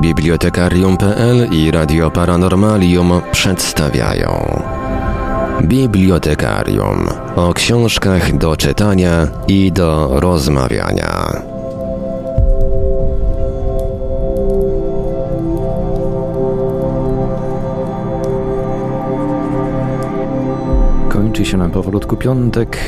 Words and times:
Bibliotekarium.pl 0.00 1.48
i 1.52 1.70
Radio 1.70 2.10
Paranormalium 2.10 3.20
przedstawiają 3.32 4.62
Bibliotekarium 5.62 7.08
o 7.36 7.54
książkach 7.54 8.38
do 8.38 8.56
czytania 8.56 9.28
i 9.48 9.72
do 9.72 10.20
rozmawiania. 10.20 11.42
Kończy 21.08 21.44
się 21.44 21.56
nam 21.56 21.70
powolutku 21.70 22.16
piątek. 22.16 22.78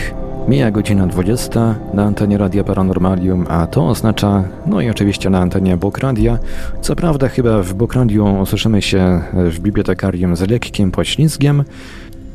Mija 0.49 0.71
godzina 0.71 1.07
20 1.07 1.75
na 1.95 2.05
antenie 2.05 2.39
Radia 2.39 2.65
Paranormalium, 2.65 3.47
a 3.49 3.67
to 3.67 3.89
oznacza, 3.89 4.45
no 4.67 4.81
i 4.81 4.91
oczywiście 4.91 5.31
na 5.31 5.39
antenie 5.39 5.77
Bokradia. 5.77 6.39
Co 6.81 6.97
prawda 6.97 7.29
chyba 7.29 7.63
w 7.63 7.75
Bokradiu 7.75 8.41
usłyszymy 8.41 8.83
się 8.83 9.23
w 9.33 9.61
bibliotekarium 9.61 10.37
z 10.37 10.51
lekkim 10.51 10.91
poślizgiem, 10.91 11.65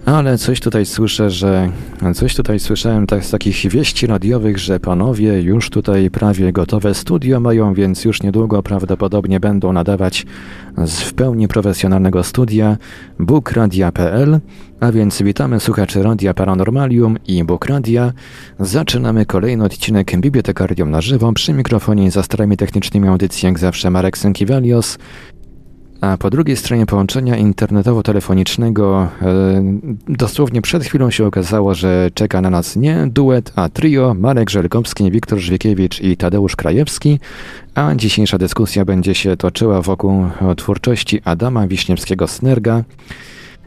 ale 0.08 0.38
coś 0.38 0.60
tutaj 0.60 0.86
słyszę, 0.86 1.30
że 1.30 1.72
coś 2.16 2.36
tutaj 2.36 2.60
słyszałem 2.60 3.08
tak 3.08 3.26
z 3.26 3.32
takich 3.32 3.70
wieści 3.70 4.08
radiowych, 4.08 4.60
że 4.60 4.80
panowie 4.80 5.42
już 5.42 5.70
tutaj 5.70 6.10
prawie 6.10 6.52
gotowe 6.52 6.94
studio 6.94 7.40
mają, 7.40 7.74
więc 7.74 8.06
już 8.06 8.24
niedługo 8.24 8.64
prawdopodobnie 8.64 9.40
będą 9.40 9.74
nadawać 9.74 10.26
z 10.86 11.02
w 11.02 11.14
pełni 11.14 11.48
profesjonalnego 11.48 12.24
studia 12.24 12.78
bookradia.pl. 13.20 14.40
A 14.80 14.92
więc 14.92 15.22
witamy 15.22 15.60
słuchaczy 15.60 16.04
Radia 16.04 16.34
Paranormalium 16.34 17.18
i 17.28 17.44
Bookradia. 17.44 18.14
Zaczynamy 18.60 19.26
kolejny 19.26 19.64
odcinek 19.64 20.20
Bibliotekarium 20.20 20.92
na 20.92 21.02
żywo. 21.02 21.34
Przy 21.34 21.54
mikrofonie 21.54 22.12
za 22.12 22.24
starami 22.24 22.58
technicznymi 22.58 23.08
audycji 23.08 23.46
jak 23.46 23.60
zawsze 23.60 23.90
Marek 23.90 24.18
Sękiewelios. 24.18 24.98
A 26.02 26.18
po 26.18 26.30
drugiej 26.30 26.58
stronie 26.58 26.86
połączenia 26.86 27.38
internetowo-telefonicznego 27.38 29.08
e, 29.22 29.64
dosłownie 30.08 30.62
przed 30.62 30.84
chwilą 30.84 31.12
się 31.12 31.26
okazało, 31.26 31.76
że 31.76 32.10
czeka 32.14 32.42
na 32.42 32.50
nas 32.50 32.76
nie 32.76 33.08
duet, 33.08 33.54
a 33.56 33.70
trio 33.70 34.16
Marek 34.20 34.50
Żelkowski, 34.50 35.12
Wiktor 35.12 35.40
Żwikiewicz 35.40 36.02
i 36.02 36.18
Tadeusz 36.18 36.56
Krajewski, 36.56 37.20
a 37.76 37.96
dzisiejsza 37.96 38.38
dyskusja 38.38 38.86
będzie 38.86 39.16
się 39.16 39.38
toczyła 39.38 39.82
wokół 39.82 40.26
twórczości 40.58 41.22
Adama 41.24 41.68
Wiśniewskiego-Snerga. 41.68 42.84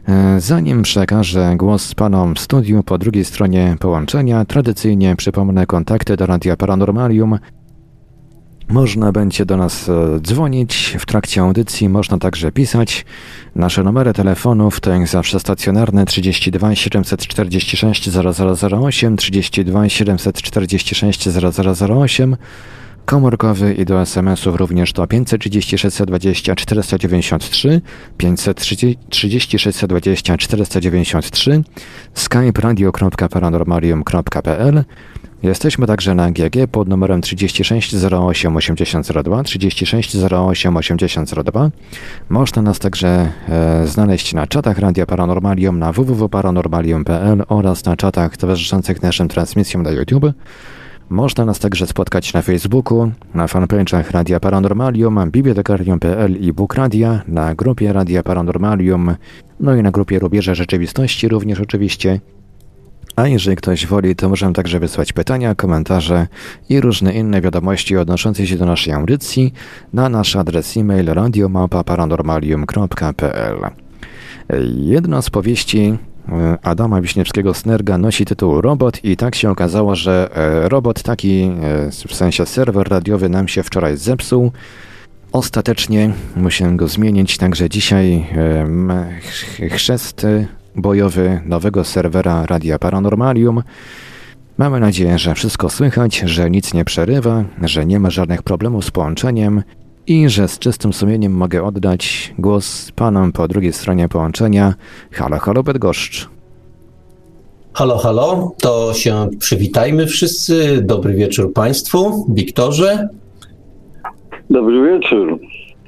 E, 0.07 0.39
zanim 0.39 0.81
przekażę 0.81 1.53
głos 1.57 1.95
panom 1.95 2.35
w 2.35 2.39
studiu 2.39 2.83
po 2.83 2.97
drugiej 2.97 3.25
stronie 3.25 3.75
połączenia, 3.79 4.45
tradycyjnie 4.45 5.15
przypomnę 5.15 5.65
kontakty 5.65 6.17
do 6.17 6.25
Radia 6.25 6.57
Paranormalium 6.57 7.39
można 8.69 9.11
będzie 9.11 9.45
do 9.45 9.57
nas 9.57 9.89
e, 9.89 10.19
dzwonić 10.19 10.95
w 10.99 11.05
trakcie 11.05 11.41
audycji, 11.41 11.89
można 11.89 12.17
także 12.17 12.51
pisać. 12.51 13.05
Nasze 13.55 13.83
numery 13.83 14.13
telefonów 14.13 14.79
to 14.79 14.91
jak 14.91 15.07
zawsze 15.07 15.39
stacjonarne 15.39 16.05
32 16.05 16.75
746 16.75 18.09
0008, 18.09 19.17
32 19.17 19.89
746 19.89 21.29
0008, 21.29 22.37
komórkowy 23.05 23.73
i 23.73 23.85
do 23.85 24.01
SMS-ów 24.01 24.55
również 24.55 24.93
to 24.93 25.07
530 25.07 25.77
620 25.77 26.55
493, 26.55 27.81
530 28.17 29.59
620 29.59 30.37
493, 30.37 31.63
skype 32.13 32.61
radio.paranormalium.pl 32.61 34.83
Jesteśmy 35.43 35.87
także 35.87 36.15
na 36.15 36.31
GG 36.31 36.67
pod 36.71 36.87
numerem 36.87 37.21
36 37.21 37.95
08 38.11 38.55
8002, 38.55 39.43
36 39.43 40.15
08 40.15 40.77
8002. 40.77 41.69
Można 42.29 42.61
nas 42.61 42.79
także 42.79 43.31
e, 43.49 43.87
znaleźć 43.87 44.33
na 44.33 44.47
czatach 44.47 44.79
Radia 44.79 45.05
Paranormalium 45.05 45.79
na 45.79 45.91
www.paranormalium.pl 45.91 47.43
oraz 47.47 47.85
na 47.85 47.97
czatach 47.97 48.37
towarzyszących 48.37 49.01
naszym 49.01 49.27
transmisjom 49.27 49.83
na 49.83 49.91
YouTube. 49.91 50.25
Można 51.09 51.45
nas 51.45 51.59
także 51.59 51.87
spotkać 51.87 52.33
na 52.33 52.41
Facebooku, 52.41 53.11
na 53.33 53.45
fanpage'ach 53.45 54.11
Radia 54.11 54.39
Paranormalium, 54.39 55.31
bibliotekarium.pl 55.31 56.35
i 56.35 56.53
Book 56.53 56.75
Radia, 56.75 57.21
na 57.27 57.55
grupie 57.55 57.93
Radia 57.93 58.23
Paranormalium, 58.23 59.15
no 59.59 59.75
i 59.75 59.83
na 59.83 59.91
grupie 59.91 60.19
Rubieże 60.19 60.55
Rzeczywistości 60.55 61.27
również 61.27 61.59
oczywiście. 61.59 62.19
A 63.15 63.27
jeżeli 63.27 63.57
ktoś 63.57 63.87
woli, 63.87 64.15
to 64.15 64.29
możemy 64.29 64.53
także 64.53 64.79
wysłać 64.79 65.13
pytania, 65.13 65.55
komentarze 65.55 66.27
i 66.69 66.81
różne 66.81 67.13
inne 67.13 67.41
wiadomości 67.41 67.97
odnoszące 67.97 68.47
się 68.47 68.57
do 68.57 68.65
naszej 68.65 68.93
audycji 68.93 69.53
na 69.93 70.09
nasz 70.09 70.35
adres 70.35 70.77
e-mail 70.77 71.05
radiomałpa-paranormalium.pl 71.05 73.71
Jedna 74.75 75.21
z 75.21 75.29
powieści 75.29 75.97
e, 76.29 76.57
Adama 76.61 77.01
Wiśniewskiego-Snerga 77.01 77.97
nosi 77.97 78.25
tytuł 78.25 78.61
Robot 78.61 79.05
i 79.05 79.17
tak 79.17 79.35
się 79.35 79.49
okazało, 79.49 79.95
że 79.95 80.29
e, 80.33 80.69
robot 80.69 81.03
taki, 81.03 81.41
e, 81.41 81.51
w 82.07 82.15
sensie 82.15 82.45
serwer 82.45 82.89
radiowy 82.89 83.29
nam 83.29 83.47
się 83.47 83.63
wczoraj 83.63 83.97
zepsuł. 83.97 84.51
Ostatecznie 85.31 86.13
musiałem 86.35 86.77
go 86.77 86.87
zmienić, 86.87 87.37
także 87.37 87.69
dzisiaj 87.69 88.25
chrzest 89.69 90.25
bojowy 90.75 91.41
nowego 91.45 91.83
serwera 91.83 92.45
Radia 92.45 92.79
Paranormalium. 92.79 93.63
Mamy 94.57 94.79
nadzieję, 94.79 95.17
że 95.17 95.35
wszystko 95.35 95.69
słychać, 95.69 96.17
że 96.25 96.49
nic 96.49 96.73
nie 96.73 96.85
przerywa, 96.85 97.43
że 97.61 97.85
nie 97.85 97.99
ma 97.99 98.09
żadnych 98.09 98.43
problemów 98.43 98.85
z 98.85 98.91
połączeniem 98.91 99.63
i 100.07 100.29
że 100.29 100.47
z 100.47 100.59
czystym 100.59 100.93
sumieniem 100.93 101.33
mogę 101.33 101.63
oddać 101.63 102.33
głos 102.39 102.91
panom 102.91 103.31
po 103.31 103.47
drugiej 103.47 103.73
stronie 103.73 104.09
połączenia. 104.09 104.73
Halo, 105.11 105.39
halo 105.39 105.63
Bydgoszcz. 105.63 106.29
Halo, 107.73 107.97
halo, 107.97 108.51
to 108.61 108.93
się 108.93 109.29
przywitajmy 109.39 110.07
wszyscy. 110.07 110.81
Dobry 110.81 111.13
wieczór 111.13 111.53
Państwu. 111.53 112.25
Wiktorze. 112.29 113.09
Dobry 114.49 114.91
wieczór. 114.91 115.39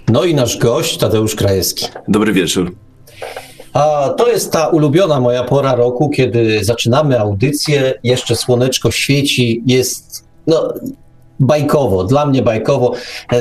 No 0.07 0.23
i 0.23 0.35
nasz 0.35 0.57
gość 0.57 0.97
Tadeusz 0.97 1.35
Krajewski. 1.35 1.85
Dobry 2.07 2.33
wieczór. 2.33 2.71
A 3.73 4.09
to 4.17 4.27
jest 4.27 4.51
ta 4.51 4.67
ulubiona 4.67 5.19
moja 5.19 5.43
pora 5.43 5.75
roku, 5.75 6.09
kiedy 6.09 6.63
zaczynamy 6.63 7.19
audycję, 7.19 7.93
jeszcze 8.03 8.35
słoneczko 8.35 8.91
świeci, 8.91 9.63
jest 9.65 10.25
no, 10.47 10.73
bajkowo, 11.39 12.03
dla 12.03 12.25
mnie 12.25 12.41
bajkowo. 12.41 12.93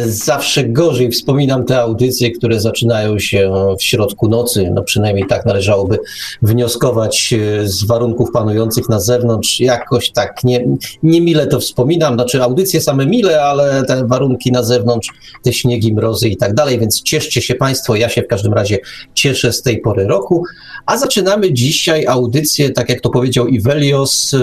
Zawsze 0.07 0.65
gorzej 0.65 1.11
wspominam 1.11 1.65
te 1.65 1.81
audycje, 1.81 2.31
które 2.31 2.61
zaczynają 2.61 3.19
się 3.19 3.53
w 3.79 3.83
środku 3.83 4.29
nocy. 4.29 4.71
No 4.75 4.83
przynajmniej 4.83 5.27
tak 5.27 5.47
należałoby 5.47 5.99
wnioskować 6.43 7.33
e, 7.33 7.69
z 7.69 7.85
warunków 7.85 8.31
panujących 8.33 8.89
na 8.89 9.01
zewnątrz. 9.01 9.61
Jakoś 9.61 10.11
tak 10.11 10.45
nie, 10.45 10.67
nie 11.03 11.21
mile 11.21 11.47
to 11.47 11.61
wspominam. 11.61 12.15
Znaczy 12.15 12.43
audycje 12.43 12.81
same 12.81 13.07
mile, 13.07 13.43
ale 13.43 13.83
te 13.85 14.07
warunki 14.07 14.53
na 14.53 14.63
zewnątrz, 14.63 15.09
te 15.43 15.53
śniegi, 15.53 15.95
mrozy 15.95 16.29
i 16.29 16.37
tak 16.37 16.55
dalej. 16.55 16.79
Więc 16.79 17.03
cieszcie 17.03 17.43
się 17.43 17.55
Państwo. 17.55 17.97
Ja 17.97 18.09
się 18.09 18.23
w 18.23 18.27
każdym 18.27 18.53
razie 18.53 18.79
cieszę 19.15 19.53
z 19.53 19.63
tej 19.63 19.81
pory 19.81 20.07
roku. 20.07 20.45
A 20.87 20.97
zaczynamy 20.97 21.53
dzisiaj 21.53 22.07
audycję, 22.07 22.71
tak 22.71 22.89
jak 22.89 23.01
to 23.01 23.11
powiedział 23.11 23.47
Ivelios, 23.47 24.35
e, 24.35 24.39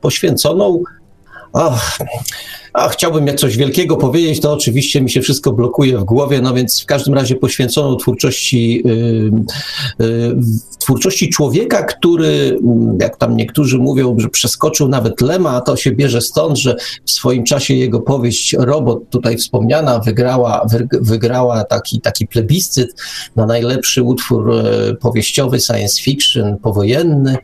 poświęconą 0.00 0.82
Och, 1.56 1.98
a 2.76 2.88
chciałbym 2.88 3.24
mieć 3.24 3.40
coś 3.40 3.56
wielkiego 3.56 3.96
powiedzieć, 3.96 4.40
to 4.40 4.52
oczywiście 4.52 5.00
mi 5.00 5.10
się 5.10 5.20
wszystko 5.20 5.52
blokuje 5.52 5.98
w 5.98 6.04
głowie, 6.04 6.40
no 6.40 6.54
więc 6.54 6.82
w 6.82 6.86
każdym 6.86 7.14
razie 7.14 7.36
poświęcono 7.36 7.96
twórczości, 7.96 8.82
yy, 8.84 9.30
yy, 9.98 10.36
twórczości 10.78 11.30
człowieka, 11.30 11.82
który, 11.82 12.58
jak 13.00 13.16
tam 13.16 13.36
niektórzy 13.36 13.78
mówią, 13.78 14.18
że 14.18 14.28
przeskoczył 14.28 14.88
nawet 14.88 15.20
Lema, 15.20 15.50
a 15.50 15.60
to 15.60 15.76
się 15.76 15.92
bierze 15.92 16.20
stąd, 16.20 16.58
że 16.58 16.76
w 17.04 17.10
swoim 17.10 17.44
czasie 17.44 17.74
jego 17.74 18.00
powieść 18.00 18.56
Robot, 18.58 19.10
tutaj 19.10 19.36
wspomniana, 19.36 19.98
wygrała, 19.98 20.66
wygrała 21.00 21.64
taki, 21.64 22.00
taki 22.00 22.26
plebiscyt 22.26 22.94
na 23.36 23.46
najlepszy 23.46 24.02
utwór 24.02 24.52
e, 24.52 24.94
powieściowy, 24.94 25.60
science 25.60 26.02
fiction, 26.02 26.56
powojenny. 26.58 27.36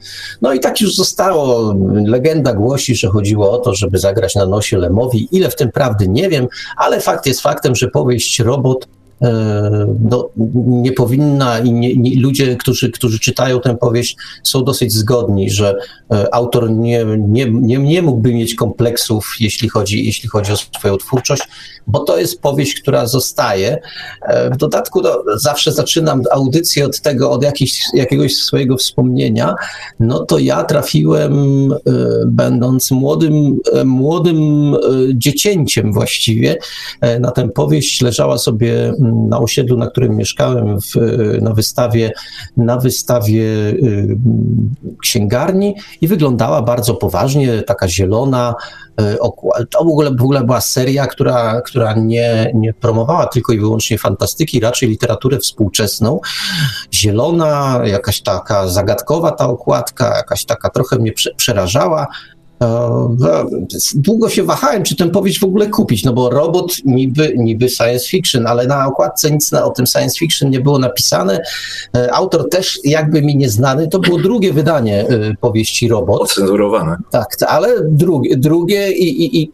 No 0.43 0.53
i 0.53 0.61
tak 0.61 0.81
już 0.81 0.95
zostało. 0.95 1.75
Legenda 2.07 2.55
głosi, 2.55 2.95
że 2.95 3.09
chodziło 3.09 3.53
o 3.53 3.59
to, 3.59 3.75
żeby 3.75 3.99
zagrać 3.99 4.35
na 4.35 4.47
nosie 4.47 4.79
Lemowi 4.79 5.22
Ile 5.31 5.51
w 5.51 5.57
tym 5.57 5.73
prawdy 5.73 6.09
nie 6.09 6.29
wiem, 6.29 6.49
ale 6.77 7.01
fakt 7.01 7.27
jest 7.27 7.41
faktem, 7.41 7.75
że 7.75 7.89
powieść 7.89 8.39
Robot 8.39 8.89
no, 10.01 10.29
nie 10.67 10.93
powinna 10.93 11.59
i 11.59 11.73
nie, 11.73 11.97
nie, 11.97 12.21
ludzie, 12.21 12.57
którzy, 12.57 12.91
którzy 12.91 13.19
czytają 13.19 13.61
tę 13.61 13.77
powieść, 13.77 14.17
są 14.43 14.65
dosyć 14.65 14.93
zgodni, 14.93 15.51
że 15.51 15.75
e, 16.13 16.35
autor 16.35 16.71
nie, 16.71 17.05
nie, 17.19 17.51
nie, 17.51 17.79
nie 17.79 18.03
mógłby 18.03 18.35
mieć 18.35 18.55
kompleksów, 18.55 19.37
jeśli 19.41 19.69
chodzi, 19.69 20.07
jeśli 20.07 20.29
chodzi 20.29 20.53
o 20.53 20.57
swoją 20.57 20.97
twórczość, 20.97 21.43
bo 21.87 21.99
to 21.99 22.19
jest 22.19 22.41
powieść, 22.41 22.81
która 22.81 23.07
zostaje. 23.07 23.79
E, 24.23 24.51
w 24.51 24.57
dodatku 24.57 25.03
no, 25.03 25.23
zawsze 25.37 25.73
zaczynam 25.73 26.23
audycję 26.33 26.87
od 26.87 27.01
tego, 27.01 27.31
od 27.31 27.43
jakiś, 27.43 27.83
jakiegoś 27.95 28.37
swojego 28.37 28.77
wspomnienia. 28.77 29.55
No 30.01 30.25
to 30.25 30.39
ja 30.39 30.65
trafiłem, 30.65 31.35
będąc 32.27 32.91
młodym, 32.91 33.61
młodym 33.85 34.77
dziecięciem 35.15 35.93
właściwie, 35.93 36.57
na 37.21 37.31
tę 37.31 37.49
powieść 37.49 38.01
leżała 38.01 38.39
sobie 38.39 38.95
na 39.29 39.39
osiedlu, 39.39 39.77
na 39.77 39.87
którym 39.87 40.17
mieszkałem, 40.17 40.81
w, 40.81 40.95
na 41.43 41.55
wystawie, 41.55 42.13
na 42.57 42.77
wystawie 42.77 43.43
y, 43.43 44.17
księgarni 45.03 45.75
i 46.01 46.09
wyglądała 46.09 46.63
bardzo 46.63 46.95
poważnie, 46.95 47.63
taka 47.63 47.89
zielona, 47.89 48.55
y, 49.01 49.67
to 49.71 49.79
w 49.85 49.89
ogóle, 49.89 50.11
w 50.11 50.23
ogóle 50.23 50.45
była 50.45 50.61
seria, 50.61 51.07
która, 51.07 51.61
która 51.61 51.95
nie, 51.95 52.53
nie 52.55 52.75
promowała 52.75 53.27
tylko 53.27 53.53
i 53.53 53.59
wyłącznie 53.59 53.99
fantastyki, 53.99 54.61
raczej 54.61 54.89
literaturę 54.89 55.39
współczesną. 55.39 56.21
Zielona, 56.95 57.81
jakaś 57.85 58.23
taka 58.23 58.69
zagadkowa 58.69 59.31
ta 59.31 59.47
okładka, 59.47 60.17
jakaś 60.17 60.45
taka 60.45 60.71
trochę 60.71 60.99
mnie 60.99 61.13
przerażała. 61.37 62.07
No, 62.63 63.11
długo 63.95 64.29
się 64.29 64.43
wahałem, 64.43 64.83
czy 64.83 64.97
tę 64.97 65.11
powieść 65.11 65.41
w 65.41 65.45
ogóle 65.45 65.67
kupić, 65.67 66.05
no 66.05 66.13
bo 66.13 66.31
robot 66.31 66.73
niby, 66.85 67.35
niby 67.37 67.69
science 67.69 68.09
fiction, 68.09 68.47
ale 68.47 68.67
na 68.67 68.87
okładce 68.87 69.31
nic 69.31 69.53
na, 69.53 69.65
o 69.65 69.71
tym 69.71 69.87
science 69.87 70.19
fiction 70.19 70.51
nie 70.51 70.61
było 70.61 70.79
napisane. 70.79 71.41
E, 71.97 72.13
autor 72.13 72.49
też 72.49 72.81
jakby 72.85 73.23
mi 73.23 73.37
nieznany, 73.37 73.89
to 73.89 73.99
było 73.99 74.19
drugie 74.19 74.53
wydanie 74.53 75.09
e, 75.09 75.35
powieści 75.41 75.89
Robot. 75.89 76.23
Ocenzurowane. 76.23 76.97
Tak, 77.11 77.37
ale 77.49 77.69
drugie, 77.89 78.37
drugie 78.37 78.93
i, 78.93 79.25
i, 79.25 79.43
i 79.43 79.53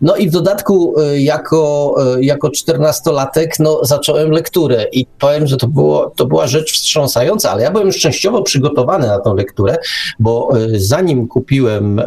no 0.00 0.16
i 0.16 0.28
w 0.28 0.32
dodatku 0.32 0.94
e, 1.00 1.20
jako, 1.20 1.94
jako 2.20 2.50
czternastolatek 2.50 3.58
no, 3.58 3.80
zacząłem 3.82 4.30
lekturę 4.30 4.86
i 4.92 5.06
powiem, 5.18 5.46
że 5.46 5.56
to, 5.56 5.68
było, 5.68 6.12
to 6.16 6.26
była 6.26 6.46
rzecz 6.46 6.72
wstrząsająca, 6.72 7.50
ale 7.50 7.62
ja 7.62 7.70
byłem 7.70 7.86
już 7.86 7.98
częściowo 7.98 8.42
przygotowany 8.42 9.06
na 9.06 9.20
tę 9.20 9.34
lekturę, 9.34 9.76
bo 10.18 10.50
zanim 10.74 11.28
kupiłem 11.28 12.02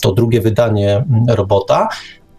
to 0.00 0.12
drugie 0.12 0.40
wydanie 0.40 1.04
robota, 1.28 1.88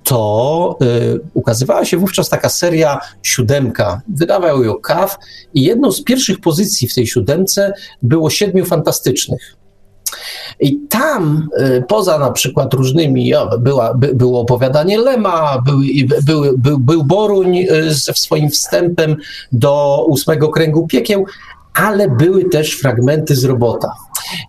to 0.03 0.77
y, 0.81 1.19
ukazywała 1.33 1.85
się 1.85 1.97
wówczas 1.97 2.29
taka 2.29 2.49
seria 2.49 2.99
siódemka. 3.23 4.01
Wydawał 4.07 4.63
ją 4.63 4.75
KAF 4.75 5.17
i 5.53 5.63
jedną 5.63 5.91
z 5.91 6.03
pierwszych 6.03 6.39
pozycji 6.39 6.87
w 6.87 6.95
tej 6.95 7.07
siódemce 7.07 7.73
było 8.01 8.29
siedmiu 8.29 8.65
fantastycznych. 8.65 9.55
I 10.59 10.79
tam, 10.89 11.49
y, 11.59 11.83
poza 11.87 12.19
na 12.19 12.31
przykład 12.31 12.73
różnymi, 12.73 13.33
była, 13.59 13.93
by, 13.93 14.15
było 14.15 14.41
opowiadanie 14.41 14.97
Lema, 14.97 15.61
był, 15.65 15.79
był, 16.25 16.57
był, 16.57 16.79
był 16.79 17.03
Boruń 17.03 17.57
y, 17.57 17.93
ze 17.93 18.13
swoim 18.13 18.49
wstępem 18.49 19.15
do 19.51 20.05
ósmego 20.07 20.49
kręgu 20.49 20.87
piekieł, 20.87 21.25
ale 21.73 22.09
były 22.09 22.49
też 22.49 22.71
fragmenty 22.71 23.35
z 23.35 23.43
robota. 23.43 23.91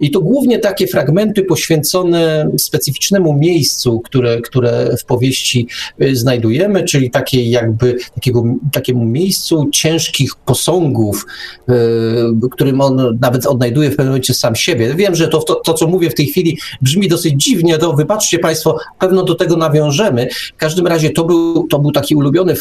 I 0.01 0.11
to 0.11 0.21
głównie 0.21 0.59
takie 0.59 0.87
fragmenty 0.87 1.43
poświęcone 1.43 2.51
specyficznemu 2.59 3.39
miejscu, 3.39 4.01
które, 4.01 4.41
które 4.41 4.97
w 4.97 5.05
powieści 5.05 5.69
y, 6.03 6.17
znajdujemy, 6.17 6.85
czyli 6.85 7.11
takiej 7.11 7.51
jakby 7.51 7.97
takiego, 8.15 8.45
takiemu 8.73 9.05
miejscu 9.05 9.69
ciężkich 9.73 10.37
posągów, 10.37 11.27
yy, 11.69 12.49
którym 12.51 12.81
on 12.81 13.19
nawet 13.21 13.47
odnajduje 13.47 13.91
w 13.91 13.97
pewnym 13.97 14.09
momencie 14.09 14.35
sam 14.35 14.57
siebie. 14.57 14.95
Wiem, 14.95 15.15
że 15.15 15.29
to, 15.29 15.39
to, 15.39 15.55
to, 15.55 15.75
co 15.75 15.87
mówię 15.87 16.11
w 16.11 16.15
tej 16.15 16.27
chwili 16.27 16.59
brzmi 16.83 17.09
dosyć 17.09 17.45
dziwnie, 17.45 17.79
to 17.79 17.93
wybaczcie 17.93 18.39
Państwo, 18.39 18.79
pewno 18.99 19.23
do 19.23 19.35
tego 19.35 19.57
nawiążemy. 19.57 20.29
W 20.55 20.57
każdym 20.57 20.87
razie 20.87 21.11
to 21.11 21.25
był, 21.25 21.67
to 21.67 21.79
był 21.79 21.93
taki 21.93 22.17
ulubiony 22.17 22.55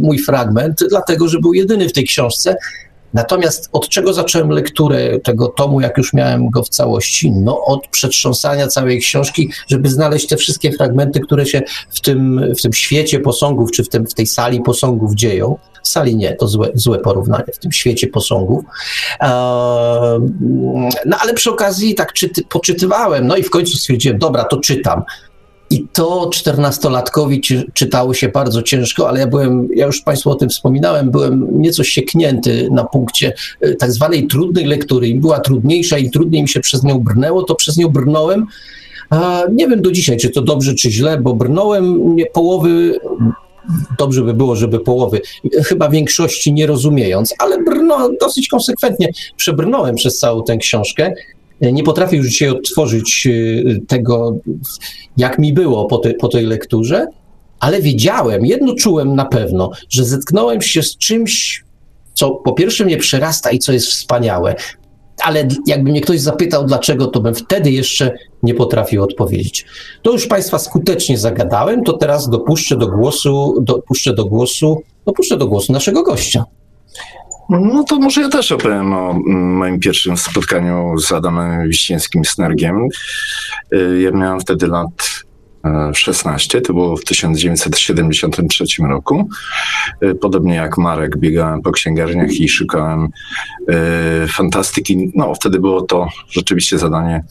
mój 0.00 0.18
fragment, 0.18 0.84
dlatego, 0.88 1.28
że 1.28 1.38
był 1.38 1.54
jedyny 1.54 1.88
w 1.88 1.92
tej 1.92 2.04
książce, 2.04 2.56
Natomiast 3.14 3.68
od 3.72 3.88
czego 3.88 4.12
zacząłem 4.12 4.50
lekturę 4.50 5.18
tego 5.18 5.48
tomu, 5.48 5.80
jak 5.80 5.98
już 5.98 6.12
miałem 6.12 6.50
go 6.50 6.62
w 6.62 6.68
całości? 6.68 7.30
No 7.30 7.64
od 7.64 7.88
przetrząsania 7.88 8.66
całej 8.66 9.00
książki, 9.00 9.50
żeby 9.68 9.88
znaleźć 9.88 10.26
te 10.26 10.36
wszystkie 10.36 10.72
fragmenty, 10.72 11.20
które 11.20 11.46
się 11.46 11.62
w 11.90 12.00
tym, 12.00 12.40
w 12.58 12.62
tym 12.62 12.72
świecie 12.72 13.20
posągów, 13.20 13.70
czy 13.70 13.84
w, 13.84 13.88
tym, 13.88 14.06
w 14.06 14.14
tej 14.14 14.26
sali 14.26 14.60
posągów 14.60 15.14
dzieją. 15.14 15.58
Sali 15.82 16.16
nie, 16.16 16.34
to 16.34 16.48
złe, 16.48 16.70
złe 16.74 16.98
porównanie, 16.98 17.52
w 17.54 17.58
tym 17.58 17.72
świecie 17.72 18.06
posągów. 18.06 18.64
Eee, 19.20 19.30
no 21.06 21.16
ale 21.20 21.34
przy 21.34 21.50
okazji 21.50 21.94
tak 21.94 22.12
czyty, 22.12 22.42
poczytywałem, 22.48 23.26
no 23.26 23.36
i 23.36 23.42
w 23.42 23.50
końcu 23.50 23.76
stwierdziłem, 23.76 24.18
dobra, 24.18 24.44
to 24.44 24.56
czytam. 24.56 25.02
I 25.70 25.86
to 25.92 26.30
czternastolatkowi 26.32 27.40
czytało 27.74 28.14
się 28.14 28.28
bardzo 28.28 28.62
ciężko, 28.62 29.08
ale 29.08 29.20
ja 29.20 29.26
byłem, 29.26 29.68
ja 29.74 29.86
już 29.86 30.00
Państwu 30.00 30.30
o 30.30 30.34
tym 30.34 30.48
wspominałem, 30.48 31.10
byłem 31.10 31.60
nieco 31.60 31.84
sieknięty 31.84 32.68
na 32.70 32.84
punkcie 32.84 33.32
e, 33.60 33.74
tak 33.74 33.92
zwanej 33.92 34.26
trudnej 34.26 34.64
lektury. 34.64 35.08
Im 35.08 35.20
była 35.20 35.40
trudniejsza 35.40 35.98
i 35.98 36.10
trudniej 36.10 36.42
mi 36.42 36.48
się 36.48 36.60
przez 36.60 36.82
nią 36.82 36.98
brnęło, 36.98 37.42
to 37.42 37.54
przez 37.54 37.76
nią 37.76 37.88
brnąłem. 37.88 38.46
A 39.10 39.42
nie 39.52 39.68
wiem 39.68 39.82
do 39.82 39.92
dzisiaj, 39.92 40.16
czy 40.16 40.30
to 40.30 40.42
dobrze, 40.42 40.74
czy 40.74 40.90
źle, 40.90 41.20
bo 41.20 41.34
brnąłem 41.34 42.16
połowy 42.32 42.98
dobrze 43.98 44.22
by 44.22 44.34
było, 44.34 44.56
żeby 44.56 44.80
połowy, 44.80 45.20
chyba 45.64 45.88
większości 45.88 46.52
nie 46.52 46.66
rozumiejąc, 46.66 47.34
ale 47.38 47.62
brno, 47.62 48.10
dosyć 48.20 48.48
konsekwentnie 48.48 49.08
przebrnąłem 49.36 49.94
przez 49.94 50.18
całą 50.18 50.44
tę 50.44 50.56
książkę 50.56 51.14
nie 51.60 51.82
potrafię 51.82 52.16
już 52.16 52.28
dzisiaj 52.28 52.48
odtworzyć 52.48 53.26
y, 53.26 53.80
tego, 53.88 54.36
jak 55.16 55.38
mi 55.38 55.52
było 55.52 55.84
po, 55.84 55.98
te, 55.98 56.14
po 56.14 56.28
tej 56.28 56.46
lekturze, 56.46 57.06
ale 57.60 57.82
wiedziałem, 57.82 58.46
jedno 58.46 58.74
czułem 58.74 59.16
na 59.16 59.24
pewno, 59.24 59.70
że 59.88 60.04
zetknąłem 60.04 60.62
się 60.62 60.82
z 60.82 60.96
czymś, 60.96 61.64
co 62.14 62.30
po 62.30 62.52
pierwsze 62.52 62.84
mnie 62.84 62.96
przerasta 62.96 63.50
i 63.50 63.58
co 63.58 63.72
jest 63.72 63.86
wspaniałe, 63.86 64.54
ale 65.22 65.48
jakby 65.66 65.90
mnie 65.90 66.00
ktoś 66.00 66.20
zapytał, 66.20 66.64
dlaczego, 66.64 67.06
to 67.06 67.20
bym 67.20 67.34
wtedy 67.34 67.70
jeszcze 67.70 68.12
nie 68.42 68.54
potrafił 68.54 69.02
odpowiedzieć. 69.02 69.66
To 70.02 70.12
już 70.12 70.26
Państwa 70.26 70.58
skutecznie 70.58 71.18
zagadałem, 71.18 71.84
to 71.84 71.92
teraz 71.92 72.30
dopuszczę 72.30 72.76
do 72.76 72.88
głosu, 72.88 73.54
dopuszczę 73.62 74.14
do 74.14 74.24
głosu, 74.24 74.82
dopuszczę 75.06 75.36
do 75.36 75.46
głosu 75.46 75.72
naszego 75.72 76.02
gościa. 76.02 76.44
No 77.50 77.84
to 77.84 77.98
może 77.98 78.20
ja 78.20 78.28
też 78.28 78.52
opowiem 78.52 78.92
o 78.92 79.20
moim 79.28 79.80
pierwszym 79.80 80.16
spotkaniu 80.16 80.98
z 80.98 81.12
Adamem 81.12 81.68
Wiśniewskim 81.68 82.24
Snergiem. 82.24 82.88
Y, 83.74 84.00
ja 84.00 84.10
miałem 84.10 84.40
wtedy 84.40 84.66
lat 84.66 85.24
16, 85.94 86.58
e, 86.58 86.60
to 86.60 86.72
było 86.72 86.96
w 86.96 87.04
1973 87.04 88.64
roku. 88.88 89.28
Y, 90.02 90.14
podobnie 90.14 90.54
jak 90.54 90.78
Marek, 90.78 91.16
biegałem 91.18 91.62
po 91.62 91.72
księgarniach 91.72 92.32
i 92.32 92.48
szukałem 92.48 93.04
y, 93.04 94.28
fantastyki. 94.28 95.12
No, 95.14 95.34
wtedy 95.34 95.60
było 95.60 95.82
to 95.82 96.08
rzeczywiście 96.30 96.78
zadanie 96.78 97.24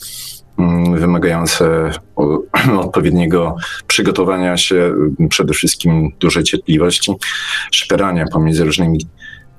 mm, 0.60 1.00
wymagające 1.00 1.92
odpowiedniego 2.86 3.56
przygotowania 3.88 4.58
się, 4.58 4.94
przede 5.30 5.54
wszystkim 5.54 6.12
dużej 6.20 6.44
cierpliwości, 6.44 7.12
szperania 7.72 8.26
pomiędzy 8.34 8.64
różnymi 8.64 9.00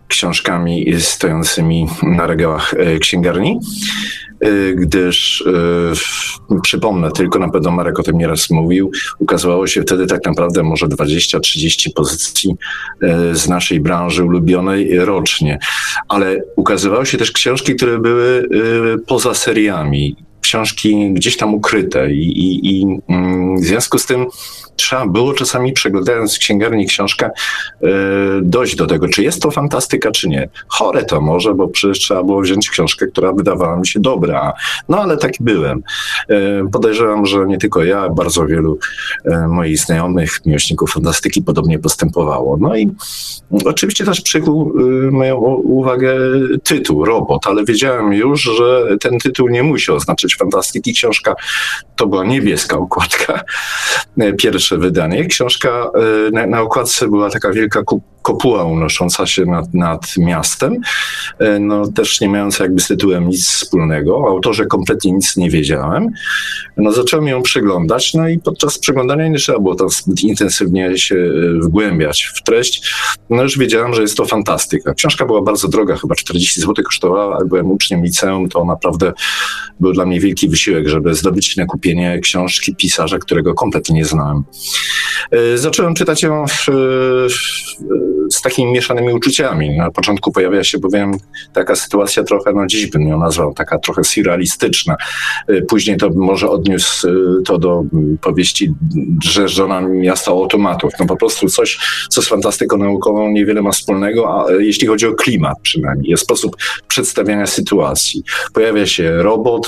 książkami 0.09 0.87
stojącymi 0.99 1.87
na 2.03 2.27
regałach 2.27 2.75
e, 2.75 2.99
księgarni, 2.99 3.61
e, 4.41 4.73
gdyż 4.75 5.45
e, 6.51 6.61
przypomnę, 6.63 7.11
tylko 7.11 7.39
na 7.39 7.49
pewno 7.49 7.71
Marek 7.71 8.01
o 8.01 8.03
tym 8.03 8.19
nieraz 8.19 8.51
mówił, 8.51 8.91
ukazywało 9.19 9.67
się 9.67 9.83
wtedy 9.83 10.07
tak 10.07 10.27
naprawdę 10.27 10.63
może 10.63 10.87
20-30 10.87 11.93
pozycji 11.95 12.57
z 13.33 13.49
naszej 13.49 13.81
branży 13.81 14.25
ulubionej 14.25 14.99
rocznie, 14.99 15.59
ale 16.09 16.43
ukazywały 16.57 17.07
się 17.07 17.19
też 17.19 17.33
książki, 17.33 17.75
które 17.75 17.99
były 17.99 18.49
poza 19.07 19.35
seriami, 19.35 20.17
książki 20.41 21.13
gdzieś 21.13 21.37
tam 21.37 21.55
ukryte 21.55 22.13
i, 22.13 22.39
i, 22.39 22.81
i 22.81 22.99
mm, 23.09 23.57
w 23.57 23.65
związku 23.65 23.99
z 23.99 24.07
tym 24.07 24.27
trzeba 24.77 25.07
było 25.07 25.33
czasami 25.33 25.73
przeglądając 25.73 26.37
w 26.37 26.39
księgarni 26.39 26.87
książkę 26.87 27.31
yy, 27.81 27.91
dojść 28.43 28.77
do 28.77 28.87
tego, 28.87 29.09
czy 29.09 29.23
jest 29.23 29.43
to 29.43 29.51
fantastyka, 29.51 30.11
czy 30.11 30.29
nie. 30.29 30.49
Chore 30.69 31.05
to 31.05 31.21
może, 31.21 31.55
bo 31.55 31.69
przecież 31.69 31.99
trzeba 31.99 32.23
było 32.23 32.41
wziąć 32.41 32.71
książkę, 32.71 33.07
która 33.07 33.33
wydawała 33.33 33.77
mi 33.77 33.87
się 33.87 34.01
dobra. 34.01 34.53
No 34.89 34.99
ale 34.99 35.17
taki 35.17 35.45
byłem. 35.45 35.83
Yy, 36.29 36.65
podejrzewam, 36.73 37.27
że 37.27 37.47
nie 37.47 37.59
tylko 37.59 37.85
ja, 37.85 38.09
bardzo 38.09 38.47
wielu 38.47 38.79
yy, 39.25 39.49
moich 39.49 39.79
znajomych, 39.79 40.47
miłośników 40.47 40.93
fantastyki 40.93 41.43
podobnie 41.43 41.79
postępowało. 41.79 42.57
No 42.61 42.77
i 42.77 42.91
oczywiście 43.65 44.05
też 44.05 44.21
przykuł 44.21 44.73
moją 45.11 45.37
uwagę 45.37 46.17
tytuł, 46.63 47.05
Robot, 47.05 47.47
ale 47.47 47.65
wiedziałem 47.65 48.13
już, 48.13 48.43
że 48.43 48.87
ten 49.01 49.19
tytuł 49.19 49.49
nie 49.49 49.63
musi 49.63 49.93
oznaczać 49.93 50.37
fantastyki. 50.37 50.95
Książka 50.95 51.35
to 51.97 52.07
była 52.07 52.25
niebieska 52.25 52.77
okładka. 52.77 53.41
Pierwszy 54.39 54.66
pierwsze 54.67 54.79
wydanie. 54.79 55.27
Książka 55.27 55.91
y, 56.29 56.31
na, 56.33 56.47
na 56.47 56.61
okładce 56.61 57.09
była 57.09 57.31
taka 57.31 57.53
wielka 57.53 57.83
kopuła 58.27 58.65
unosząca 58.65 59.27
się 59.27 59.45
nad, 59.45 59.75
nad 59.75 60.17
miastem, 60.17 60.75
y, 60.75 61.61
no 61.61 61.93
też 61.93 62.21
nie 62.21 62.29
mająca 62.29 62.65
jakby 62.65 62.81
z 62.81 62.89
tytułem 62.89 63.29
nic 63.29 63.47
wspólnego. 63.47 64.19
O 64.19 64.29
autorze 64.29 64.67
kompletnie 64.67 65.13
nic 65.13 65.37
nie 65.37 65.51
wiedziałem. 65.51 66.09
No 66.77 66.93
zacząłem 66.93 67.27
ją 67.27 67.43
przeglądać, 67.43 68.15
no 68.15 68.29
i 68.29 68.39
podczas 68.39 68.79
przeglądania 68.79 69.29
nie 69.29 69.39
trzeba 69.39 69.59
było 69.59 69.75
tam 69.75 69.89
zbyt 69.89 70.23
intensywnie 70.23 70.99
się 70.99 71.15
y, 71.15 71.61
wgłębiać 71.63 72.31
w 72.35 72.43
treść. 72.43 72.95
No 73.31 73.43
już 73.43 73.59
wiedziałem, 73.59 73.95
że 73.95 74.03
jest 74.03 74.17
to 74.17 74.25
fantastyka. 74.25 74.95
Książka 74.95 75.27
była 75.27 75.43
bardzo 75.43 75.69
droga, 75.69 75.97
chyba 75.97 76.15
40 76.15 76.61
zł 76.61 76.85
kosztowała, 76.85 77.39
jak 77.39 77.49
byłem 77.49 77.71
uczniem 77.71 78.03
liceum, 78.03 78.49
to 78.49 78.65
naprawdę 78.65 79.13
był 79.81 79.93
dla 79.93 80.07
mnie 80.07 80.21
wielki 80.21 80.49
wysiłek, 80.49 80.89
żeby 80.89 81.15
zdobyć 81.15 81.57
na 81.57 81.67
kupienie 81.67 82.19
książki 82.21 82.77
pisarza, 82.77 83.19
którego 83.19 83.55
kompletnie 83.55 83.95
nie 83.95 84.05
znałem. 84.05 84.43
E, 85.31 85.59
zacząłem 85.59 85.95
czytać 85.95 86.23
ją 86.23 86.47
w, 86.47 86.67
w 87.29 88.06
z 88.31 88.43
takimi 88.43 88.73
mieszanymi 88.73 89.13
uczuciami. 89.13 89.77
Na 89.77 89.91
początku 89.91 90.33
pojawia 90.33 90.65
się 90.65 90.79
bowiem 90.79 91.13
taka 91.53 91.77
sytuacja 91.77 92.25
trochę, 92.25 92.53
no 92.53 92.67
dziś 92.67 92.87
bym 92.87 93.09
ją 93.09 93.19
nazwał, 93.19 93.55
taka 93.55 93.79
trochę 93.79 94.05
surrealistyczna. 94.05 94.97
Później 95.69 95.97
to 95.97 96.11
może 96.11 96.51
odniósł 96.51 97.09
to 97.45 97.59
do 97.59 97.85
powieści 98.21 98.75
Drzeżdżona 99.25 99.81
Miasta 99.81 100.31
Automatów. 100.31 100.93
No 101.01 101.07
po 101.07 101.17
prostu 101.17 101.49
coś, 101.49 101.79
co 102.11 102.23
z 102.23 102.29
fantastyką 102.29 102.77
naukową 102.77 103.31
niewiele 103.31 103.63
ma 103.63 103.71
wspólnego, 103.71 104.31
a 104.31 104.53
jeśli 104.53 104.87
chodzi 104.87 105.07
o 105.07 105.15
klimat 105.15 105.57
przynajmniej, 105.63 106.17
sposób 106.17 106.57
przedstawiania 106.89 107.47
sytuacji. 107.47 108.23
Pojawia 108.53 108.87
się 108.87 109.23
robot 109.23 109.67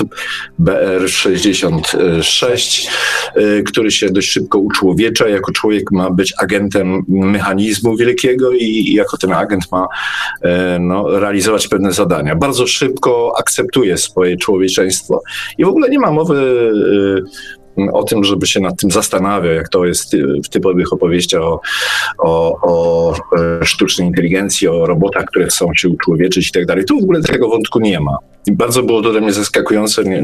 BR-66, 0.59 2.87
który 3.65 3.91
się 3.91 4.09
dość 4.09 4.29
szybko 4.29 4.59
uczłowiecza. 4.59 5.27
Jako 5.27 5.51
człowiek 5.51 5.91
ma 5.91 6.11
być 6.11 6.33
agentem 6.37 7.03
mechanizmu 7.07 7.97
wielkiego 7.97 8.48
i 8.51 8.93
jako 8.93 9.17
ten 9.17 9.33
agent 9.33 9.71
ma 9.71 9.87
e, 10.41 10.79
no, 10.79 11.19
realizować 11.19 11.67
pewne 11.67 11.91
zadania. 11.91 12.35
Bardzo 12.35 12.67
szybko 12.67 13.33
akceptuje 13.39 13.97
swoje 13.97 14.37
człowieczeństwo 14.37 15.21
i 15.57 15.65
w 15.65 15.67
ogóle 15.67 15.89
nie 15.89 15.99
ma 15.99 16.11
mowy 16.11 16.71
e, 17.25 17.58
o 17.93 18.03
tym, 18.03 18.23
żeby 18.23 18.47
się 18.47 18.59
nad 18.59 18.81
tym 18.81 18.91
zastanawiał, 18.91 19.53
jak 19.53 19.69
to 19.69 19.85
jest 19.85 20.15
w 20.45 20.49
typowych 20.49 20.93
opowieściach 20.93 21.41
o, 21.41 21.61
o, 22.17 22.59
o 22.61 23.13
e, 23.61 23.65
sztucznej 23.65 24.07
inteligencji, 24.07 24.67
o 24.67 24.85
robotach, 24.85 25.25
które 25.25 25.45
chcą 25.45 25.73
się 25.75 25.89
uczłowieczyć 25.89 26.49
i 26.49 26.51
tak 26.51 26.65
dalej. 26.65 26.85
Tu 26.85 26.99
w 26.99 27.03
ogóle 27.03 27.21
tego 27.21 27.49
wątku 27.49 27.79
nie 27.79 27.99
ma. 27.99 28.17
I 28.47 28.51
bardzo 28.51 28.83
było 28.83 29.01
to 29.01 29.11
dla 29.11 29.21
mnie 29.21 29.33
zaskakujące, 29.33 30.03
nie, 30.03 30.21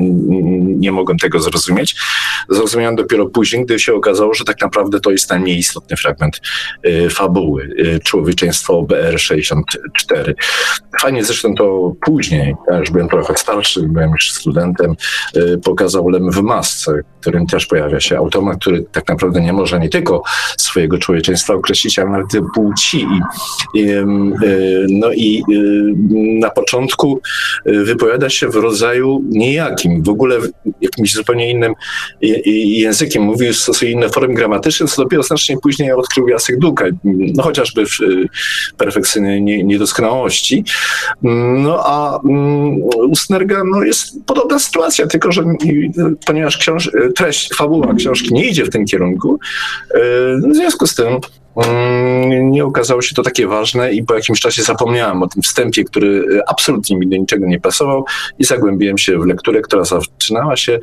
nie 0.78 0.92
mogłem 0.92 1.18
tego 1.18 1.40
zrozumieć. 1.40 1.96
Zrozumiałem 2.50 2.96
dopiero 2.96 3.26
później, 3.26 3.66
gdy 3.66 3.80
się 3.80 3.94
okazało, 3.94 4.34
że 4.34 4.44
tak 4.44 4.62
naprawdę 4.62 5.00
to 5.00 5.12
jest 5.12 5.30
najmniej 5.30 5.58
istotny 5.58 5.98
fragment 5.98 6.42
y, 6.86 7.10
fabuły, 7.10 7.64
y, 7.64 8.00
człowieczeństwo 8.04 8.84
BR-64. 8.84 10.34
Fajnie 11.02 11.24
zresztą 11.24 11.56
to 11.56 11.94
później, 12.06 12.56
ja 12.68 12.78
już 12.78 12.92
byłem 12.92 13.10
trochę 13.10 13.38
starszy, 13.38 13.82
byłem 13.82 14.12
już 14.12 14.32
studentem, 14.32 14.96
y, 15.38 15.58
pokazał 15.64 16.10
Lem 16.10 16.32
w 16.32 16.42
masce, 16.42 17.00
którym 17.36 17.48
też 17.48 17.66
pojawia 17.66 18.00
się 18.00 18.18
automat, 18.18 18.58
który 18.60 18.86
tak 18.92 19.08
naprawdę 19.08 19.42
nie 19.42 19.54
może 19.54 19.80
nie 19.80 19.90
tylko 19.90 20.24
swojego 20.58 20.98
człowieczeństwa 20.98 21.54
określić, 21.54 22.00
ale 22.00 22.10
nawet 22.10 22.28
płci. 22.54 23.08
I, 23.74 23.80
i, 23.80 23.88
no 24.90 25.12
i 25.14 25.44
na 26.40 26.50
początku 26.50 27.22
wypowiada 27.66 28.16
wypowiada 28.16 28.30
się 28.30 28.50
w 28.50 28.56
rodzaju 28.56 29.22
niejakim, 29.30 30.04
w 30.04 30.10
ogóle 30.10 30.38
jakimś 30.82 31.14
zupełnie 31.14 31.52
innym 31.52 31.74
językiem, 32.66 33.24
mówił, 33.24 33.54
stosuje 33.54 33.92
inne 33.92 34.10
formy 34.10 34.34
gramatyczne, 34.34 34.88
co 34.88 35.04
dopiero 35.04 35.24
znacznie 35.24 35.58
później 35.58 35.92
odkrył 35.92 36.28
Jacek 36.28 36.60
Duka, 36.60 36.86
no 37.04 37.44
chociażby 37.44 37.86
w 37.86 38.02
y, 38.02 38.30
perfekcyjnej 38.78 39.42
niedoskonałości. 39.42 40.64
No 41.64 41.84
a 41.86 42.20
mm, 42.26 42.82
u 42.84 43.16
Snerga 43.16 43.64
no, 43.72 43.84
jest 43.84 44.26
podobna 44.26 44.60
sytuacja, 44.60 45.08
tylko 45.08 45.32
że 45.32 45.44
ponieważ 46.26 46.58
książ- 46.58 46.92
treść, 47.26 47.56
fabuła 47.56 47.94
książki 47.94 48.34
nie 48.34 48.46
idzie 48.46 48.66
w 48.66 48.70
tym 48.70 48.86
kierunku, 48.86 49.40
y, 49.96 49.98
w 50.52 50.56
związku 50.56 50.88
z 50.88 50.96
tym 50.96 51.20
Mm, 51.56 52.52
nie 52.52 52.66
okazało 52.66 53.02
się 53.02 53.16
to 53.16 53.24
takie 53.24 53.48
ważne 53.48 53.94
i 53.94 54.04
po 54.04 54.16
jakimś 54.16 54.40
czasie 54.40 54.64
zapomniałem 54.64 55.24
o 55.24 55.28
tym 55.28 55.42
wstępie, 55.42 55.84
który 55.84 56.26
e, 56.38 56.50
absolutnie 56.50 56.98
mi 56.98 57.08
do 57.08 57.18
niczego 57.18 57.48
nie 57.48 57.60
pasował 57.60 58.06
i 58.40 58.44
zagłębiłem 58.44 58.98
się 58.98 59.20
w 59.20 59.26
lekturę, 59.26 59.62
która 59.62 59.84
zaczynała 59.84 60.58
się 60.58 60.80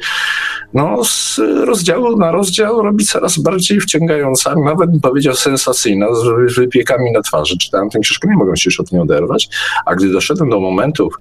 no, 0.75 1.05
z 1.05 1.41
rozdziału 1.65 2.17
na 2.17 2.33
rozdział 2.33 2.83
robi 2.83 3.05
coraz 3.05 3.39
bardziej 3.39 3.81
wciągająca, 3.81 4.55
nawet 4.55 4.91
bym 4.91 5.01
powiedział 5.01 5.35
sensacyjna, 5.35 6.07
z 6.15 6.55
wypiekami 6.55 7.13
na 7.13 7.23
twarzy. 7.23 7.59
Czytałem 7.59 7.91
tę 7.91 7.99
książkę, 7.99 8.29
nie 8.29 8.37
mogłem 8.37 8.57
się 8.57 8.69
już 8.69 8.81
od 8.81 8.93
niej 8.93 9.03
oderwać, 9.03 9.49
a 9.87 9.95
gdy 9.95 10.13
doszedłem 10.13 10.51
do 10.51 10.61
momentów, 10.61 11.15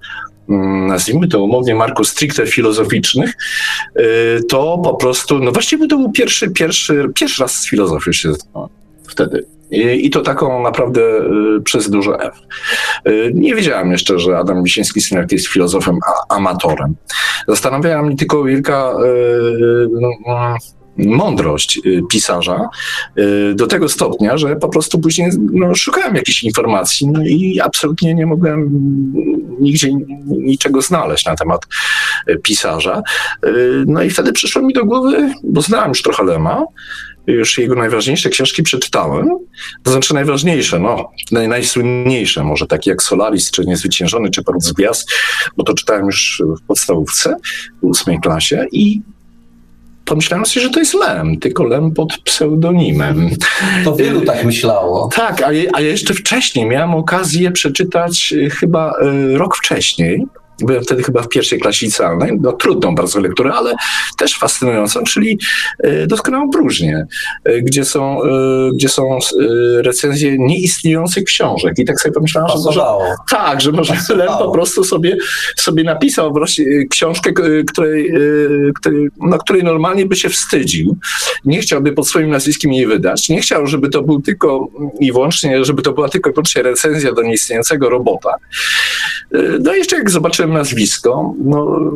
nazwijmy 0.88 1.28
to 1.28 1.42
umownie 1.42 1.74
Marku, 1.74 2.04
stricte 2.04 2.46
filozoficznych, 2.46 3.34
e, 3.96 4.02
to 4.48 4.78
po 4.84 4.94
prostu, 4.94 5.38
no 5.38 5.52
właściwie 5.52 5.88
to 5.88 5.98
był 5.98 6.12
pierwszy, 6.12 6.50
pierwszy, 6.50 7.10
pierwszy 7.14 7.42
raz 7.42 7.54
z 7.54 7.68
filozofią 7.68 8.12
się 8.12 8.32
wtedy. 9.08 9.46
I, 9.72 10.10
to 10.10 10.20
taką 10.20 10.62
naprawdę 10.62 11.00
y, 11.00 11.60
przez 11.64 11.90
duże 11.90 12.16
F. 12.18 12.34
Y, 13.08 13.32
nie 13.34 13.54
wiedziałem 13.54 13.92
jeszcze, 13.92 14.18
że 14.18 14.38
Adam 14.38 14.62
Wisiński 14.62 15.00
synek 15.00 15.32
jest 15.32 15.46
filozofem 15.46 15.98
a, 16.06 16.34
amatorem. 16.34 16.94
Zastanawiała 17.48 18.02
mnie 18.02 18.16
tylko 18.16 18.44
wielka 18.44 18.92
y, 19.04 19.88
mądrość 20.96 21.80
pisarza 22.10 22.68
do 23.54 23.66
tego 23.66 23.88
stopnia, 23.88 24.38
że 24.38 24.56
po 24.56 24.68
prostu 24.68 24.98
później 24.98 25.30
no, 25.52 25.74
szukałem 25.74 26.14
jakichś 26.14 26.42
informacji 26.42 27.08
no 27.08 27.22
i 27.26 27.60
absolutnie 27.60 28.14
nie 28.14 28.26
mogłem 28.26 28.70
nigdzie 29.60 29.88
niczego 30.26 30.82
znaleźć 30.82 31.26
na 31.26 31.36
temat 31.36 31.60
pisarza. 32.42 33.02
No 33.86 34.02
i 34.02 34.10
wtedy 34.10 34.32
przyszło 34.32 34.62
mi 34.62 34.74
do 34.74 34.84
głowy, 34.84 35.32
bo 35.44 35.62
znałem 35.62 35.88
już 35.88 36.02
trochę 36.02 36.24
Lema, 36.24 36.64
już 37.26 37.58
jego 37.58 37.74
najważniejsze 37.74 38.28
książki 38.28 38.62
przeczytałem, 38.62 39.28
to 39.82 39.90
znaczy 39.90 40.14
najważniejsze, 40.14 40.78
no, 40.78 41.10
naj, 41.32 41.48
najsłynniejsze, 41.48 42.44
może 42.44 42.66
takie 42.66 42.90
jak 42.90 43.02
Solaris, 43.02 43.50
czy 43.50 43.64
Niezwyciężony, 43.64 44.30
czy 44.30 44.42
Porut 44.42 44.64
z 44.64 44.72
Gwiazd, 44.72 45.10
bo 45.56 45.64
to 45.64 45.74
czytałem 45.74 46.06
już 46.06 46.42
w 46.62 46.66
podstawówce, 46.66 47.36
w 47.82 47.84
ósmej 47.86 48.20
klasie 48.20 48.66
i 48.72 49.02
pomyślałem 50.04 50.46
sobie, 50.46 50.66
że 50.66 50.70
to 50.70 50.78
jest 50.78 50.94
Lem, 50.94 51.38
tylko 51.38 51.64
Lem 51.64 51.90
pod 51.90 52.18
pseudonimem. 52.24 53.30
To 53.84 53.96
wielu 53.96 54.20
tak 54.20 54.44
myślało. 54.44 55.08
Tak, 55.14 55.42
a, 55.42 55.48
a 55.72 55.80
jeszcze 55.80 56.14
wcześniej 56.14 56.66
miałem 56.66 56.94
okazję 56.94 57.50
przeczytać 57.50 58.32
y, 58.32 58.50
chyba 58.50 58.92
y, 59.02 59.38
rok 59.38 59.56
wcześniej, 59.56 60.26
byłem 60.66 60.82
wtedy 60.82 61.02
chyba 61.02 61.22
w 61.22 61.28
pierwszej 61.28 61.60
klasie 61.60 61.86
licealnej, 61.86 62.38
no 62.40 62.52
trudną 62.52 62.94
bardzo 62.94 63.20
lekturę, 63.20 63.52
ale 63.52 63.74
też 64.18 64.38
fascynującą, 64.38 65.04
czyli 65.04 65.38
e, 65.78 66.06
Doskonałą 66.06 66.50
próżnię, 66.50 67.06
e, 67.44 67.62
gdzie 67.62 67.84
są, 67.84 68.22
e, 68.22 68.28
gdzie 68.74 68.88
są 68.88 69.18
recenzje 69.78 70.38
nieistniejących 70.38 71.24
książek. 71.24 71.78
I 71.78 71.84
tak 71.84 72.00
sobie 72.00 72.12
pomyślałem, 72.12 72.50
że 72.50 72.56
może, 72.64 72.82
tak, 73.30 73.60
że 73.60 73.72
może 73.72 73.94
Lem 74.16 74.28
po 74.38 74.50
prostu 74.50 74.84
sobie, 74.84 75.16
sobie 75.56 75.84
napisał 75.84 76.32
wreszcie 76.32 76.64
książkę, 76.90 77.32
której, 77.32 78.12
której, 78.74 79.08
no, 79.20 79.38
której 79.38 79.64
normalnie 79.64 80.06
by 80.06 80.16
się 80.16 80.28
wstydził. 80.28 80.96
Nie 81.44 81.60
chciałby 81.60 81.92
pod 81.92 82.08
swoim 82.08 82.30
nazwiskiem 82.30 82.72
jej 82.72 82.86
wydać. 82.86 83.28
Nie 83.28 83.40
chciał, 83.40 83.66
żeby 83.66 83.88
to 83.88 84.02
był 84.02 84.22
tylko 84.22 84.68
i 85.00 85.12
wyłącznie, 85.12 85.64
żeby 85.64 85.82
to 85.82 85.92
była 85.92 86.08
tylko 86.08 86.30
i 86.30 86.32
wyłącznie 86.32 86.62
recenzja 86.62 87.12
do 87.12 87.22
nieistniejącego 87.22 87.90
robota. 87.90 88.34
No 89.60 89.74
i 89.74 89.78
jeszcze 89.78 89.96
jak 89.96 90.10
zobaczyłem 90.10 90.51
nazwisko, 90.52 91.34
no, 91.44 91.90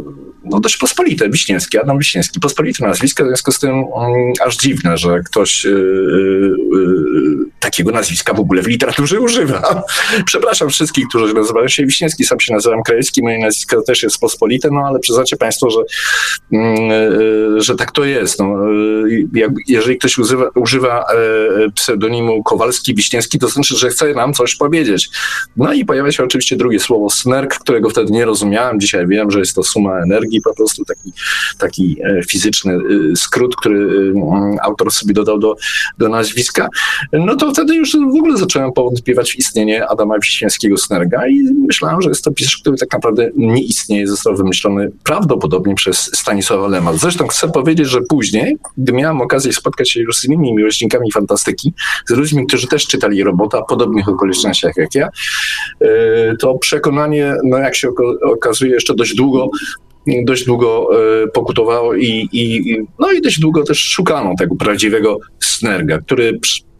no 0.50 0.60
dość 0.60 0.76
pospolite, 0.76 1.30
Wiśniewski, 1.30 1.78
Adam 1.78 1.98
Wiśniewski, 1.98 2.40
pospolite 2.40 2.86
nazwisko, 2.86 3.24
w 3.24 3.26
związku 3.26 3.52
z 3.52 3.58
tym 3.58 3.84
um, 3.84 4.32
aż 4.46 4.56
dziwne, 4.56 4.98
że 4.98 5.20
ktoś 5.20 5.64
yy, 5.64 5.70
yy, 5.70 7.36
takiego 7.60 7.90
nazwiska 7.90 8.34
w 8.34 8.40
ogóle 8.40 8.62
w 8.62 8.66
literaturze 8.66 9.20
używa. 9.20 9.82
Przepraszam 10.26 10.70
wszystkich, 10.70 11.08
którzy 11.08 11.34
nazywają 11.34 11.68
się 11.68 11.86
Wiśniewski, 11.86 12.24
sam 12.24 12.40
się 12.40 12.54
nazywam 12.54 12.82
Krajewski, 12.82 13.22
moje 13.22 13.38
nazwisko 13.38 13.82
też 13.82 14.02
jest 14.02 14.18
pospolite, 14.18 14.68
no 14.72 14.80
ale 14.80 14.98
przyznacie 14.98 15.36
Państwo, 15.36 15.70
że, 15.70 15.80
yy, 16.50 17.62
że 17.62 17.76
tak 17.76 17.92
to 17.92 18.04
jest. 18.04 18.38
No, 18.38 18.56
jak, 19.34 19.50
jeżeli 19.68 19.98
ktoś 19.98 20.18
używa, 20.18 20.48
używa 20.54 21.04
pseudonimu 21.74 22.42
Kowalski-Wiśniewski, 22.42 23.38
to 23.38 23.48
znaczy, 23.48 23.76
że 23.76 23.90
chce 23.90 24.14
nam 24.14 24.32
coś 24.34 24.54
powiedzieć. 24.54 25.08
No 25.56 25.72
i 25.72 25.84
pojawia 25.84 26.12
się 26.12 26.24
oczywiście 26.24 26.56
drugie 26.56 26.80
słowo 26.80 27.10
snerk, 27.10 27.58
którego 27.58 27.90
wtedy 27.90 28.12
nie 28.12 28.26
rozumiałem. 28.46 28.80
Dzisiaj 28.80 29.06
wiem, 29.06 29.30
że 29.30 29.38
jest 29.38 29.54
to 29.54 29.62
suma 29.62 30.02
energii, 30.02 30.40
po 30.40 30.54
prostu 30.54 30.84
taki, 30.84 31.12
taki 31.58 31.96
e, 32.04 32.22
fizyczny 32.22 32.74
e, 32.74 33.16
skrót, 33.16 33.56
który 33.56 34.12
e, 34.14 34.62
autor 34.62 34.92
sobie 34.92 35.14
dodał 35.14 35.38
do, 35.38 35.56
do 35.98 36.08
nazwiska. 36.08 36.68
No 37.12 37.36
to 37.36 37.52
wtedy 37.52 37.74
już 37.74 37.92
w 37.92 38.16
ogóle 38.18 38.36
zacząłem 38.36 38.72
powątpiewać 38.72 39.32
w 39.32 39.38
istnienie 39.38 39.88
Adama 39.88 40.18
Wiśniewskiego 40.18 40.76
Snerga 40.76 41.28
i 41.28 41.42
myślałem, 41.66 42.02
że 42.02 42.08
jest 42.08 42.24
to 42.24 42.32
pisarz, 42.32 42.56
który 42.56 42.76
tak 42.76 42.92
naprawdę 42.92 43.30
nie 43.36 43.62
istnieje, 43.62 44.08
został 44.08 44.36
wymyślony 44.36 44.90
prawdopodobnie 45.04 45.74
przez 45.74 46.10
Stanisława 46.14 46.68
Lema. 46.68 46.92
Zresztą 46.92 47.26
chcę 47.26 47.48
powiedzieć, 47.48 47.88
że 47.88 48.00
później, 48.08 48.56
gdy 48.78 48.92
miałem 48.92 49.20
okazję 49.20 49.52
spotkać 49.52 49.90
się 49.90 50.00
już 50.00 50.16
z 50.16 50.24
innymi 50.24 50.54
miłośnikami 50.54 51.12
fantastyki, 51.12 51.72
z 52.06 52.12
ludźmi, 52.12 52.46
którzy 52.46 52.66
też 52.66 52.86
czytali 52.86 53.22
robota 53.22 53.62
w 53.62 53.66
podobnych 53.66 54.08
okolicznościach 54.08 54.76
jak 54.76 54.94
ja, 54.94 55.08
to 56.40 56.58
przekonanie, 56.58 57.34
no 57.44 57.58
jak 57.58 57.74
się 57.74 57.88
okazuje, 58.30 58.72
jeszcze 58.72 58.94
dość 58.94 59.14
długo 59.14 59.50
dość 60.24 60.44
długo 60.44 60.88
e, 61.22 61.28
pokutowało 61.28 61.94
i, 61.94 62.28
i, 62.32 62.76
no 62.98 63.12
i 63.12 63.20
dość 63.20 63.40
długo 63.40 63.64
też 63.64 63.78
szukano 63.78 64.34
tego 64.38 64.56
prawdziwego 64.56 65.18
Snerga, 65.40 65.98
który 65.98 66.38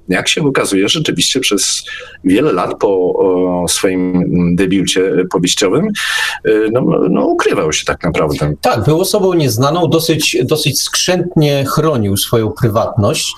jak 0.09 0.29
się 0.29 0.43
okazuje, 0.43 0.89
rzeczywiście 0.89 1.41
przez 1.41 1.85
wiele 2.25 2.53
lat 2.53 2.79
po 2.81 3.65
swoim 3.69 4.25
debiucie 4.57 5.13
powieściowym 5.31 5.87
e, 6.45 6.51
no, 6.73 6.81
no, 7.11 7.27
ukrywał 7.27 7.73
się 7.73 7.85
tak 7.85 8.05
naprawdę. 8.05 8.55
Tak, 8.61 8.85
był 8.85 9.01
osobą 9.01 9.35
nieznaną, 9.35 9.89
dosyć, 9.89 10.37
dosyć 10.45 10.81
skrzętnie 10.81 11.65
chronił 11.69 12.17
swoją 12.17 12.51
prywatność. 12.51 13.33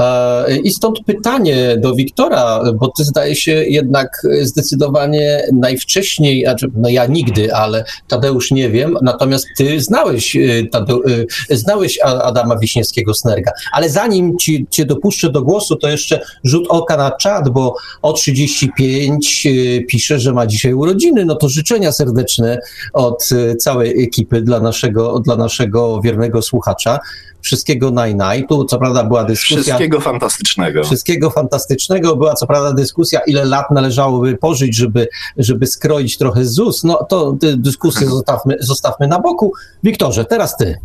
E, 0.00 0.56
I 0.56 0.70
stąd 0.70 1.04
pytanie 1.06 1.76
do 1.78 1.94
Wiktora, 1.94 2.62
bo 2.74 2.92
ty 2.96 3.04
zdaje 3.04 3.36
się 3.36 3.52
jednak 3.52 4.22
zdecydowanie 4.42 5.42
najwcześniej, 5.52 6.42
znaczy, 6.44 6.70
no 6.74 6.88
ja 6.88 7.06
nigdy, 7.06 7.54
ale 7.54 7.84
Tadeusz 8.08 8.50
nie 8.50 8.70
wiem, 8.70 8.96
natomiast 9.02 9.46
ty 9.56 9.80
znałeś, 9.80 10.36
e, 10.36 10.40
Tadeu, 10.72 11.02
e, 11.50 11.56
znałeś 11.56 11.98
Adama 12.02 12.56
Wiśniewskiego-Snerga, 12.56 13.50
ale 13.72 13.90
zanim 13.90 14.38
ci, 14.38 14.66
cię 14.70 14.86
dopuszczę 14.86 15.30
do 15.30 15.42
głosu, 15.42 15.76
to 15.76 15.88
jeszcze 15.88 16.20
rzut 16.44 16.66
oka 16.68 16.96
na 16.96 17.10
czat, 17.10 17.48
bo 17.48 17.74
o 18.02 18.12
35 18.12 19.46
pisze, 19.88 20.18
że 20.18 20.32
ma 20.32 20.46
dzisiaj 20.46 20.74
urodziny, 20.74 21.24
no 21.24 21.34
to 21.34 21.48
życzenia 21.48 21.92
serdeczne 21.92 22.58
od 22.92 23.28
całej 23.58 24.04
ekipy 24.04 24.42
dla 24.42 24.60
naszego, 24.60 25.18
dla 25.18 25.36
naszego 25.36 26.00
wiernego 26.00 26.42
słuchacza. 26.42 26.98
Wszystkiego 27.42 27.90
naj, 27.90 28.14
naj. 28.14 28.46
Tu 28.46 28.64
co 28.64 28.78
prawda 28.78 29.04
była 29.04 29.24
dyskusja. 29.24 29.62
Wszystkiego 29.62 30.00
fantastycznego. 30.00 30.84
Wszystkiego 30.84 31.30
fantastycznego. 31.30 32.16
Była 32.16 32.34
co 32.34 32.46
prawda 32.46 32.72
dyskusja, 32.72 33.20
ile 33.26 33.44
lat 33.44 33.70
należałoby 33.70 34.36
pożyć, 34.36 34.76
żeby, 34.76 35.08
żeby 35.36 35.66
skroić 35.66 36.18
trochę 36.18 36.44
ZUS. 36.44 36.84
No 36.84 37.06
to 37.08 37.36
dyskusję 37.56 38.02
mhm. 38.02 38.16
zostawmy, 38.16 38.56
zostawmy 38.60 39.08
na 39.08 39.18
boku. 39.18 39.52
Wiktorze, 39.82 40.24
teraz 40.24 40.56
ty. 40.56 40.78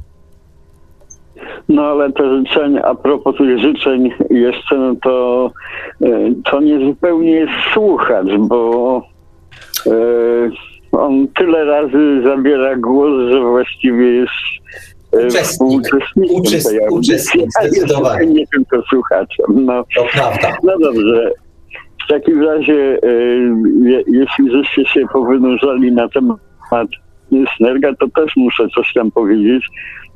No 1.70 1.84
ale 1.84 2.12
te 2.12 2.38
życzenia, 2.38 2.84
a 2.84 2.96
propos 2.96 3.38
tych 3.38 3.60
życzeń 3.60 4.12
jeszcze, 4.30 4.78
no 4.78 4.96
to, 5.04 5.52
e, 6.02 6.08
to 6.52 6.62
nie 6.62 6.86
zupełnie 6.86 7.32
jest 7.32 7.54
słuchacz, 7.74 8.28
bo 8.40 9.02
e, 9.88 9.92
on 10.92 11.28
tyle 11.28 11.66
razy 11.66 12.22
zabiera 12.24 12.76
głos, 12.76 13.32
że 13.32 13.42
właściwie 13.42 14.12
jest 14.12 14.32
Uczestnik, 15.24 15.82
uczestnik, 16.32 16.92
uczestnik 16.92 17.46
zdecydowanie. 17.62 18.28
Nie 18.28 18.48
tylko 18.48 18.82
słuchaczem. 18.90 19.46
No, 19.50 19.84
to 19.96 20.06
prawda. 20.14 20.58
No 20.64 20.80
dobrze. 20.80 21.32
W 22.06 22.08
takim 22.10 22.44
razie, 22.44 22.98
e, 23.04 23.10
jeśli 24.08 24.52
żeście 24.52 24.86
się 24.86 25.08
powynurzali 25.14 25.92
na 25.92 26.10
temat 26.10 26.88
Snerga, 27.58 27.94
to 28.00 28.08
też 28.08 28.36
muszę 28.36 28.68
coś 28.76 28.94
tam 28.94 29.12
powiedzieć. 29.12 29.68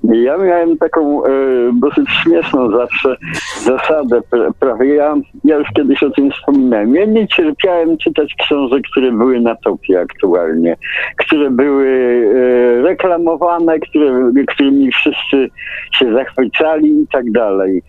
Ja 0.03 0.37
miałem 0.37 0.77
taką 0.77 1.25
e, 1.25 1.29
dosyć 1.73 2.09
śmieszną 2.23 2.71
zawsze 2.71 3.15
zasadę, 3.63 4.21
prawie 4.59 4.95
ja, 4.95 5.15
ja 5.43 5.57
już 5.57 5.67
kiedyś 5.75 6.03
o 6.03 6.09
tym 6.09 6.31
wspominałem. 6.31 6.95
Ja 6.95 7.05
nie 7.05 7.27
cierpiałem 7.27 7.97
czytać 7.97 8.35
książek, 8.39 8.83
które 8.91 9.11
były 9.11 9.39
na 9.39 9.55
topie 9.55 9.99
aktualnie, 9.99 10.77
które 11.17 11.51
były 11.51 11.87
e, 11.87 12.81
reklamowane, 12.81 13.79
które, 13.79 14.31
którymi 14.47 14.91
wszyscy 14.91 15.49
się 15.93 16.13
zachwycali 16.13 16.89
i 16.89 17.07
tak 17.11 17.31
dalej. 17.31 17.81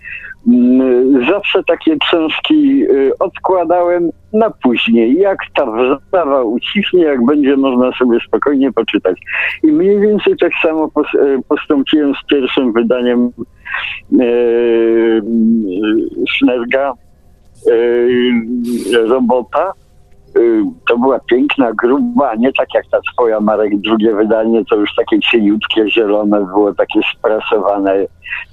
Mm, 0.48 1.26
zawsze 1.28 1.64
takie 1.64 1.96
książki 1.96 2.84
y, 2.84 3.12
odkładałem 3.18 4.10
na 4.32 4.50
później. 4.50 5.14
Jak 5.14 5.38
ta 5.54 5.66
wrzawa 5.66 6.42
ucichnie, 6.42 7.02
jak 7.02 7.24
będzie 7.24 7.56
można 7.56 7.92
sobie 7.92 8.18
spokojnie 8.26 8.72
poczytać. 8.72 9.20
I 9.62 9.66
mniej 9.66 10.00
więcej 10.00 10.36
tak 10.36 10.52
samo 10.62 10.90
y, 11.14 11.42
postąpiłem 11.48 12.14
z 12.14 12.26
pierwszym 12.26 12.72
wydaniem 12.72 13.30
Sznerga 16.28 16.92
e, 18.92 19.06
Robota 19.06 19.72
Y, 19.72 19.89
to 20.88 20.98
była 20.98 21.18
piękna, 21.18 21.72
gruba, 21.72 22.34
nie 22.34 22.52
tak 22.52 22.68
jak 22.74 22.84
ta 22.90 22.98
twoja 23.12 23.40
Marek, 23.40 23.76
drugie 23.76 24.14
wydanie 24.14 24.64
to 24.64 24.76
już 24.76 24.94
takie 24.94 25.20
cieniutkie, 25.20 25.90
zielone, 25.90 26.46
było 26.46 26.74
takie 26.74 27.00
sprasowane. 27.16 27.94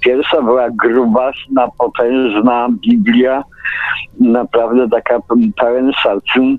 Pierwsza 0.00 0.42
była 0.42 0.70
grubasna, 0.70 1.68
potężna 1.78 2.68
Biblia, 2.88 3.44
naprawdę 4.20 4.88
taka 4.88 5.18
pełen 5.60 5.92
szacun. 5.92 6.58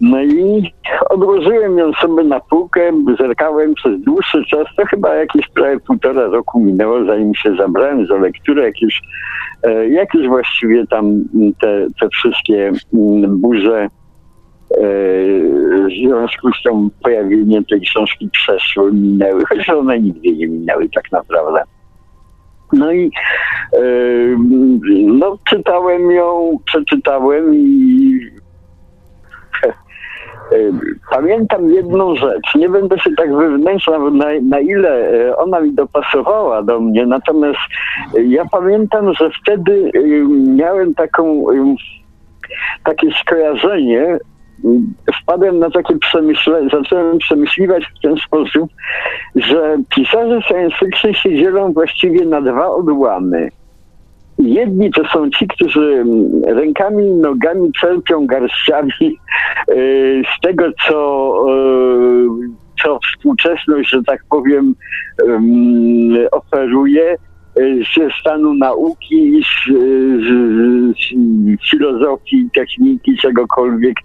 No 0.00 0.22
i 0.22 0.72
odłożyłem 1.10 1.78
ją 1.78 1.92
sobie 1.92 2.24
na 2.24 2.40
półkę, 2.40 2.80
zerkałem 3.18 3.74
przez 3.74 4.00
dłuższy 4.00 4.44
czas, 4.44 4.66
to 4.76 4.86
chyba 4.86 5.14
jakieś 5.14 5.48
prawie 5.48 5.80
półtora 5.80 6.26
roku 6.26 6.60
minęło, 6.60 7.04
zanim 7.04 7.34
się 7.34 7.56
zabrałem 7.56 8.06
za 8.06 8.14
lekturę, 8.14 8.64
jak 8.64 8.82
już, 8.82 9.00
e, 9.62 9.88
jak 9.88 10.14
już 10.14 10.28
właściwie 10.28 10.86
tam 10.86 11.24
te, 11.60 11.86
te 12.00 12.08
wszystkie 12.08 12.72
mm, 12.94 13.40
burze 13.40 13.88
w 14.70 15.88
związku 16.00 16.52
z 16.52 16.62
tym 16.62 16.90
pojawieniem 17.02 17.64
tej 17.64 17.80
książki 17.80 18.28
przeszły, 18.32 18.92
minęły, 18.92 19.44
chociaż 19.44 19.68
one 19.68 20.00
nigdy 20.00 20.32
nie 20.32 20.46
minęły 20.46 20.88
tak 20.94 21.12
naprawdę. 21.12 21.62
No 22.72 22.92
i 22.92 23.10
no, 25.06 25.38
czytałem 25.48 26.10
ją, 26.10 26.58
przeczytałem 26.64 27.54
i 27.54 28.20
Pamiętam 31.10 31.70
jedną 31.70 32.16
rzecz, 32.16 32.54
nie 32.54 32.68
będę 32.68 32.98
się 32.98 33.10
tak 33.16 33.36
wewnętrzna, 33.36 33.98
na, 33.98 34.26
na 34.42 34.60
ile 34.60 35.10
e, 35.10 35.36
ona 35.36 35.60
mi 35.60 35.72
dopasowała 35.72 36.62
do 36.62 36.80
mnie, 36.80 37.06
natomiast 37.06 37.58
ja 38.26 38.44
pamiętam, 38.52 39.14
że 39.14 39.30
wtedy 39.42 39.90
miałem 40.46 40.94
taką, 40.94 41.44
takie 42.84 43.08
skojarzenie 43.20 44.18
wpadłem 45.22 45.58
na 45.58 45.70
takie 45.70 45.98
przemyślenie, 45.98 46.68
zacząłem 46.72 47.18
przemyśliwać 47.18 47.84
w 47.84 48.02
ten 48.02 48.16
sposób, 48.16 48.70
że 49.34 49.76
pisarze 49.94 50.42
science 50.42 50.76
fiction 50.78 51.14
się 51.14 51.36
dzielą 51.36 51.72
właściwie 51.72 52.26
na 52.26 52.40
dwa 52.40 52.70
odłamy. 52.70 53.48
Jedni 54.38 54.90
to 54.90 55.02
są 55.12 55.30
ci, 55.30 55.46
którzy 55.48 56.04
rękami 56.46 57.06
i 57.06 57.14
nogami 57.14 57.72
czerpią 57.72 58.26
garściami 58.26 59.18
y, 59.70 60.22
z 60.36 60.40
tego, 60.40 60.64
co, 60.88 61.30
y, 61.50 62.82
co 62.82 62.98
współczesność, 62.98 63.90
że 63.90 64.02
tak 64.02 64.20
powiem, 64.30 64.74
oferuje 66.32 67.16
ze 67.96 68.10
stanu 68.20 68.54
nauki, 68.54 69.42
z, 69.42 69.72
z, 70.24 70.28
z 70.96 71.70
filozofii, 71.70 72.48
techniki, 72.54 73.16
czegokolwiek, 73.16 73.96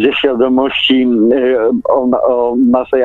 ze 0.00 0.12
świadomości 0.12 1.06
o, 1.88 2.10
o 2.28 2.56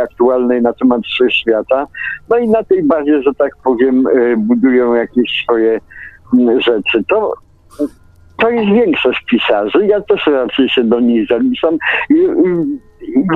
aktualnej 0.04 0.62
na 0.62 0.74
temat 0.74 1.02
wszechświata. 1.02 1.88
No 2.30 2.38
i 2.38 2.50
na 2.50 2.64
tej 2.64 2.84
bazie, 2.84 3.22
że 3.22 3.34
tak 3.34 3.52
powiem, 3.64 4.04
budują 4.38 4.94
jakieś 4.94 5.44
swoje 5.44 5.80
rzeczy. 6.60 7.04
To 7.10 7.34
to 8.38 8.50
jest 8.50 8.72
większość 8.72 9.26
pisarzy. 9.26 9.86
Ja 9.88 10.02
też 10.02 10.28
raczej 10.28 10.70
się 10.70 10.84
do 10.84 11.00
nich 11.00 11.28
zaliczam. 11.28 11.78
I, 12.10 12.16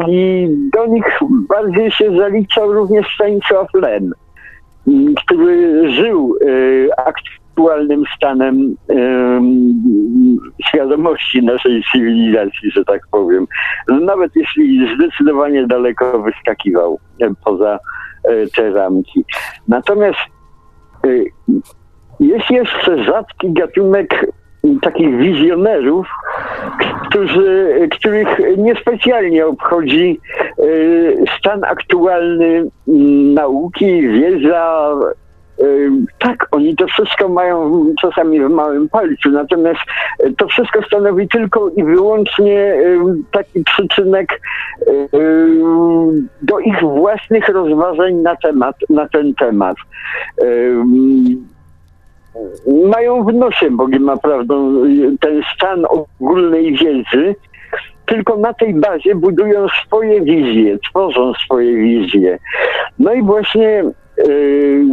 i 0.10 0.48
do 0.74 0.86
nich 0.86 1.20
bardziej 1.50 1.92
się 1.92 2.18
zaliczał 2.18 2.74
również 2.74 3.08
Stanisław 3.16 3.68
Len 3.74 4.12
który 5.26 5.92
żył 5.92 6.40
e, 6.42 7.08
aktualnym 7.08 8.04
stanem 8.16 8.76
świadomości 10.68 11.44
naszej 11.44 11.84
cywilizacji, 11.92 12.72
że 12.72 12.86
tak 12.86 13.02
powiem. 13.12 13.48
Nawet 13.88 14.36
jeśli 14.36 14.96
zdecydowanie 14.96 15.68
daleko 15.68 16.20
wyskakiwał 16.22 17.00
e, 17.22 17.30
poza 17.46 17.80
e, 18.24 18.48
te 18.48 18.72
ramki. 18.72 19.26
Natomiast 19.68 20.20
jest 22.20 22.50
jeszcze 22.50 23.04
rzadki 23.04 23.54
gatunek 23.54 24.26
takich 24.82 25.18
wizjonerów, 25.18 26.08
którzy, 27.10 27.80
których 27.92 28.28
niespecjalnie 28.58 29.46
obchodzi 29.46 30.20
y, 30.60 31.26
stan 31.40 31.64
aktualny 31.64 32.66
nauki, 33.34 34.08
wiedza. 34.08 34.92
Y, 35.62 35.90
tak, 36.20 36.48
oni 36.52 36.76
to 36.76 36.88
wszystko 36.88 37.30
mają 37.30 37.86
czasami 38.02 38.40
w 38.40 38.50
małym 38.50 38.90
palcu, 38.90 39.30
natomiast 39.30 39.80
to 40.38 40.48
wszystko 40.48 40.82
stanowi 40.82 41.28
tylko 41.28 41.70
i 41.70 41.84
wyłącznie 41.84 42.76
taki 43.32 43.64
przyczynek 43.64 44.42
do 46.42 46.60
ich 46.60 46.80
własnych 46.82 47.50
rozważań 47.50 48.16
na 48.16 48.36
temat, 48.36 48.76
na 48.90 49.08
ten 49.08 49.34
temat 49.34 49.76
mają 52.86 53.24
w 53.24 53.34
nosie 53.34 53.72
Bogiem 53.72 54.06
naprawdę 54.06 54.56
ten 55.20 55.42
stan 55.56 55.86
ogólnej 55.86 56.74
wiedzy, 56.78 57.36
tylko 58.06 58.38
na 58.38 58.54
tej 58.54 58.74
bazie 58.74 59.16
budują 59.16 59.68
swoje 59.86 60.22
wizje, 60.22 60.78
tworzą 60.90 61.34
swoje 61.34 61.76
wizje. 61.76 62.40
No 63.00 63.14
i 63.14 63.24
właśnie 63.24 63.84
yy, 64.18 64.86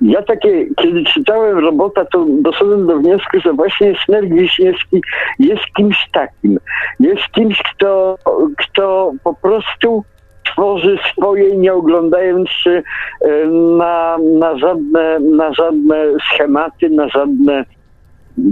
ja 0.00 0.22
takie, 0.22 0.66
kiedy 0.76 1.04
czytałem 1.04 1.58
robota, 1.58 2.04
to 2.04 2.26
doszedłem 2.28 2.86
do 2.86 2.98
wniosku, 2.98 3.40
że 3.40 3.52
właśnie 3.52 3.94
Snerk 4.04 4.28
Wiśniewski 4.28 5.00
jest 5.38 5.64
kimś 5.76 6.10
takim. 6.12 6.58
Jest 7.00 7.22
kimś, 7.34 7.62
kto, 7.62 8.18
kto 8.56 9.12
po 9.24 9.34
prostu 9.34 10.04
tworzy 10.52 10.98
swoje, 11.12 11.56
nie 11.56 11.74
oglądając 11.74 12.48
się 12.48 12.82
e, 13.20 13.46
na, 13.78 14.18
na, 14.38 14.58
żadne, 14.58 15.20
na 15.20 15.52
żadne 15.52 15.96
schematy, 16.32 16.90
na 16.90 17.08
żadne 17.08 17.64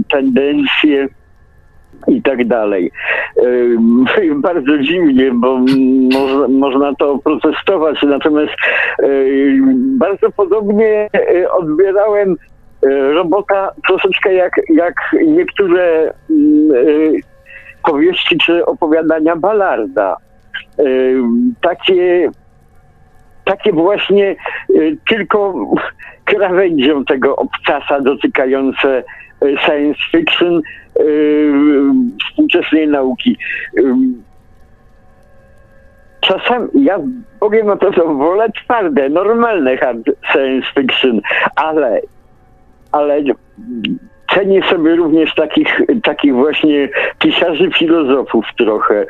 tendencje 0.09 1.07
i 2.07 2.21
tak 2.21 2.47
dalej. 2.47 2.91
Bardzo 4.35 4.77
dziwnie, 4.77 5.31
bo 5.33 5.59
można, 6.11 6.47
można 6.47 6.95
to 6.95 7.17
protestować, 7.23 8.01
natomiast 8.03 8.53
bardzo 9.97 10.31
podobnie 10.31 11.09
odbierałem 11.51 12.35
robota 13.13 13.71
troszeczkę 13.87 14.33
jak, 14.33 14.51
jak 14.69 14.95
niektóre 15.27 16.13
powieści 17.83 18.37
czy 18.37 18.65
opowiadania 18.65 19.35
Ballarda. 19.35 20.15
Takie, 21.61 22.29
takie 23.45 23.73
właśnie 23.73 24.35
tylko 25.09 25.53
krawędzią 26.25 27.05
tego 27.05 27.35
obcasa 27.35 28.01
dotykające 28.01 29.03
science 29.65 29.99
fiction 30.11 30.61
współczesnej 32.23 32.87
nauki. 32.87 33.37
Czasami 36.21 36.67
ja 36.73 36.99
powiem 37.39 37.69
o 37.69 37.77
to, 37.77 37.93
że 37.93 38.03
wolę 38.03 38.47
twarde, 38.51 39.09
normalne 39.09 39.77
hard 39.77 40.09
science 40.31 40.67
fiction, 40.75 41.21
ale, 41.55 42.01
ale 42.91 43.21
cenię 44.33 44.63
sobie 44.63 44.95
również 44.95 45.35
takich, 45.35 45.81
takich 46.03 46.35
właśnie 46.35 46.89
pisarzy 47.19 47.71
filozofów 47.71 48.45
trochę. 48.57 49.05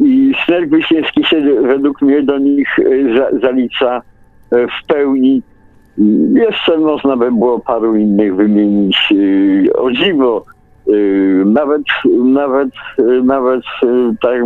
I 0.00 0.34
Snerk 0.44 0.70
Wiśniewski 0.70 1.24
się 1.24 1.40
według 1.62 2.02
mnie 2.02 2.22
do 2.22 2.38
nich 2.38 2.76
za, 3.16 3.38
zalicza 3.40 4.02
w 4.50 4.86
pełni. 4.86 5.42
Jeszcze 6.34 6.78
można 6.78 7.16
by 7.16 7.32
było 7.32 7.60
paru 7.60 7.96
innych 7.96 8.36
wymienić. 8.36 9.14
O 9.74 9.90
dziwo, 9.90 10.44
nawet, 11.44 11.82
nawet, 12.24 12.68
nawet 13.24 13.62
tak 14.20 14.40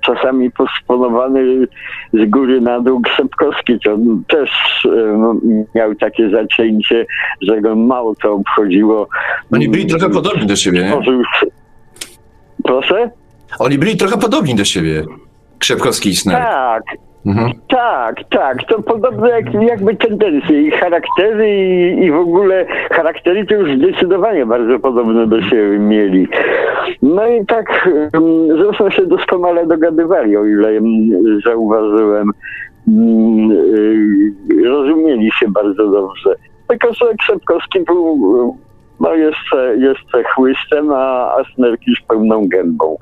czasami 0.00 0.50
posponowany 0.50 1.66
z 2.12 2.30
góry 2.30 2.60
na 2.60 2.80
dół 2.80 3.00
Krzepkowski, 3.00 3.78
to 3.84 3.96
też 4.28 4.50
miał 5.74 5.94
takie 5.94 6.30
zacięcie, 6.30 7.06
że 7.40 7.60
go 7.60 7.76
mało 7.76 8.14
to 8.14 8.32
obchodziło. 8.32 9.08
Oni 9.52 9.68
byli 9.68 9.86
trochę 9.86 10.10
podobni 10.10 10.46
do 10.46 10.56
siebie, 10.56 10.82
nie? 10.82 11.20
Proszę? 12.64 13.10
Oni 13.58 13.78
byli 13.78 13.96
trochę 13.96 14.18
podobni 14.18 14.54
do 14.54 14.64
siebie. 14.64 15.04
Krzepkowski 15.58 16.08
i 16.10 16.16
Sner. 16.16 16.42
Tak, 16.42 16.82
Mhm. 17.26 17.52
Tak, 17.68 18.16
tak. 18.30 18.64
To 18.64 18.82
podobne 18.82 19.28
jak, 19.28 19.54
jakby 19.54 19.96
tendencje 19.96 20.62
i 20.62 20.70
charaktery 20.70 21.50
i, 21.50 22.04
i 22.04 22.10
w 22.10 22.16
ogóle 22.16 22.66
charaktery 22.90 23.46
to 23.46 23.54
już 23.54 23.78
zdecydowanie 23.78 24.46
bardzo 24.46 24.78
podobne 24.78 25.26
do 25.26 25.42
siebie 25.42 25.78
mieli. 25.78 26.28
No 27.02 27.26
i 27.26 27.46
tak 27.46 27.88
zresztą 28.56 28.90
się 28.90 29.06
doskonale 29.06 29.66
dogadywali, 29.66 30.36
o 30.36 30.46
ile 30.46 30.80
zauważyłem. 31.44 32.30
Mm, 32.88 33.50
y, 33.50 34.68
rozumieli 34.68 35.30
się 35.32 35.48
bardzo 35.48 35.90
dobrze. 35.90 36.34
Tylko, 36.68 36.94
że 36.94 37.14
Krzepkowski 37.14 37.80
był 37.80 38.56
no 39.00 39.14
jeszcze, 39.14 39.76
jeszcze 39.76 40.24
chłystem, 40.24 40.92
a, 40.92 41.34
a 41.34 41.44
Snerkisz 41.54 42.02
pełną 42.08 42.48
gębą. 42.48 42.96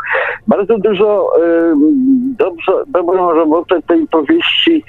Bardzo 0.48 0.78
dużo 0.78 1.32
y, 1.38 1.74
dobrze, 2.38 2.72
dobrą 2.86 3.32
robotę 3.32 3.82
tej 3.82 4.06
powieści 4.06 4.84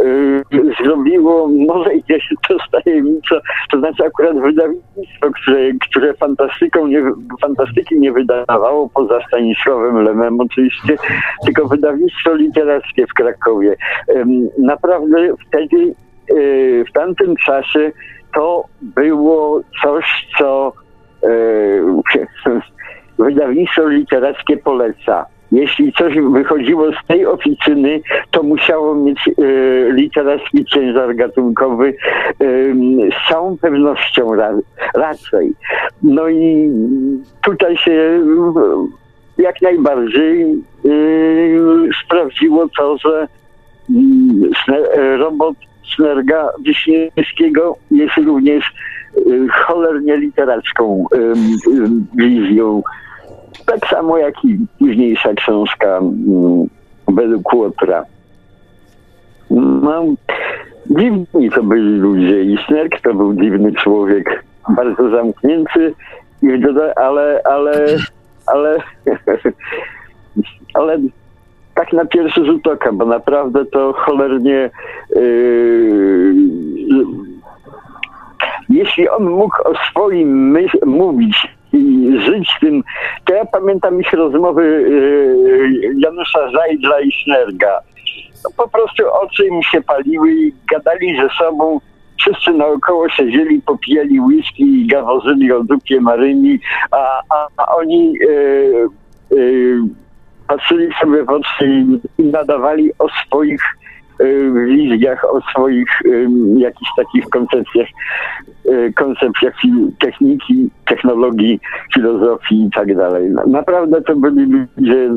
y, 0.00 0.44
zrobiło, 0.84 1.48
może 1.48 1.94
i 1.94 2.02
gdzieś 2.02 2.28
to 2.48 2.56
tajemnica, 2.72 3.40
to 3.70 3.78
znaczy 3.78 4.04
akurat 4.04 4.38
wydawnictwo, 4.38 5.30
które, 5.42 5.72
które 5.90 6.14
fantastyką 6.14 6.86
nie, 6.86 7.02
fantastyki 7.40 8.00
nie 8.00 8.12
wydawało, 8.12 8.88
poza 8.94 9.20
Stanisławem 9.28 10.04
Lemem 10.04 10.40
oczywiście, 10.40 10.96
tylko 11.44 11.68
wydawnictwo 11.68 12.34
literackie 12.34 13.06
w 13.06 13.14
Krakowie. 13.14 13.76
Y, 14.10 14.24
naprawdę 14.58 15.34
wtedy, 15.48 15.94
y, 16.32 16.84
w 16.88 16.92
tamtym 16.92 17.36
czasie 17.36 17.92
to 18.34 18.64
było 18.82 19.60
coś, 19.82 20.28
co 20.38 20.72
e, 21.22 21.30
wydawnictwo 23.24 23.88
literackie 23.88 24.56
poleca. 24.56 25.26
Jeśli 25.52 25.92
coś 25.92 26.14
wychodziło 26.32 26.92
z 26.92 27.06
tej 27.06 27.26
oficyny, 27.26 28.00
to 28.30 28.42
musiało 28.42 28.94
mieć 28.94 29.18
e, 29.28 29.32
literacki 29.92 30.64
ciężar 30.64 31.16
gatunkowy 31.16 31.88
e, 31.88 31.94
z 33.10 33.28
całą 33.28 33.58
pewnością 33.58 34.34
ra, 34.34 34.52
raczej. 34.94 35.52
No 36.02 36.28
i 36.28 36.70
tutaj 37.42 37.76
się 37.76 38.20
jak 39.38 39.62
najbardziej 39.62 40.42
e, 40.42 40.58
sprawdziło 42.04 42.68
to, 42.78 42.98
że 42.98 43.28
mm, 43.90 44.50
robot 45.18 45.54
Sznerga 45.88 46.48
Wiśniewskiego 46.60 47.76
jest 47.90 48.16
również 48.16 48.64
y, 49.16 49.48
cholernie 49.48 50.16
literacką 50.16 51.04
wizją. 52.14 52.82
Tak 53.66 53.88
samo 53.90 54.18
jak 54.18 54.44
i 54.44 54.58
późniejsza 54.78 55.34
książka 55.34 56.00
według 57.08 57.54
Łotra. 57.54 58.04
No, 59.50 60.04
dziwni 60.90 61.50
to 61.50 61.62
byli 61.62 61.98
ludzie 61.98 62.42
i 62.42 62.58
Snerk 62.66 63.00
to 63.00 63.14
był 63.14 63.34
dziwny 63.34 63.72
człowiek, 63.72 64.44
bardzo 64.76 65.10
zamknięty, 65.10 65.94
ale, 66.96 67.42
ale, 67.44 67.96
ale, 68.46 68.76
ale 70.74 70.98
tak 71.78 71.92
na 71.92 72.04
pierwszy 72.04 72.44
rzut 72.44 72.66
oka, 72.66 72.92
bo 72.92 73.04
naprawdę 73.04 73.64
to 73.64 73.92
cholernie 73.92 74.70
yy, 75.10 76.34
jeśli 78.68 79.08
on 79.08 79.24
mógł 79.24 79.56
o 79.64 79.72
swoim 79.90 80.50
myśl, 80.50 80.78
mówić 80.86 81.48
i 81.72 82.12
żyć 82.26 82.50
tym, 82.60 82.82
to 83.24 83.34
ja 83.34 83.44
pamiętam 83.44 84.00
ich 84.00 84.12
rozmowy 84.12 84.64
yy, 84.88 85.94
Janusza 85.96 86.50
Zajdla 86.50 87.00
i 87.00 87.12
Sznerga. 87.12 87.80
No, 88.44 88.50
po 88.56 88.68
prostu 88.68 89.02
oczy 89.12 89.46
im 89.46 89.62
się 89.62 89.80
paliły 89.80 90.32
i 90.32 90.52
gadali 90.72 91.16
ze 91.16 91.28
sobą. 91.44 91.80
Wszyscy 92.20 92.52
naokoło 92.52 93.08
siedzieli, 93.08 93.62
popijali 93.62 94.20
whisky 94.20 94.62
i 94.62 94.86
gawozyli 94.86 95.52
o 95.52 95.64
dupie 95.64 96.00
Maryni, 96.00 96.58
a, 96.90 97.20
a, 97.30 97.46
a 97.56 97.76
oni 97.76 98.12
yy, 98.12 98.88
yy 99.30 100.07
patrzyli 100.48 100.88
sobie 101.00 101.24
w 101.24 101.30
oczy 101.30 101.86
i 102.18 102.24
nadawali 102.24 102.90
o 102.98 103.08
swoich 103.26 103.62
y, 104.20 104.52
wizjach, 104.66 105.24
o 105.24 105.40
swoich 105.40 106.02
y, 106.04 106.28
jakichś 106.56 106.90
takich 106.96 107.28
koncepcjach, 107.28 107.88
y, 108.66 108.92
koncepcjach 108.92 109.54
techniki, 110.00 110.70
technologii, 110.86 111.60
filozofii 111.94 112.64
i 112.64 112.70
tak 112.70 112.96
dalej. 112.96 113.30
Naprawdę 113.46 114.02
to 114.02 114.16
byli 114.16 114.46
ludzie 114.46 115.08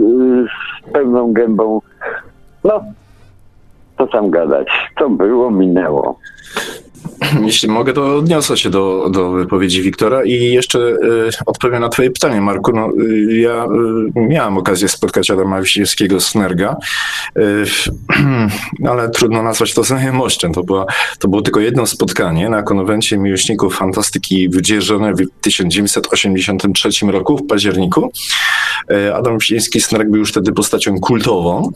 z 0.48 0.92
pełną 0.94 1.34
gębą. 1.34 1.82
No, 2.64 2.84
co 3.98 4.08
tam 4.08 4.30
gadać. 4.30 4.68
To 4.98 5.10
było, 5.10 5.52
minęło. 5.52 6.20
Jeśli 7.46 7.70
mogę, 7.70 7.94
to 7.94 8.18
odniosę 8.18 8.58
się 8.58 8.70
do, 8.70 9.10
do 9.10 9.32
wypowiedzi 9.32 9.82
Wiktora 9.82 10.24
i 10.24 10.52
jeszcze 10.54 10.80
y, 10.80 11.30
odpowiem 11.46 11.82
na 11.82 11.90
twoje 11.90 12.12
pytanie, 12.12 12.42
Marku. 12.42 12.72
No, 12.72 12.90
y, 13.00 13.38
ja 13.38 13.66
y, 13.66 14.20
miałem 14.30 14.58
okazję 14.58 14.88
spotkać 14.88 15.30
Adama 15.30 15.62
Wiśniewskiego 15.62 16.20
z 16.20 16.36
Nerga, 16.36 16.76
ale 18.90 19.10
trudno 19.10 19.44
nazwać 19.44 19.74
to 19.74 19.84
znajomością. 19.84 20.52
To, 20.52 20.64
była, 20.64 20.86
to 21.20 21.28
było 21.28 21.42
tylko 21.42 21.60
jedno 21.60 21.86
spotkanie 21.86 22.50
na 22.50 22.64
konwencie 22.64 23.18
miłośników 23.18 23.78
fantastyki 23.78 24.50
w 24.50 24.62
Dzierżonie 24.62 25.14
w 25.14 25.42
1983 25.42 26.90
roku, 27.06 27.38
w 27.38 27.48
październiku. 27.48 28.12
Adam 29.16 29.38
Wiśniewski 29.38 29.82
Snerg 29.82 30.10
był 30.10 30.20
już 30.20 30.30
wtedy 30.30 30.52
postacią 30.52 31.00
kultową. 31.00 31.72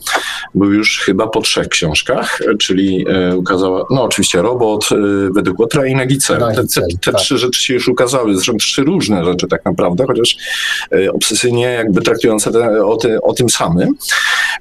Był 0.54 0.72
już 0.72 0.98
chyba 0.98 1.26
po 1.26 1.40
trzech 1.40 1.68
książkach, 1.68 2.40
czyli 2.58 3.06
ukazała, 3.36 3.84
no 3.90 4.02
oczywiście 4.02 4.42
Robot, 4.42 4.88
według 5.32 5.58
Łotra 5.58 5.86
i 5.86 5.94
Nagice. 5.94 6.38
Te, 6.38 6.54
te, 6.54 6.80
te 7.00 7.12
tak. 7.12 7.20
trzy 7.20 7.38
rzeczy 7.38 7.62
się 7.62 7.74
już 7.74 7.88
ukazały, 7.88 8.34
zresztą 8.34 8.56
trzy 8.56 8.82
różne 8.82 9.24
rzeczy 9.24 9.46
tak 9.48 9.64
naprawdę, 9.64 10.04
chociaż 10.06 10.36
e, 10.92 11.12
obsesyjnie 11.12 11.64
jakby 11.64 12.02
traktujące 12.02 12.52
te, 12.52 12.84
o, 12.84 12.98
o 13.22 13.32
tym 13.32 13.48
samym, 13.48 13.94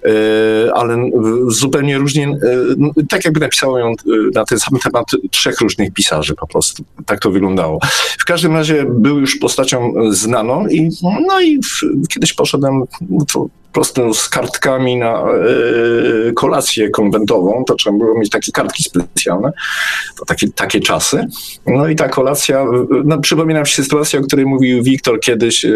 e, 0.05 0.73
ale 0.73 1.09
zupełnie 1.47 1.97
różnie, 1.97 2.27
e, 2.27 3.03
tak 3.09 3.25
jakby 3.25 3.39
napisało 3.39 3.79
ją 3.79 3.93
na 4.33 4.45
ten 4.45 4.59
sam 4.59 4.79
temat 4.83 5.05
trzech 5.31 5.61
różnych 5.61 5.93
pisarzy 5.93 6.35
po 6.35 6.47
prostu. 6.47 6.83
Tak 7.05 7.19
to 7.19 7.31
wyglądało. 7.31 7.79
W 8.19 8.25
każdym 8.25 8.53
razie 8.53 8.85
był 8.89 9.19
już 9.19 9.35
postacią 9.35 9.93
znaną 10.09 10.67
i 10.67 10.89
no 11.27 11.41
i 11.41 11.59
kiedyś 12.09 12.33
poszedłem, 12.33 12.83
no 13.09 13.25
to 13.33 13.47
prostu 13.75 14.13
z 14.13 14.29
kartkami 14.29 14.97
na 14.97 15.21
e, 15.21 16.33
kolację 16.33 16.89
konwentową, 16.89 17.63
to 17.67 17.75
trzeba 17.75 17.97
było 17.97 18.19
mieć 18.19 18.29
takie 18.29 18.51
kartki 18.51 18.83
specjalne, 18.83 19.51
to 20.19 20.25
takie, 20.25 20.47
takie 20.47 20.79
czasy. 20.79 21.27
No 21.67 21.87
i 21.87 21.95
ta 21.95 22.09
kolacja, 22.09 22.65
no, 23.05 23.19
przypomina 23.19 23.59
mi 23.59 23.67
się 23.67 23.83
sytuacja, 23.83 24.19
o 24.19 24.23
której 24.23 24.45
mówił 24.45 24.83
Wiktor 24.83 25.19
kiedyś, 25.19 25.65
e, 25.65 25.69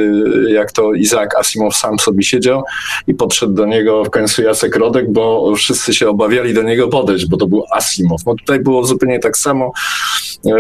jak 0.50 0.72
to 0.72 0.94
Izak 0.94 1.36
Asimow 1.40 1.76
sam 1.76 2.00
sobie 2.00 2.24
siedział 2.24 2.64
i 3.08 3.14
podszedł 3.14 3.54
do 3.54 3.66
niego 3.66 4.04
w 4.06 4.10
końcu 4.10 4.42
Jacek 4.42 4.76
Rodek, 4.76 5.12
bo 5.12 5.56
wszyscy 5.56 5.94
się 5.94 6.10
obawiali 6.10 6.54
do 6.54 6.64
niego 6.64 6.88
podejść, 6.88 7.26
bo 7.26 7.38
to 7.38 7.48
był 7.48 7.64
Asimow. 7.72 8.26
No 8.26 8.36
tutaj 8.36 8.60
było 8.60 8.86
zupełnie 8.86 9.20
tak 9.20 9.38
samo 9.38 9.72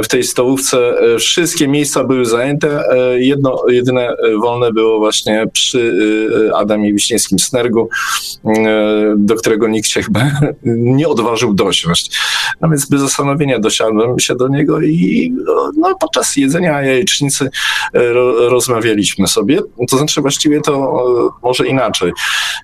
w 0.03 0.07
tej 0.07 0.23
stołówce. 0.23 0.93
Wszystkie 1.19 1.67
miejsca 1.67 2.03
były 2.03 2.25
zajęte, 2.25 2.83
jedno, 3.17 3.63
jedyne 3.69 4.15
wolne 4.41 4.73
było 4.73 4.99
właśnie 4.99 5.45
przy 5.53 5.99
Adamie 6.55 6.93
Wiśniewskim 6.93 7.28
Snergu, 7.37 7.89
do 9.17 9.35
którego 9.35 9.67
nikt 9.67 9.87
się 9.87 10.03
chyba 10.03 10.21
nie 10.97 11.07
odważył 11.07 11.53
dosiąść. 11.53 12.17
No 12.61 12.69
więc 12.69 12.89
bez 12.89 13.01
zastanowienia 13.01 13.59
dosiadłem 13.59 14.19
się 14.19 14.35
do 14.35 14.47
niego 14.47 14.81
i 14.81 15.33
no, 15.77 15.95
podczas 15.99 16.37
jedzenia 16.37 16.81
jajecznicy 16.81 17.49
rozmawialiśmy 18.49 19.27
sobie. 19.27 19.59
To 19.89 19.97
znaczy 19.97 20.21
właściwie 20.21 20.61
to 20.61 21.03
może 21.43 21.67
inaczej. 21.67 22.11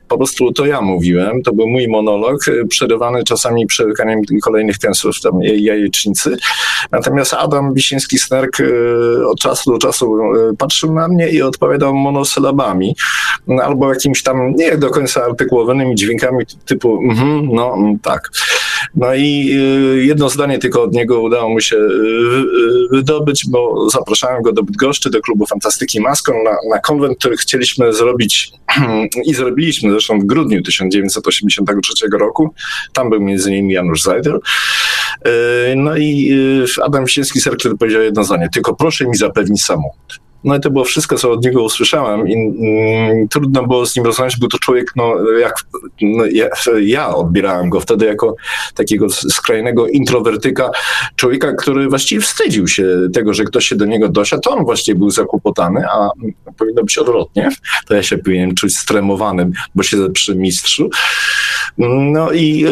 Po 0.08 0.17
prostu 0.17 0.51
to 0.51 0.65
ja 0.65 0.82
mówiłem, 0.82 1.41
to 1.43 1.54
był 1.54 1.67
mój 1.67 1.88
monolog, 1.88 2.45
przerywany 2.69 3.23
czasami 3.23 3.67
przerykaniem 3.67 4.21
kolejnych 4.43 4.78
kęsów 4.78 5.21
tam 5.21 5.41
jajecznicy. 5.41 6.38
Natomiast 6.91 7.34
Adam 7.34 7.73
Wiśniewski-Snerk 7.73 8.63
od 9.28 9.39
czasu 9.39 9.71
do 9.71 9.78
czasu 9.78 10.17
patrzył 10.58 10.93
na 10.93 11.08
mnie 11.08 11.30
i 11.30 11.41
odpowiadał 11.41 11.95
monosylabami 11.95 12.95
albo 13.63 13.93
jakimś 13.93 14.23
tam, 14.23 14.54
nie 14.55 14.77
do 14.77 14.89
końca 14.89 15.25
artykułowanymi 15.25 15.95
dźwiękami 15.95 16.45
typu 16.65 16.99
mm, 17.01 17.49
no 17.51 17.73
mm, 17.77 17.99
tak. 17.99 18.31
No 18.95 19.15
i 19.15 19.51
y, 19.97 20.05
jedno 20.05 20.29
zdanie 20.29 20.59
tylko 20.59 20.83
od 20.83 20.93
niego 20.93 21.21
udało 21.21 21.49
mu 21.49 21.61
się 21.61 21.75
y, 21.75 21.79
y, 21.79 22.87
wydobyć, 22.91 23.45
bo 23.49 23.89
zapraszałem 23.89 24.41
go 24.41 24.51
do 24.51 24.63
Bydgoszczy, 24.63 25.09
do 25.09 25.21
klubu 25.21 25.45
Fantastyki 25.45 26.01
Maskon 26.01 26.35
na, 26.43 26.57
na 26.69 26.79
konwent, 26.79 27.17
który 27.19 27.37
chcieliśmy 27.37 27.93
zrobić 27.93 28.51
i 29.25 29.33
zrobiliśmy 29.33 29.91
zresztą 29.91 30.19
w 30.19 30.23
grudniu 30.23 30.63
1983 30.63 32.07
roku. 32.19 32.53
Tam 32.93 33.09
był 33.09 33.21
między 33.21 33.49
innymi 33.49 33.73
Janusz 33.73 34.01
Zajdel. 34.01 34.39
No 35.75 35.97
i 35.97 36.37
Adam 36.83 37.05
Wisiński 37.05 37.41
Serkler 37.41 37.77
powiedział 37.77 38.01
jedno 38.01 38.23
zdanie, 38.23 38.49
tylko 38.53 38.75
proszę 38.75 39.05
mi 39.05 39.15
zapewnić 39.15 39.63
samochód. 39.63 40.24
No 40.45 40.55
i 40.55 40.60
to 40.60 40.71
było 40.71 40.86
wszystko, 40.86 41.17
co 41.17 41.31
od 41.31 41.45
niego 41.45 41.63
usłyszałem 41.63 42.27
i 42.27 42.34
mm, 42.34 43.27
trudno 43.27 43.67
było 43.67 43.86
z 43.86 43.95
nim 43.95 44.05
rozmawiać. 44.05 44.38
Był 44.38 44.49
to 44.49 44.60
człowiek, 44.60 44.91
no 44.95 45.29
jak 45.39 45.53
no, 46.01 46.25
ja, 46.25 46.49
ja, 46.81 47.15
odbierałem 47.15 47.69
go 47.69 47.79
wtedy 47.79 48.05
jako 48.05 48.36
takiego 48.75 49.10
skrajnego 49.10 49.88
introwertyka, 49.88 50.69
człowieka, 51.15 51.53
który 51.53 51.89
właściwie 51.89 52.21
wstydził 52.21 52.67
się 52.67 52.86
tego, 53.13 53.34
że 53.34 53.43
ktoś 53.43 53.65
się 53.65 53.75
do 53.75 53.86
niego 53.86 54.10
dosiadł. 54.10 54.41
To 54.41 54.51
on 54.51 54.65
właściwie 54.65 54.99
był 54.99 55.10
zakłopotany, 55.10 55.86
a 55.91 56.10
powinno 56.58 56.84
być 56.84 56.97
odwrotnie. 56.97 57.49
To 57.88 57.95
ja 57.95 58.03
się 58.03 58.17
powinienem 58.17 58.55
czuć 58.55 58.77
stremowanym, 58.77 59.51
bo 59.75 59.84
siedzę 59.84 60.10
przy 60.10 60.36
mistrzu. 60.36 60.89
No 61.77 62.31
i 62.31 62.65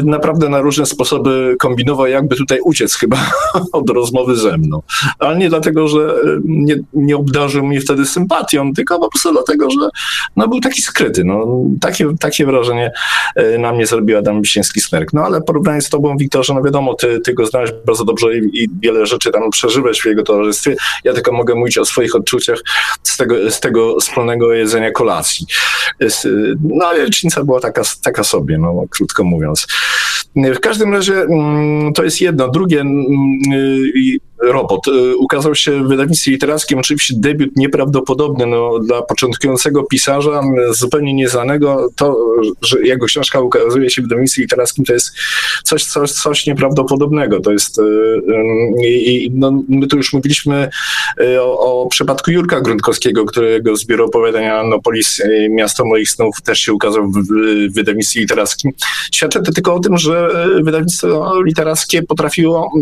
y, 0.00 0.02
naprawdę 0.04 0.48
na 0.48 0.60
różne 0.60 0.86
sposoby 0.86 1.56
kombinował, 1.58 2.06
jakby 2.06 2.36
tutaj 2.36 2.60
uciec 2.64 2.94
chyba 2.94 3.16
od 3.72 3.90
rozmowy 3.90 4.36
ze 4.36 4.58
mną. 4.58 4.82
Ale 5.18 5.38
nie 5.38 5.48
dlatego, 5.48 5.88
że 5.88 5.98
y, 5.98 6.40
nie, 6.44 6.76
nie 6.92 7.16
obdarzył 7.20 7.66
mnie 7.66 7.80
wtedy 7.80 8.06
sympatią, 8.06 8.72
tylko 8.72 8.98
po 8.98 9.08
prostu 9.08 9.32
dlatego, 9.32 9.70
że 9.70 9.88
no, 10.36 10.48
był 10.48 10.60
taki 10.60 10.82
skryty. 10.82 11.24
No, 11.24 11.46
takie, 11.80 12.06
takie 12.20 12.46
wrażenie 12.46 12.92
y, 13.38 13.58
na 13.58 13.72
mnie 13.72 13.86
zrobił 13.86 14.18
Adam 14.18 14.42
Wiśniewski-Smerk. 14.42 15.06
No 15.12 15.22
ale 15.22 15.40
porównanie 15.40 15.80
z 15.80 15.88
tobą, 15.88 16.16
Wiktorze, 16.16 16.54
no 16.54 16.62
wiadomo, 16.62 16.94
ty, 16.94 17.20
ty 17.20 17.34
go 17.34 17.46
znałeś 17.46 17.70
bardzo 17.86 18.04
dobrze 18.04 18.38
i, 18.38 18.62
i 18.62 18.68
wiele 18.82 19.06
rzeczy 19.06 19.30
tam 19.30 19.50
przeżyłeś 19.50 20.00
w 20.00 20.06
jego 20.06 20.22
towarzystwie. 20.22 20.76
Ja 21.04 21.14
tylko 21.14 21.32
mogę 21.32 21.54
mówić 21.54 21.78
o 21.78 21.84
swoich 21.84 22.16
odczuciach 22.16 22.58
z 23.02 23.16
tego, 23.16 23.50
z 23.50 23.60
tego 23.60 23.96
wspólnego 24.00 24.52
jedzenia 24.52 24.90
kolacji. 24.90 25.46
No 26.62 26.86
ale 26.86 26.98
lecznica 26.98 27.44
była 27.44 27.60
taka, 27.60 27.82
taka 28.02 28.24
sobie, 28.24 28.58
no 28.58 28.84
krótko 28.90 29.24
mówiąc. 29.24 29.66
W 30.36 30.60
każdym 30.60 30.92
razie 30.92 31.14
mm, 31.14 31.92
to 31.92 32.04
jest 32.04 32.20
jedno. 32.20 32.48
Drugie, 32.48 32.80
mm, 32.80 33.38
robot. 34.42 34.88
Y, 34.88 35.16
ukazał 35.16 35.54
się 35.54 35.84
w 35.84 35.88
wydawnictwie 35.88 36.30
literackim, 36.30 36.78
oczywiście 36.78 37.14
debiut 37.16 37.56
nieprawdopodobny 37.56 38.46
no, 38.46 38.78
dla 38.78 39.02
początkującego 39.02 39.82
pisarza, 39.82 40.42
zupełnie 40.70 41.14
nieznanego. 41.14 41.88
To, 41.96 42.16
że 42.62 42.82
jego 42.82 43.06
książka 43.06 43.40
ukazuje 43.40 43.90
się 43.90 44.02
w 44.02 44.04
wydawnictwie 44.04 44.42
literackim, 44.42 44.84
to 44.84 44.92
jest 44.92 45.12
coś, 45.64 45.84
coś, 45.84 46.12
coś 46.12 46.46
nieprawdopodobnego. 46.46 47.40
To 47.40 47.52
jest, 47.52 47.78
y, 47.78 47.82
y, 47.82 48.86
i, 48.86 49.30
no, 49.34 49.62
my 49.68 49.86
tu 49.86 49.96
już 49.96 50.12
mówiliśmy 50.12 50.70
o, 51.40 51.82
o 51.82 51.86
przypadku 51.86 52.30
Jurka 52.30 52.60
Grundkowskiego, 52.60 53.24
którego 53.24 53.76
zbiór 53.76 54.02
opowiadania 54.02 54.62
Nopolis, 54.62 55.22
Miasto 55.50 55.84
moich 55.84 56.10
snów 56.10 56.42
też 56.42 56.58
się 56.58 56.72
ukazał 56.72 57.10
w, 57.10 57.22
w 57.70 57.74
wydawnictwie 57.74 58.20
literackim. 58.20 58.72
Świadczy 59.12 59.42
to 59.42 59.52
tylko 59.52 59.74
o 59.74 59.80
tym, 59.80 59.98
że 59.98 60.28
wydawnictwo 60.62 61.42
literackie 61.42 62.02
potrafiło 62.02 62.72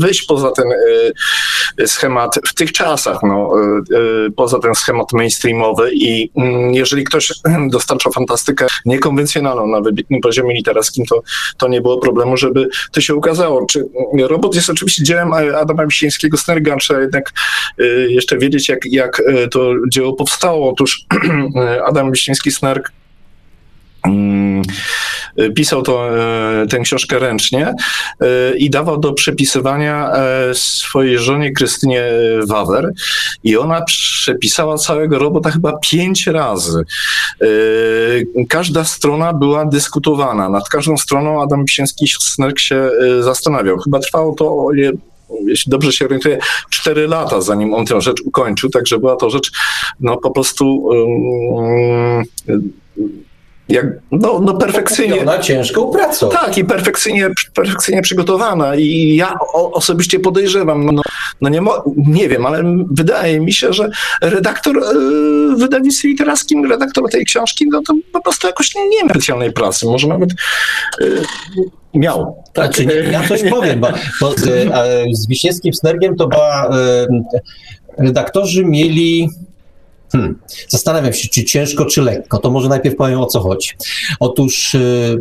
wyjść 0.00 0.22
poza 0.22 0.50
ten 0.50 0.61
ten 0.62 1.86
schemat 1.86 2.38
w 2.46 2.54
tych 2.54 2.72
czasach, 2.72 3.22
no, 3.22 3.50
e, 3.60 3.96
e, 4.26 4.30
poza 4.36 4.58
ten 4.58 4.74
schemat 4.74 5.12
mainstreamowy 5.12 5.90
i 5.94 6.30
mm, 6.36 6.74
jeżeli 6.74 7.04
ktoś 7.04 7.32
dostarcza 7.72 8.10
fantastykę 8.10 8.66
niekonwencjonalną 8.84 9.66
na 9.66 9.80
wybitnym 9.80 10.20
poziomie 10.20 10.54
literackim, 10.54 11.06
to, 11.06 11.22
to 11.58 11.68
nie 11.68 11.80
było 11.80 11.98
problemu, 11.98 12.36
żeby 12.36 12.68
to 12.92 13.00
się 13.00 13.14
ukazało. 13.14 13.66
Czy 13.66 13.88
mm, 14.14 14.26
robot 14.26 14.54
jest 14.54 14.70
oczywiście 14.70 15.02
dziełem 15.02 15.32
Adama 15.32 15.86
Wisińskiego 15.86 16.36
Snerga, 16.36 16.76
trzeba 16.76 17.00
jednak 17.00 17.30
e, 17.78 17.84
jeszcze 17.86 18.38
wiedzieć, 18.38 18.68
jak, 18.68 18.86
jak 18.86 19.22
to 19.50 19.72
dzieło 19.92 20.12
powstało. 20.12 20.70
Otóż 20.72 21.06
Adam 21.88 22.12
Wiśnieński 22.12 22.50
Snerg 22.50 22.92
Pisał 25.56 25.82
to, 25.82 26.18
e, 26.62 26.66
tę 26.66 26.78
książkę 26.78 27.18
ręcznie 27.18 27.74
e, 28.20 28.56
i 28.56 28.70
dawał 28.70 29.00
do 29.00 29.12
przepisywania 29.12 30.12
e, 30.12 30.54
swojej 30.54 31.18
żonie 31.18 31.52
Krystynie 31.52 32.04
Wawer 32.46 32.92
i 33.44 33.56
ona 33.56 33.82
przepisała 33.82 34.78
całego 34.78 35.18
robota 35.18 35.50
chyba 35.50 35.72
pięć 35.78 36.26
razy. 36.26 36.84
Każda 38.48 38.84
strona 38.84 39.32
była 39.32 39.64
dyskutowana. 39.64 40.48
Nad 40.48 40.68
każdą 40.68 40.96
stroną 40.96 41.42
Adam 41.42 41.64
Pisiński 41.64 42.06
Snerk 42.20 42.58
się 42.58 42.90
zastanawiał. 43.20 43.78
Chyba 43.78 43.98
trwało 43.98 44.34
to 44.34 44.68
jeśli 45.46 45.70
dobrze 45.70 45.92
się 45.92 46.04
orientuję, 46.04 46.38
cztery 46.70 47.08
lata, 47.08 47.40
zanim 47.40 47.74
on 47.74 47.86
tę 47.86 48.00
rzecz 48.00 48.20
ukończył, 48.24 48.70
także 48.70 48.98
była 48.98 49.16
to 49.16 49.30
rzecz 49.30 49.50
no 50.00 50.16
po 50.16 50.30
prostu 50.30 50.76
um, 50.76 52.24
jak, 53.68 53.86
no, 54.10 54.40
no 54.40 54.54
perfekcyjnie. 54.54 55.24
Na 55.24 55.38
ciężką 55.38 55.90
pracą. 55.90 56.28
Tak, 56.28 56.58
i 56.58 56.64
perfekcyjnie, 56.64 57.30
perfekcyjnie 57.54 58.02
przygotowana. 58.02 58.76
I 58.76 59.16
ja 59.16 59.34
o, 59.54 59.72
osobiście 59.72 60.20
podejrzewam, 60.20 60.94
no, 60.94 61.02
no 61.40 61.48
nie, 61.48 61.60
nie 61.96 62.28
wiem, 62.28 62.46
ale 62.46 62.62
wydaje 62.90 63.40
mi 63.40 63.52
się, 63.52 63.72
że 63.72 63.90
redaktor 64.22 64.76
yy, 64.76 65.56
wydawnictwie 65.56 66.08
literackim, 66.08 66.70
redaktor 66.70 67.10
tej 67.10 67.24
książki, 67.24 67.66
no 67.70 67.82
to 67.86 67.94
po 68.12 68.20
prostu 68.20 68.46
jakoś 68.46 68.74
nie 68.74 69.04
ma 69.04 69.10
specjalnej 69.10 69.52
pracy. 69.52 69.86
Może 69.86 70.08
nawet 70.08 70.30
yy, 71.00 71.22
miał. 71.94 72.44
Tak, 72.52 72.74
czy 72.74 72.86
nie, 72.86 72.94
ja 72.94 73.28
coś 73.28 73.50
powiem, 73.50 73.80
bo, 73.80 73.88
bo 74.20 74.32
z, 74.32 74.68
z 75.12 75.26
Wiśniewskim 75.26 75.74
Snergiem 75.74 76.16
to 76.16 76.28
była, 76.28 76.70
redaktorzy 77.98 78.64
mieli 78.64 79.28
Hmm. 80.12 80.38
Zastanawiam 80.68 81.12
się, 81.12 81.28
czy 81.28 81.44
ciężko, 81.44 81.84
czy 81.84 82.02
lekko. 82.02 82.38
To 82.38 82.50
może 82.50 82.68
najpierw 82.68 82.96
powiem 82.96 83.20
o 83.20 83.26
co 83.26 83.40
chodzi. 83.40 83.68
Otóż 84.20 84.74
y, 84.74 85.18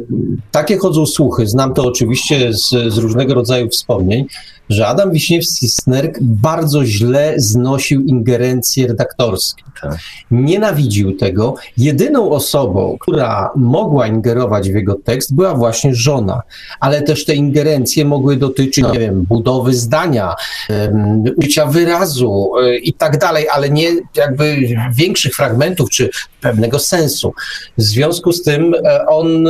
takie 0.51 0.77
chodzą 0.77 1.05
słuchy, 1.05 1.47
znam 1.47 1.73
to 1.73 1.83
oczywiście 1.83 2.53
z, 2.53 2.69
z 2.69 2.97
różnego 2.97 3.33
rodzaju 3.33 3.69
wspomnień, 3.69 4.25
że 4.71 4.87
Adam 4.87 5.11
Wiśniewski-Snerk 5.11 6.17
bardzo 6.21 6.85
źle 6.85 7.33
znosił 7.37 8.01
ingerencje 8.01 8.87
redaktorskie. 8.87 9.63
Tak. 9.81 9.97
Nienawidził 10.31 11.17
tego. 11.17 11.55
Jedyną 11.77 12.31
osobą, 12.31 12.97
która 12.99 13.49
mogła 13.55 14.07
ingerować 14.07 14.69
w 14.69 14.75
jego 14.75 14.95
tekst, 14.95 15.35
była 15.35 15.55
właśnie 15.55 15.95
żona. 15.95 16.41
Ale 16.79 17.01
też 17.01 17.25
te 17.25 17.35
ingerencje 17.35 18.05
mogły 18.05 18.37
dotyczyć, 18.37 18.85
nie 18.93 18.99
wiem, 18.99 19.21
budowy 19.21 19.73
zdania, 19.73 20.35
um, 20.69 21.23
użycia 21.37 21.65
wyrazu 21.65 22.51
y, 22.57 22.77
i 22.77 22.93
tak 22.93 23.17
dalej, 23.17 23.45
ale 23.53 23.69
nie 23.69 23.89
jakby 24.15 24.57
większych 24.95 25.35
fragmentów 25.35 25.89
czy 25.89 26.09
pewnego 26.41 26.79
sensu. 26.79 27.33
W 27.77 27.81
związku 27.81 28.31
z 28.31 28.43
tym 28.43 28.73
e, 28.73 29.05
on 29.07 29.47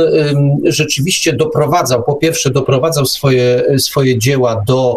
rzeczywiście 0.64 1.32
doprowadzał, 1.32 2.02
po 2.02 2.14
pierwsze 2.14 2.50
doprowadzał 2.50 3.06
swoje, 3.06 3.64
swoje 3.78 4.18
dzieła 4.18 4.64
do 4.66 4.96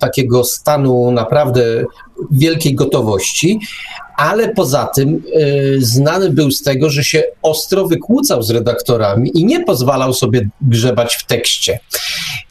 takiego 0.00 0.44
stanu 0.44 1.10
naprawdę 1.10 1.84
wielkiej 2.30 2.74
gotowości, 2.74 3.60
ale 4.16 4.48
poza 4.48 4.86
tym 4.86 5.22
y, 5.36 5.78
znany 5.80 6.30
był 6.30 6.50
z 6.50 6.62
tego, 6.62 6.90
że 6.90 7.04
się 7.04 7.22
ostro 7.42 7.86
wykłócał 7.86 8.42
z 8.42 8.50
redaktorami 8.50 9.38
i 9.38 9.44
nie 9.44 9.64
pozwalał 9.64 10.14
sobie 10.14 10.48
grzebać 10.60 11.14
w 11.14 11.26
tekście. 11.26 11.80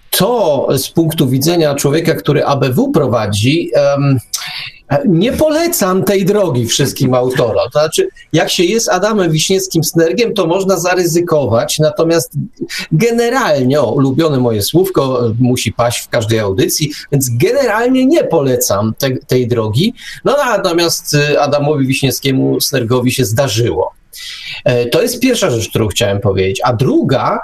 To 0.09 0.67
z 0.77 0.89
punktu 0.89 1.29
widzenia 1.29 1.75
człowieka, 1.75 2.15
który 2.15 2.45
ABW 2.45 2.91
prowadzi, 2.91 3.71
nie 5.05 5.31
polecam 5.31 6.03
tej 6.03 6.25
drogi 6.25 6.65
wszystkim 6.65 7.13
autorom. 7.13 7.69
To 7.73 7.79
znaczy, 7.79 8.07
jak 8.33 8.49
się 8.49 8.63
jest 8.63 8.89
Adamem 8.89 9.31
Wiśniewskim 9.31 9.83
Snergiem, 9.83 10.33
to 10.33 10.47
można 10.47 10.79
zaryzykować, 10.79 11.79
natomiast 11.79 12.31
generalnie, 12.91 13.81
o, 13.81 13.91
ulubione 13.91 14.39
moje 14.39 14.61
słówko, 14.61 15.31
musi 15.39 15.73
paść 15.73 15.99
w 15.99 16.09
każdej 16.09 16.39
audycji, 16.39 16.91
więc 17.11 17.29
generalnie 17.29 18.05
nie 18.05 18.23
polecam 18.23 18.93
te, 18.97 19.17
tej 19.17 19.47
drogi. 19.47 19.93
No 20.25 20.37
natomiast 20.45 21.13
y, 21.13 21.41
Adamowi 21.41 21.87
Wiśniewskiemu 21.87 22.61
Snergowi 22.61 23.11
się 23.11 23.25
zdarzyło. 23.25 23.93
E, 24.65 24.85
to 24.85 25.01
jest 25.01 25.19
pierwsza 25.19 25.49
rzecz, 25.49 25.69
którą 25.69 25.87
chciałem 25.87 26.19
powiedzieć. 26.19 26.61
A 26.63 26.73
druga, 26.73 27.39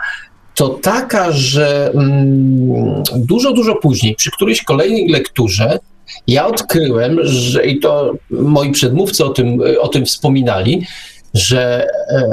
to 0.56 0.70
taka, 0.70 1.32
że 1.32 1.92
mm, 1.94 3.04
dużo, 3.16 3.54
dużo 3.54 3.76
później, 3.76 4.16
przy 4.16 4.32
którejś 4.32 4.64
kolejnej 4.64 5.08
lekturze, 5.08 5.80
ja 6.28 6.48
odkryłem, 6.48 7.20
że 7.24 7.66
i 7.66 7.80
to 7.80 8.14
moi 8.30 8.72
przedmówcy 8.72 9.26
o 9.26 9.30
tym, 9.30 9.62
o 9.82 9.88
tym 9.88 10.06
wspominali, 10.06 10.88
że 11.34 11.88
e, 12.10 12.30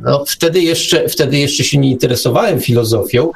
no, 0.00 0.24
wtedy, 0.26 0.60
jeszcze, 0.60 1.08
wtedy 1.08 1.38
jeszcze 1.38 1.64
się 1.64 1.78
nie 1.78 1.90
interesowałem 1.90 2.60
filozofią, 2.60 3.30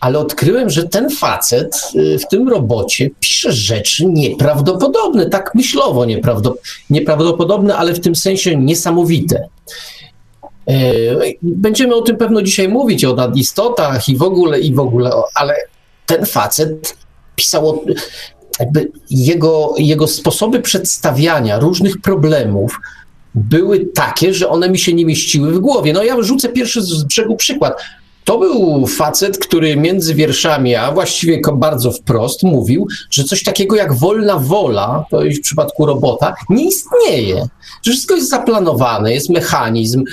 ale 0.00 0.18
odkryłem, 0.18 0.70
że 0.70 0.88
ten 0.88 1.10
facet 1.10 1.76
y, 1.94 2.18
w 2.18 2.28
tym 2.28 2.48
robocie 2.48 3.10
pisze 3.20 3.52
rzeczy 3.52 4.06
nieprawdopodobne, 4.06 5.30
tak 5.30 5.54
myślowo 5.54 6.06
nieprawdopodobne, 6.90 7.76
ale 7.76 7.94
w 7.94 8.00
tym 8.00 8.14
sensie 8.14 8.56
niesamowite. 8.56 9.48
E, 10.68 10.74
będziemy 11.42 11.94
o 11.94 12.02
tym 12.02 12.16
pewno 12.16 12.42
dzisiaj 12.42 12.68
mówić, 12.68 13.04
o 13.04 13.14
nadistotach 13.14 14.08
i 14.08 14.16
w 14.16 14.22
ogóle, 14.22 14.60
i 14.60 14.74
w 14.74 14.80
ogóle, 14.80 15.10
ale 15.34 15.56
ten 16.06 16.26
facet 16.26 16.96
pisał 17.36 17.84
jakby 18.60 18.90
jego, 19.10 19.74
jego 19.78 20.06
sposoby 20.06 20.60
przedstawiania 20.60 21.58
różnych 21.58 22.00
problemów 22.00 22.80
były 23.34 23.86
takie, 23.94 24.34
że 24.34 24.48
one 24.48 24.70
mi 24.70 24.78
się 24.78 24.94
nie 24.94 25.06
mieściły 25.06 25.52
w 25.52 25.58
głowie. 25.58 25.92
No 25.92 26.04
ja 26.04 26.22
rzucę 26.22 26.48
pierwszy 26.48 26.82
z 26.82 27.04
brzegu 27.04 27.36
przykład. 27.36 27.82
To 28.24 28.38
był 28.38 28.86
facet, 28.86 29.38
który 29.38 29.76
między 29.76 30.14
wierszami, 30.14 30.74
a 30.74 30.92
właściwie 30.92 31.40
bardzo 31.54 31.92
wprost 31.92 32.42
mówił, 32.42 32.86
że 33.10 33.24
coś 33.24 33.42
takiego 33.42 33.76
jak 33.76 33.94
wolna 33.94 34.38
wola, 34.38 35.04
to 35.10 35.20
w 35.20 35.40
przypadku 35.40 35.86
robota, 35.86 36.34
nie 36.48 36.64
istnieje. 36.64 37.48
Że 37.82 37.92
wszystko 37.92 38.14
jest 38.14 38.28
zaplanowane, 38.28 39.14
jest 39.14 39.30
mechanizm, 39.30 40.04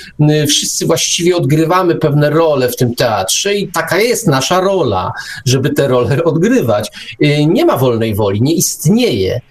wszyscy 0.48 0.86
właściwie 0.86 1.36
odgrywamy 1.36 1.96
pewne 1.96 2.30
role 2.30 2.70
w 2.70 2.76
tym 2.76 2.96
teatrze 2.96 3.56
i 3.56 3.68
taka 3.68 4.02
jest 4.02 4.28
nasza 4.28 4.62
rola, 4.62 5.12
żeby 5.46 5.70
te 5.70 5.88
role 5.88 6.24
odgrywać. 6.32 6.92
Y, 7.24 7.46
nie 7.46 7.66
ma 7.66 7.78
wolnej 7.78 8.16
woli, 8.16 8.42
nie 8.42 8.54
istnieje 8.54 9.42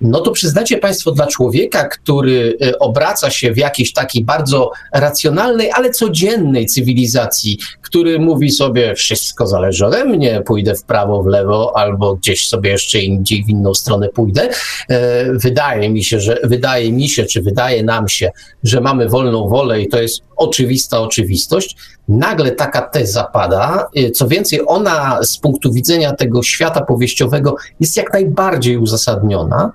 no 0.00 0.20
to 0.20 0.30
przyznacie 0.30 0.78
Państwo, 0.78 1.10
dla 1.10 1.26
człowieka, 1.26 1.88
który 1.88 2.56
e, 2.62 2.78
obraca 2.78 3.30
się 3.30 3.52
w 3.52 3.56
jakiejś 3.56 3.92
takiej 3.92 4.24
bardzo 4.24 4.70
racjonalnej, 4.92 5.70
ale 5.74 5.90
codziennej 5.90 6.66
cywilizacji, 6.66 7.58
który 7.82 8.18
mówi 8.18 8.50
sobie, 8.50 8.94
wszystko 8.94 9.46
zależy 9.46 9.86
ode 9.86 10.04
mnie, 10.04 10.42
pójdę 10.46 10.74
w 10.74 10.84
prawo, 10.84 11.22
w 11.22 11.26
lewo, 11.26 11.72
albo 11.76 12.16
gdzieś 12.16 12.48
sobie 12.48 12.70
jeszcze 12.70 12.98
indziej 12.98 13.44
w 13.44 13.48
inną 13.48 13.74
stronę 13.74 14.08
pójdę, 14.08 14.48
e, 14.88 15.32
wydaje 15.32 15.90
mi 15.90 16.04
się, 16.04 16.20
że 16.20 16.38
wydaje 16.44 16.92
mi 16.92 17.08
się, 17.08 17.24
czy 17.24 17.42
wydaje 17.42 17.82
nam 17.82 18.08
się, 18.08 18.30
że 18.62 18.80
mamy 18.80 19.08
wolną 19.08 19.48
wolę 19.48 19.80
i 19.80 19.88
to 19.88 20.02
jest 20.02 20.22
oczywista 20.36 21.00
oczywistość, 21.00 21.76
nagle 22.08 22.50
taka 22.50 22.82
teza 22.82 23.24
pada. 23.24 23.88
E, 23.96 24.10
co 24.10 24.28
więcej, 24.28 24.60
ona 24.66 25.18
z 25.22 25.38
punktu 25.38 25.72
widzenia 25.72 26.12
tego 26.12 26.42
świata 26.42 26.80
powieściowego 26.80 27.56
jest 27.80 27.96
jak 27.96 28.12
najbardziej 28.12 28.76
uzasadniona 28.76 29.72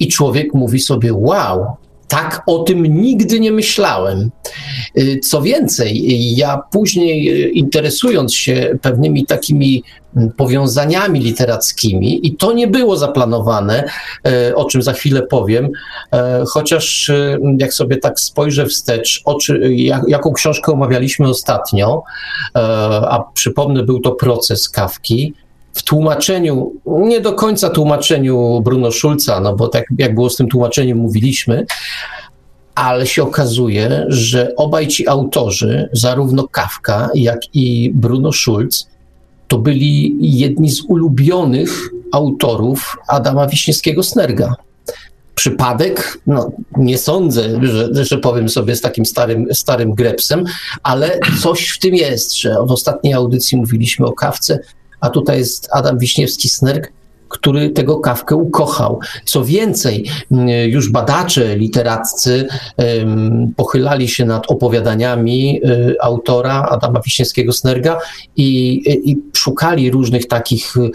i 0.00 0.08
człowiek 0.08 0.54
mówi 0.54 0.80
sobie: 0.80 1.14
Wow, 1.14 1.66
tak 2.10 2.42
o 2.46 2.58
tym 2.58 3.02
nigdy 3.02 3.40
nie 3.40 3.52
myślałem. 3.52 4.30
Y, 4.98 5.20
co 5.22 5.42
więcej, 5.42 6.02
ja 6.36 6.62
później 6.72 7.44
y, 7.44 7.48
interesując 7.48 8.34
się 8.34 8.78
pewnymi 8.82 9.26
takimi 9.26 9.82
mm, 10.16 10.32
powiązaniami 10.32 11.20
literackimi, 11.20 12.26
i 12.26 12.36
to 12.36 12.52
nie 12.52 12.66
było 12.66 12.96
zaplanowane, 12.96 13.84
y, 14.48 14.56
o 14.56 14.64
czym 14.64 14.82
za 14.82 14.92
chwilę 14.92 15.22
powiem, 15.22 15.68
chociaż 16.48 17.10
jak 17.58 17.74
sobie 17.74 17.96
tak 17.96 18.20
spojrzę 18.20 18.66
wstecz, 18.66 19.22
oczy, 19.24 19.74
jaką 20.08 20.32
książkę 20.32 20.72
omawialiśmy 20.72 21.28
ostatnio, 21.28 22.02
a 23.02 23.24
przypomnę, 23.34 23.82
był 23.82 24.00
to 24.00 24.12
proces 24.12 24.68
Kawki, 24.68 25.34
w 25.72 25.82
tłumaczeniu, 25.82 26.72
nie 26.86 27.20
do 27.20 27.32
końca 27.32 27.70
tłumaczeniu 27.70 28.60
Bruno 28.64 28.92
Schulza, 28.92 29.40
no 29.40 29.56
bo 29.56 29.68
tak 29.68 29.84
jak 29.98 30.14
było 30.14 30.30
z 30.30 30.36
tym 30.36 30.48
tłumaczeniem 30.48 30.98
mówiliśmy, 30.98 31.66
ale 32.74 33.06
się 33.06 33.22
okazuje, 33.22 34.06
że 34.08 34.52
obaj 34.56 34.88
ci 34.88 35.08
autorzy, 35.08 35.88
zarówno 35.92 36.48
Kafka, 36.48 37.08
jak 37.14 37.40
i 37.54 37.90
Bruno 37.94 38.32
Schulz, 38.32 38.88
to 39.48 39.58
byli 39.58 40.16
jedni 40.20 40.70
z 40.70 40.82
ulubionych 40.88 41.90
autorów 42.12 42.96
Adama 43.08 43.46
Wiśniewskiego-Snerga. 43.46 44.54
Przypadek? 45.34 46.18
No, 46.26 46.50
nie 46.76 46.98
sądzę, 46.98 47.60
że, 47.62 48.04
że 48.04 48.18
powiem 48.18 48.48
sobie 48.48 48.76
z 48.76 48.80
takim 48.80 49.06
starym, 49.06 49.46
starym 49.52 49.94
grepsem, 49.94 50.44
ale 50.82 51.18
coś 51.42 51.68
w 51.68 51.78
tym 51.78 51.94
jest, 51.94 52.36
że 52.36 52.56
w 52.66 52.72
ostatniej 52.72 53.14
audycji 53.14 53.58
mówiliśmy 53.58 54.06
o 54.06 54.12
kawce, 54.12 54.58
a 55.00 55.10
tutaj 55.10 55.38
jest 55.38 55.68
Adam 55.72 55.98
Wiśniewski-Snerk, 55.98 56.86
który 57.30 57.70
tego 57.70 58.00
kawkę 58.00 58.36
ukochał. 58.36 59.00
Co 59.24 59.44
więcej, 59.44 60.06
już 60.66 60.90
badacze 60.90 61.56
literaccy 61.56 62.46
pochylali 63.56 64.08
się 64.08 64.24
nad 64.24 64.50
opowiadaniami 64.50 65.60
y, 65.64 65.96
autora 66.00 66.62
Adama 66.62 67.00
Wiśniewskiego-Snerga 67.00 67.96
i, 68.36 68.82
i 69.10 69.18
szukali 69.36 69.90
różnych 69.90 70.26
takich 70.28 70.76
y, 70.76 70.90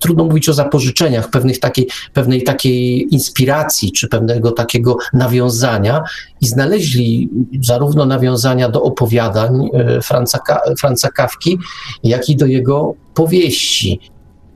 trudno 0.00 0.24
mówić 0.24 0.48
o 0.48 0.52
zapożyczeniach, 0.52 1.30
pewnych 1.30 1.58
takiej, 1.58 1.88
pewnej 2.12 2.42
takiej 2.42 3.14
inspiracji, 3.14 3.92
czy 3.92 4.08
pewnego 4.08 4.52
takiego 4.52 4.96
nawiązania 5.12 6.02
i 6.40 6.46
znaleźli 6.46 7.30
zarówno 7.62 8.06
nawiązania 8.06 8.68
do 8.68 8.82
opowiadań 8.82 9.68
y, 9.98 10.02
Franca, 10.02 10.38
Franca 10.78 11.08
Kawki, 11.10 11.58
jak 12.04 12.28
i 12.28 12.36
do 12.36 12.46
jego 12.46 12.94
powieści 13.14 14.00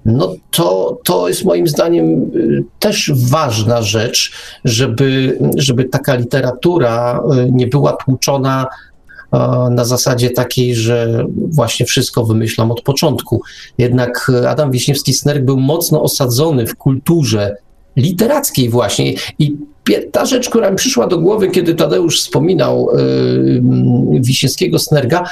no 0.07 0.35
to, 0.51 0.99
to 1.05 1.29
jest 1.29 1.45
moim 1.45 1.69
zdaniem 1.69 2.31
y, 2.35 2.64
też 2.79 3.12
ważna 3.14 3.83
rzecz, 3.83 4.33
żeby, 4.64 5.38
żeby 5.57 5.85
taka 5.85 6.14
literatura 6.14 7.21
y, 7.47 7.53
nie 7.53 7.66
była 7.66 7.92
tłuczona 7.92 8.66
na 9.71 9.85
zasadzie 9.85 10.31
takiej, 10.31 10.75
że 10.75 11.27
właśnie 11.51 11.87
wszystko 11.87 12.25
wymyślam 12.25 12.71
od 12.71 12.83
początku. 12.83 13.42
Jednak 13.79 14.33
Adam 14.49 14.71
Wiśniewski-Snerk 14.71 15.40
był 15.40 15.61
mocno 15.61 16.03
osadzony 16.03 16.66
w 16.66 16.77
kulturze 16.77 17.57
literackiej 17.97 18.71
właśnie 18.71 19.14
i 19.38 19.57
ta 20.12 20.27
rzecz, 20.27 20.49
która 20.51 20.70
mi 20.70 20.77
przyszła 20.77 21.07
do 21.07 21.18
głowy, 21.18 21.49
kiedy 21.51 21.75
Tadeusz 21.75 22.20
wspominał 22.20 22.88
yy, 22.96 24.20
Wiśniewskiego 24.20 24.79
Snerga, 24.79 25.25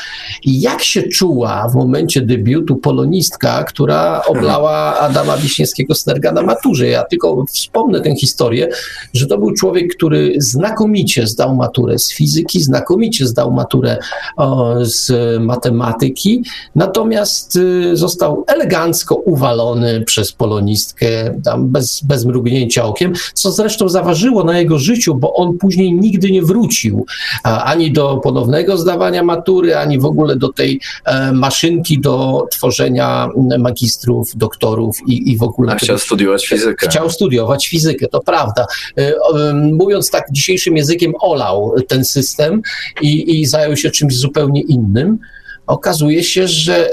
jak 0.44 0.82
się 0.82 1.02
czuła 1.02 1.68
w 1.68 1.74
momencie 1.74 2.20
debiutu 2.20 2.76
polonistka, 2.76 3.64
która 3.64 4.22
oblała 4.26 4.98
Adama 4.98 5.36
Wiśniewskiego 5.36 5.94
Snerga 5.94 6.32
na 6.32 6.42
maturze. 6.42 6.86
Ja 6.86 7.04
tylko 7.04 7.44
wspomnę 7.48 8.00
tę 8.00 8.16
historię, 8.16 8.68
że 9.14 9.26
to 9.26 9.38
był 9.38 9.52
człowiek, 9.52 9.94
który 9.96 10.34
znakomicie 10.38 11.26
zdał 11.26 11.56
maturę 11.56 11.98
z 11.98 12.12
fizyki, 12.12 12.62
znakomicie 12.62 13.26
zdał 13.26 13.50
maturę 13.52 13.98
o, 14.36 14.74
z 14.80 15.12
matematyki, 15.42 16.42
natomiast 16.74 17.56
y, 17.56 17.96
został 17.96 18.44
elegancko 18.46 19.14
uwalony 19.14 20.02
przez 20.06 20.32
polonistkę, 20.32 21.06
tam 21.44 21.68
bez, 21.68 22.00
bez 22.04 22.24
mrugnięcia 22.24 22.84
okiem, 22.84 23.12
co 23.34 23.52
zresztą 23.52 23.88
zaważyło 23.88 24.43
na 24.44 24.58
jego 24.58 24.78
życiu, 24.78 25.14
bo 25.14 25.34
on 25.34 25.58
później 25.58 25.92
nigdy 25.92 26.30
nie 26.30 26.42
wrócił 26.42 27.06
ani 27.42 27.92
do 27.92 28.20
ponownego 28.22 28.78
zdawania 28.78 29.22
matury, 29.22 29.76
ani 29.76 29.98
w 29.98 30.04
ogóle 30.04 30.36
do 30.36 30.52
tej 30.52 30.80
e, 31.04 31.32
maszynki 31.32 32.00
do 32.00 32.46
tworzenia 32.50 33.28
magistrów, 33.58 34.30
doktorów 34.36 34.96
i, 35.06 35.32
i 35.32 35.36
w 35.36 35.42
ogóle. 35.42 35.72
A 35.72 35.76
chciał 35.76 35.98
studiować 35.98 36.46
fizykę. 36.46 36.88
Chciał 36.88 37.10
studiować 37.10 37.68
fizykę, 37.68 38.08
to 38.08 38.20
prawda. 38.20 38.66
E, 38.98 39.14
mówiąc 39.54 40.10
tak 40.10 40.24
dzisiejszym 40.30 40.76
językiem, 40.76 41.12
olał 41.20 41.74
ten 41.88 42.04
system 42.04 42.62
i, 43.02 43.40
i 43.40 43.46
zajął 43.46 43.76
się 43.76 43.90
czymś 43.90 44.16
zupełnie 44.16 44.60
innym. 44.60 45.18
Okazuje 45.66 46.24
się, 46.24 46.48
że 46.48 46.90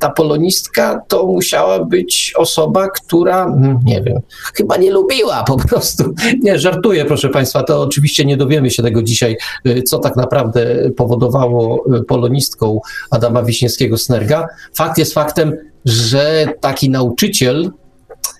ta 0.00 0.10
polonistka 0.10 1.00
to 1.08 1.26
musiała 1.26 1.84
być 1.84 2.32
osoba, 2.36 2.88
która, 2.88 3.56
nie 3.84 4.02
wiem, 4.02 4.20
chyba 4.54 4.76
nie 4.76 4.90
lubiła 4.90 5.44
po 5.44 5.56
prostu. 5.56 6.14
Nie, 6.42 6.58
żartuję, 6.58 7.04
proszę 7.04 7.28
Państwa, 7.28 7.62
to 7.62 7.82
oczywiście 7.82 8.24
nie 8.24 8.36
dowiemy 8.36 8.70
się 8.70 8.82
tego 8.82 9.02
dzisiaj, 9.02 9.36
y, 9.66 9.82
co 9.82 9.98
tak 9.98 10.16
naprawdę 10.16 10.90
powodowało 10.96 11.84
y, 11.96 12.04
polonistką 12.04 12.80
Adama 13.10 13.42
Wiśniewskiego-Snerga. 13.42 14.44
Fakt 14.74 14.98
jest 14.98 15.14
faktem, 15.14 15.56
że 15.84 16.46
taki 16.60 16.90
nauczyciel 16.90 17.70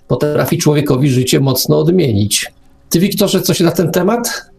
potrafi 0.08 0.58
człowiekowi 0.58 1.10
życie 1.10 1.40
mocno 1.40 1.78
odmienić. 1.78 2.52
Ty, 2.88 3.00
Wiktorze, 3.00 3.42
coś 3.42 3.60
na 3.60 3.70
ten 3.70 3.90
temat? 3.90 4.53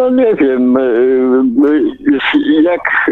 No 0.00 0.10
nie 0.10 0.34
wiem, 0.34 0.76
e, 0.76 0.80
e, 0.82 2.62
jak, 2.62 3.10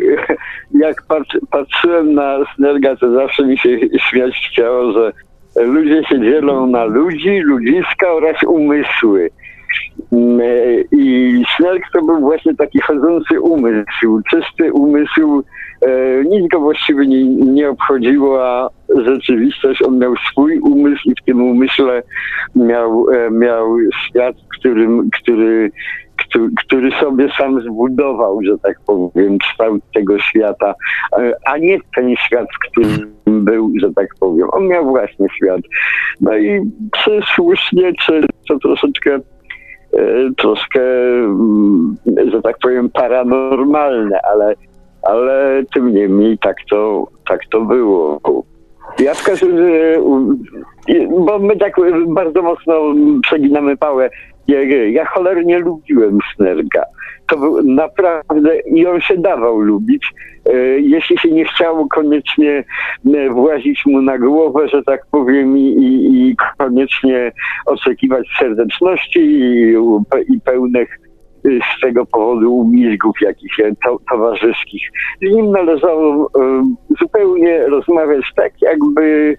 jak 0.74 1.02
patrzyłem 1.50 2.14
na 2.14 2.38
Snerga, 2.54 2.96
to 2.96 3.12
zawsze 3.12 3.46
mi 3.46 3.58
się 3.58 3.78
śmiać 3.98 4.48
chciało, 4.52 4.92
że 4.92 5.12
ludzie 5.56 6.04
się 6.04 6.20
dzielą 6.20 6.66
na 6.66 6.84
ludzi, 6.84 7.40
ludziska 7.40 8.12
oraz 8.12 8.42
umysły. 8.42 9.30
Mm, 10.12 10.40
e, 10.40 10.44
I 10.92 11.44
Snerg 11.56 11.82
to 11.92 12.02
był 12.02 12.20
właśnie 12.20 12.54
taki 12.54 12.80
chodzący 12.80 13.40
umysł, 13.40 14.22
czysty 14.30 14.72
umysł, 14.72 15.42
nic 16.24 16.48
go 16.50 16.60
właściwie 16.60 17.06
nie, 17.06 17.24
nie 17.24 17.68
obchodziło, 17.68 18.46
a 18.46 18.70
rzeczywistość, 19.04 19.82
on 19.82 19.98
miał 19.98 20.14
swój 20.16 20.58
umysł 20.58 21.02
i 21.04 21.12
w 21.22 21.24
tym 21.24 21.42
umyśle 21.42 22.02
miał, 22.56 23.06
miał 23.30 23.76
świat, 24.04 24.36
którym, 24.58 25.10
który 25.22 25.70
który 26.56 26.90
sobie 26.90 27.28
sam 27.38 27.60
zbudował, 27.60 28.40
że 28.42 28.58
tak 28.58 28.80
powiem, 28.86 29.38
kształt 29.38 29.82
tego 29.94 30.18
świata, 30.18 30.74
e, 31.18 31.32
a 31.46 31.58
nie 31.58 31.78
ten 31.96 32.16
świat, 32.16 32.46
w 32.54 32.70
którym 32.70 33.14
był, 33.26 33.72
że 33.80 33.92
tak 33.92 34.08
powiem. 34.20 34.48
On 34.52 34.68
miał 34.68 34.84
własny 34.84 35.26
świat. 35.36 35.60
No 36.20 36.36
i 36.36 36.60
czy 37.04 37.20
słusznie, 37.34 37.92
czy 38.06 38.20
to 38.48 38.58
troszeczkę 38.58 39.14
e, 39.14 39.20
troszkę, 40.36 40.80
mm, 40.80 41.96
że 42.32 42.42
tak 42.42 42.58
powiem, 42.58 42.90
paranormalne, 42.90 44.20
ale, 44.32 44.54
ale 45.02 45.62
tym 45.74 45.94
niemniej 45.94 46.38
tak 46.38 46.56
to, 46.70 47.06
tak 47.28 47.40
to 47.50 47.60
było. 47.60 48.20
Ja 48.98 49.14
w 49.14 49.24
każdym 49.24 49.56
bo 51.26 51.38
my 51.38 51.56
tak 51.56 51.72
bardzo 52.06 52.42
mocno 52.42 52.74
przeginamy 53.22 53.76
pałę 53.76 54.10
ja, 54.92 55.04
cholernie 55.04 55.58
lubiłem 55.58 56.18
Snerga. 56.34 56.84
To 57.26 57.36
był 57.36 57.62
naprawdę, 57.62 58.58
i 58.58 58.86
on 58.86 59.00
się 59.00 59.16
dawał 59.16 59.58
lubić. 59.58 60.12
E, 60.46 60.56
jeśli 60.80 61.18
się 61.18 61.30
nie 61.30 61.44
chciało 61.44 61.88
koniecznie 61.88 62.64
e, 63.14 63.30
włazić 63.30 63.86
mu 63.86 64.02
na 64.02 64.18
głowę, 64.18 64.68
że 64.68 64.82
tak 64.82 65.06
powiem, 65.10 65.58
i, 65.58 65.74
i 65.80 66.36
koniecznie 66.58 67.32
oczekiwać 67.66 68.26
serdeczności 68.38 69.20
i, 69.20 69.74
i 70.28 70.40
pełnych 70.40 70.98
e, 71.44 71.48
z 71.48 71.80
tego 71.80 72.06
powodu 72.06 72.54
umizgów 72.54 73.16
jakichś 73.20 73.60
to, 73.84 73.98
towarzyskich. 74.10 74.82
Z 75.22 75.34
nim 75.34 75.50
należało 75.50 76.30
zupełnie 77.00 77.66
rozmawiać 77.66 78.24
tak, 78.36 78.52
jakby 78.62 79.36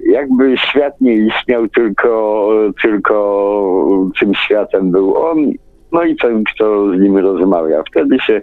jakby 0.00 0.56
świat 0.56 1.00
nie 1.00 1.14
istniał, 1.14 1.68
tylko, 1.68 2.50
tylko 2.82 4.10
tym 4.20 4.34
światem 4.34 4.90
był 4.90 5.16
on, 5.16 5.52
no 5.92 6.02
i 6.02 6.16
ten, 6.16 6.44
kto 6.44 6.92
z 6.96 7.00
nim 7.00 7.16
rozmawia. 7.16 7.82
Wtedy 7.90 8.18
się 8.20 8.42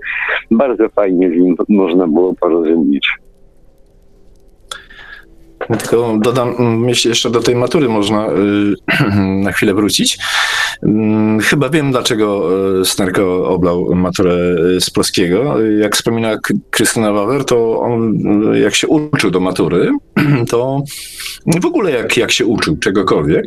bardzo 0.51 0.89
fajnie 0.89 1.29
z 1.29 1.33
nim 1.33 1.55
można 1.69 2.07
było 2.07 2.33
porozumieć. 2.33 3.22
Tylko 5.67 6.17
dodam, 6.21 6.55
myślę, 6.59 7.09
jeszcze 7.09 7.29
do 7.29 7.39
tej 7.39 7.55
matury 7.55 7.89
można 7.89 8.27
y, 8.27 8.33
na 9.43 9.51
chwilę 9.51 9.73
wrócić. 9.73 10.17
Mm, 10.83 11.39
chyba 11.39 11.69
wiem, 11.69 11.91
dlaczego 11.91 12.49
y, 12.81 12.85
Snerko 12.85 13.49
oblał 13.49 13.95
maturę 13.95 14.33
y, 14.77 14.81
z 14.81 14.89
polskiego. 14.89 15.55
Jak 15.79 15.95
wspomina 15.95 16.37
Krystyna 16.69 17.13
Wawer, 17.13 17.45
to 17.45 17.79
on, 17.79 18.13
jak 18.61 18.75
się 18.75 18.87
uczył 18.87 19.31
do 19.31 19.39
matury, 19.39 19.91
to 20.49 20.81
w 21.61 21.65
ogóle 21.65 21.91
jak, 21.91 22.17
jak 22.17 22.31
się 22.31 22.45
uczył 22.45 22.77
czegokolwiek, 22.77 23.45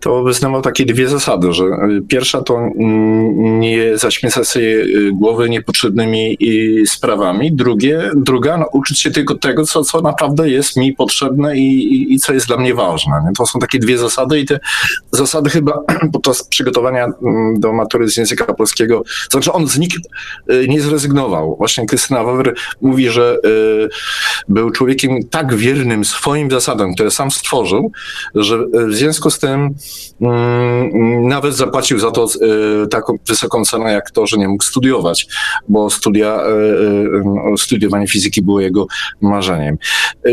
to 0.00 0.22
wyznawał 0.22 0.62
takie 0.62 0.84
dwie 0.84 1.08
zasady, 1.08 1.52
że 1.52 1.64
pierwsza 2.08 2.42
to 2.42 2.58
mm, 2.58 3.60
nie 3.60 3.98
zaśmiecać 3.98 4.48
sobie 4.48 4.84
głowy 5.12 5.50
niepotrzebnymi 5.50 6.38
sprawami, 6.86 7.52
drugie, 7.52 8.10
druga, 8.16 8.58
no, 8.58 8.66
uczyć 8.72 9.00
się 9.00 9.10
tylko 9.10 9.34
tego, 9.34 9.64
co, 9.64 9.84
co 9.84 10.00
naprawdę 10.00 10.50
jest 10.50 10.76
mi 10.76 10.92
potrzebne 10.92 11.33
potrzebne 11.34 11.56
i, 11.56 11.94
i, 11.94 12.14
i 12.14 12.18
co 12.18 12.32
jest 12.32 12.46
dla 12.46 12.56
mnie 12.56 12.74
ważne. 12.74 13.12
Nie? 13.26 13.32
To 13.32 13.46
są 13.46 13.58
takie 13.58 13.78
dwie 13.78 13.98
zasady 13.98 14.40
i 14.40 14.46
te 14.46 14.60
zasady 15.12 15.50
chyba 15.50 15.78
podczas 16.12 16.42
przygotowania 16.42 17.04
mm, 17.04 17.60
do 17.60 17.72
matury 17.72 18.10
z 18.10 18.16
języka 18.16 18.54
polskiego, 18.54 19.02
znaczy 19.30 19.52
on 19.52 19.68
z 19.68 19.78
nich 19.78 19.90
y, 20.50 20.66
nie 20.68 20.80
zrezygnował. 20.80 21.56
Właśnie 21.56 21.86
Krystyna 21.86 22.24
Wawer 22.24 22.54
mówi, 22.80 23.08
że 23.08 23.36
y, 23.44 23.88
był 24.48 24.70
człowiekiem 24.70 25.28
tak 25.30 25.54
wiernym 25.54 26.04
swoim 26.04 26.50
zasadom, 26.50 26.94
które 26.94 27.10
sam 27.10 27.30
stworzył, 27.30 27.92
że 28.34 28.56
y, 28.56 28.86
w 28.86 28.94
związku 28.94 29.30
z 29.30 29.38
tym 29.38 29.74
mm, 30.20 31.28
nawet 31.28 31.54
zapłacił 31.54 31.98
za 31.98 32.10
to 32.10 32.26
taką 32.90 33.18
wysoką 33.28 33.64
cenę, 33.64 33.92
jak 33.92 34.10
to, 34.10 34.26
że 34.26 34.36
nie 34.36 34.48
mógł 34.48 34.64
studiować, 34.64 35.26
bo 35.68 35.90
studia, 35.90 36.40
studiowanie 37.56 38.08
fizyki 38.08 38.42
było 38.42 38.60
jego 38.60 38.86
marzeniem. 39.20 39.76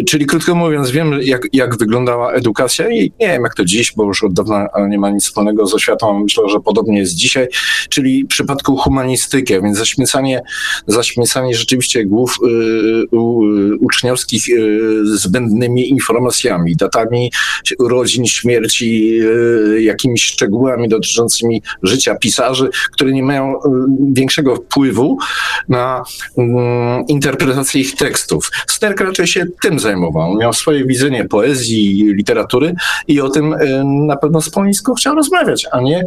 Czyli 0.07 0.25
krótko 0.25 0.55
mówiąc, 0.55 0.90
wiem, 0.91 1.19
jak, 1.21 1.47
jak 1.53 1.77
wyglądała 1.77 2.33
edukacja 2.33 2.89
i 2.89 3.11
nie 3.19 3.27
wiem, 3.27 3.43
jak 3.43 3.55
to 3.55 3.65
dziś, 3.65 3.93
bo 3.95 4.03
już 4.03 4.23
od 4.23 4.33
dawna 4.33 4.67
nie 4.89 4.99
ma 4.99 5.09
nic 5.09 5.23
wspólnego 5.23 5.67
z 5.67 5.73
oświatą. 5.73 6.19
Myślę, 6.19 6.43
że 6.49 6.59
podobnie 6.59 6.99
jest 6.99 7.15
dzisiaj, 7.15 7.47
czyli 7.89 8.23
w 8.23 8.27
przypadku 8.27 8.77
humanistyki, 8.77 9.53
więc 9.53 9.77
zaśmiecanie, 9.77 10.41
zaśmiecanie 10.87 11.55
rzeczywiście 11.55 12.05
głów 12.05 12.37
y, 12.43 12.47
y, 12.47 13.77
uczniowskich 13.79 14.49
y, 14.49 15.17
zbędnymi 15.17 15.89
informacjami, 15.89 16.75
datami 16.75 17.31
urodzin, 17.79 18.25
śmierci, 18.25 19.19
y, 19.21 19.81
jakimiś 19.81 20.23
szczegółami 20.23 20.89
dotyczącymi 20.89 21.61
życia 21.83 22.15
pisarzy, 22.15 22.69
które 22.91 23.11
nie 23.11 23.23
mają 23.23 23.55
y, 23.55 23.59
większego 24.13 24.55
wpływu 24.55 25.17
na 25.69 26.03
mm, 26.37 27.07
interpretację 27.07 27.81
ich 27.81 27.95
tekstów. 27.95 28.51
Sterk 28.67 29.01
raczej 29.01 29.27
się 29.27 29.45
tym 29.61 29.79
zajmował. 29.79 30.37
Miał 30.37 30.53
swoje 30.53 30.70
swoje 30.71 30.85
widzenie 30.85 31.25
poezji, 31.25 32.13
literatury 32.13 32.73
i 33.07 33.21
o 33.21 33.29
tym 33.29 33.53
e, 33.53 33.83
na 33.83 34.15
pewno 34.15 34.41
z 34.41 34.49
Polińską 34.49 34.93
chciał 34.93 35.15
rozmawiać, 35.15 35.67
a 35.71 35.81
nie 35.81 36.05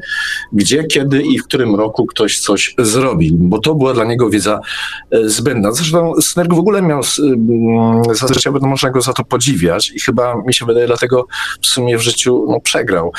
gdzie, 0.52 0.84
kiedy 0.84 1.22
i 1.22 1.38
w 1.38 1.44
którym 1.44 1.74
roku 1.74 2.06
ktoś 2.06 2.40
coś 2.40 2.74
zrobił, 2.78 3.36
bo 3.38 3.58
to 3.58 3.74
była 3.74 3.94
dla 3.94 4.04
niego 4.04 4.30
wiedza 4.30 4.60
e, 5.10 5.28
zbędna. 5.28 5.72
Zresztą 5.72 6.12
Snerg 6.20 6.54
w 6.54 6.58
ogóle 6.58 6.82
miał 6.82 7.02
zazwyczaj 8.12 8.52
można 8.60 8.90
go 8.90 9.00
za 9.00 9.12
to 9.12 9.24
podziwiać 9.24 9.92
i 9.94 10.00
chyba 10.00 10.42
mi 10.46 10.54
się 10.54 10.66
wydaje, 10.66 10.86
dlatego 10.86 11.26
w 11.60 11.66
sumie 11.66 11.98
w 11.98 12.00
życiu 12.00 12.46
no, 12.48 12.60
przegrał. 12.60 13.12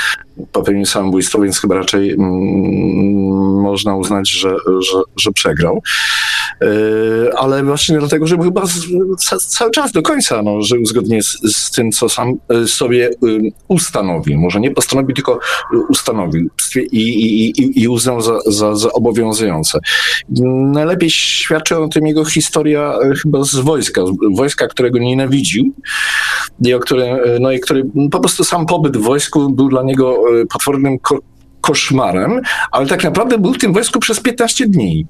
Popełnił 0.52 0.86
samobójstwo, 0.86 1.42
więc 1.42 1.60
chyba 1.60 1.76
raczej 1.76 2.12
mm, 2.12 3.62
można 3.62 3.96
uznać, 3.96 4.30
że, 4.30 4.56
że, 4.80 5.02
że 5.18 5.32
przegrał. 5.32 5.82
E, 6.62 7.40
ale 7.40 7.64
właśnie 7.64 8.00
dlatego, 8.00 8.28
że 8.28 8.38
chyba 8.38 8.64
cały 9.48 9.72
czas 9.72 9.92
do 9.92 10.02
końca 10.02 10.42
no, 10.42 10.62
żył 10.62 10.86
zgodnie 10.86 11.24
z, 11.24 11.38
z 11.56 11.72
tym, 11.72 11.92
co 11.92 12.10
sam 12.10 12.34
e, 12.50 12.68
sobie 12.68 13.10
ustanowił. 13.68 14.40
Może 14.40 14.60
nie 14.60 14.72
postanowił, 14.72 15.16
tylko 15.16 15.40
ustanowił 15.90 16.50
i, 16.76 16.98
i, 16.98 17.82
i, 17.82 17.88
uznał 17.88 18.22
za, 18.22 18.40
za, 18.46 18.76
za 18.76 18.92
obowiązujące. 18.92 19.80
Najlepiej 20.74 21.10
świadczy 21.10 21.78
o 21.78 21.88
tym 21.88 22.08
jego 22.08 22.26
historia 22.26 22.98
e, 23.04 23.16
chyba 23.16 23.44
z 23.44 23.56
wojska, 23.56 24.02
wojska, 24.36 24.68
którego 24.68 25.00
nienawidził 25.00 25.74
i 26.66 26.74
o 26.74 26.80
którym, 26.80 27.18
no 27.40 27.52
i 27.52 27.60
który 27.60 27.84
po 28.12 28.20
prostu 28.20 28.44
sam 28.44 28.66
pobyt 28.66 28.98
w 28.98 29.02
wojsku 29.02 29.50
był 29.50 29.70
dla 29.70 29.84
niego 29.84 30.25
potwornym 30.50 30.98
koszmarem, 31.62 32.42
ale 32.72 32.88
tak 32.88 33.04
naprawdę 33.04 33.38
był 33.38 33.54
w 33.54 33.58
tym 33.58 33.74
wojsku 33.74 34.00
przez 34.00 34.20
15 34.20 34.68
dni. 34.68 35.08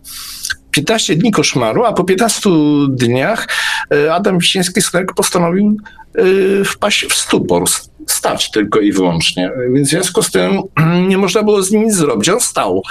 15 0.72 1.16
dni 1.16 1.32
koszmaru, 1.32 1.86
a 1.86 1.94
po 1.94 2.04
15 2.04 2.50
dniach 2.90 3.48
e, 3.92 4.14
Adam 4.14 4.38
Wiśniewski-Snerk 4.38 5.14
postanowił 5.16 5.78
e, 6.16 6.24
wpaść 6.66 7.06
w 7.06 7.14
stupor, 7.14 7.64
stać 8.08 8.52
tylko 8.52 8.80
i 8.80 8.92
wyłącznie. 8.92 9.52
Więc 9.74 9.88
w 9.88 9.92
związku 9.92 10.24
z 10.24 10.32
tym 10.32 10.62
nie 11.10 11.18
można 11.18 11.44
było 11.44 11.64
z 11.64 11.72
nim 11.72 11.84
nic 11.84 11.96
zrobić. 11.96 12.30
On 12.30 12.40
stał. 12.40 12.82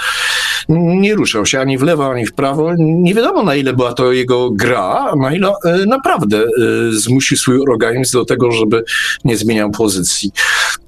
Nie 0.69 1.15
ruszał 1.15 1.45
się 1.45 1.59
ani 1.59 1.77
w 1.77 1.81
lewo, 1.81 2.11
ani 2.11 2.25
w 2.25 2.33
prawo. 2.33 2.71
Nie 2.77 3.13
wiadomo 3.13 3.43
na 3.43 3.55
ile 3.55 3.73
była 3.73 3.93
to 3.93 4.11
jego 4.11 4.51
gra, 4.51 5.15
na 5.15 5.33
ile 5.33 5.53
e, 5.65 5.85
naprawdę 5.85 6.43
zmusił 6.91 7.37
swój 7.37 7.61
organizm 7.61 8.17
do 8.17 8.25
tego, 8.25 8.51
żeby 8.51 8.83
nie 9.25 9.37
zmieniał 9.37 9.71
pozycji. 9.71 10.31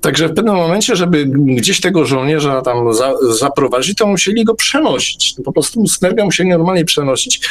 Także 0.02 0.28
w 0.28 0.34
pewnym 0.34 0.56
momencie, 0.56 0.96
żeby 0.96 1.26
gdzieś 1.26 1.82
tego 1.82 2.06
żołnierza 2.06 2.62
tam 2.62 2.94
za, 2.94 3.14
zaprowadzić, 3.30 3.98
to 3.98 4.08
musieli 4.08 4.44
go 4.44 4.56
przenosić. 4.56 5.36
Po 5.46 5.52
prostu 5.52 5.88
Snerga 5.88 6.26
musieli 6.26 6.50
normalnie 6.50 6.86
przenosić 6.86 7.42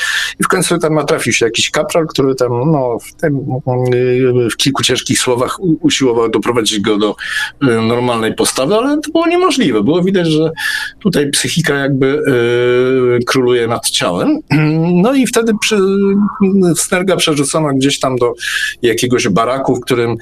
i 0.40 0.44
w 0.44 0.48
końcu 0.48 0.78
tam 0.78 0.94
natrafił 0.94 1.32
się 1.32 1.46
jakiś 1.46 1.70
kapral, 1.70 2.06
który 2.06 2.34
tam 2.34 2.72
no, 2.72 2.98
w, 2.98 3.14
tym, 3.20 3.46
w 4.52 4.56
kilku 4.56 4.82
ciężkich 4.82 5.18
słowach 5.18 5.58
usiłował 5.80 6.28
doprowadzić 6.28 6.65
go 6.80 6.98
do 6.98 7.16
y, 7.62 7.66
normalnej 7.66 8.34
postawy, 8.34 8.74
ale 8.74 9.00
to 9.00 9.10
było 9.10 9.26
niemożliwe. 9.26 9.82
Było 9.82 10.02
widać, 10.02 10.28
że 10.28 10.50
tutaj 11.00 11.30
psychika 11.30 11.74
jakby 11.74 12.06
y, 13.20 13.24
króluje 13.24 13.66
nad 13.66 13.90
ciałem. 13.90 14.38
No 15.06 15.14
i 15.14 15.26
wtedy 15.26 15.52
przy, 15.60 15.78
Snerga 16.76 17.16
przerzucono 17.16 17.74
gdzieś 17.74 17.98
tam 17.98 18.16
do 18.16 18.32
jakiegoś 18.82 19.28
baraku, 19.28 19.76
w 19.76 19.80
którym 19.80 20.16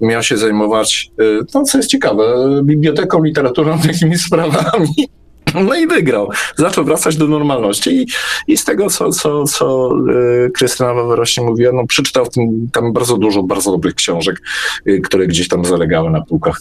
miał 0.00 0.22
się 0.22 0.36
zajmować 0.36 1.10
y, 1.20 1.38
no, 1.54 1.62
co 1.62 1.78
jest 1.78 1.90
ciekawe, 1.90 2.24
biblioteką, 2.62 3.22
literaturą, 3.22 3.78
takimi 3.86 4.18
sprawami. 4.18 5.08
No 5.68 5.74
i 5.74 5.86
wygrał. 5.86 6.30
Zaczął 6.56 6.84
wracać 6.84 7.16
do 7.16 7.26
normalności 7.26 7.90
i, 7.90 8.06
i 8.52 8.56
z 8.56 8.64
tego, 8.64 8.90
co, 8.90 9.10
co, 9.10 9.44
co 9.44 9.90
e, 10.46 10.50
Krystyna 10.50 10.94
Wawerośnie 10.94 11.44
mówiła, 11.44 11.72
no 11.72 11.86
przeczytał 11.86 12.26
tym, 12.26 12.68
tam 12.72 12.92
bardzo 12.92 13.16
dużo 13.16 13.42
bardzo 13.42 13.70
dobrych 13.70 13.94
książek, 13.94 14.42
e, 14.86 14.98
które 14.98 15.26
gdzieś 15.26 15.48
tam 15.48 15.64
zalegały 15.64 16.10
na 16.10 16.20
półkach 16.20 16.60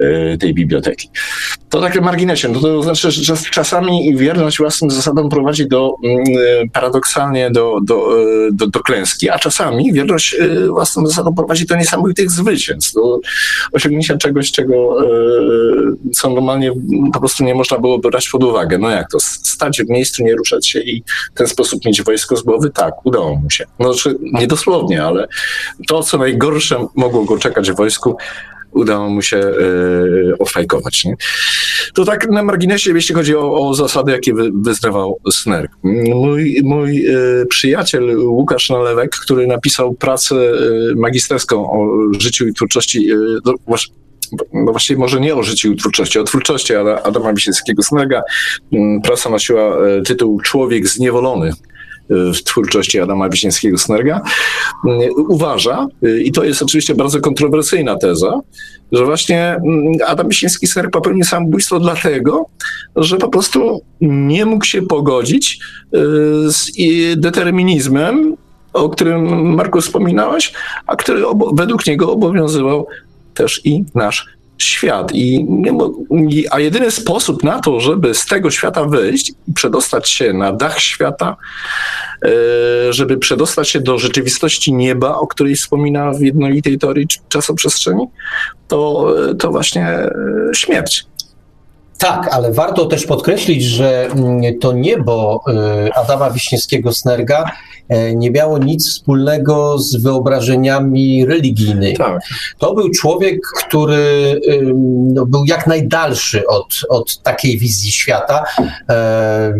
e, 0.00 0.38
tej 0.38 0.54
biblioteki. 0.54 1.08
To 1.68 1.80
takie 1.80 2.00
marginesie. 2.00 2.48
No 2.48 2.60
to 2.60 2.82
znaczy, 2.82 3.10
że 3.10 3.36
czasami 3.50 4.16
wierność 4.16 4.58
własnym 4.58 4.90
zasadom 4.90 5.28
prowadzi 5.28 5.68
do, 5.68 5.94
mm, 6.04 6.24
paradoksalnie 6.72 7.50
do, 7.50 7.78
do, 7.82 8.08
do, 8.52 8.66
do 8.66 8.80
klęski, 8.80 9.30
a 9.30 9.38
czasami 9.38 9.92
wierność 9.92 10.36
własnym 10.68 11.06
zasadom 11.06 11.34
prowadzi 11.34 11.66
do 11.66 11.76
niesamowitych 11.76 12.30
zwycięstw, 12.30 12.94
do 12.94 13.20
osiągnięcia 13.72 14.16
czegoś, 14.16 14.52
czego, 14.52 14.96
co 16.12 16.30
normalnie 16.30 16.72
po 17.12 17.18
prostu 17.18 17.44
nie 17.44 17.54
można 17.54 17.78
byłoby 17.78 18.07
brać 18.10 18.28
pod 18.28 18.44
uwagę. 18.44 18.78
No 18.78 18.90
jak 18.90 19.10
to, 19.10 19.20
stać 19.20 19.82
w 19.82 19.88
miejscu, 19.88 20.24
nie 20.24 20.34
ruszać 20.34 20.68
się 20.68 20.80
i 20.80 21.02
w 21.34 21.38
ten 21.38 21.46
sposób 21.46 21.84
mieć 21.84 22.02
wojsko 22.02 22.36
z 22.36 22.42
głowy? 22.42 22.70
Tak, 22.70 23.06
udało 23.06 23.36
mu 23.36 23.50
się. 23.50 23.64
No, 23.78 23.92
znaczy, 23.92 24.18
nie 24.20 24.46
dosłownie, 24.46 25.04
ale 25.04 25.28
to, 25.88 26.02
co 26.02 26.18
najgorsze 26.18 26.86
mogło 26.94 27.24
go 27.24 27.38
czekać 27.38 27.70
w 27.70 27.76
wojsku, 27.76 28.16
udało 28.72 29.08
mu 29.08 29.22
się 29.22 29.36
yy, 29.36 30.34
ofajkować. 30.38 31.04
Nie? 31.04 31.14
To 31.94 32.04
tak 32.04 32.30
na 32.30 32.42
marginesie, 32.42 32.94
jeśli 32.94 33.14
chodzi 33.14 33.36
o, 33.36 33.68
o 33.68 33.74
zasady, 33.74 34.12
jakie 34.12 34.34
wy, 34.34 34.50
wyznawał 34.54 35.18
Snerk. 35.30 35.72
Mój, 36.14 36.60
mój 36.64 36.96
yy, 36.96 37.46
przyjaciel 37.48 38.18
Łukasz 38.18 38.70
Nalewek, 38.70 39.10
który 39.10 39.46
napisał 39.46 39.94
pracę 39.94 40.34
yy, 40.34 40.94
magisterską 40.96 41.70
o 41.70 41.88
życiu 42.18 42.48
i 42.48 42.54
twórczości, 42.54 43.08
no 44.52 44.72
właściwie 44.72 45.00
może 45.00 45.20
nie 45.20 45.34
o 45.34 45.42
życiu 45.42 45.72
i 45.72 45.76
twórczości, 45.76 46.18
o 46.18 46.24
twórczości 46.24 46.74
Adama 47.04 47.32
Wisielskiego 47.34 47.82
Snega. 47.82 48.22
Mm, 48.72 49.00
prasa 49.02 49.30
nosiła 49.30 49.62
e, 49.62 50.02
tytuł 50.02 50.40
Człowiek 50.40 50.88
zniewolony 50.88 51.48
e, 51.48 51.52
w 52.32 52.42
twórczości 52.44 53.00
Adama 53.00 53.28
Wiśniewskiego 53.28 53.78
Snerga, 53.78 54.20
mm, 54.86 55.00
uważa, 55.16 55.86
e, 56.02 56.20
i 56.20 56.32
to 56.32 56.44
jest 56.44 56.62
oczywiście 56.62 56.94
bardzo 56.94 57.20
kontrowersyjna 57.20 57.96
teza, 57.96 58.40
że 58.92 59.04
właśnie 59.04 59.48
mm, 59.50 59.92
Adam 60.06 60.28
Wiśniewski 60.28 60.66
Snerg 60.66 60.90
popełnił 60.90 61.24
samobójstwo 61.24 61.80
dlatego, 61.80 62.46
że 62.96 63.16
po 63.16 63.28
prostu 63.28 63.80
nie 64.00 64.46
mógł 64.46 64.64
się 64.64 64.82
pogodzić 64.82 65.58
z 66.46 66.70
determinizmem, 67.16 68.36
o 68.72 68.88
którym 68.88 69.54
Marku 69.54 69.80
wspominałeś, 69.80 70.52
a 70.86 70.96
który 70.96 71.22
według 71.52 71.86
niego 71.86 72.12
obowiązywał 72.12 72.86
też 73.38 73.60
i 73.64 73.84
nasz 73.94 74.26
świat. 74.58 75.10
I, 75.14 75.46
a 76.50 76.60
jedyny 76.60 76.90
sposób 76.90 77.44
na 77.44 77.60
to, 77.60 77.80
żeby 77.80 78.14
z 78.14 78.26
tego 78.26 78.50
świata 78.50 78.84
wyjść 78.84 79.32
i 79.48 79.52
przedostać 79.54 80.10
się 80.10 80.32
na 80.32 80.52
dach 80.52 80.80
świata, 80.80 81.36
e, 82.24 82.92
żeby 82.92 83.18
przedostać 83.18 83.68
się 83.68 83.80
do 83.80 83.98
rzeczywistości 83.98 84.72
nieba, 84.72 85.14
o 85.14 85.26
której 85.26 85.54
wspomina 85.54 86.12
w 86.12 86.20
jednolitej 86.20 86.78
teorii 86.78 87.06
czasoprzestrzeni, 87.28 88.06
to, 88.68 89.14
to 89.38 89.50
właśnie 89.50 89.86
e, 89.86 90.10
śmierć. 90.54 91.06
Tak, 91.98 92.28
ale 92.32 92.52
warto 92.52 92.86
też 92.86 93.06
podkreślić, 93.06 93.64
że 93.64 94.06
mm, 94.06 94.58
to 94.58 94.72
niebo 94.72 95.44
e, 95.48 95.96
Adama 95.96 96.30
Wiśniewskiego-Snerga 96.30 97.44
E, 97.88 98.14
nie 98.14 98.30
miało 98.30 98.58
nic 98.58 98.88
wspólnego 98.88 99.78
z 99.78 99.96
wyobrażeniami 99.96 101.26
religijnymi. 101.26 101.96
Tak. 101.96 102.22
To 102.58 102.74
był 102.74 102.90
człowiek, 102.90 103.40
który 103.58 104.40
no, 105.14 105.26
był 105.26 105.44
jak 105.44 105.66
najdalszy 105.66 106.46
od, 106.46 106.80
od 106.88 107.22
takiej 107.22 107.58
wizji 107.58 107.92
świata. 107.92 108.44
E, 108.88 109.54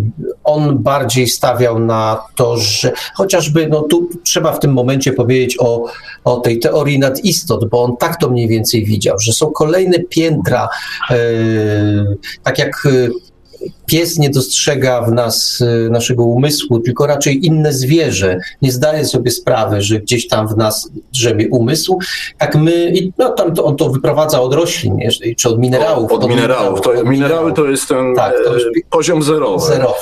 on 0.44 0.78
bardziej 0.78 1.28
stawiał 1.28 1.78
na 1.78 2.22
to, 2.36 2.56
że 2.56 2.92
chociażby, 3.14 3.68
no 3.68 3.82
tu 3.82 4.08
trzeba 4.24 4.52
w 4.52 4.60
tym 4.60 4.72
momencie 4.72 5.12
powiedzieć 5.12 5.56
o, 5.60 5.84
o 6.24 6.36
tej 6.36 6.58
teorii 6.58 6.98
nadistot, 6.98 7.68
bo 7.68 7.82
on 7.82 7.96
tak 7.96 8.20
to 8.20 8.30
mniej 8.30 8.48
więcej 8.48 8.84
widział, 8.84 9.18
że 9.18 9.32
są 9.32 9.50
kolejne 9.50 9.98
piętra, 9.98 10.68
e, 11.10 11.16
tak 12.42 12.58
jak 12.58 12.88
pies 13.86 14.18
nie 14.18 14.30
dostrzega 14.30 15.02
w 15.02 15.12
nas 15.12 15.60
y, 15.60 15.90
naszego 15.90 16.24
umysłu, 16.24 16.80
tylko 16.80 17.06
raczej 17.06 17.46
inne 17.46 17.72
zwierzę. 17.72 18.40
Nie 18.62 18.72
zdaje 18.72 19.04
sobie 19.04 19.30
sprawy, 19.30 19.82
że 19.82 20.00
gdzieś 20.00 20.28
tam 20.28 20.48
w 20.48 20.56
nas 20.56 20.90
drzemie 21.12 21.48
umysł. 21.48 21.98
Tak 22.38 22.54
my, 22.56 22.92
no 23.18 23.28
tam 23.30 23.54
to, 23.54 23.64
on 23.64 23.76
to 23.76 23.90
wyprowadza 23.90 24.40
od 24.40 24.54
roślin, 24.54 24.98
czy 25.36 25.48
od 25.48 25.58
minerałów. 25.58 26.12
Od, 26.12 26.24
od, 26.24 26.30
minerałów. 26.30 26.80
To, 26.80 26.90
od 26.90 27.06
minerały 27.06 27.52
to 27.52 27.64
jest 27.66 27.88
ten 27.88 28.14
tak, 28.16 28.34
to 28.44 28.54
jest 28.54 28.66
poziom 28.90 29.22
zerowy. 29.22 29.66
zerowy. 29.66 29.94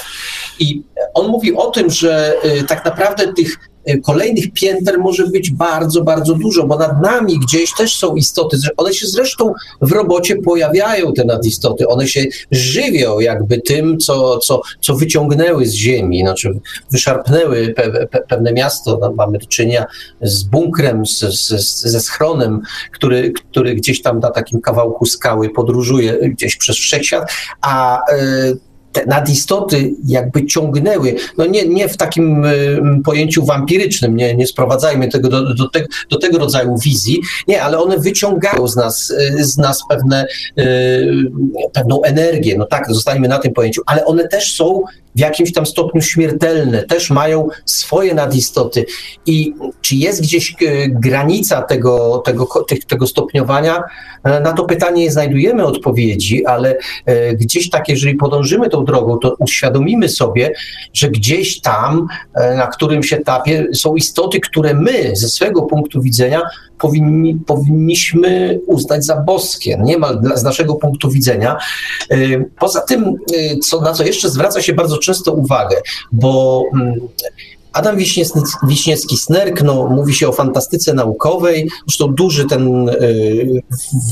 I 0.59 0.83
on 1.15 1.29
mówi 1.29 1.57
o 1.57 1.71
tym, 1.71 1.91
że 1.91 2.35
y, 2.45 2.65
tak 2.65 2.85
naprawdę 2.85 3.33
tych 3.33 3.59
Y, 3.59 3.76
kolejnych 4.03 4.53
pięter 4.53 4.99
może 4.99 5.27
być 5.27 5.51
bardzo, 5.51 6.03
bardzo 6.03 6.35
dużo, 6.35 6.67
bo 6.67 6.79
nad 6.79 7.03
nami 7.03 7.39
gdzieś 7.39 7.75
też 7.75 7.97
są 7.97 8.15
istoty. 8.15 8.57
One 8.77 8.95
się 8.95 9.07
zresztą 9.07 9.53
w 9.81 9.93
robocie 9.93 10.37
pojawiają, 10.37 11.13
te 11.13 11.25
nadistoty. 11.25 11.89
One 11.89 12.09
się 12.09 12.25
żywią 12.51 13.21
jakby 13.21 13.61
tym, 13.61 13.99
co, 13.99 14.39
co, 14.39 14.61
co 14.81 14.95
wyciągnęły 14.95 15.67
z 15.67 15.73
ziemi, 15.73 16.21
znaczy 16.21 16.61
wyszarpnęły 16.91 17.75
pe, 17.77 18.07
pe, 18.07 18.19
pewne 18.29 18.53
miasto. 18.53 18.99
No, 19.01 19.13
mamy 19.13 19.39
do 19.39 19.47
czynienia 19.47 19.87
z 20.23 20.43
bunkrem, 20.43 21.07
z, 21.07 21.19
z, 21.19 21.81
ze 21.81 22.01
schronem, 22.01 22.61
który, 22.93 23.33
który 23.33 23.75
gdzieś 23.75 24.03
tam 24.03 24.21
na 24.21 24.31
takim 24.31 24.61
kawałku 24.61 25.07
skały 25.07 25.51
podróżuje 25.51 26.19
gdzieś 26.31 26.57
przez 26.57 26.77
wszechświat, 26.77 27.31
a 27.61 28.01
y, 28.13 28.66
te 28.97 29.07
nadistoty 29.07 29.95
jakby 30.07 30.47
ciągnęły, 30.47 31.15
no 31.39 31.47
nie, 31.47 31.69
nie 31.69 31.89
w 31.89 31.97
takim 31.97 32.47
pojęciu 33.05 33.45
wampirycznym, 33.45 34.17
nie, 34.17 34.35
nie 34.35 34.47
sprowadzajmy 34.47 35.09
tego 35.09 35.29
do, 35.29 35.55
do, 35.55 35.69
te, 35.69 35.87
do 36.11 36.19
tego 36.19 36.39
rodzaju 36.39 36.79
wizji, 36.79 37.21
nie, 37.49 37.63
ale 37.63 37.79
one 37.79 37.99
wyciągają 37.99 38.69
z 38.69 38.77
nas, 38.77 39.11
y, 39.11 39.45
z 39.45 39.59
nas 39.59 39.81
pewne, 39.89 40.27
y, 40.59 41.31
pewną 41.73 42.03
energię, 42.03 42.59
no 42.59 42.67
tak, 42.67 42.87
zostańmy 42.89 43.29
na 43.29 43.39
tym 43.39 43.53
pojęciu, 43.53 43.83
ale 43.87 44.05
one 44.05 44.29
też 44.29 44.55
są 44.55 44.83
w 45.17 45.19
jakimś 45.19 45.53
tam 45.53 45.67
stopniu 45.67 46.03
śmiertelne, 46.03 46.83
też 46.83 47.11
mają 47.11 47.49
swoje 47.65 48.15
nadistoty. 48.15 48.87
I 49.27 49.55
czy 49.81 49.97
jest 49.97 50.23
gdzieś 50.23 50.51
e, 50.53 50.89
granica 50.89 51.63
tego, 51.63 52.23
tego, 52.25 52.49
tego 52.89 53.07
stopniowania? 53.07 53.83
E, 54.25 54.41
na 54.41 54.53
to 54.53 54.65
pytanie 54.65 55.03
nie 55.03 55.11
znajdujemy 55.11 55.65
odpowiedzi, 55.65 56.47
ale 56.47 56.77
e, 57.07 57.35
gdzieś 57.35 57.71
tak, 57.71 57.89
jeżeli 57.89 58.15
podążymy 58.15 58.69
tą 58.69 58.85
drogą, 58.85 59.19
to 59.19 59.37
uświadomimy 59.39 60.09
sobie, 60.09 60.53
że 60.93 61.11
gdzieś 61.11 61.61
tam, 61.61 62.07
na 62.57 62.67
którymś 62.67 63.13
etapie 63.13 63.67
są 63.75 63.95
istoty, 63.95 64.41
które 64.41 64.75
my 64.75 65.17
ze 65.17 65.29
swego 65.29 65.63
punktu 65.63 66.03
widzenia 66.03 66.43
powinni, 66.79 67.35
powinniśmy 67.35 68.61
uznać 68.67 69.05
za 69.05 69.17
boskie, 69.17 69.79
niemal 69.83 70.23
z 70.35 70.43
naszego 70.43 70.75
punktu 70.75 71.11
widzenia. 71.11 71.57
Poza 72.59 72.81
tym, 72.81 73.15
co, 73.63 73.81
na 73.81 73.93
co 73.93 74.05
jeszcze 74.05 74.31
zwraca 74.31 74.63
się 74.63 74.73
bardzo 74.73 74.99
często 75.07 75.33
uwagę, 75.33 75.77
bo 76.13 76.63
mm, 76.75 76.95
Adam 77.77 77.97
Wiśniewski-Snerk, 78.63 79.63
no, 79.65 79.89
mówi 79.89 80.15
się 80.15 80.29
o 80.29 80.33
fantastyce 80.33 80.95
naukowej, 80.95 81.69
zresztą 81.87 82.15
duży 82.15 82.45
ten, 82.45 82.89
y, 82.89 83.63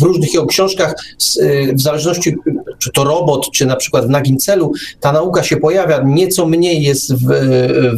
w 0.00 0.02
różnych 0.02 0.34
jego 0.34 0.46
książkach, 0.46 0.94
y, 1.40 1.72
w 1.74 1.80
zależności 1.80 2.34
czy 2.78 2.90
to 2.90 3.04
robot, 3.04 3.50
czy 3.52 3.66
na 3.66 3.76
przykład 3.76 4.06
w 4.06 4.10
nagim 4.10 4.38
celu, 4.38 4.72
ta 5.00 5.12
nauka 5.12 5.42
się 5.42 5.56
pojawia, 5.56 6.02
nieco 6.04 6.46
mniej 6.46 6.82
jest 6.82 7.14
w, 7.14 7.26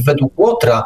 według 0.05 0.39
Łotra, 0.39 0.85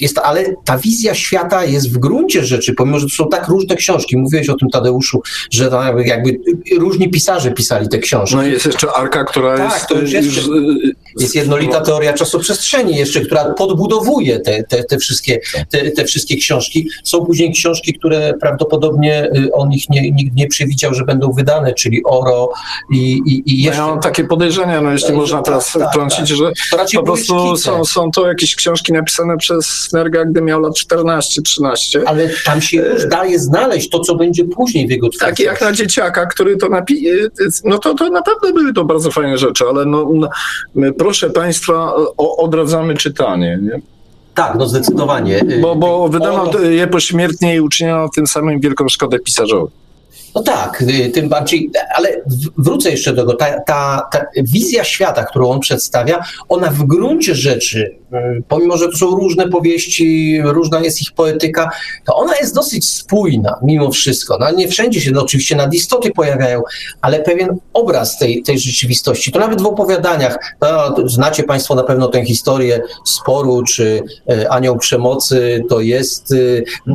jest, 0.00 0.18
ale 0.18 0.44
ta 0.64 0.78
wizja 0.78 1.14
świata 1.14 1.64
jest 1.64 1.92
w 1.92 1.98
gruncie 1.98 2.44
rzeczy, 2.44 2.74
pomimo, 2.74 2.98
że 2.98 3.06
to 3.06 3.12
są 3.12 3.28
tak 3.28 3.48
różne 3.48 3.76
książki, 3.76 4.16
mówiłeś 4.16 4.48
o 4.48 4.56
tym 4.56 4.70
Tadeuszu, 4.70 5.22
że 5.50 5.70
jakby 6.04 6.40
różni 6.78 7.10
pisarze 7.10 7.50
pisali 7.50 7.88
te 7.88 7.98
książki. 7.98 8.36
No 8.36 8.42
jest 8.42 8.66
jeszcze 8.66 8.92
Arka, 8.92 9.24
która 9.24 9.56
tak, 9.56 9.72
jest, 9.72 9.86
to 9.86 9.94
już 9.94 10.12
jest, 10.12 10.26
już, 10.26 10.48
jest 11.20 11.34
jednolita 11.34 11.80
teoria 11.80 12.12
czasoprzestrzeni 12.12 12.96
jeszcze, 12.96 13.20
która 13.20 13.47
podbudowuje 13.54 14.40
te, 14.40 14.62
te, 14.62 14.84
te, 14.84 14.98
wszystkie, 14.98 15.40
te, 15.70 15.90
te 15.90 16.04
wszystkie 16.04 16.36
książki. 16.36 16.88
Są 17.04 17.26
później 17.26 17.52
książki, 17.52 17.94
które 17.94 18.34
prawdopodobnie 18.40 19.30
y, 19.36 19.52
on 19.52 19.72
ich 19.72 19.90
nie, 19.90 20.10
nikt 20.10 20.36
nie 20.36 20.46
przewidział, 20.46 20.94
że 20.94 21.04
będą 21.04 21.32
wydane, 21.32 21.74
czyli 21.74 22.04
Oro 22.04 22.52
i, 22.92 23.20
i, 23.26 23.42
i 23.46 23.62
jeszcze... 23.62 23.80
No 23.80 23.86
ja 23.86 23.92
mam 23.92 24.00
takie 24.02 24.24
podejrzenia, 24.24 24.80
no 24.80 24.92
jeśli 24.92 25.14
można 25.14 25.42
teraz 25.42 25.72
tak, 25.72 25.92
trącić, 25.92 26.18
tak. 26.18 26.28
że 26.28 26.52
po 26.94 27.02
prostu 27.02 27.56
są, 27.56 27.84
są 27.84 28.10
to 28.10 28.26
jakieś 28.28 28.56
książki 28.56 28.92
napisane 28.92 29.36
przez 29.36 29.66
Snerga, 29.66 30.24
gdy 30.24 30.42
miał 30.42 30.60
lat 30.60 30.72
14-13. 30.92 32.00
Ale 32.06 32.30
tam 32.44 32.60
się 32.60 32.76
już 32.76 33.06
daje 33.06 33.38
znaleźć 33.38 33.88
to, 33.88 34.00
co 34.00 34.14
będzie 34.14 34.44
później 34.44 34.86
w 34.86 34.90
jego 34.90 35.08
twórczości. 35.08 35.44
Tak, 35.44 35.52
jak 35.52 35.60
na 35.60 35.72
dzieciaka, 35.72 36.26
który 36.26 36.56
to 36.56 36.68
napi... 36.68 37.06
No 37.64 37.78
to, 37.78 37.94
to 37.94 38.10
naprawdę 38.10 38.52
były 38.52 38.72
to 38.72 38.84
bardzo 38.84 39.10
fajne 39.10 39.38
rzeczy, 39.38 39.64
ale 39.64 39.84
no, 39.84 40.10
no 40.14 40.28
proszę 40.98 41.30
Państwa, 41.30 41.94
o, 42.16 42.36
odradzamy 42.36 42.94
czytanie. 42.94 43.37
Nie? 43.38 43.80
Tak, 44.34 44.54
no 44.58 44.68
zdecydowanie. 44.68 45.40
Bo, 45.60 45.76
bo 45.76 46.08
wydano 46.08 46.58
je 46.58 46.86
pośmiertnie 46.86 47.56
i 47.56 47.60
uczyniono 47.60 48.08
tym 48.08 48.26
samym 48.26 48.60
wielką 48.60 48.88
szkodę 48.88 49.18
pisarzowi. 49.18 49.72
No 50.34 50.42
tak, 50.42 50.82
y, 50.82 51.10
tym 51.10 51.28
bardziej, 51.28 51.70
ale 51.96 52.08
wrócę 52.58 52.90
jeszcze 52.90 53.12
do 53.12 53.22
tego. 53.22 53.34
Ta, 53.34 53.60
ta, 53.60 54.08
ta, 54.12 54.26
wizja 54.36 54.84
świata, 54.84 55.24
którą 55.24 55.50
on 55.50 55.60
przedstawia, 55.60 56.24
ona 56.48 56.70
w 56.70 56.82
gruncie 56.84 57.34
rzeczy, 57.34 57.78
y, 57.80 57.97
pomimo 58.48 58.76
że 58.76 58.88
to 58.88 58.96
są 58.96 59.10
różne 59.10 59.48
powieści, 59.48 60.38
różna 60.44 60.80
jest 60.80 61.02
ich 61.02 61.12
poetyka, 61.12 61.70
to 62.06 62.14
ona 62.14 62.36
jest 62.36 62.54
dosyć 62.54 62.88
spójna 62.88 63.54
mimo 63.62 63.90
wszystko. 63.90 64.38
No, 64.40 64.50
nie 64.50 64.68
wszędzie 64.68 65.00
się 65.00 65.10
no, 65.10 65.22
oczywiście 65.22 65.56
nadistoty 65.56 66.10
pojawiają, 66.10 66.62
ale 67.00 67.22
pewien 67.22 67.58
obraz 67.72 68.18
tej, 68.18 68.42
tej 68.42 68.58
rzeczywistości. 68.58 69.32
To 69.32 69.38
nawet 69.38 69.62
w 69.62 69.66
opowiadaniach, 69.66 70.56
no, 70.60 71.08
znacie 71.08 71.42
Państwo 71.42 71.74
na 71.74 71.82
pewno 71.82 72.08
tę 72.08 72.24
historię 72.24 72.80
sporu, 73.04 73.62
czy 73.62 74.02
e, 74.30 74.52
anioł 74.52 74.78
przemocy 74.78 75.64
to 75.68 75.80
jest, 75.80 76.34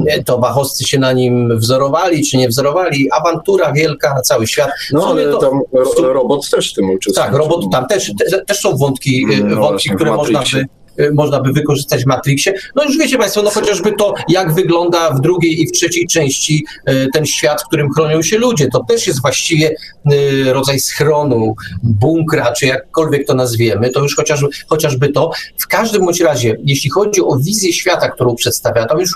e, 0.08 0.24
to 0.24 0.38
wachowscy 0.38 0.84
się 0.84 1.00
na 1.00 1.12
nim 1.12 1.58
wzorowali, 1.58 2.26
czy 2.26 2.38
nie 2.38 2.48
wzorowali, 2.48 3.12
awantura 3.12 3.72
wielka 3.72 4.14
na 4.14 4.22
cały 4.22 4.48
świat. 4.48 4.70
No 4.92 5.08
ale 5.08 5.32
to, 5.32 5.38
tam 5.38 5.62
robot 6.04 6.50
też 6.50 6.72
w 6.72 6.76
tym 6.76 6.90
uczestniczy. 6.90 7.22
Tak, 7.22 7.34
robot 7.34 7.72
tam 7.72 7.88
też, 7.88 8.12
te, 8.32 8.46
też 8.46 8.60
są 8.60 8.78
wątki, 8.78 9.26
no, 9.28 9.56
wątki 9.56 9.56
właśnie, 9.56 9.96
które 9.96 10.12
można 10.12 10.40
by 10.40 10.66
można 11.14 11.42
by 11.42 11.54
wykorzystać 11.54 12.04
w 12.04 12.06
Matrixie. 12.06 12.54
No 12.76 12.84
już 12.84 12.98
wiecie 12.98 13.18
Państwo, 13.18 13.42
no 13.42 13.50
chociażby 13.50 13.92
to, 13.92 14.14
jak 14.30 14.54
wygląda 14.54 15.12
w 15.14 15.22
drugiej 15.22 15.62
i 15.62 15.68
w 15.68 15.72
trzeciej 15.72 16.08
części 16.08 16.66
y, 16.90 17.08
ten 17.14 17.26
świat, 17.26 17.62
w 17.62 17.68
którym 17.68 17.94
chronią 17.94 18.22
się 18.22 18.38
ludzie. 18.38 18.68
To 18.68 18.84
też 18.84 19.08
jest 19.08 19.22
właściwie 19.22 19.76
y, 20.12 20.54
rodzaj 20.54 20.80
schronu, 20.80 21.56
bunkra, 21.84 22.52
czy 22.52 22.66
jakkolwiek 22.66 23.28
to 23.28 23.34
nazwiemy. 23.34 23.90
To 23.90 24.00
już 24.00 24.16
chociażby, 24.16 24.48
chociażby 24.68 25.10
to. 25.10 25.32
W 25.58 25.68
każdym 25.68 26.06
bądź 26.06 26.22
razie, 26.22 26.58
jeśli 26.64 26.90
chodzi 26.90 27.22
o 27.22 27.38
wizję 27.38 27.74
świata, 27.74 28.10
którą 28.10 28.36
przedstawia, 28.36 28.86
to 28.86 29.00
już 29.00 29.12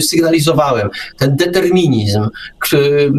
sygnalizowałem, 0.00 0.90
ten 1.18 1.36
determinizm, 1.36 2.28
który, 2.58 3.12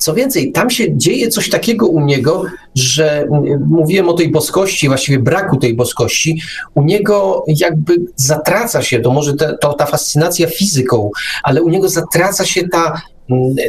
co 0.00 0.14
więcej, 0.14 0.52
tam 0.52 0.70
się 0.70 0.96
dzieje 0.96 1.28
coś 1.28 1.50
takiego 1.50 1.86
u 1.86 2.00
niego, 2.00 2.44
że 2.74 3.26
mówiłem 3.66 4.08
o 4.08 4.12
tej 4.12 4.30
boskości, 4.30 4.88
właściwie 4.88 5.18
braku 5.18 5.56
tej 5.56 5.74
boskości, 5.74 6.40
u 6.74 6.82
niego 6.82 7.44
jakby 7.46 7.96
zatraca 8.16 8.82
się, 8.82 9.00
to 9.00 9.10
może 9.10 9.34
te, 9.34 9.58
to 9.60 9.72
ta 9.72 9.86
fascynacja 9.86 10.46
fizyką, 10.46 11.10
ale 11.42 11.62
u 11.62 11.68
niego 11.68 11.88
zatraca 11.88 12.44
się 12.44 12.68
ta 12.68 13.02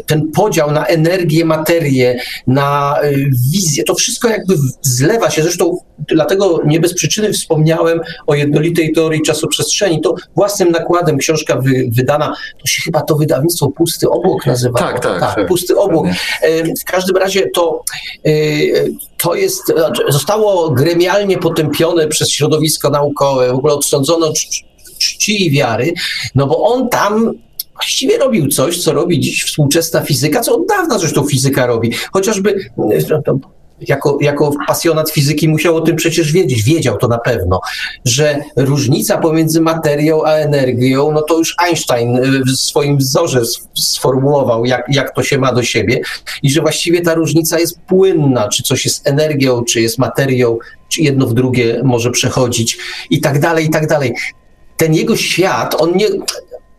ten 0.05 0.31
podział 0.31 0.71
na 0.71 0.85
energię, 0.85 1.45
materię, 1.45 2.21
na 2.47 2.95
y, 3.03 3.29
wizję, 3.53 3.83
to 3.83 3.95
wszystko 3.95 4.29
jakby 4.29 4.55
zlewa 4.81 5.29
się. 5.29 5.43
Zresztą 5.43 5.77
dlatego 6.07 6.61
nie 6.65 6.79
bez 6.79 6.93
przyczyny 6.93 7.33
wspomniałem 7.33 7.99
o 8.27 8.35
jednolitej 8.35 8.93
teorii 8.93 9.21
czasoprzestrzeni. 9.21 10.01
To 10.01 10.15
własnym 10.35 10.71
nakładem 10.71 11.17
książka 11.17 11.55
wy, 11.55 11.89
wydana, 11.97 12.35
to 12.61 12.67
się 12.67 12.81
chyba 12.81 13.01
to 13.01 13.15
wydawnictwo 13.15 13.71
Pusty 13.71 14.09
Obłok 14.09 14.45
nazywa. 14.45 14.79
Tak, 14.79 14.99
tak, 14.99 15.19
tak, 15.19 15.35
tak. 15.35 15.47
Pusty 15.47 15.77
Obłok. 15.77 16.07
W 16.81 16.91
każdym 16.91 17.17
razie 17.17 17.49
to, 17.49 17.83
y, 18.27 18.93
to 19.17 19.35
jest, 19.35 19.67
znaczy, 19.67 20.03
zostało 20.09 20.69
gremialnie 20.69 21.37
potępione 21.37 22.07
przez 22.07 22.29
środowisko 22.29 22.89
naukowe, 22.89 23.53
w 23.53 23.55
ogóle 23.55 23.73
odsądzono 23.73 24.33
czci 25.01 25.45
i 25.45 25.51
wiary, 25.51 25.93
no 26.35 26.47
bo 26.47 26.63
on 26.63 26.89
tam 26.89 27.33
właściwie 27.81 28.17
robił 28.17 28.47
coś, 28.47 28.83
co 28.83 28.93
robi 28.93 29.19
dziś 29.19 29.43
współczesna 29.43 30.01
fizyka, 30.01 30.41
co 30.41 30.55
od 30.55 30.67
dawna 30.67 30.99
zresztą 30.99 31.27
fizyka 31.27 31.65
robi. 31.65 31.93
Chociażby 32.13 32.55
no, 32.77 32.89
jako, 33.87 34.17
jako 34.21 34.51
pasjonat 34.67 35.09
fizyki 35.09 35.47
musiał 35.47 35.75
o 35.75 35.81
tym 35.81 35.95
przecież 35.95 36.31
wiedzieć, 36.31 36.63
wiedział 36.63 36.97
to 36.97 37.07
na 37.07 37.17
pewno, 37.17 37.59
że 38.05 38.43
różnica 38.55 39.17
pomiędzy 39.17 39.61
materią 39.61 40.23
a 40.25 40.31
energią, 40.31 41.11
no 41.11 41.21
to 41.21 41.37
już 41.37 41.55
Einstein 41.67 42.17
y, 42.17 42.43
w 42.43 42.51
swoim 42.51 42.97
wzorze 42.97 43.41
sformułował, 43.75 44.65
jak, 44.65 44.85
jak 44.89 45.15
to 45.15 45.23
się 45.23 45.37
ma 45.37 45.53
do 45.53 45.63
siebie 45.63 46.01
i 46.43 46.49
że 46.49 46.61
właściwie 46.61 47.01
ta 47.01 47.13
różnica 47.13 47.59
jest 47.59 47.79
płynna, 47.79 48.49
czy 48.49 48.63
coś 48.63 48.85
jest 48.85 49.07
energią, 49.07 49.63
czy 49.63 49.81
jest 49.81 49.97
materią, 49.97 50.57
czy 50.89 51.01
jedno 51.01 51.25
w 51.25 51.33
drugie 51.33 51.81
może 51.83 52.11
przechodzić 52.11 52.77
i 53.09 53.21
tak 53.21 53.39
dalej, 53.39 53.65
i 53.65 53.69
tak 53.69 53.87
dalej. 53.87 54.13
Ten 54.77 54.93
jego 54.93 55.15
świat, 55.17 55.75
on 55.81 55.97
nie, 55.97 56.07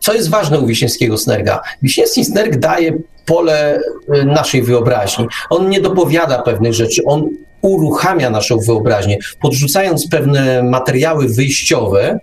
co 0.03 0.15
jest 0.15 0.31
ważne 0.31 0.61
u 0.61 0.67
Wiśniewskiego 0.67 1.19
Snerga? 1.19 1.61
Wiśniewski 1.83 2.25
Snerg 2.25 2.57
daje 2.57 2.99
pole 3.27 3.81
y, 4.15 4.25
naszej 4.25 4.63
wyobraźni. 4.63 5.27
On 5.51 5.69
nie 5.69 5.81
dopowiada 5.81 6.43
pewnych 6.43 6.75
rzeczy, 6.75 7.03
on 7.05 7.29
uruchamia 7.63 8.31
naszą 8.31 8.59
wyobraźnię. 8.59 9.19
Podrzucając 9.43 10.09
pewne 10.09 10.63
materiały 10.63 11.29
wyjściowe, 11.29 12.19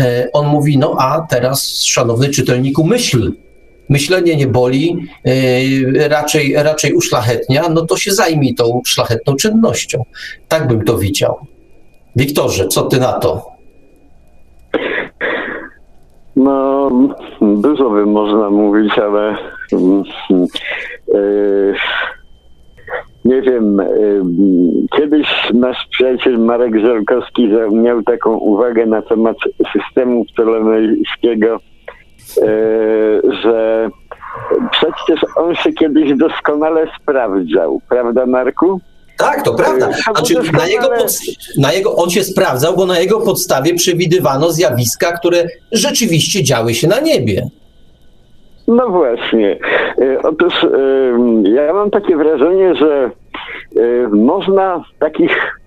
y, 0.00 0.04
on 0.32 0.46
mówi, 0.46 0.78
no 0.78 0.96
a 0.98 1.26
teraz, 1.30 1.84
szanowny 1.84 2.28
czytelniku, 2.28 2.84
myśl. 2.84 3.32
Myślenie 3.88 4.36
nie 4.36 4.46
boli, 4.46 4.96
y, 5.26 6.08
raczej, 6.08 6.54
raczej 6.56 6.92
uszlachetnia, 6.92 7.68
no 7.68 7.86
to 7.86 7.96
się 7.96 8.12
zajmij 8.12 8.54
tą 8.54 8.82
szlachetną 8.86 9.36
czynnością. 9.36 10.04
Tak 10.48 10.68
bym 10.68 10.84
to 10.84 10.98
widział. 10.98 11.36
Wiktorze, 12.16 12.68
co 12.68 12.82
ty 12.82 13.00
na 13.00 13.12
to? 13.12 13.50
No, 16.36 16.69
dużo 17.40 17.90
by 17.90 18.06
można 18.06 18.50
mówić, 18.50 18.98
ale 18.98 19.36
yy, 19.72 21.74
nie 23.24 23.42
wiem. 23.42 23.76
Yy, 23.76 24.22
kiedyś 24.96 25.50
nasz 25.54 25.86
przyjaciel 25.90 26.38
Marek 26.38 26.78
Żelkowski 26.78 27.48
miał 27.72 28.02
taką 28.02 28.36
uwagę 28.36 28.86
na 28.86 29.02
temat 29.02 29.36
systemu 29.72 30.24
ptolemejskiego, 30.24 31.58
yy, 32.36 33.22
że 33.42 33.90
przecież 34.70 35.20
on 35.36 35.54
się 35.54 35.72
kiedyś 35.72 36.14
doskonale 36.14 36.86
sprawdzał, 37.00 37.80
prawda 37.88 38.26
Marku? 38.26 38.80
Tak, 39.20 39.42
to 39.44 39.54
prawda. 39.54 39.88
Znaczy, 39.92 40.34
na, 40.52 40.66
jego 40.66 40.88
na 41.58 41.72
jego, 41.72 41.96
on 41.96 42.10
się 42.10 42.24
sprawdzał, 42.24 42.76
bo 42.76 42.86
na 42.86 42.98
jego 42.98 43.20
podstawie 43.20 43.74
przewidywano 43.74 44.50
zjawiska, 44.52 45.12
które 45.12 45.44
rzeczywiście 45.72 46.44
działy 46.44 46.74
się 46.74 46.88
na 46.88 47.00
niebie. 47.00 47.46
No 48.68 48.88
właśnie. 48.88 49.58
E, 49.98 50.22
otóż 50.22 50.66
ja 51.42 51.72
mam 51.72 51.90
takie 51.90 52.16
wrażenie, 52.16 52.74
że 52.74 53.10
można 54.10 54.84
takich, 54.98 55.60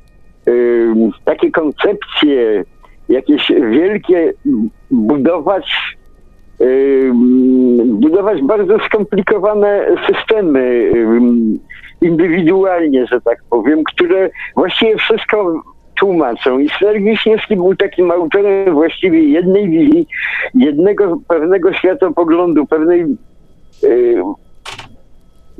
takie 1.25 1.51
koncepcje, 1.51 2.63
jakieś 3.09 3.51
wielkie 3.71 4.33
budować 4.91 5.65
budować 7.85 8.41
bardzo 8.41 8.79
skomplikowane 8.79 9.85
systemy 10.07 10.91
indywidualnie, 12.03 13.07
że 13.07 13.21
tak 13.21 13.37
powiem, 13.49 13.83
które 13.83 14.29
właściwie 14.55 14.97
wszystko 14.97 15.63
tłumaczą. 15.99 16.59
I 16.59 16.69
Snerg 16.69 17.03
Wiśniewski 17.03 17.55
był 17.55 17.75
takim 17.75 18.11
autorem 18.11 18.73
właściwie 18.73 19.23
jednej 19.23 19.69
wizji, 19.69 20.07
jednego 20.53 21.17
pewnego 21.27 21.73
światopoglądu, 21.73 22.65
pewnej 22.65 23.05
yy, 23.83 24.23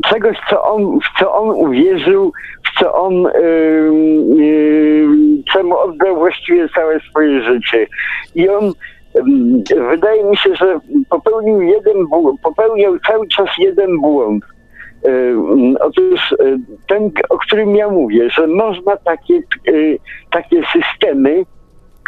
czegoś, 0.06 0.38
co 0.50 0.64
on, 0.64 1.00
w 1.00 1.20
co 1.20 1.34
on 1.34 1.50
uwierzył, 1.50 2.32
w 2.66 2.80
co 2.80 2.94
on 2.94 3.14
yy, 3.14 4.44
yy, 4.44 5.08
czemu 5.54 5.78
oddał 5.78 6.16
właściwie 6.16 6.70
całe 6.70 7.00
swoje 7.00 7.42
życie. 7.42 7.88
I 8.36 8.50
on 8.50 8.74
wydaje 9.92 10.24
mi 10.24 10.38
się, 10.38 10.56
że 10.56 10.80
popełnił 11.10 11.62
jeden 11.62 11.98
popełniał 12.44 13.00
cały 13.00 13.28
czas 13.28 13.50
jeden 13.60 14.02
błąd 14.02 14.44
Otóż 15.80 16.36
ten, 16.88 17.12
o 17.30 17.38
którym 17.38 17.76
ja 17.76 17.90
mówię, 17.90 18.30
że 18.30 18.48
można 18.48 18.98
takie, 18.98 19.42
takie 20.32 20.62
systemy, 20.74 21.46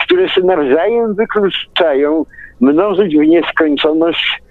które 0.01 0.29
się 0.29 0.41
nawzajem 0.41 1.15
wykluczają, 1.15 2.25
mnożyć 2.61 3.17
w 3.17 3.27
nieskończoność. 3.27 4.41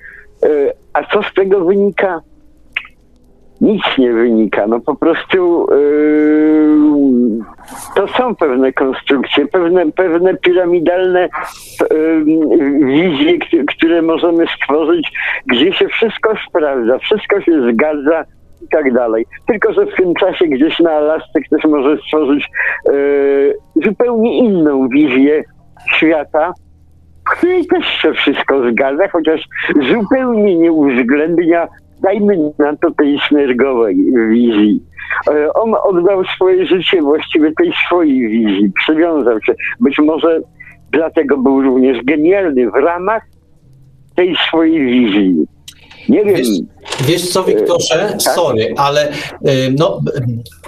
A 0.92 1.04
co 1.04 1.22
z 1.22 1.34
tego 1.34 1.64
wynika? 1.64 2.20
nic 3.60 3.82
nie 3.98 4.12
wynika. 4.12 4.66
No 4.66 4.80
po 4.80 4.94
prostu 4.94 5.66
yy, 5.70 7.44
to 7.96 8.08
są 8.08 8.36
pewne 8.36 8.72
konstrukcje, 8.72 9.46
pewne, 9.46 9.92
pewne 9.92 10.36
piramidalne 10.36 11.28
yy, 11.90 12.24
wizje, 12.86 13.38
które 13.66 14.02
możemy 14.02 14.46
stworzyć, 14.56 15.12
gdzie 15.46 15.72
się 15.72 15.88
wszystko 15.88 16.34
sprawdza, 16.48 16.98
wszystko 16.98 17.40
się 17.40 17.72
zgadza 17.72 18.24
i 18.64 18.68
tak 18.68 18.92
dalej. 18.92 19.26
Tylko, 19.46 19.72
że 19.72 19.86
w 19.86 19.94
tym 19.94 20.14
czasie 20.14 20.46
gdzieś 20.46 20.80
na 20.80 20.90
Alasce 20.90 21.40
ktoś 21.40 21.64
może 21.64 21.96
stworzyć 21.96 22.48
yy, 22.86 23.56
zupełnie 23.84 24.38
inną 24.38 24.88
wizję 24.88 25.44
świata, 25.96 26.52
w 27.26 27.38
której 27.38 27.66
też 27.66 27.86
się 27.86 28.12
wszystko 28.12 28.70
zgadza, 28.70 29.08
chociaż 29.08 29.48
zupełnie 29.92 30.56
nie 30.56 30.72
uwzględnia 30.72 31.68
dajmy 32.02 32.36
na 32.58 32.76
to 32.76 32.90
tej 32.90 33.18
smergowej 33.28 33.96
wizji. 34.30 34.82
E, 35.30 35.52
on 35.52 35.74
oddał 35.82 36.24
swoje 36.24 36.66
życie 36.66 37.02
właściwie 37.02 37.52
tej 37.52 37.72
swojej 37.86 38.28
wizji, 38.28 38.72
przywiązał 38.84 39.42
się. 39.42 39.54
Być 39.80 39.98
może 39.98 40.40
dlatego 40.90 41.38
był 41.38 41.62
również 41.62 42.04
genialny 42.04 42.70
w 42.70 42.74
ramach 42.74 43.22
tej 44.16 44.36
swojej 44.48 44.84
wizji. 44.84 45.46
Nie 46.08 46.24
wiem. 46.24 46.36
Wiesz 47.00 47.28
co, 47.30 47.44
Wiktorze? 47.44 48.16
Tak? 48.24 48.34
Sorry, 48.34 48.74
ale 48.76 49.12
no, 49.78 50.00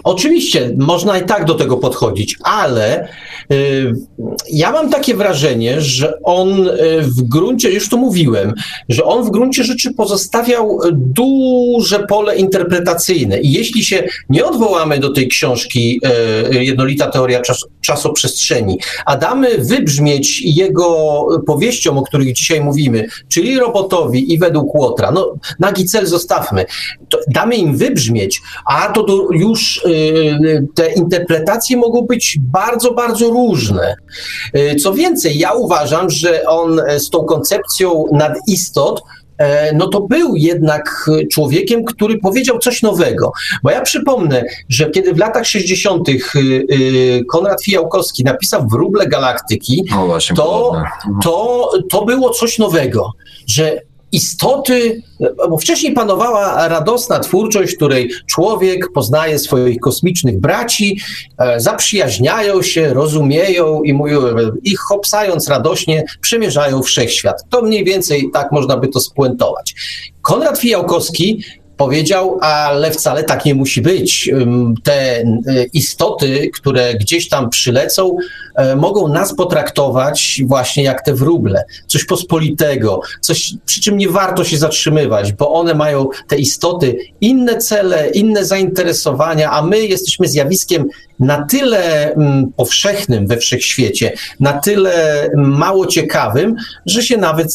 oczywiście 0.05 0.71
można 0.79 1.19
i 1.19 1.25
tak 1.25 1.45
do 1.45 1.55
tego 1.55 1.77
podchodzić, 1.77 2.37
ale 2.43 3.09
ja 4.53 4.73
mam 4.73 4.91
takie 4.91 5.15
wrażenie, 5.15 5.81
że 5.81 6.13
on 6.23 6.69
w 7.01 7.23
gruncie, 7.23 7.71
już 7.71 7.89
to 7.89 7.97
mówiłem, 7.97 8.55
że 8.89 9.05
on 9.05 9.25
w 9.27 9.31
gruncie 9.31 9.65
rzeczy 9.65 9.95
pozostawiał 9.95 10.79
duże 10.93 12.07
pole 12.07 12.37
interpretacyjne. 12.37 13.41
I 13.41 13.53
jeśli 13.53 13.85
się 13.85 14.05
nie 14.29 14.45
odwołamy 14.45 14.99
do 14.99 15.13
tej 15.13 15.29
książki 15.29 16.01
Jednolita 16.51 17.11
teoria 17.11 17.41
czas, 17.41 17.65
czasoprzestrzeni, 17.81 18.79
a 19.07 19.17
damy 19.17 19.59
wybrzmieć 19.59 20.41
jego 20.41 21.27
powieściom, 21.47 21.99
o 21.99 22.03
których 22.03 22.33
dzisiaj 22.33 22.61
mówimy, 22.61 23.07
czyli 23.29 23.59
robotowi 23.59 24.33
i 24.33 24.39
według 24.39 24.75
Łotra, 24.75 25.11
no 25.11 25.35
nagi 25.59 25.85
cel 25.85 26.07
zostawmy, 26.17 26.67
to 27.09 27.19
damy 27.29 27.57
im 27.57 27.77
wybrzmieć, 27.77 28.43
a 28.67 28.89
to 28.89 29.07
już 29.31 29.85
y, 29.87 30.67
te 30.75 30.93
interpretacje 30.93 31.77
mogą 31.77 32.03
być 32.03 32.39
bardzo, 32.41 32.95
bardzo 32.95 33.31
różne. 33.31 33.95
Y, 34.57 34.77
co 34.77 34.95
więcej, 34.95 35.39
ja 35.39 35.53
uważam, 35.53 36.11
że 36.11 36.47
on 36.47 36.81
z 36.99 37.11
tą 37.11 37.25
koncepcją 37.25 38.05
nadistot 38.13 39.03
E, 39.39 39.75
no 39.75 39.89
to 39.89 40.01
był 40.01 40.37
jednak 40.37 41.11
człowiekiem, 41.33 41.85
który 41.85 42.19
powiedział 42.19 42.59
coś 42.59 42.83
nowego. 42.83 43.33
Bo 43.63 43.71
ja 43.71 43.83
przypomnę, 43.83 44.45
że 44.69 44.91
kiedy 44.91 45.15
w 45.15 45.19
latach 45.19 45.47
60. 45.47 46.09
Y, 46.09 46.13
y, 46.37 47.25
Konrad 47.29 47.65
Fijałkowski 47.65 48.25
napisał 48.25 48.69
Wróble 48.69 49.07
Galaktyki, 49.07 49.85
to, 50.37 50.73
to, 51.23 51.71
to 51.91 52.05
było 52.05 52.31
coś 52.31 52.59
nowego, 52.59 53.13
że 53.47 53.81
istoty, 54.13 55.03
bo 55.49 55.59
wcześniej 55.59 55.93
panowała 55.93 56.69
radosna 56.69 57.21
twórczość, 57.21 57.73
w 57.73 57.77
której 57.77 58.11
człowiek 58.27 58.93
poznaje 58.93 59.39
swoich 59.39 59.81
kosmicznych 59.81 60.41
braci, 60.41 61.01
e, 61.39 61.61
zaprzyjaźniają 61.61 62.63
się, 62.63 62.95
rozumieją 62.95 63.83
i 63.83 63.93
mówią, 63.93 64.21
ich 64.65 64.79
hopsając 64.81 65.49
radośnie 65.49 66.05
przemierzają 66.21 66.83
wszechświat. 66.83 67.43
To 67.51 67.63
mniej 67.63 67.85
więcej 67.85 68.31
tak 68.33 68.53
można 68.53 68.77
by 68.77 68.89
to 68.89 69.01
spuentować. 69.01 69.75
Konrad 70.23 70.59
Fijałkowski 70.59 71.45
powiedział, 71.77 72.39
ale 72.41 72.91
wcale 72.91 73.25
tak 73.25 73.45
nie 73.45 73.55
musi 73.55 73.83
być. 73.83 74.31
Te 74.83 75.25
istoty, 75.73 76.51
które 76.55 76.95
gdzieś 76.95 77.29
tam 77.29 77.51
przylecą, 77.51 78.17
e, 78.55 78.77
mogą 78.77 79.09
nas 79.09 79.35
potraktować 79.35 80.43
właśnie 80.47 80.83
jak 80.83 81.03
te 81.03 81.15
wróble, 81.15 81.65
coś 81.87 82.05
pospolitego, 82.05 83.01
coś, 83.21 83.55
przy 83.67 83.81
czym 83.81 83.97
nie 83.97 84.09
warto 84.09 84.45
się 84.45 84.59
zatrzymywać, 84.59 85.33
bo 85.33 85.53
one 85.53 85.75
mają, 85.75 86.09
te 86.29 86.37
istoty, 86.37 86.97
inne 87.21 87.59
cele, 87.59 88.11
inne 88.11 88.45
zainteresowania, 88.45 89.51
a 89.51 89.63
my 89.63 89.87
jesteśmy 89.87 90.29
zjawiskiem 90.29 90.89
na 91.21 91.45
tyle 91.45 92.15
powszechnym 92.57 93.27
we 93.27 93.37
wszechświecie, 93.37 94.13
na 94.41 94.53
tyle 94.53 95.29
mało 95.37 95.87
ciekawym, 95.87 96.57
że 96.87 97.03
się 97.03 97.17
nawet 97.17 97.53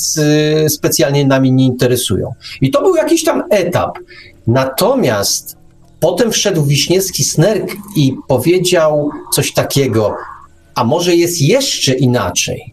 specjalnie 0.69 1.25
nami 1.25 1.51
nie 1.51 1.65
interesują. 1.65 2.33
I 2.61 2.71
to 2.71 2.81
był 2.81 2.95
jakiś 2.95 3.23
tam 3.23 3.43
etap. 3.49 3.97
Natomiast 4.47 5.57
potem 5.99 6.31
wszedł 6.31 6.65
Wiśniewski 6.65 7.23
Snerk 7.23 7.71
i 7.95 8.15
powiedział 8.27 9.09
coś 9.33 9.53
takiego, 9.53 10.15
a 10.75 10.83
może 10.83 11.15
jest 11.15 11.41
jeszcze 11.41 11.93
inaczej. 11.93 12.70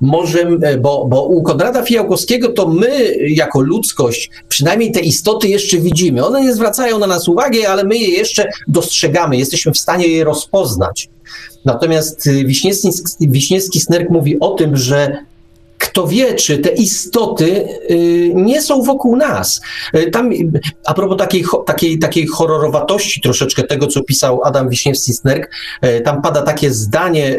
Może, 0.00 0.40
e, 0.62 0.78
bo, 0.78 1.06
bo 1.08 1.24
u 1.24 1.42
Konrada 1.42 1.82
Fijałkowskiego 1.82 2.48
to 2.48 2.68
my, 2.68 3.16
jako 3.28 3.60
ludzkość, 3.60 4.30
przynajmniej 4.48 4.92
te 4.92 5.00
istoty 5.00 5.48
jeszcze 5.48 5.78
widzimy. 5.78 6.26
One 6.26 6.42
nie 6.42 6.54
zwracają 6.54 6.98
na 6.98 7.06
nas 7.06 7.28
uwagi, 7.28 7.66
ale 7.66 7.84
my 7.84 7.98
je 7.98 8.08
jeszcze 8.08 8.48
dostrzegamy, 8.68 9.36
jesteśmy 9.36 9.72
w 9.72 9.78
stanie 9.78 10.08
je 10.08 10.24
rozpoznać. 10.24 11.08
Natomiast 11.64 12.26
e, 12.26 12.44
Wiśniewski, 12.44 12.90
Wiśniewski 13.20 13.80
Snerk 13.80 14.10
mówi 14.10 14.40
o 14.40 14.50
tym, 14.50 14.76
że 14.76 15.16
kto 15.78 16.06
wie, 16.06 16.34
czy 16.34 16.58
te 16.58 16.68
istoty 16.68 17.68
y, 17.90 18.32
nie 18.34 18.62
są 18.62 18.82
wokół 18.82 19.16
nas. 19.16 19.60
Y, 19.94 20.10
tam, 20.10 20.30
a 20.84 20.94
propos 20.94 21.18
takiej, 21.18 21.44
takiej, 21.66 21.98
takiej 21.98 22.26
horrorowatości 22.26 23.20
troszeczkę 23.20 23.62
tego, 23.62 23.86
co 23.86 24.02
pisał 24.02 24.40
Adam 24.44 24.68
Wiśniewski-Snerk, 24.68 25.46
y, 25.84 26.00
tam 26.00 26.22
pada 26.22 26.42
takie 26.42 26.70
zdanie 26.70 27.36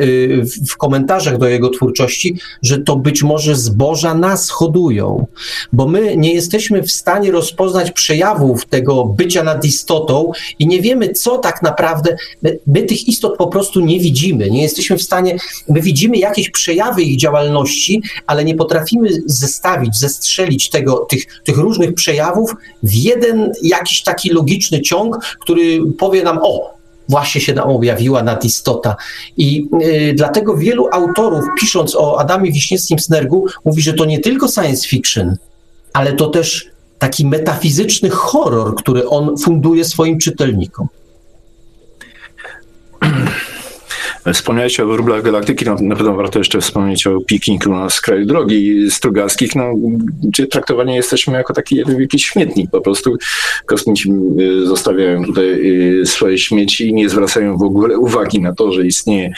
w 0.70 0.78
komentarzach 0.78 1.38
do 1.38 1.48
jego 1.48 1.70
twórczości, 1.70 2.40
że 2.62 2.78
to 2.78 2.96
być 2.96 3.24
może 3.24 3.56
zboża 3.56 4.14
nas 4.14 4.50
hodują, 4.50 5.28
bo 5.74 5.88
my 5.88 6.18
nie 6.18 6.34
jesteśmy 6.34 6.84
w 6.84 6.92
stanie 6.92 7.32
rozpoznać 7.32 7.92
przejawów 7.92 8.66
tego 8.66 9.06
bycia 9.06 9.44
nad 9.44 9.66
istotą 9.66 10.32
i 10.60 10.68
nie 10.68 10.82
wiemy, 10.82 11.10
co 11.10 11.38
tak 11.38 11.62
naprawdę, 11.62 12.16
my, 12.42 12.60
my 12.68 12.84
tych 12.84 13.08
istot 13.08 13.38
po 13.38 13.48
prostu 13.48 13.80
nie 13.80 14.00
widzimy, 14.00 14.50
nie 14.50 14.62
jesteśmy 14.62 14.98
w 14.98 15.04
stanie, 15.04 15.38
my 15.70 15.82
widzimy 15.82 16.18
jakieś 16.18 16.50
przejawy 16.50 17.02
ich 17.02 17.20
działalności, 17.20 18.02
ale 18.28 18.46
nie 18.46 18.56
potrafimy 18.56 19.10
zestawić, 19.26 20.00
zestrzelić 20.00 20.70
tego, 20.70 20.98
tych, 20.98 21.42
tych 21.44 21.58
różnych 21.58 21.94
przejawów 21.94 22.56
w 22.84 22.94
jeden 22.94 23.52
jakiś 23.64 24.04
taki 24.04 24.30
logiczny 24.30 24.82
ciąg, 24.82 25.18
który 25.40 25.80
powie 25.98 26.24
nam, 26.24 26.40
o, 26.44 26.78
właśnie 27.10 27.42
się 27.42 27.54
nam 27.54 27.70
objawiła 27.70 28.24
nadistota. 28.24 28.96
I 29.38 29.70
y, 29.84 30.14
dlatego 30.16 30.58
wielu 30.58 30.88
autorów, 30.92 31.46
pisząc 31.60 31.96
o 31.96 32.20
Adamie 32.20 32.52
Wiśniewskim 32.52 33.00
Snergu, 33.00 33.46
mówi, 33.66 33.82
że 33.82 33.94
to 33.94 34.06
nie 34.06 34.20
tylko 34.20 34.48
science 34.48 34.88
fiction, 34.88 35.36
ale 35.94 36.14
to 36.14 36.28
też 36.28 36.66
taki 37.00 37.26
metafizyczny 37.26 38.10
horror, 38.10 38.76
który 38.76 39.10
on 39.10 39.38
funduje 39.38 39.86
swoim 39.86 40.20
czytelnikom. 40.20 40.88
Wspomniałeś 44.34 44.80
o 44.80 44.88
wróblach 44.88 45.22
galaktyki, 45.22 45.66
no, 45.66 45.76
na 45.82 45.96
pewno 45.96 46.16
warto 46.16 46.40
jeszcze 46.40 46.62
wspomnieć 46.62 47.08
o 47.08 47.22
pikniku 47.22 47.70
na 47.70 47.90
skraju 47.90 48.26
drogi 48.26 48.92
strugarskich, 48.92 49.56
no, 49.56 49.74
gdzie 50.24 50.48
traktowani 50.48 50.96
jesteśmy 50.96 51.34
jako 51.34 51.54
taki 51.54 51.76
jeden 51.76 51.98
wielki 51.98 52.20
śmietnik. 52.20 52.72
Po 52.72 52.82
prostu 52.82 53.18
kosmici 53.66 54.12
y, 54.40 54.66
zostawiają 54.66 55.26
tutaj 55.26 55.46
y, 56.02 56.06
swoje 56.06 56.38
śmieci 56.38 56.88
i 56.88 56.94
nie 56.94 57.10
zwracają 57.10 57.58
w 57.58 57.64
ogóle 57.64 57.98
uwagi 57.98 58.42
na 58.42 58.56
to, 58.56 58.72
że 58.72 58.86
istnieje 58.86 59.34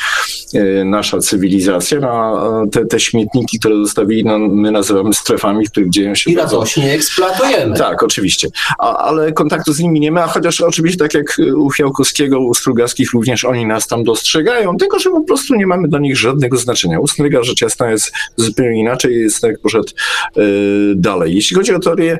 y, 0.55 0.85
nasza 0.85 1.19
cywilizacja, 1.19 1.99
no, 1.99 2.09
a 2.09 2.67
te, 2.71 2.85
te 2.85 2.99
śmietniki, 2.99 3.59
które 3.59 3.75
zostawili, 3.75 4.23
no, 4.23 4.39
my 4.39 4.71
nazywamy 4.71 5.13
strefami, 5.13 5.65
w 5.65 5.71
których 5.71 5.89
dzieją 5.89 6.15
się... 6.15 6.31
I 6.31 6.35
radośnie 6.35 6.93
eksploatujemy. 6.93 7.77
Tak, 7.77 8.03
oczywiście. 8.03 8.47
A, 8.79 8.97
ale 8.97 9.31
kontaktu 9.31 9.73
z 9.73 9.79
nimi 9.79 9.99
nie 9.99 10.11
ma, 10.11 10.27
chociaż 10.27 10.61
oczywiście 10.61 10.99
tak 10.99 11.13
jak 11.13 11.37
u 11.55 11.71
Fiałkowskiego, 11.71 12.39
u 12.39 12.53
Strugackich 12.53 13.13
również 13.13 13.45
oni 13.45 13.65
nas 13.65 13.87
tam 13.87 14.03
dostrzegają, 14.03 14.77
tylko 14.79 14.99
że 14.99 15.09
po 15.09 15.23
prostu 15.23 15.55
nie 15.55 15.67
mamy 15.67 15.87
dla 15.87 15.99
nich 15.99 16.17
żadnego 16.17 16.57
znaczenia. 16.57 16.99
U 16.99 17.07
Snyga 17.07 17.43
rzecz 17.43 17.61
jasna 17.61 17.91
jest 17.91 18.11
zupełnie 18.35 18.79
inaczej, 18.79 19.29
Snyg 19.29 19.59
poszedł 19.59 19.89
y, 20.37 20.93
dalej. 20.95 21.35
Jeśli 21.35 21.55
chodzi 21.55 21.73
o 21.73 21.79
teorię 21.79 22.17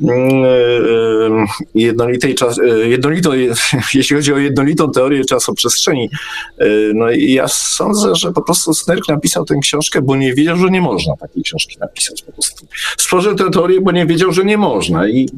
y, 0.00 0.06
jednolitej 1.74 2.34
czas, 2.34 2.60
jednolito, 2.84 3.34
jeśli 3.94 4.16
chodzi 4.16 4.32
o 4.32 4.38
jednolitą 4.38 4.90
teorię 4.90 5.24
czasoprzestrzeni, 5.24 6.10
no 6.94 7.10
i 7.10 7.32
ja 7.32 7.48
sądzę, 7.48 8.14
że 8.14 8.32
po 8.32 8.42
prostu 8.42 8.74
Snerk 8.74 9.08
napisał 9.08 9.44
tę 9.44 9.54
książkę, 9.62 10.02
bo 10.02 10.16
nie 10.16 10.34
wiedział, 10.34 10.56
że 10.56 10.70
nie 10.70 10.80
można 10.80 11.16
takiej 11.16 11.42
książki 11.42 11.76
napisać 11.80 12.22
po 12.22 12.32
prostu. 12.32 12.66
Stworzył 12.98 13.34
tę 13.34 13.50
teorię, 13.50 13.80
bo 13.80 13.92
nie 13.92 14.06
wiedział, 14.06 14.32
że 14.32 14.44
nie 14.44 14.58
można 14.58 15.08
i 15.08 15.28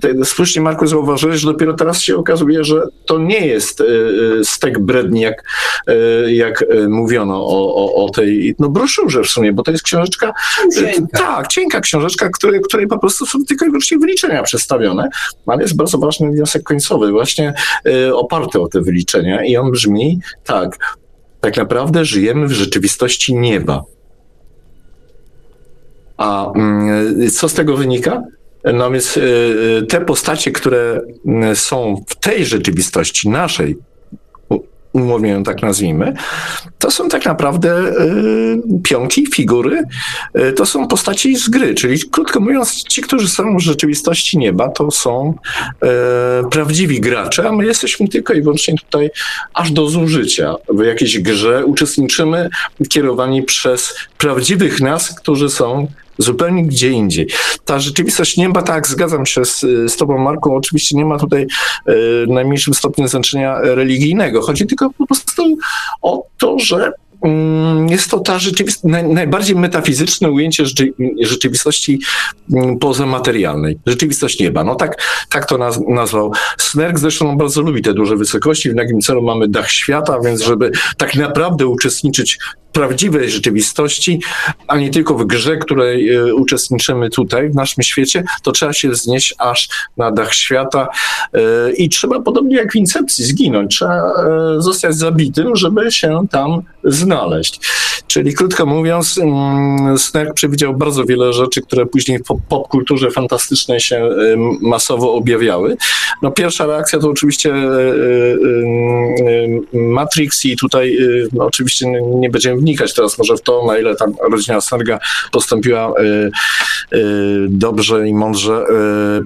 te, 0.00 0.24
słusznie 0.24 0.62
Marku 0.62 0.86
zauważyłeś, 0.86 1.40
że 1.40 1.52
dopiero 1.52 1.74
teraz 1.74 2.00
się 2.00 2.16
okazuje, 2.16 2.64
że 2.64 2.82
to 3.06 3.18
nie 3.18 3.46
jest 3.46 3.82
stek 4.42 4.78
bredni, 4.78 5.20
jak, 5.20 5.44
jak 6.28 6.64
mówiono 6.88 7.46
o, 7.46 7.74
o, 7.74 8.04
o 8.04 8.10
tej 8.10 8.54
no, 8.58 8.68
broszurze 8.68 9.22
w 9.22 9.26
sumie, 9.26 9.52
bo 9.52 9.62
to 9.62 9.70
jest 9.70 9.84
książeczka, 9.84 10.32
cienka. 10.74 11.18
tak, 11.18 11.46
cienka 11.46 11.80
książeczka, 11.80 12.28
której, 12.28 12.60
której 12.60 12.86
po 12.86 12.98
prostu 12.98 13.26
są 13.26 13.44
tylko 13.44 13.64
i 13.64 13.68
wyłącznie 13.68 13.98
wyliczenia 13.98 14.42
przedstawione, 14.42 15.08
ale 15.46 15.62
jest 15.62 15.76
bardzo 15.76 15.98
ważny 15.98 16.30
wniosek 16.30 16.62
końcowy, 16.62 17.10
właśnie 17.10 17.54
y, 17.86 18.14
oparty 18.14 18.60
o 18.60 18.68
te 18.68 18.80
wyliczenia 18.80 19.44
i 19.44 19.56
on 19.56 19.70
brzmi 19.70 20.20
tak, 20.44 20.96
tak 21.40 21.56
naprawdę 21.56 22.04
żyjemy 22.04 22.46
w 22.46 22.52
rzeczywistości 22.52 23.34
nieba. 23.34 23.84
A 26.16 26.52
y, 27.20 27.30
co 27.30 27.48
z 27.48 27.54
tego 27.54 27.76
wynika? 27.76 28.22
No 28.74 28.90
więc 28.90 29.16
y, 29.16 29.86
te 29.88 30.00
postacie, 30.00 30.52
które 30.52 31.00
są 31.54 32.04
w 32.08 32.14
tej 32.14 32.46
rzeczywistości 32.46 33.28
naszej, 33.28 33.76
umownie 34.92 35.30
ją 35.30 35.42
tak 35.42 35.62
nazwijmy, 35.62 36.14
to 36.78 36.90
są 36.90 37.08
tak 37.08 37.24
naprawdę 37.24 37.78
y, 37.78 38.80
pionki, 38.82 39.26
figury, 39.26 39.82
y, 40.38 40.52
to 40.52 40.66
są 40.66 40.88
postaci 40.88 41.36
z 41.36 41.48
gry, 41.48 41.74
czyli 41.74 41.98
krótko 42.10 42.40
mówiąc, 42.40 42.82
ci, 42.82 43.02
którzy 43.02 43.28
są 43.28 43.56
w 43.56 43.60
rzeczywistości 43.60 44.38
nieba, 44.38 44.68
to 44.68 44.90
są 44.90 45.34
y, 46.44 46.50
prawdziwi 46.50 47.00
gracze, 47.00 47.48
a 47.48 47.52
my 47.52 47.66
jesteśmy 47.66 48.08
tylko 48.08 48.32
i 48.32 48.42
wyłącznie 48.42 48.74
tutaj 48.78 49.10
aż 49.54 49.70
do 49.70 49.88
zużycia. 49.88 50.54
W 50.68 50.84
jakiejś 50.84 51.18
grze 51.18 51.64
uczestniczymy 51.64 52.48
kierowani 52.88 53.42
przez 53.42 53.94
prawdziwych 54.18 54.80
nas, 54.80 55.14
którzy 55.14 55.50
są 55.50 55.86
zupełnie 56.22 56.64
gdzie 56.64 56.90
indziej. 56.90 57.26
Ta 57.64 57.80
rzeczywistość 57.80 58.36
nie 58.36 58.48
ma, 58.48 58.62
tak, 58.62 58.86
zgadzam 58.86 59.26
się 59.26 59.44
z, 59.44 59.60
z 59.60 59.96
Tobą, 59.96 60.18
Marku, 60.18 60.56
oczywiście 60.56 60.96
nie 60.96 61.04
ma 61.04 61.18
tutaj 61.18 61.46
e, 61.86 61.92
najmniejszym 62.26 62.74
stopniu 62.74 63.08
znaczenia 63.08 63.60
religijnego. 63.60 64.42
Chodzi 64.42 64.66
tylko 64.66 64.90
po 64.90 65.06
prostu 65.06 65.56
o 66.02 66.26
to, 66.38 66.58
że 66.58 66.92
Mm, 67.22 67.88
jest 67.88 68.10
to 68.10 68.18
ta 68.18 68.38
rzeczywistość, 68.38 68.94
najbardziej 69.08 69.56
metafizyczne 69.56 70.30
ujęcie 70.30 70.64
rzeczywistości 71.20 72.00
mm, 72.52 72.78
pozamaterialnej, 72.78 73.78
rzeczywistość 73.86 74.40
nieba. 74.40 74.64
No 74.64 74.74
tak, 74.74 75.02
tak 75.30 75.46
to 75.46 75.58
naz 75.58 75.80
nazwał 75.88 76.32
Snerk, 76.58 76.98
zresztą 76.98 77.30
on 77.30 77.36
bardzo 77.36 77.62
lubi 77.62 77.82
te 77.82 77.94
duże 77.94 78.16
wysokości, 78.16 78.70
w 78.70 78.76
jakim 78.76 79.00
celu 79.00 79.22
mamy 79.22 79.48
dach 79.48 79.70
świata, 79.70 80.18
więc 80.24 80.42
żeby 80.42 80.70
tak 80.96 81.14
naprawdę 81.14 81.66
uczestniczyć 81.66 82.38
w 82.61 82.61
prawdziwej 82.72 83.30
rzeczywistości, 83.30 84.20
a 84.68 84.76
nie 84.76 84.90
tylko 84.90 85.14
w 85.14 85.26
grze, 85.26 85.56
której 85.56 86.16
y, 86.16 86.34
uczestniczymy 86.34 87.10
tutaj, 87.10 87.50
w 87.50 87.54
naszym 87.54 87.82
świecie, 87.82 88.24
to 88.42 88.52
trzeba 88.52 88.72
się 88.72 88.94
znieść 88.94 89.34
aż 89.38 89.68
na 89.96 90.10
dach 90.10 90.34
świata 90.34 90.88
y, 91.68 91.72
i 91.72 91.88
trzeba, 91.88 92.20
podobnie 92.20 92.56
jak 92.56 92.72
w 92.72 92.76
Incepcji, 92.76 93.24
zginąć. 93.24 93.74
Trzeba 93.74 94.12
y, 94.58 94.62
zostać 94.62 94.96
zabitym, 94.96 95.56
żeby 95.56 95.92
się 95.92 96.26
tam 96.30 96.62
znaleźć. 96.84 97.60
Czyli 98.06 98.34
krótko 98.34 98.66
mówiąc, 98.66 99.18
mm, 99.18 99.98
Snerk 99.98 100.34
przewidział 100.34 100.74
bardzo 100.74 101.04
wiele 101.04 101.32
rzeczy, 101.32 101.62
które 101.62 101.86
później 101.86 102.18
w 102.18 102.22
popkulturze 102.48 103.10
fantastycznej 103.10 103.80
się 103.80 104.08
masowo 104.60 105.14
objawiały. 105.14 105.76
No 106.22 106.30
pierwsza 106.30 106.66
reakcja 106.66 106.98
to 106.98 107.10
oczywiście 107.10 107.54
e, 107.54 107.56
e, 107.56 107.64
e, 109.74 109.78
Matrix 109.78 110.44
i 110.44 110.56
tutaj 110.56 110.98
no, 111.32 111.46
oczywiście 111.46 111.86
nie 112.04 112.30
będziemy 112.30 112.61
wnikać 112.62 112.94
teraz 112.94 113.18
może 113.18 113.36
w 113.36 113.42
to, 113.42 113.66
na 113.66 113.78
ile 113.78 113.96
tam 113.96 114.14
rodzina 114.30 114.60
Snerga 114.60 114.98
postąpiła 115.32 115.94
dobrze 117.48 118.08
i 118.08 118.14
mądrze, 118.14 118.64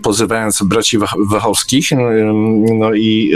pozywając 0.02 0.62
braci 0.62 0.98
Wachowskich 1.30 1.88
no 2.78 2.94
i 2.94 3.32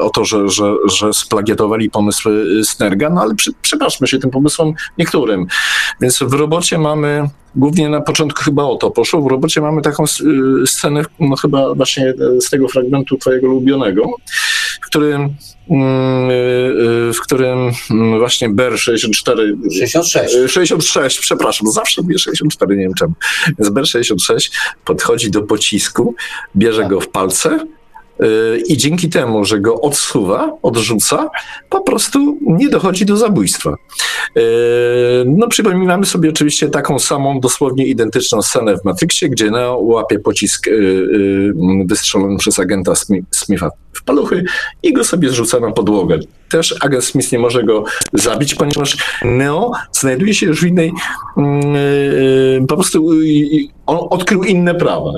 o 0.00 0.10
to, 0.10 0.24
że, 0.24 0.48
że, 0.48 0.74
że 0.92 1.12
splagiatowali 1.12 1.90
pomysły 1.90 2.64
Snerga, 2.64 3.10
no 3.10 3.20
ale 3.20 3.34
przy, 3.34 3.52
przypatrzmy 3.62 4.06
się 4.06 4.18
tym 4.18 4.30
pomysłom 4.30 4.74
niektórym. 4.98 5.46
Więc 6.00 6.18
w 6.18 6.32
robocie 6.32 6.78
mamy 6.78 7.30
głównie 7.56 7.88
na 7.88 8.00
początku 8.00 8.42
chyba 8.42 8.64
o 8.64 8.76
to 8.76 8.90
poszło. 8.90 9.22
W 9.22 9.26
robocie 9.26 9.60
mamy 9.60 9.82
taką 9.82 10.04
scenę, 10.66 11.02
no 11.20 11.36
chyba 11.36 11.74
właśnie 11.74 12.14
z 12.40 12.50
tego 12.50 12.68
fragmentu 12.68 13.16
twojego 13.16 13.46
ulubionego, 13.46 14.02
w 14.80 14.86
którym 14.86 15.34
mm, 15.70 16.30
y, 16.30 16.34
y, 17.10 17.12
w 17.12 17.20
którym 17.20 17.70
mm, 17.90 18.18
właśnie 18.18 18.48
BER 18.48 18.78
64 18.78 19.56
66 19.78 20.34
66, 20.48 21.20
przepraszam, 21.20 21.70
zawsze 21.70 22.02
mówię 22.02 22.18
64, 22.18 22.76
nie 22.76 22.82
wiem 22.82 22.94
czemu. 22.94 23.14
Więc 23.58 23.70
BER 23.70 23.86
66 23.86 24.50
podchodzi 24.84 25.30
do 25.30 25.42
pocisku, 25.42 26.14
bierze 26.56 26.82
tak. 26.82 26.90
go 26.90 27.00
w 27.00 27.08
palce 27.08 27.58
i 28.66 28.76
dzięki 28.76 29.08
temu, 29.08 29.44
że 29.44 29.60
go 29.60 29.80
odsuwa, 29.80 30.58
odrzuca, 30.62 31.30
po 31.70 31.80
prostu 31.80 32.38
nie 32.40 32.68
dochodzi 32.68 33.06
do 33.06 33.16
zabójstwa. 33.16 33.74
E, 34.36 34.40
no, 35.26 35.48
przypominamy 35.48 36.06
sobie 36.06 36.30
oczywiście 36.30 36.68
taką 36.68 36.98
samą, 36.98 37.40
dosłownie 37.40 37.86
identyczną 37.86 38.42
scenę 38.42 38.76
w 38.76 38.84
Matrixie, 38.84 39.28
gdzie 39.28 39.50
Neo 39.50 39.78
łapie 39.78 40.18
pocisk 40.18 40.68
e, 40.68 40.70
e, 40.70 40.74
wystrzelony 41.86 42.38
przez 42.38 42.58
agenta 42.58 42.92
Smitha 43.30 43.70
w 43.92 44.04
paluchy 44.04 44.44
i 44.82 44.92
go 44.92 45.04
sobie 45.04 45.30
zrzuca 45.30 45.60
na 45.60 45.72
podłogę. 45.72 46.18
Też 46.50 46.74
agent 46.80 47.04
Smith 47.04 47.32
nie 47.32 47.38
może 47.38 47.64
go 47.64 47.84
zabić, 48.12 48.54
ponieważ 48.54 48.96
Neo 49.24 49.72
znajduje 49.92 50.34
się 50.34 50.46
już 50.46 50.60
w 50.60 50.66
innej, 50.66 50.92
mm, 51.36 52.66
po 52.66 52.74
prostu 52.74 53.10
on 53.88 54.06
odkrył 54.10 54.44
inne 54.44 54.74
prawa. 54.74 55.12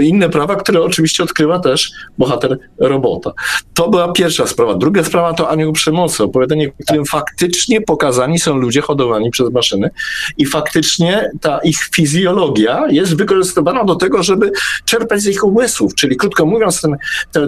Inne 0.00 0.28
prawa, 0.28 0.56
które 0.56 0.82
oczywiście 0.82 1.22
odkrywa 1.22 1.58
też 1.58 1.90
bohater 2.18 2.58
robota. 2.78 3.32
To 3.74 3.88
była 3.88 4.12
pierwsza 4.12 4.46
sprawa. 4.46 4.74
Druga 4.74 5.04
sprawa 5.04 5.34
to 5.34 5.50
anioł 5.50 5.72
przemocy, 5.72 6.24
opowiadanie, 6.24 6.68
w 6.68 6.84
którym 6.84 7.04
faktycznie 7.04 7.80
pokazani 7.80 8.38
są 8.38 8.56
ludzie 8.56 8.80
hodowani 8.80 9.30
przez 9.30 9.52
maszyny 9.52 9.90
i 10.38 10.46
faktycznie 10.46 11.30
ta 11.40 11.58
ich 11.58 11.78
fizjologia 11.94 12.86
jest 12.90 13.16
wykorzystywana 13.16 13.84
do 13.84 13.94
tego, 13.94 14.22
żeby 14.22 14.52
czerpać 14.84 15.20
z 15.20 15.26
ich 15.26 15.44
umysłów. 15.44 15.94
Czyli 15.94 16.16
krótko 16.16 16.46
mówiąc, 16.46 16.80
ten, 16.80 16.96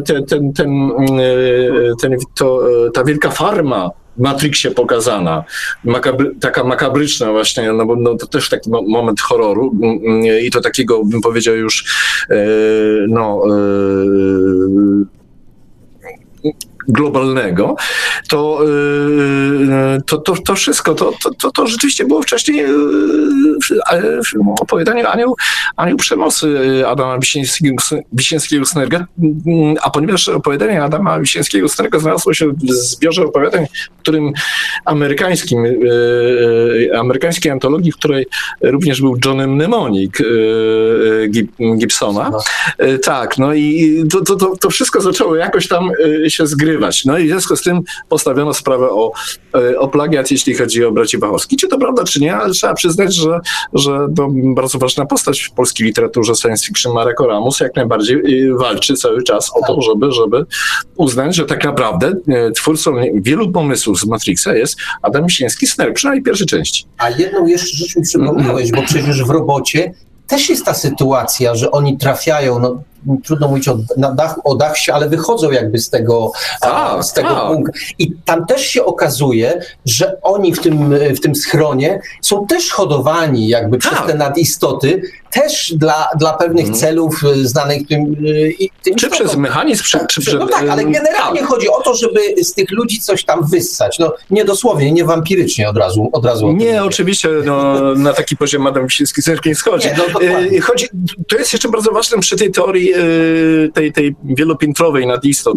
ten, 0.04 0.24
ten, 0.24 0.52
ten, 0.52 0.90
ten 2.00 2.16
to, 2.34 2.60
ta 2.94 3.04
wielka 3.04 3.30
farma 3.30 3.90
Matrixie 4.20 4.70
pokazana, 4.70 5.44
makabry, 5.84 6.34
taka 6.40 6.64
makabryczna 6.64 7.32
właśnie, 7.32 7.72
no 7.72 7.86
bo 7.86 7.96
no, 7.96 8.14
to 8.14 8.26
też 8.26 8.48
taki 8.48 8.70
moment 8.70 9.20
horroru 9.20 9.76
i 10.42 10.50
to 10.50 10.60
takiego, 10.60 11.04
bym 11.04 11.20
powiedział 11.20 11.56
już, 11.56 11.84
e, 12.30 12.36
no, 13.08 13.42
e, 13.48 15.20
globalnego, 16.88 17.76
to, 18.28 18.60
y, 19.96 20.02
to, 20.06 20.18
to, 20.18 20.34
to 20.34 20.54
wszystko, 20.54 20.94
to, 20.94 21.12
to, 21.38 21.50
to 21.50 21.66
rzeczywiście 21.66 22.04
było 22.04 22.22
wcześniej 22.22 22.64
y, 22.64 22.68
w 24.22 24.60
opowiadaniu 24.60 25.06
Anioł, 25.06 25.36
Anioł 25.76 25.96
Przemocy 25.96 26.82
Adama 26.86 27.18
Wisińskiego-Snerga, 28.12 29.04
a 29.82 29.90
ponieważ 29.90 30.28
opowiadanie 30.28 30.82
Adama 30.82 31.20
Wisińskiego-Snerga 31.20 31.98
znalazło 31.98 32.34
się 32.34 32.48
w 32.48 32.72
zbiorze 32.72 33.24
opowiadań, 33.24 33.66
w 33.98 34.00
którym 34.00 34.32
amerykańskim, 34.84 35.64
amerykańskiej 36.98 37.52
antologii, 37.52 37.92
w 37.92 37.96
której 37.96 38.26
również 38.62 39.00
był 39.00 39.16
Johnem 39.24 39.54
Mnemonik 39.54 40.18
Gibsona. 41.78 42.30
No. 42.30 42.38
Tak, 43.02 43.38
no 43.38 43.54
i 43.54 44.04
to, 44.10 44.36
to, 44.36 44.56
to 44.56 44.70
wszystko 44.70 45.00
zaczęło 45.00 45.36
jakoś 45.36 45.68
tam 45.68 45.90
się 46.28 46.46
zgrywać 46.46 46.69
no 47.04 47.18
i 47.18 47.24
w 47.24 47.28
związku 47.28 47.56
z 47.56 47.62
tym 47.62 47.80
postawiono 48.08 48.54
sprawę 48.54 48.90
o, 48.90 49.12
e, 49.54 49.78
o 49.78 49.88
plagiat, 49.88 50.30
jeśli 50.30 50.54
chodzi 50.54 50.84
o 50.84 50.92
braci 50.92 51.18
Bachowski. 51.18 51.56
Czy 51.56 51.68
to 51.68 51.78
prawda, 51.78 52.04
czy 52.04 52.20
nie, 52.20 52.36
ale 52.36 52.52
trzeba 52.52 52.74
przyznać, 52.74 53.14
że, 53.14 53.40
że 53.72 54.08
to 54.16 54.28
bardzo 54.54 54.78
ważna 54.78 55.06
postać 55.06 55.40
w 55.40 55.52
polskiej 55.52 55.86
literaturze 55.86 56.34
science 56.34 56.66
fiction 56.66 56.92
Marek 56.92 57.20
Oramus 57.20 57.60
jak 57.60 57.76
najbardziej 57.76 58.46
y, 58.46 58.54
walczy 58.54 58.94
cały 58.94 59.22
czas 59.22 59.50
o 59.54 59.66
to, 59.66 59.82
żeby, 59.82 60.12
żeby 60.12 60.46
uznać, 60.96 61.36
że 61.36 61.46
tak 61.46 61.64
naprawdę 61.64 62.12
e, 62.28 62.50
twórcą 62.52 62.94
wielu 63.14 63.52
pomysłów 63.52 64.00
z 64.00 64.06
Matrixa 64.06 64.54
jest 64.54 64.76
Adam 65.02 65.24
Misiński 65.24 65.66
Sner, 65.66 65.94
przynajmniej 65.94 66.24
pierwszej 66.24 66.46
części. 66.46 66.84
A 66.98 67.10
jedną 67.10 67.46
jeszcze 67.46 67.76
rzecz 67.76 67.96
mi 67.96 68.02
przypomniałeś, 68.02 68.72
bo 68.72 68.82
przecież 68.82 69.24
w 69.24 69.30
robocie 69.30 69.94
też 70.26 70.48
jest 70.48 70.64
ta 70.64 70.74
sytuacja, 70.74 71.54
że 71.54 71.70
oni 71.70 71.98
trafiają, 71.98 72.58
no 72.58 72.82
trudno 73.24 73.48
mówić 73.48 73.68
o, 73.68 73.78
na 73.96 74.12
dach, 74.12 74.38
o 74.44 74.58
ale 74.92 75.08
wychodzą 75.08 75.50
jakby 75.50 75.78
z 75.78 75.90
tego, 75.90 76.32
tak, 76.60 77.04
z 77.04 77.12
tego 77.12 77.28
tak. 77.28 77.46
punktu. 77.46 77.72
I 77.98 78.12
tam 78.24 78.46
też 78.46 78.62
się 78.62 78.84
okazuje, 78.84 79.60
że 79.84 80.22
oni 80.22 80.54
w 80.54 80.60
tym, 80.60 80.94
w 81.16 81.20
tym 81.20 81.34
schronie 81.34 82.00
są 82.22 82.46
też 82.46 82.70
hodowani 82.70 83.48
jakby 83.48 83.78
tak. 83.78 83.92
przez 83.92 84.06
te 84.06 84.14
nadistoty, 84.14 85.02
też 85.32 85.72
dla, 85.76 86.08
dla 86.18 86.32
pewnych 86.32 86.64
Mhm. 86.66 86.80
celów 86.80 87.24
y, 87.24 87.48
znanych 87.48 87.86
tym, 87.86 88.16
y, 88.26 88.52
tym 88.82 88.94
Czy 88.94 89.10
przez 89.10 89.36
mechanizm, 89.36 89.84
czy, 89.84 89.98
czy 90.10 90.20
przez... 90.20 90.34
no 90.34 90.46
tak, 90.46 90.68
ale 90.68 90.84
generalnie 90.84 91.42
chodzi 91.42 91.68
o 91.68 91.80
to, 91.82 91.94
żeby 91.94 92.20
z 92.44 92.54
tych 92.54 92.70
ludzi 92.70 93.00
coś 93.00 93.24
tam 93.24 93.46
wyssać. 93.50 93.98
No 93.98 94.12
nie 94.30 94.44
dosłownie, 94.44 94.92
nie 94.92 95.04
wampirycznie 95.04 95.68
od 95.68 95.76
razu. 95.76 96.08
Od 96.12 96.24
razu 96.24 96.46
Nie, 96.46 96.52
mówię. 96.52 96.84
oczywiście 96.84 97.28
no, 97.44 97.80
na 97.94 98.12
taki 98.12 98.36
poziom 98.36 98.66
Adam 98.66 98.84
Wiśniewski 98.86 99.20
nie 99.46 99.54
schodzi. 99.54 99.88
Nie, 99.88 99.96
no. 100.14 100.20
E, 100.56 100.60
chodzi. 100.60 100.86
To 101.28 101.36
jest 101.38 101.52
jeszcze 101.52 101.68
bardzo 101.68 101.92
ważne 101.92 102.18
przy 102.18 102.36
tej 102.36 102.50
teorii 102.50 102.92
tej, 103.74 103.92
tej 103.92 104.14
wielopiętrowej 104.24 105.06
nad 105.06 105.24
istot. 105.24 105.56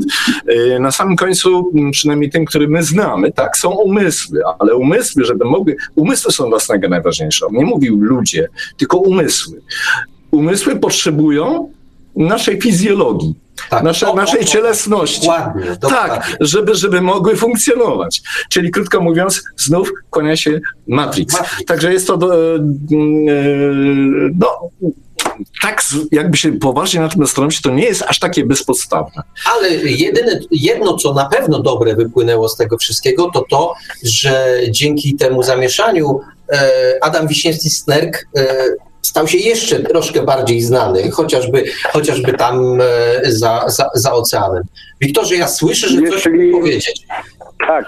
Na 0.80 0.92
samym 0.92 1.16
końcu, 1.16 1.72
m, 1.76 1.92
przynajmniej 1.92 2.30
tym, 2.30 2.46
który 2.46 2.68
my 2.68 2.84
znamy, 2.84 3.32
tak, 3.32 3.58
są 3.58 3.70
umysły, 3.70 4.42
ale 4.60 4.76
umysły, 4.76 5.26
żeby 5.26 5.46
mogły, 5.46 5.76
umysły 5.96 6.32
są 6.32 6.50
własnego 6.50 6.90
najważniejsze. 6.90 7.46
On 7.46 7.54
nie 7.54 7.66
mówił 7.66 7.98
ludzie, 8.02 8.50
tylko 8.78 8.98
umysły. 8.98 9.62
Umysły 10.32 10.76
potrzebują 10.76 11.72
naszej 12.16 12.62
fizjologii, 12.62 13.36
Tak. 13.70 13.84
nasze, 13.84 14.12
O, 14.12 14.16
naszej 14.16 14.42
o, 14.42 14.44
cielesności. 14.44 15.28
Dokładnie, 15.28 15.78
dokładnie. 15.80 16.10
Tak, 16.10 16.38
żeby, 16.40 16.76
żeby 16.76 17.02
mogły 17.02 17.36
funkcjonować. 17.36 18.22
Czyli 18.50 18.72
krótko 18.72 19.02
mówiąc, 19.02 19.44
znów 19.58 19.92
kłania 20.10 20.38
się 20.38 20.60
Matrix. 20.88 21.34
Matrix. 21.34 21.66
Także 21.66 21.94
jest 21.94 22.08
to, 22.08 22.18
do, 22.18 22.56
e, 22.56 22.60
no, 24.40 24.70
tak 25.62 25.82
jakby 26.12 26.38
się 26.38 26.52
poważnie 26.52 27.00
na 27.00 27.10
tym 27.10 27.26
zastanowić, 27.26 27.62
to 27.62 27.70
nie 27.70 27.84
jest 27.84 28.02
aż 28.02 28.20
takie 28.20 28.46
bezpodstawne. 28.46 29.24
Ale 29.56 29.70
jedyne, 29.76 30.40
jedno, 30.52 30.98
co 30.98 31.14
na 31.14 31.26
pewno 31.26 31.60
dobre 31.60 31.96
wypłynęło 31.96 32.50
z 32.50 32.58
tego 32.58 32.78
wszystkiego, 32.78 33.32
to 33.34 33.46
to, 33.50 33.74
że 34.04 34.60
dzięki 34.70 35.16
temu 35.16 35.44
zamieszaniu 35.44 36.20
e, 36.52 36.72
Adam 37.02 37.28
Wiśniewski-Snerk 37.28 38.18
e, 38.38 38.46
stał 39.06 39.28
się 39.28 39.38
jeszcze 39.38 39.80
troszkę 39.80 40.22
bardziej 40.24 40.62
znany, 40.62 41.12
chociażby, 41.12 41.64
chociażby 41.94 42.34
tam 42.34 42.82
e, 42.82 42.86
za, 43.32 43.64
za, 43.68 43.90
za 43.94 44.14
oceanem. 44.14 44.64
Wiktorze, 45.02 45.36
ja 45.36 45.48
słyszę, 45.48 45.88
że 45.88 46.02
coś 46.02 46.26
Jeśli- 46.26 46.52
powiedzieć. 46.52 47.06
Tak, 47.68 47.86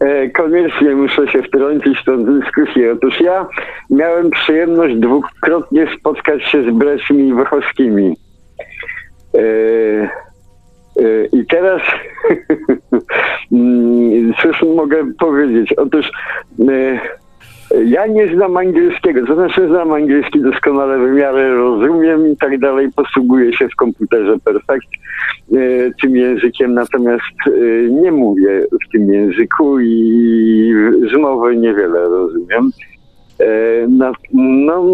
e, 0.00 0.30
koniecznie 0.30 0.94
muszę 0.94 1.28
się 1.28 1.42
wtrącić 1.42 1.98
w 1.98 2.04
tę 2.04 2.24
dyskusję. 2.24 2.92
Otóż 2.92 3.20
ja 3.20 3.46
miałem 3.90 4.30
przyjemność 4.30 4.94
dwukrotnie 4.96 5.86
spotkać 6.00 6.42
się 6.42 6.62
z 6.70 6.74
braćmi 6.74 7.34
Wachowskimi. 7.34 8.16
E, 9.34 9.40
I 11.32 11.46
teraz 11.46 11.82
mm, 13.52 14.34
cóż 14.42 14.62
mogę 14.76 15.12
powiedzieć? 15.18 15.72
Otóż 15.72 16.10
ja 17.86 18.06
nie 18.06 18.34
znam 18.34 18.56
angielskiego, 18.56 19.26
to 19.26 19.34
znaczy 19.34 19.68
znam 19.68 19.92
angielski 19.92 20.40
doskonale, 20.40 20.98
w 20.98 21.14
miarę 21.16 21.54
rozumiem 21.54 22.32
i 22.32 22.36
tak 22.36 22.58
dalej, 22.58 22.88
posługuję 22.96 23.52
się 23.52 23.68
w 23.68 23.76
komputerze 23.76 24.38
perfekt 24.44 24.86
e, 25.52 25.56
tym 26.02 26.16
językiem, 26.16 26.74
natomiast 26.74 27.36
e, 27.46 27.50
nie 27.90 28.12
mówię 28.12 28.66
w 28.86 28.92
tym 28.92 29.12
języku 29.12 29.80
i 29.80 30.72
z 31.12 31.16
mowy 31.16 31.56
niewiele 31.56 32.00
rozumiem. 32.00 32.70
No, 33.88 34.12
no, 34.32 34.84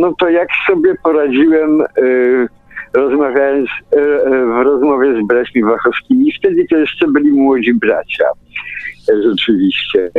no 0.00 0.14
to 0.18 0.28
jak 0.28 0.48
sobie 0.66 0.94
poradziłem 1.02 1.82
rozmawiając 2.94 3.68
w 4.46 4.62
rozmowie 4.64 5.22
z 5.22 5.26
braćmi 5.26 5.62
Wachowskimi, 5.64 6.32
wtedy 6.32 6.66
to 6.70 6.76
jeszcze 6.76 7.08
byli 7.08 7.32
młodzi 7.32 7.74
bracia, 7.74 8.24
rzeczywiście, 9.08 10.10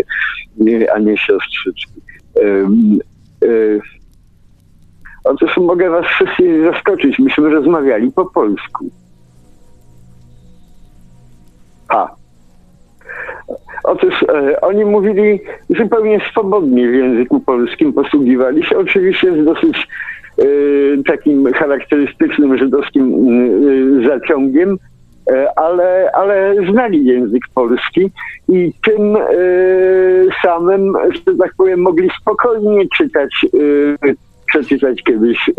a 0.96 1.00
nie 1.00 1.18
siostrzyczki. 1.18 2.02
Em, 2.36 3.00
e, 3.44 3.80
Otóż 5.24 5.58
mogę 5.58 5.90
was 5.90 6.06
wszystkich 6.06 6.64
zaskoczyć. 6.64 7.20
Myśmy 7.20 7.50
rozmawiali 7.50 8.12
po 8.12 8.26
polsku. 8.26 8.86
A. 11.90 12.16
Otóż 13.84 14.24
e, 14.24 14.62
oni 14.62 14.86
mówili 14.86 15.40
zupełnie 15.70 16.22
swobodnie 16.32 16.88
w 16.88 16.94
języku 16.94 17.40
polskim, 17.40 17.94
posługiwali 17.94 18.64
się 18.64 18.78
oczywiście 18.78 19.42
z 19.42 19.46
dosyć 19.46 19.88
e, 20.38 20.44
takim 21.04 21.54
charakterystycznym 21.54 22.58
żydowskim 22.58 23.14
e, 24.04 24.08
zaciągiem, 24.08 24.70
e, 24.72 24.93
ale, 25.56 26.12
ale 26.14 26.56
znali 26.72 27.06
język 27.06 27.44
polski 27.56 28.12
i 28.50 28.74
tym 28.86 29.16
e, 29.16 29.22
samym, 30.42 30.94
że 31.14 31.38
tak 31.40 31.52
powiem, 31.58 31.80
mogli 31.80 32.10
spokojnie 32.22 32.86
czytać, 32.98 33.46
e, 34.04 34.14
przeczytać 34.48 35.04
kiedyś 35.04 35.50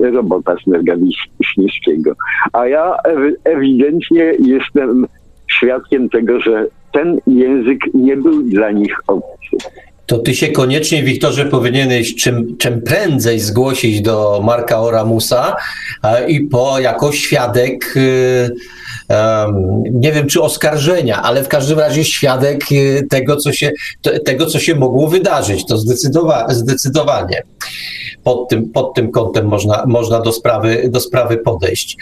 e, 0.00 0.10
robota 0.10 0.56
Snerga 0.64 0.94
Wiśniewskiego. 1.40 2.12
A 2.52 2.66
ja 2.66 2.96
ew- 3.04 3.36
ewidentnie 3.44 4.32
jestem 4.38 5.06
świadkiem 5.50 6.08
tego, 6.08 6.40
że 6.40 6.66
ten 6.92 7.20
język 7.26 7.78
nie 7.94 8.16
był 8.16 8.42
dla 8.42 8.70
nich 8.70 8.96
obcy. 9.06 9.56
To 10.06 10.18
ty 10.18 10.34
się 10.34 10.48
koniecznie, 10.48 11.02
Wiktorze, 11.02 11.44
powinieneś 11.44 12.14
czym, 12.14 12.56
czym 12.58 12.82
prędzej 12.82 13.40
zgłosić 13.40 14.00
do 14.00 14.40
Marka 14.44 14.80
Oramusa 14.80 15.56
i 16.28 16.40
po 16.40 16.78
jako 16.78 17.12
świadek, 17.12 17.94
em, 19.08 19.82
nie 19.92 20.12
wiem 20.12 20.26
czy 20.26 20.42
oskarżenia, 20.42 21.22
ale 21.22 21.44
w 21.44 21.48
każdym 21.48 21.78
razie 21.78 22.04
świadek 22.04 22.60
e, 22.72 23.02
tego, 23.02 23.36
co 23.36 23.52
się, 23.52 23.70
te- 24.02 24.20
tego, 24.20 24.46
co 24.46 24.58
się 24.58 24.74
mogło 24.74 25.08
wydarzyć. 25.08 25.66
To 25.66 25.78
zdecydowa, 25.78 26.46
zdecydowanie 26.48 27.42
pod 28.24 28.48
tym, 28.48 28.70
pod 28.70 28.94
tym 28.94 29.10
kątem 29.10 29.46
można, 29.46 29.84
można 29.86 30.20
do, 30.20 30.32
sprawy, 30.32 30.88
do 30.88 31.00
sprawy 31.00 31.36
podejść. 31.36 31.96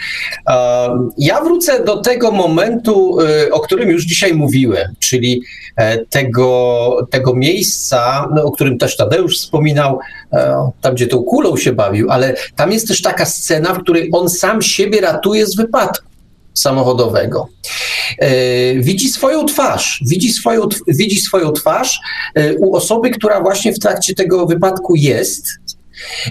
Ja 1.17 1.41
wrócę 1.41 1.83
do 1.83 1.97
tego 1.97 2.31
momentu, 2.31 3.17
y, 3.21 3.51
o 3.51 3.59
którym 3.59 3.89
już 3.89 4.05
dzisiaj 4.05 4.33
mówiłem, 4.33 4.93
czyli 4.99 5.41
e, 5.77 5.97
tego, 5.97 7.07
tego 7.11 7.35
miejsca, 7.35 7.94
no, 8.35 8.43
o 8.43 8.51
którym 8.51 8.77
też 8.77 8.97
Tadeusz 8.97 9.37
wspominał, 9.37 9.99
e, 10.33 10.71
tam 10.81 10.95
gdzie 10.95 11.07
tą 11.07 11.23
kulą 11.23 11.57
się 11.57 11.73
bawił, 11.73 12.11
ale 12.11 12.35
tam 12.55 12.71
jest 12.71 12.87
też 12.87 13.01
taka 13.01 13.25
scena, 13.25 13.73
w 13.73 13.79
której 13.79 14.09
on 14.13 14.29
sam 14.29 14.61
siebie 14.61 15.01
ratuje 15.01 15.45
z 15.45 15.55
wypadku 15.55 16.05
samochodowego. 16.55 17.47
E, 18.19 18.29
widzi 18.75 19.09
swoją 19.09 19.45
twarz, 19.45 20.03
widzi 20.07 20.33
swoją, 20.33 20.61
widzi 20.87 21.21
swoją 21.21 21.51
twarz 21.51 21.99
e, 22.35 22.55
u 22.55 22.75
osoby, 22.75 23.09
która 23.09 23.41
właśnie 23.41 23.73
w 23.73 23.79
trakcie 23.79 24.15
tego 24.15 24.45
wypadku 24.45 24.95
jest. 24.95 25.45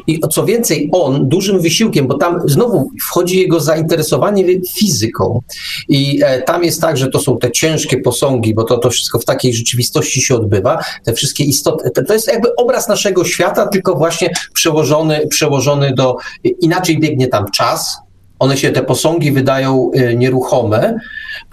I 0.07 0.21
co 0.31 0.45
więcej, 0.45 0.91
on 0.93 1.29
dużym 1.29 1.61
wysiłkiem, 1.61 2.07
bo 2.07 2.19
tam 2.19 2.41
znowu 2.45 2.91
wchodzi 3.09 3.39
jego 3.41 3.61
zainteresowanie 3.61 4.45
fizyką. 4.79 5.43
I 5.89 6.21
e, 6.25 6.43
tam 6.43 6.65
jest 6.65 6.81
tak, 6.81 6.97
że 6.97 7.11
to 7.11 7.19
są 7.19 7.39
te 7.39 7.53
ciężkie 7.53 7.99
posągi, 7.99 8.55
bo 8.55 8.65
to, 8.65 8.79
to 8.79 8.91
wszystko 8.91 9.19
w 9.19 9.25
takiej 9.25 9.55
rzeczywistości 9.55 10.23
się 10.23 10.35
odbywa. 10.35 10.79
Te 11.05 11.13
wszystkie 11.13 11.45
istoty, 11.45 11.91
to, 11.91 12.13
jest 12.13 12.29
jakby 12.29 12.57
obraz 12.57 12.89
naszego 12.89 13.25
świata, 13.25 13.67
tylko 13.67 13.95
właśnie 13.95 14.31
przełożony, 14.55 15.27
przełożony 15.27 15.95
do. 15.95 16.17
Inaczej 16.61 17.01
biegnie 17.01 17.29
tam 17.29 17.51
czas. 17.51 17.97
One 18.39 18.57
się, 18.57 18.71
te 18.71 18.83
posągi 18.83 19.33
wydają 19.33 19.91
e, 19.95 20.15
nieruchome, 20.15 20.99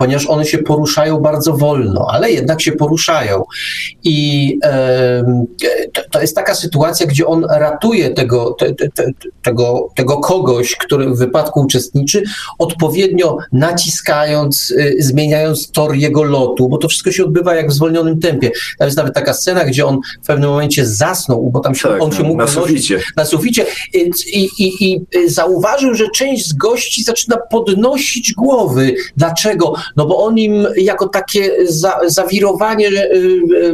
ponieważ 0.02 0.28
one 0.28 0.46
się 0.46 0.58
poruszają 0.58 1.20
bardzo 1.20 1.54
wolno, 1.58 2.08
ale 2.12 2.32
jednak 2.32 2.62
się 2.62 2.72
poruszają. 2.72 3.44
I 4.04 4.58
to, 5.94 6.02
to 6.12 6.22
jest 6.22 6.36
taka 6.36 6.56
sytuacja, 6.56 7.06
gdzie 7.06 7.28
on 7.28 7.46
ratuje 7.50 8.10
tego, 8.10 8.56
te, 8.60 8.76
te, 8.76 8.90
te, 8.90 9.12
tego, 9.44 9.90
tego 9.96 10.18
kogoś, 10.18 10.76
który 10.76 11.10
w 11.10 11.18
wypadku 11.18 11.60
uczestniczy, 11.60 12.24
odpowiednio 12.60 13.38
naciskając, 13.52 14.72
y, 14.72 14.96
zmieniając 15.00 15.72
tor 15.72 15.96
jego 15.96 16.24
lotu, 16.24 16.70
bo 16.70 16.78
to 16.78 16.88
wszystko 16.88 17.12
się 17.12 17.24
odbywa 17.24 17.56
jak 17.56 17.70
w 17.70 17.74
zwolnionym 17.74 18.20
tempie. 18.20 18.52
Tam 18.78 18.88
jest 18.88 18.98
nawet 18.98 19.14
taka 19.14 19.34
scena, 19.34 19.66
gdzie 19.66 19.86
on 19.86 20.00
w 20.24 20.28
pewnym 20.28 20.50
momencie 20.50 20.86
zasnął, 20.86 21.50
bo 21.50 21.60
tam 21.60 21.76
się, 21.76 21.90
Tak, 21.90 22.02
on 22.02 22.12
się 22.12 22.24
mógł 22.24 22.38
na 22.38 22.48
suficie. 22.48 23.00
na 23.18 23.26
suficie 23.26 23.66
i, 23.94 24.12
i, 24.34 24.50
i, 24.60 24.76
i 24.86 25.06
zauważył, 25.28 25.94
że 25.96 26.10
część 26.16 26.48
z 26.48 26.54
gości 26.54 27.04
zaczyna 27.04 27.38
podnosić 27.38 28.34
głowy. 28.34 28.96
Dlaczego? 29.18 29.74
No 29.98 30.06
bo 30.06 30.18
on 30.26 30.38
im 30.38 30.68
jako 30.76 31.10
takie 31.10 31.52
za, 31.66 32.00
zawirowanie 32.08 32.88
y, 32.88 32.92
y, 32.92 33.74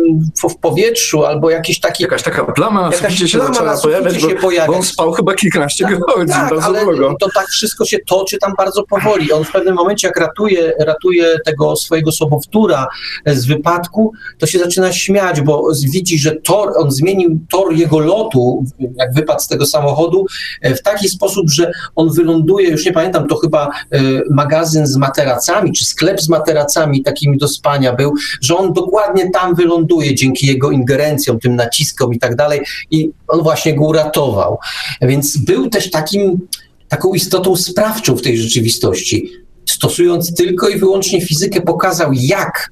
w, 0.49 0.55
powietrzu 0.61 1.25
albo 1.25 1.49
jakiś 1.49 1.79
taki... 1.79 2.03
Jakaś 2.03 2.23
taka 2.23 2.43
plama 2.43 2.85
Jakaś 2.85 2.99
suficie 2.99 3.27
się 3.27 3.37
plama 3.37 3.53
zaczęła 3.53 3.75
na 3.75 3.81
pojawiać, 3.81 4.21
się 4.21 4.35
bo, 4.35 4.41
pojawia. 4.41 4.67
bo 4.67 4.77
on 4.77 4.83
spał 4.83 5.11
chyba 5.11 5.33
kilkanaście 5.33 5.85
godzin, 5.85 6.27
Tak, 6.27 6.49
bardzo 6.49 6.65
ale 6.65 6.85
długo. 6.85 7.15
to 7.19 7.29
tak 7.33 7.47
wszystko 7.47 7.85
się 7.85 7.97
toczy 8.07 8.37
tam 8.37 8.53
bardzo 8.57 8.83
powoli. 8.83 9.31
On 9.31 9.43
w 9.43 9.51
pewnym 9.51 9.75
momencie, 9.75 10.07
jak 10.07 10.17
ratuje, 10.17 10.73
ratuje 10.79 11.39
tego 11.45 11.75
swojego 11.75 12.11
sobowtóra 12.11 12.87
z 13.25 13.45
wypadku, 13.45 14.11
to 14.39 14.47
się 14.47 14.59
zaczyna 14.59 14.93
śmiać, 14.93 15.41
bo 15.41 15.63
widzi, 15.91 16.19
że 16.19 16.35
tor, 16.35 16.73
on 16.77 16.91
zmienił 16.91 17.39
tor 17.51 17.73
jego 17.73 17.99
lotu, 17.99 18.65
jak 18.95 19.13
wypadł 19.13 19.39
z 19.39 19.47
tego 19.47 19.65
samochodu, 19.65 20.25
e, 20.61 20.75
w 20.75 20.81
taki 20.81 21.09
sposób, 21.09 21.49
że 21.49 21.71
on 21.95 22.09
wyląduje, 22.13 22.69
już 22.69 22.85
nie 22.85 22.93
pamiętam, 22.93 23.27
to 23.27 23.35
chyba 23.35 23.69
e, 23.91 23.99
magazyn 24.29 24.87
z 24.87 24.95
materacami 24.97 25.71
czy 25.73 25.85
sklep 25.85 26.06
z 26.21 26.29
materacami 26.29 27.03
takimi 27.03 27.37
do 27.37 27.47
spania 27.47 27.93
był, 27.93 28.13
że 28.41 28.57
on 28.57 28.73
dokładnie 28.73 29.29
tam 29.29 29.55
wyląduje 29.55 30.15
dzięki 30.15 30.47
jego 30.47 30.71
ingerencjom, 30.71 31.39
tym 31.39 31.55
naciskom 31.55 32.13
i 32.13 32.19
tak 32.19 32.35
dalej 32.35 32.61
i 32.91 33.09
on 33.27 33.43
właśnie 33.43 33.75
go 33.75 33.85
uratował. 33.85 34.57
Więc 35.01 35.37
był 35.37 35.69
też 35.69 35.91
takim, 35.91 36.47
taką 36.87 37.13
istotą 37.13 37.55
sprawczą 37.55 38.15
w 38.15 38.21
tej 38.21 38.37
rzeczywistości. 38.37 39.29
Stosując 39.69 40.35
tylko 40.35 40.69
i 40.69 40.77
wyłącznie 40.77 41.21
fizykę, 41.21 41.61
pokazał, 41.61 42.11
jak 42.13 42.71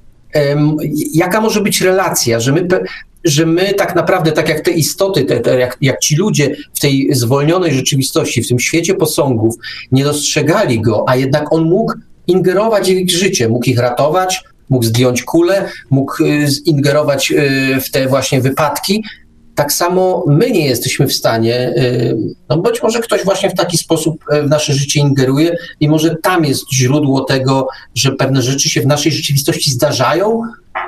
jaka 1.14 1.40
może 1.40 1.60
być 1.60 1.80
relacja, 1.80 2.40
że 2.40 2.52
my, 2.52 2.68
że 3.24 3.46
my 3.46 3.74
tak 3.74 3.94
naprawdę, 3.94 4.32
tak 4.32 4.48
jak 4.48 4.60
te 4.60 4.70
istoty, 4.70 5.24
te, 5.24 5.40
te, 5.40 5.58
jak, 5.58 5.76
jak 5.80 5.98
ci 5.98 6.16
ludzie 6.16 6.56
w 6.74 6.80
tej 6.80 7.08
zwolnionej 7.12 7.74
rzeczywistości, 7.74 8.42
w 8.42 8.48
tym 8.48 8.58
świecie 8.58 8.94
posągów, 8.94 9.54
nie 9.92 10.04
dostrzegali 10.04 10.80
go, 10.80 11.04
a 11.08 11.16
jednak 11.16 11.52
on 11.52 11.64
mógł 11.64 11.92
ingerować 12.26 12.86
w 12.88 12.96
ich 12.96 13.10
życie, 13.10 13.48
mógł 13.48 13.70
ich 13.70 13.78
ratować, 13.78 14.44
mógł 14.68 14.84
zdjąć 14.84 15.22
kulę, 15.22 15.68
mógł 15.90 16.24
y, 16.24 16.46
ingerować 16.64 17.32
y, 17.32 17.80
w 17.80 17.90
te 17.90 18.08
właśnie 18.08 18.40
wypadki, 18.40 19.04
tak 19.54 19.72
samo 19.72 20.24
my 20.26 20.50
nie 20.50 20.66
jesteśmy 20.66 21.06
w 21.06 21.12
stanie, 21.12 21.74
y, 21.76 22.16
no 22.48 22.58
być 22.58 22.82
może 22.82 23.00
ktoś 23.00 23.24
właśnie 23.24 23.50
w 23.50 23.54
taki 23.54 23.78
sposób 23.78 24.24
w 24.44 24.50
nasze 24.50 24.72
życie 24.72 25.00
ingeruje 25.00 25.56
i 25.80 25.88
może 25.88 26.16
tam 26.22 26.44
jest 26.44 26.72
źródło 26.72 27.24
tego, 27.24 27.68
że 27.94 28.12
pewne 28.12 28.42
rzeczy 28.42 28.68
się 28.68 28.80
w 28.80 28.86
naszej 28.86 29.12
rzeczywistości 29.12 29.70
zdarzają, 29.70 30.42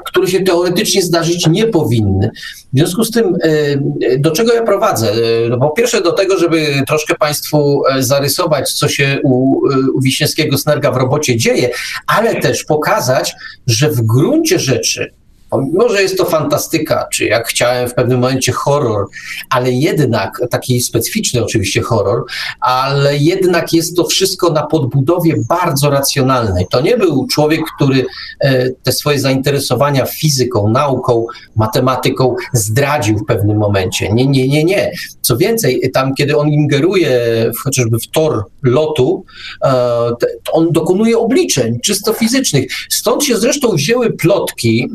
które 0.07 0.29
się 0.29 0.41
teoretycznie 0.41 1.03
zdarzyć 1.03 1.47
nie 1.47 1.67
powinny. 1.67 2.31
W 2.73 2.79
związku 2.79 3.05
z 3.05 3.11
tym, 3.11 3.37
y, 3.45 4.19
do 4.19 4.31
czego 4.31 4.55
ja 4.55 4.63
prowadzę? 4.63 5.13
No 5.51 5.59
po 5.59 5.71
pierwsze 5.71 6.03
do 6.03 6.13
tego, 6.13 6.39
żeby 6.39 6.83
troszkę 6.87 7.15
Państwu 7.15 7.83
zarysować, 7.99 8.73
co 8.73 8.89
się 8.89 9.19
u, 9.25 9.61
u 9.95 10.01
Wiśniewskiego 10.01 10.59
Snerga 10.59 10.93
w 10.93 10.97
robocie 10.97 11.37
dzieje, 11.37 11.71
ale 12.07 12.41
też 12.41 12.65
pokazać, 12.65 13.35
że 13.67 13.91
w 13.91 14.03
gruncie 14.03 14.59
rzeczy 14.59 15.13
Mimo, 15.57 15.89
że 15.89 16.03
jest 16.03 16.19
to 16.19 16.25
fantastyka, 16.25 17.09
czy 17.13 17.25
jak 17.25 17.49
chciałem 17.49 17.89
w 17.89 17.95
pewnym 17.95 18.21
momencie 18.21 18.53
horror, 18.53 19.07
ale 19.51 19.73
jednak 19.73 20.43
taki 20.51 20.81
specyficzny 20.81 21.45
oczywiście 21.45 21.83
horror, 21.83 22.25
ale 22.61 23.17
jednak 23.17 23.73
jest 23.73 23.97
to 23.97 24.05
wszystko 24.05 24.51
na 24.51 24.67
podbudowie 24.67 25.35
bardzo 25.49 25.91
racjonalnej. 25.91 26.67
To 26.71 26.81
nie 26.81 26.97
był 26.97 27.27
człowiek, 27.27 27.61
który 27.77 28.07
e, 28.41 28.71
te 28.71 28.93
swoje 28.93 29.21
zainteresowania 29.21 30.07
fizyką, 30.07 30.71
nauką, 30.71 31.27
matematyką 31.57 32.35
zdradził 32.53 33.19
w 33.19 33.25
pewnym 33.25 33.57
momencie. 33.57 34.13
Nie, 34.13 34.27
nie, 34.27 34.49
nie, 34.49 34.65
nie. 34.65 34.93
Co 35.21 35.37
więcej, 35.37 35.91
tam 35.95 36.15
kiedy 36.15 36.37
on 36.37 36.49
ingeruje 36.49 37.21
chociażby 37.65 37.99
w 37.99 38.09
tor 38.09 38.45
lotu, 38.63 39.25
e, 39.65 40.11
on 40.53 40.73
dokonuje 40.73 41.19
obliczeń 41.19 41.81
czysto 41.85 42.13
fizycznych. 42.13 42.73
Stąd 42.91 43.25
się 43.25 43.37
zresztą 43.37 43.71
wzięły 43.71 44.13
plotki, 44.13 44.89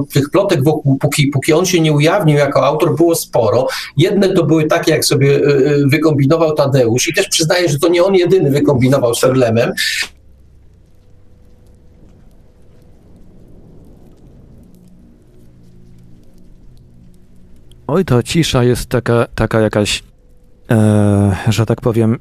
e, 0.00 0.04
tych 0.12 0.30
plotek 0.30 0.64
wokół, 0.64 0.98
póki, 0.98 1.26
póki 1.26 1.52
on 1.52 1.66
się 1.66 1.80
nie 1.80 1.92
ujawnił 1.92 2.36
jako 2.36 2.66
autor, 2.66 2.96
było 2.96 3.14
sporo. 3.14 3.66
Jedne 3.96 4.28
to 4.28 4.44
były 4.44 4.64
takie, 4.64 4.92
jak 4.92 5.04
sobie 5.04 5.36
e, 5.36 5.40
e, 5.40 5.86
wykombinował 5.86 6.54
Tadeusz 6.54 7.08
i 7.08 7.14
też 7.14 7.28
przyznaję, 7.28 7.68
że 7.68 7.78
to 7.78 7.88
nie 7.88 8.04
on 8.04 8.14
jedyny 8.14 8.50
wykombinował 8.50 9.14
z 9.14 9.24
Erlemem. 9.24 9.72
Oj, 17.86 18.04
to 18.04 18.22
cisza 18.22 18.64
jest 18.64 18.86
taka, 18.86 19.26
taka 19.34 19.60
jakaś, 19.60 20.02
e, 20.70 21.36
że 21.48 21.66
tak 21.66 21.80
powiem, 21.80 22.18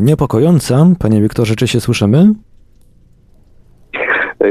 niepokojąca. 0.00 0.86
Panie 0.98 1.22
Wiktorze, 1.22 1.56
czy 1.56 1.68
się 1.68 1.80
słyszymy? 1.80 2.34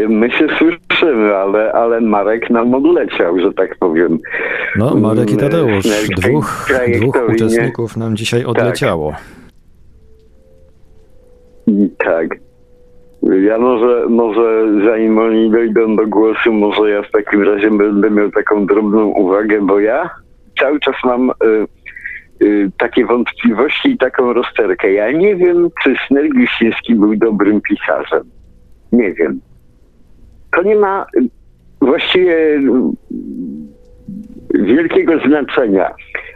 My 0.10 0.32
się 0.32 0.48
słyszymy, 0.58 1.36
ale, 1.36 1.72
ale 1.72 2.02
Marek 2.02 2.50
nam 2.50 2.76
odleciał, 2.76 3.40
że 3.40 3.54
tak 3.54 3.76
powiem. 3.80 4.20
No, 4.76 4.96
Marek 4.96 5.32
i 5.32 5.38
Tadeusz, 5.38 5.86
dwóch, 6.18 6.70
dwóch 7.00 7.18
uczestników 7.30 7.98
nam 7.98 8.16
dzisiaj 8.16 8.40
tak. 8.40 8.50
odleciało. 8.50 9.14
Tak. 11.98 12.30
tak. 12.30 12.40
Ja 13.42 13.58
może, 13.58 14.06
może 14.10 14.66
zanim 14.86 15.18
oni 15.18 15.52
dojdą 15.52 15.96
do 15.96 16.08
głosu, 16.08 16.54
może 16.54 16.90
ja 16.90 17.02
w 17.02 17.12
takim 17.12 17.44
razie 17.44 17.72
będę 17.72 18.12
miał 18.12 18.32
taką 18.32 18.66
drobną 18.66 19.06
uwagę, 19.06 19.62
bo 19.62 19.80
ja 19.80 20.10
cały 20.60 20.80
czas 20.80 20.96
mam 21.04 21.30
y, 21.30 21.34
y, 22.46 22.72
takie 22.78 23.06
wątpliwości 23.06 23.90
i 23.90 23.98
taką 23.98 24.34
rozterkę. 24.34 24.94
Ja 24.94 25.12
nie 25.12 25.36
wiem, 25.36 25.70
czy 25.84 25.96
Snergiusiński 26.08 26.96
był 26.96 27.16
dobrym 27.16 27.62
pisarzem. 27.62 28.24
Nie 28.92 29.14
wiem 29.14 29.40
to 30.52 30.64
nie 30.64 30.76
ma 30.76 31.06
y, 31.18 31.22
właściwie 31.82 32.36
y, 32.36 32.62
wielkiego 34.54 35.20
znaczenia. 35.20 35.92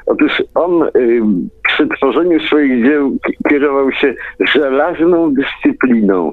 Otóż 0.05 0.43
on 0.55 0.84
y, 0.84 1.22
przy 1.68 1.88
tworzeniu 1.88 2.39
swoich 2.39 2.86
dzieł 2.86 3.18
kierował 3.49 3.91
się 3.91 4.13
żelazną 4.53 5.34
dyscypliną. 5.34 6.32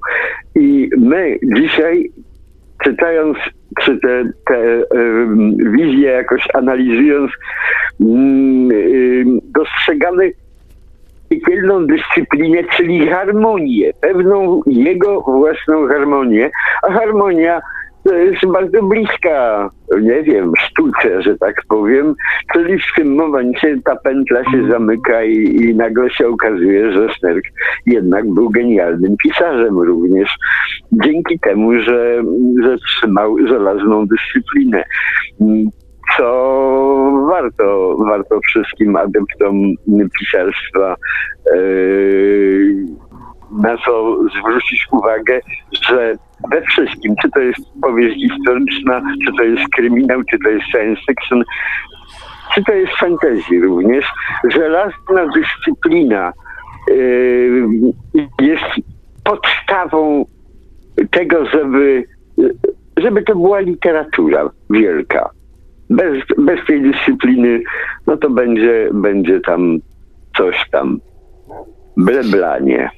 I 0.54 0.90
my 0.98 1.38
dzisiaj, 1.56 2.10
czytając, 2.84 3.38
czy 3.80 3.98
te, 4.00 4.24
te 4.46 4.82
wizje 5.70 6.10
jakoś 6.10 6.48
analizując, 6.54 7.30
mm, 8.00 9.38
dostrzegamy 9.42 10.32
piekielną 11.32 11.86
dyscyplinę, 11.86 12.58
czyli 12.76 13.08
harmonię, 13.08 13.90
pewną 14.00 14.60
jego 14.66 15.20
własną 15.20 15.86
harmonię, 15.88 16.50
a 16.82 16.92
harmonia 16.92 17.60
to 18.04 18.14
jest 18.14 18.46
bardzo 18.46 18.82
bliska, 18.82 19.70
nie 20.00 20.22
wiem, 20.22 20.52
sztuce, 20.58 21.22
że 21.22 21.38
tak 21.38 21.54
powiem, 21.68 22.14
czyli 22.52 22.78
w 22.78 22.94
tym 22.96 23.14
momencie 23.14 23.76
ta 23.84 23.96
pętla 23.96 24.44
się 24.44 24.68
zamyka 24.70 25.24
i, 25.24 25.36
i 25.36 25.74
nagle 25.76 26.10
się 26.10 26.28
okazuje, 26.28 26.92
że 26.92 27.08
Snerk 27.18 27.44
jednak 27.86 28.30
był 28.30 28.50
genialnym 28.50 29.16
pisarzem 29.22 29.78
również, 29.78 30.36
dzięki 30.92 31.38
temu, 31.38 31.72
że, 31.80 32.22
że 32.62 32.76
trzymał 32.78 33.36
żelazną 33.46 34.06
dyscyplinę 34.06 34.84
co 36.16 37.26
warto, 37.28 37.96
warto 38.08 38.40
wszystkim 38.40 38.96
adeptom 38.96 39.54
pisarstwa 40.18 40.96
yy, 41.54 42.74
na 43.62 43.76
co 43.76 44.18
zwrócić 44.38 44.86
uwagę, 44.90 45.40
że 45.88 46.14
we 46.50 46.62
wszystkim, 46.62 47.14
czy 47.22 47.30
to 47.30 47.40
jest 47.40 47.60
powieść 47.82 48.16
historyczna, 48.20 49.02
czy 49.26 49.32
to 49.36 49.42
jest 49.42 49.62
kryminał, 49.76 50.22
czy 50.30 50.38
to 50.44 50.50
jest 50.50 50.66
science 50.66 51.02
fiction, 51.08 51.42
czy 52.54 52.64
to 52.64 52.72
jest 52.72 52.92
fantasy 52.92 53.60
również, 53.62 54.04
żelazna 54.50 55.26
dyscyplina 55.34 56.32
yy, 56.88 57.68
jest 58.40 58.64
podstawą 59.24 60.24
tego, 61.10 61.46
żeby, 61.46 62.04
żeby 62.96 63.22
to 63.22 63.34
była 63.34 63.60
literatura 63.60 64.50
wielka 64.70 65.30
bez, 65.90 66.22
bez 66.38 66.66
tej 66.66 66.82
dyscypliny, 66.82 67.62
no 68.06 68.16
to 68.16 68.30
będzie, 68.30 68.90
będzie 68.94 69.40
tam 69.40 69.78
coś 70.36 70.56
tam 70.70 71.00
bleblanie. 71.96 72.90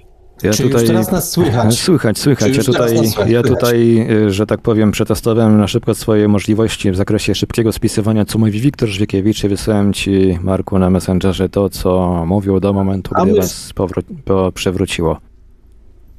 Ja 0.42 0.52
Czy 0.52 0.62
tutaj, 0.62 0.86
teraz 0.86 1.12
nas 1.12 1.30
słychać? 1.30 1.78
Słychać, 1.80 2.18
słychać. 2.18 2.56
Ja 2.56 2.62
tutaj, 2.62 2.94
ja 3.26 3.42
tutaj, 3.42 4.06
y, 4.10 4.30
że 4.30 4.46
tak 4.46 4.60
powiem, 4.60 4.90
przetestowałem 4.90 5.58
na 5.58 5.68
szybko 5.68 5.94
swoje 5.94 6.28
możliwości 6.28 6.90
w 6.90 6.96
zakresie 6.96 7.34
szybkiego 7.34 7.72
spisywania, 7.72 8.24
co 8.24 8.38
mówi 8.38 8.60
Wiktor 8.60 8.88
Żwiekiewicz 8.88 9.44
i 9.44 9.48
wysłałem 9.48 9.92
ci, 9.92 10.38
Marku, 10.42 10.78
na 10.78 10.90
Messengerze 10.90 11.48
to, 11.48 11.68
co 11.68 12.22
mówił 12.26 12.60
do 12.60 12.72
momentu, 12.72 13.14
gdy 13.22 13.34
was 13.34 13.72
powró- 13.74 14.02
po, 14.24 14.52
przewróciło 14.52 15.18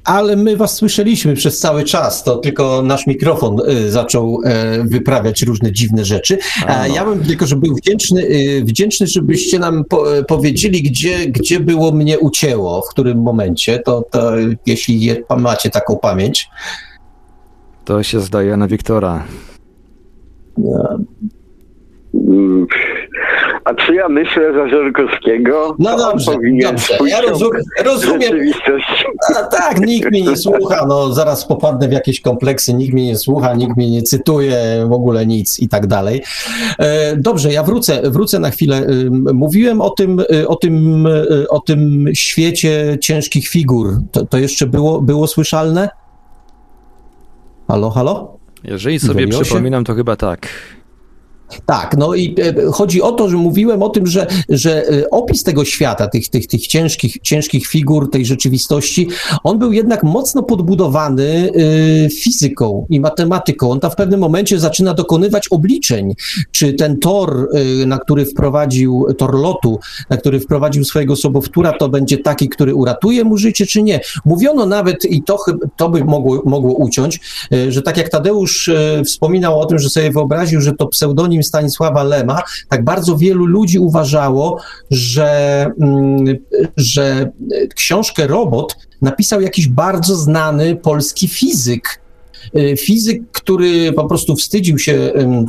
ale 0.06 0.36
my 0.36 0.56
was 0.56 0.74
słyszeliśmy 0.74 1.34
przez 1.34 1.58
cały 1.58 1.84
czas, 1.84 2.24
to 2.24 2.36
tylko 2.36 2.82
nasz 2.82 3.06
mikrofon 3.06 3.60
y, 3.70 3.90
zaczął 3.90 4.40
y, 4.42 4.84
wyprawiać 4.84 5.42
różne 5.42 5.72
dziwne 5.72 6.04
rzeczy. 6.04 6.38
A, 6.66 6.88
no. 6.88 6.94
Ja 6.94 7.04
bym 7.04 7.24
tylko, 7.24 7.46
że 7.46 7.56
był 7.56 7.76
wdzięczny, 7.76 8.22
y, 8.22 8.64
wdzięczny 8.64 9.06
żebyście 9.06 9.58
nam 9.58 9.84
po, 9.84 10.04
powiedzieli, 10.28 10.82
gdzie, 10.82 11.26
gdzie 11.26 11.60
było 11.60 11.92
mnie 11.92 12.18
ucięło, 12.18 12.82
w 12.82 12.88
którym 12.88 13.18
momencie, 13.18 13.78
to, 13.78 14.04
to 14.10 14.32
jeśli 14.66 15.00
je, 15.00 15.16
macie 15.38 15.70
taką 15.70 15.96
pamięć. 15.96 16.48
To 17.84 18.02
się 18.02 18.20
zdaje 18.20 18.56
na 18.56 18.68
Wiktora. 18.68 19.24
Ja. 22.24 22.66
A 23.64 23.74
czy 23.74 23.94
ja 23.94 24.08
myślę 24.08 24.52
za 24.52 24.68
Żorkowskiego? 24.68 25.76
No 25.78 25.96
dobrze, 25.96 26.32
dobrze. 26.62 26.94
Ja 27.06 27.20
rozumiem. 27.20 27.62
rozumiem. 27.84 28.32
A, 29.36 29.42
tak, 29.42 29.80
nikt 29.80 30.10
mnie 30.10 30.22
nie 30.22 30.36
słucha, 30.46 30.86
no 30.88 31.12
zaraz 31.12 31.46
popadnę 31.46 31.88
w 31.88 31.92
jakieś 31.92 32.20
kompleksy, 32.20 32.74
nikt 32.74 32.94
mnie 32.94 33.06
nie 33.06 33.16
słucha, 33.16 33.54
nikt 33.54 33.76
mnie 33.76 33.90
nie 33.90 34.02
cytuje, 34.02 34.86
w 34.88 34.92
ogóle 34.92 35.26
nic 35.26 35.60
i 35.60 35.68
tak 35.68 35.86
dalej. 35.86 36.22
E, 36.78 37.16
dobrze, 37.16 37.52
ja 37.52 37.62
wrócę, 37.62 38.10
wrócę 38.10 38.38
na 38.38 38.50
chwilę. 38.50 38.86
Mówiłem 39.34 39.80
o 39.80 39.90
tym, 39.90 40.22
e, 40.32 40.48
o 40.48 40.56
tym, 40.56 41.06
e, 41.06 41.48
o 41.48 41.60
tym 41.60 42.06
świecie 42.14 42.98
ciężkich 43.00 43.48
figur. 43.48 43.88
To, 44.12 44.26
to 44.26 44.38
jeszcze 44.38 44.66
było, 44.66 45.02
było 45.02 45.26
słyszalne? 45.26 45.88
Halo, 47.68 47.90
halo? 47.90 48.36
Jeżeli 48.64 49.00
sobie 49.00 49.28
przypominam, 49.28 49.84
to 49.84 49.94
chyba 49.94 50.16
tak. 50.16 50.48
Tak, 51.66 51.96
no 51.98 52.14
i 52.14 52.34
e, 52.38 52.72
chodzi 52.72 53.02
o 53.02 53.12
to, 53.12 53.28
że 53.28 53.36
mówiłem 53.36 53.82
o 53.82 53.88
tym, 53.88 54.06
że, 54.06 54.26
że 54.48 54.88
e, 54.88 55.10
opis 55.10 55.42
tego 55.42 55.64
świata, 55.64 56.08
tych, 56.08 56.28
tych, 56.28 56.46
tych 56.46 56.66
ciężkich, 56.66 57.18
ciężkich 57.22 57.66
figur, 57.66 58.10
tej 58.10 58.26
rzeczywistości, 58.26 59.08
on 59.44 59.58
był 59.58 59.72
jednak 59.72 60.02
mocno 60.02 60.42
podbudowany 60.42 61.52
e, 62.04 62.10
fizyką 62.10 62.86
i 62.90 63.00
matematyką. 63.00 63.70
On 63.70 63.80
tam 63.80 63.90
w 63.90 63.94
pewnym 63.94 64.20
momencie 64.20 64.58
zaczyna 64.58 64.94
dokonywać 64.94 65.48
obliczeń, 65.48 66.14
czy 66.50 66.72
ten 66.72 66.98
tor, 66.98 67.48
na 67.86 67.98
który 67.98 68.26
wprowadził, 68.26 69.06
tor 69.18 69.34
lotu, 69.34 69.78
na 70.10 70.16
który 70.16 70.40
wprowadził 70.40 70.84
swojego 70.84 71.16
sobowtóra, 71.16 71.72
to 71.72 71.88
będzie 71.88 72.18
taki, 72.18 72.48
który 72.48 72.74
uratuje 72.74 73.24
mu 73.24 73.36
życie, 73.36 73.66
czy 73.66 73.82
nie. 73.82 74.00
Mówiono 74.24 74.66
nawet, 74.66 75.04
i 75.04 75.22
to, 75.22 75.38
to 75.76 75.88
by 75.88 76.04
mogło, 76.04 76.42
mogło 76.44 76.74
uciąć, 76.74 77.20
że 77.68 77.82
tak 77.82 77.96
jak 77.96 78.08
Tadeusz 78.08 78.70
wspominał 79.04 79.60
o 79.60 79.66
tym, 79.66 79.78
że 79.78 79.90
sobie 79.90 80.10
wyobraził, 80.10 80.60
że 80.60 80.72
to 80.72 80.86
pseudonim 80.86 81.35
Stanisława 81.42 82.02
Lema, 82.02 82.42
tak 82.68 82.84
bardzo 82.84 83.16
wielu 83.16 83.46
ludzi 83.46 83.78
uważało, 83.78 84.60
że, 84.90 85.66
mm, 85.80 86.36
że 86.76 87.30
książkę 87.74 88.26
Robot 88.26 88.76
napisał 89.02 89.40
jakiś 89.40 89.68
bardzo 89.68 90.16
znany 90.16 90.76
polski 90.76 91.28
fizyk. 91.28 92.00
E, 92.54 92.76
Fizyk, 92.76 93.22
który 93.32 93.92
po 93.92 94.04
prostu 94.04 94.36
wstydził 94.36 94.78
się 94.78 94.92
e, 94.92 95.46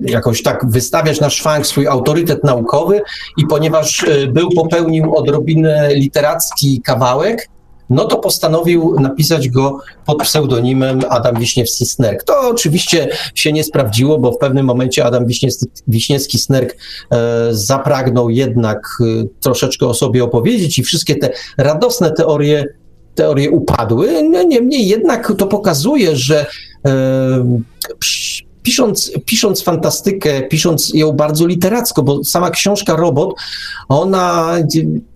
jakoś 0.00 0.42
tak 0.42 0.70
wystawiać 0.70 1.20
na 1.20 1.30
szwank 1.30 1.66
swój 1.66 1.86
autorytet 1.86 2.44
naukowy 2.44 3.00
i 3.36 3.46
ponieważ 3.46 4.04
e, 4.04 4.26
był, 4.26 4.50
popełnił 4.50 5.16
odrobinę 5.16 5.94
literacki 5.94 6.80
kawałek, 6.84 7.48
no 7.92 8.04
to 8.04 8.16
postanowił 8.16 8.94
napisać 9.00 9.48
go 9.48 9.78
pod 10.06 10.18
pseudonimem 10.22 11.00
Adam 11.08 11.34
Wiśniewski-Snerk. 11.34 12.22
To 12.26 12.40
oczywiście 12.40 13.08
się 13.34 13.52
nie 13.52 13.64
sprawdziło, 13.64 14.18
bo 14.18 14.32
w 14.32 14.38
pewnym 14.38 14.66
momencie 14.66 15.04
Adam 15.04 15.26
Wiśniewski- 15.26 15.66
Wiśniewski-Snerk 15.88 16.70
e, 17.10 17.48
zapragnął 17.50 18.30
jednak 18.30 18.88
e, 19.00 19.04
troszeczkę 19.40 19.86
o 19.86 19.94
sobie 19.94 20.24
opowiedzieć 20.24 20.78
i 20.78 20.82
wszystkie 20.82 21.16
te 21.16 21.30
radosne 21.58 22.10
teorie, 22.10 22.64
teorie 23.14 23.50
upadły. 23.50 24.22
No, 24.30 24.42
niemniej 24.42 24.88
jednak 24.88 25.32
to 25.38 25.46
pokazuje, 25.46 26.16
że 26.16 26.46
e, 26.86 27.60
pisząc, 28.62 29.12
pisząc 29.24 29.62
fantastykę, 29.62 30.42
pisząc 30.42 30.94
ją 30.94 31.12
bardzo 31.12 31.46
literacko, 31.46 32.02
bo 32.02 32.24
sama 32.24 32.50
książka 32.50 32.96
Robot, 32.96 33.34
ona 33.88 34.54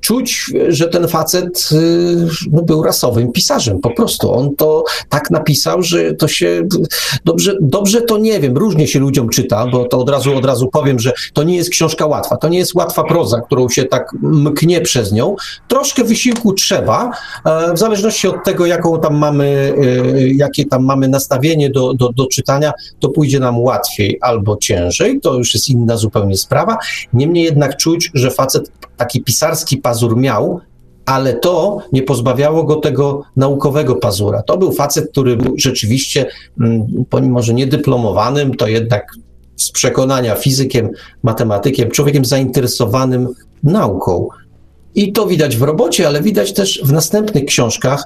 czuć, 0.06 0.50
że 0.68 0.88
ten 0.88 1.08
facet 1.08 1.68
y, 1.72 2.28
no, 2.52 2.62
był 2.62 2.82
rasowym 2.82 3.32
pisarzem, 3.32 3.80
po 3.80 3.90
prostu. 3.90 4.32
On 4.32 4.56
to 4.56 4.84
tak 5.08 5.30
napisał, 5.30 5.82
że 5.82 6.14
to 6.14 6.28
się 6.28 6.62
dobrze, 7.24 7.56
dobrze 7.60 8.02
to 8.02 8.18
nie 8.18 8.40
wiem, 8.40 8.56
różnie 8.56 8.86
się 8.88 8.98
ludziom 8.98 9.28
czyta, 9.28 9.66
bo 9.66 9.84
to 9.84 9.98
od 9.98 10.10
razu, 10.10 10.36
od 10.36 10.44
razu 10.44 10.68
powiem, 10.68 10.98
że 10.98 11.12
to 11.32 11.42
nie 11.42 11.56
jest 11.56 11.70
książka 11.70 12.06
łatwa, 12.06 12.36
to 12.36 12.48
nie 12.48 12.58
jest 12.58 12.74
łatwa 12.74 13.04
proza, 13.04 13.40
którą 13.40 13.68
się 13.68 13.84
tak 13.84 14.12
mknie 14.22 14.80
przez 14.80 15.12
nią. 15.12 15.36
Troszkę 15.68 16.04
wysiłku 16.04 16.52
trzeba, 16.52 17.10
e, 17.44 17.74
w 17.74 17.78
zależności 17.78 18.28
od 18.28 18.44
tego, 18.44 18.66
jaką 18.66 19.00
tam 19.00 19.16
mamy, 19.16 19.74
e, 20.16 20.28
jakie 20.28 20.64
tam 20.64 20.84
mamy 20.84 21.08
nastawienie 21.08 21.70
do, 21.70 21.94
do, 21.94 22.12
do 22.12 22.26
czytania, 22.26 22.72
to 23.00 23.08
pójdzie 23.08 23.40
nam 23.40 23.60
łatwiej 23.60 24.18
albo 24.20 24.56
ciężej, 24.56 25.20
to 25.20 25.34
już 25.34 25.54
jest 25.54 25.68
inna 25.68 25.96
zupełnie 25.96 26.36
sprawa. 26.36 26.78
Niemniej 27.12 27.44
jednak 27.44 27.76
czuć, 27.76 28.10
że 28.14 28.30
facet 28.30 28.70
taki 28.96 29.22
pisarski 29.22 29.76
pazur 29.76 30.16
miał, 30.16 30.60
ale 31.06 31.34
to 31.34 31.78
nie 31.92 32.02
pozbawiało 32.02 32.64
go 32.64 32.76
tego 32.76 33.22
naukowego 33.36 33.94
pazura. 33.94 34.42
To 34.42 34.58
był 34.58 34.72
facet, 34.72 35.10
który 35.10 35.36
był 35.36 35.54
rzeczywiście, 35.58 36.26
mm, 36.60 37.04
pomimo 37.10 37.42
że 37.42 37.54
niedyplomowanym, 37.54 38.54
to 38.54 38.66
jednak 38.66 39.06
z 39.56 39.70
przekonania 39.70 40.34
fizykiem, 40.34 40.90
matematykiem, 41.22 41.90
człowiekiem 41.90 42.24
zainteresowanym 42.24 43.28
nauką. 43.62 44.28
I 44.94 45.12
to 45.12 45.26
widać 45.26 45.56
w 45.56 45.62
robocie, 45.62 46.06
ale 46.06 46.22
widać 46.22 46.52
też 46.52 46.80
w 46.84 46.92
następnych 46.92 47.44
książkach. 47.44 48.04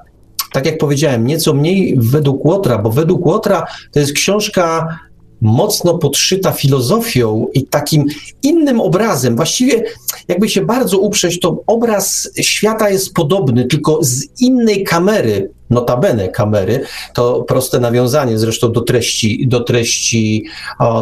Tak 0.52 0.66
jak 0.66 0.78
powiedziałem, 0.78 1.26
nieco 1.26 1.54
mniej 1.54 1.96
według 1.98 2.44
Łotra, 2.44 2.78
bo 2.78 2.90
według 2.90 3.26
Łotra 3.26 3.66
to 3.92 4.00
jest 4.00 4.12
książka 4.12 4.98
mocno 5.40 5.98
podszyta 5.98 6.52
filozofią 6.52 7.46
i 7.54 7.66
takim 7.66 8.04
innym 8.42 8.80
obrazem. 8.80 9.36
Właściwie, 9.36 9.82
jakby 10.28 10.48
się 10.48 10.64
bardzo 10.64 10.98
uprzeć, 10.98 11.40
to 11.40 11.62
obraz 11.66 12.30
świata 12.40 12.90
jest 12.90 13.14
podobny, 13.14 13.64
tylko 13.64 13.98
z 14.02 14.40
innej 14.40 14.84
kamery, 14.84 15.50
notabene 15.70 16.28
kamery, 16.28 16.80
to 17.14 17.42
proste 17.42 17.80
nawiązanie 17.80 18.38
zresztą 18.38 18.72
do 18.72 18.80
treści, 18.80 19.48
do 19.48 19.60
treści, 19.60 20.44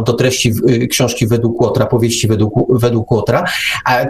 do 0.07 0.13
treści 0.13 0.55
y, 0.71 0.87
książki 0.87 1.27
według 1.27 1.61
Łotra, 1.61 1.87
powieści 1.87 2.29
według, 2.29 2.81
według 2.81 3.11
Łotra, 3.11 3.45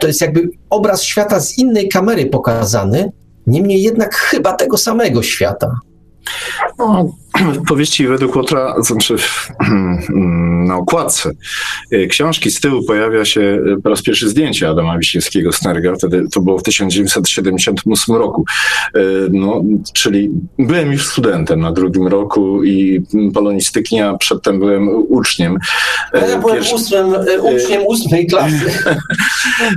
to 0.01 0.07
jest 0.07 0.21
jakby 0.21 0.51
obraz 0.71 1.03
świata 1.03 1.41
z 1.41 1.59
innej 1.59 1.89
kamery 1.89 2.27
pokazany, 2.27 3.13
niemniej 3.47 3.83
jednak 3.83 4.15
chyba 4.15 4.53
tego 4.53 4.79
samego 4.79 5.23
świata. 5.23 5.81
No, 6.79 7.13
w 7.55 7.63
powieści 7.69 8.07
według 8.07 8.37
Łotra, 8.37 8.75
znaczy 8.83 9.19
w, 9.19 9.51
na 10.69 10.77
okładce 10.77 11.31
y, 11.93 12.07
książki 12.07 12.51
z 12.51 12.61
tyłu 12.61 12.85
pojawia 12.87 13.25
się 13.25 13.41
y, 13.41 13.83
po 13.83 13.89
raz 13.89 14.03
pierwszy 14.03 14.29
zdjęcie 14.29 14.69
Adama 14.69 14.99
Wiśniewskiego 14.99 15.53
Snerga, 15.53 15.95
wtedy 15.95 16.25
to 16.33 16.41
było 16.41 16.59
w 16.59 16.63
1978 16.63 18.17
roku. 18.17 18.45
Y, 18.97 19.01
No, 19.31 19.63
czyli 19.93 20.31
byłem 20.59 20.93
już 20.93 21.07
studentem 21.07 21.61
na 21.61 21.73
drugim 21.73 22.07
roku 22.07 22.65
i 22.65 23.03
polonistyki, 23.35 24.01
a 24.01 24.17
przedtem 24.17 24.59
byłem 24.59 24.89
uczniem. 25.09 25.57
Ja 26.15 26.39
byłem 26.39 26.55
Pierwszy- 26.57 26.75
ósmym, 26.75 27.15
uczniem 27.57 27.83
ósmej 27.87 28.27
klasy. 28.27 28.65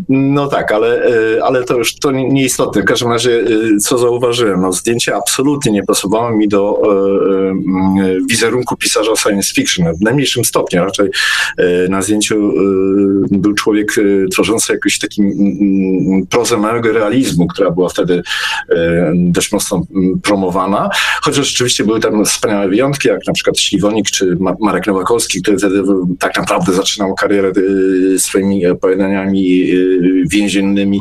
No 0.10 0.48
tak, 0.48 0.72
ale, 0.72 1.02
ale 1.44 1.64
to 1.64 1.78
już 1.78 1.96
to 1.96 2.12
nie- 2.12 2.30
nieistotne. 2.30 2.82
W 2.82 2.86
każdym 2.86 3.10
razie, 3.12 3.44
co 3.82 3.98
zauważyłem, 3.98 4.62
no, 4.62 4.72
zdjęcie 4.72 5.16
absolutnie 5.16 5.72
nie 5.72 5.84
pasowało 5.84 6.32
mi 6.32 6.41
do 6.48 6.82
y, 8.02 8.08
y, 8.08 8.20
wizerunku 8.30 8.78
pisarza 8.78 9.16
science 9.16 9.54
fiction, 9.54 9.96
w 9.96 10.02
najmniejszym 10.02 10.46
stopniu. 10.46 10.84
Raczej 10.84 11.10
y, 11.60 11.90
na 11.90 12.02
zdjęciu 12.02 12.54
był 13.32 13.54
człowiek 13.54 13.96
tworzący 14.32 14.74
jakiś 14.74 15.00
taki 15.00 15.22
mm, 15.22 16.28
prozę 16.30 16.58
małego 16.58 16.92
realizmu, 16.92 17.48
która 17.48 17.72
była 17.72 17.90
wtedy 17.90 18.24
dość 19.14 19.52
mocno 19.52 19.86
mm, 19.96 20.20
promowana. 20.20 20.90
Chociaż 21.22 21.48
rzeczywiście 21.48 21.84
były 21.84 22.00
tam 22.00 22.26
wspaniałe 22.26 22.68
wyjątki, 22.70 23.08
jak 23.08 23.28
na 23.28 23.34
przykład 23.34 23.60
Śliwonik 23.60 24.12
czy 24.12 24.36
Ma- 24.40 24.56
Marek 24.60 24.88
Nowakowski, 24.88 25.42
który 25.42 25.58
wtedy 25.58 25.84
tak 26.20 26.38
naprawdę 26.38 26.74
zaczynał 26.74 27.16
karierę 27.16 27.52
swoimi 28.18 28.68
opowiadaniami 28.68 29.72
więziennymi. 30.32 31.00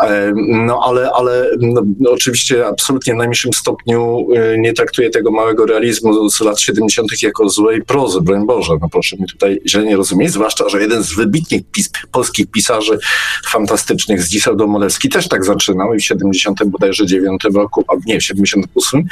E, 0.00 0.32
No 0.66 0.80
ale, 0.84 1.10
ale 1.14 1.50
no, 1.60 1.82
no, 2.00 2.10
oczywiście 2.10 2.66
absolutnie 2.66 3.14
w 3.14 3.16
najmniejszym 3.16 3.52
stopniu 3.52 4.26
y, 4.54 4.58
nie 4.58 4.72
traktuję 4.72 5.10
tego 5.10 5.30
małego 5.30 5.66
realizmu 5.66 6.30
z 6.30 6.40
lat 6.40 6.60
70. 6.60 7.22
jako 7.22 7.48
złej 7.48 7.82
prozy, 7.82 8.20
broń 8.20 8.46
Boże. 8.46 8.72
No 8.82 8.88
proszę 8.88 9.16
mi 9.16 9.26
tutaj 9.26 9.60
źle 9.66 9.84
nie 9.84 9.96
rozumieć, 9.96 10.32
zwłaszcza, 10.32 10.68
że 10.68 10.80
jeden 10.80 11.02
z 11.02 11.14
wybitnych 11.14 11.62
pis 11.72 11.90
polskich 12.12 12.50
pisarzy 12.50 12.98
fantastycznych, 13.46 14.22
Zdzisław 14.22 14.56
Domolewski, 14.56 15.08
też 15.08 15.28
tak 15.28 15.44
zaczynał 15.44 15.94
i 15.94 15.98
w 15.98 16.04
70 16.04 16.64
bodajże 16.66 17.06
9 17.06 17.42
roku, 17.54 17.84
a 17.88 17.92
nie, 18.06 18.20
w 18.20 18.24
78 18.24 19.04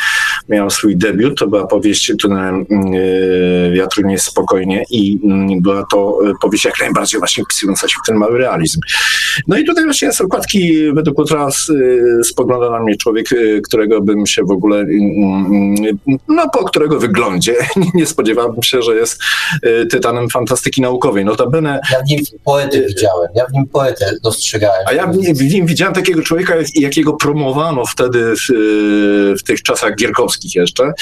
miał 0.48 0.70
swój 0.70 0.96
debiut, 0.96 1.38
to 1.38 1.46
była 1.46 1.66
powieść 1.66 2.08
yy, 2.08 2.16
wiatru 3.74 4.06
nie 4.06 4.12
jest 4.12 4.26
spokojnie 4.26 4.84
i 4.90 5.12
yy, 5.12 5.60
była 5.60 5.84
to 5.90 6.18
powieść 6.40 6.64
jak 6.64 6.80
najbardziej 6.80 7.18
właśnie 7.18 7.44
wpisująca 7.44 7.88
się 7.88 7.94
w 8.04 8.06
ten 8.06 8.16
mały 8.16 8.38
realizm. 8.38 8.80
No 9.48 9.58
i 9.58 9.64
tutaj 9.64 9.84
właśnie 9.84 10.12
z 10.12 10.20
okładki 10.20 10.71
według 10.94 11.18
Łotra 11.18 11.48
yy, 11.68 12.24
spogląda 12.24 12.70
na 12.70 12.82
mnie 12.82 12.96
człowiek, 12.96 13.30
yy, 13.30 13.60
którego 13.60 14.00
bym 14.00 14.26
się 14.26 14.42
w 14.44 14.50
ogóle, 14.50 14.78
yy, 14.78 16.18
no 16.28 16.48
po 16.52 16.64
którego 16.64 16.98
wyglądzie 16.98 17.54
nie 17.94 18.06
spodziewałbym 18.06 18.62
się, 18.62 18.82
że 18.82 18.94
jest 18.94 19.22
tytanem 19.90 20.28
fantastyki 20.30 20.80
naukowej. 20.80 21.24
Notabene 21.24 21.80
Ja 21.92 21.98
w 22.06 22.10
nim 22.10 22.20
poetę 22.44 22.82
widziałem, 22.88 23.28
ja 23.34 23.46
w 23.46 23.52
nim 23.52 23.66
poetę 23.66 24.12
dostrzegałem. 24.22 24.86
a 24.86 24.92
ja 24.92 25.06
w 25.06 25.16
nim, 25.16 25.34
w 25.34 25.42
nim 25.54 25.66
widziałem 25.66 25.94
takiego 25.94 26.22
człowieka, 26.22 26.56
jak- 26.56 26.76
jakiego 26.80 27.12
promowano 27.12 27.86
wtedy 27.86 28.34
w, 28.36 28.50
y, 28.50 29.34
w 29.38 29.42
tych 29.42 29.62
czasach 29.62 29.96
gierkowskich 29.96 30.54
jeszcze, 30.54 30.92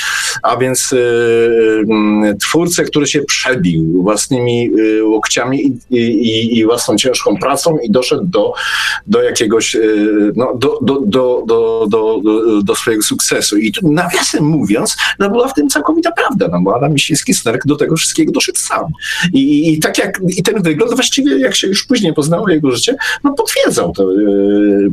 a 0.42 0.56
więc 0.56 0.92
y, 0.92 0.96
y, 0.96 2.36
twórcę, 2.40 2.84
który 2.84 3.06
się 3.06 3.22
przebił 3.22 4.02
własnymi 4.02 4.70
y, 4.78 5.04
łokciami 5.04 5.66
i, 5.90 5.96
i, 5.96 6.58
i 6.58 6.64
własną 6.64 6.96
ciężką 6.96 7.36
pracą 7.36 7.78
i 7.78 7.90
doszedł 7.90 8.24
do, 8.24 8.52
do 9.06 9.22
jakiegoś, 9.22 9.59
y, 9.74 10.32
no, 10.36 10.54
do, 10.54 10.78
do, 10.82 11.00
do, 11.06 11.42
do, 11.46 11.86
do, 11.90 12.20
do, 12.62 12.74
swojego 12.74 13.02
sukcesu. 13.02 13.56
I 13.56 13.72
tu 13.72 13.92
nawiasem 13.92 14.44
mówiąc, 14.44 14.96
no 15.18 15.30
była 15.30 15.48
w 15.48 15.54
tym 15.54 15.68
całkowita 15.68 16.12
prawda, 16.12 16.48
no 16.52 16.60
bo 16.62 16.76
Adam 16.76 16.94
Misiński-Snerk 16.94 17.58
do 17.66 17.76
tego 17.76 17.96
wszystkiego 17.96 18.32
doszedł 18.32 18.58
sam. 18.58 18.84
I, 19.32 19.72
i, 19.72 19.78
tak 19.78 19.98
jak, 19.98 20.20
i 20.36 20.42
ten 20.42 20.62
wygląd 20.62 20.94
właściwie, 20.94 21.38
jak 21.38 21.56
się 21.56 21.66
już 21.68 21.84
później 21.84 22.14
poznało 22.14 22.48
jego 22.48 22.70
życie, 22.70 22.96
no 23.24 23.32
potwierdzał 23.32 23.92
to. 23.92 24.12
Yy, 24.12 24.90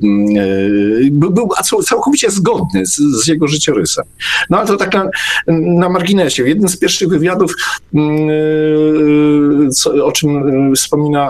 yy, 1.01 1.11
był, 1.11 1.31
był 1.31 1.49
cał- 1.63 1.83
całkowicie 1.83 2.31
zgodny 2.31 2.85
z, 2.85 2.97
z 2.97 3.27
jego 3.27 3.47
życiorysem. 3.47 4.05
No 4.49 4.57
ale 4.57 4.67
to 4.67 4.77
tak 4.77 4.93
na, 4.93 5.09
na 5.47 5.89
marginesie. 5.89 6.47
Jeden 6.47 6.69
z 6.69 6.77
pierwszych 6.77 7.09
wywiadów, 7.09 7.55
yy, 7.93 9.69
co, 9.71 10.05
o 10.05 10.11
czym 10.11 10.75
wspomina 10.75 11.29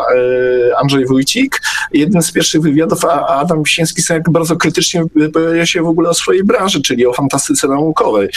Andrzej 0.81 1.05
Wójcik, 1.05 1.61
jeden 1.93 2.21
z 2.21 2.31
pierwszych 2.31 2.61
wywiadów, 2.61 2.99
a 3.27 3.35
Adam 3.35 3.63
Wisiński 3.63 4.01
bardzo 4.29 4.55
krytycznie 4.55 5.03
wypowiedział 5.15 5.65
się 5.65 5.81
w 5.81 5.87
ogóle 5.87 6.09
o 6.09 6.13
swojej 6.13 6.43
branży, 6.43 6.81
czyli 6.81 7.05
o 7.05 7.13
fantastyce 7.13 7.67
naukowej. 7.67 8.29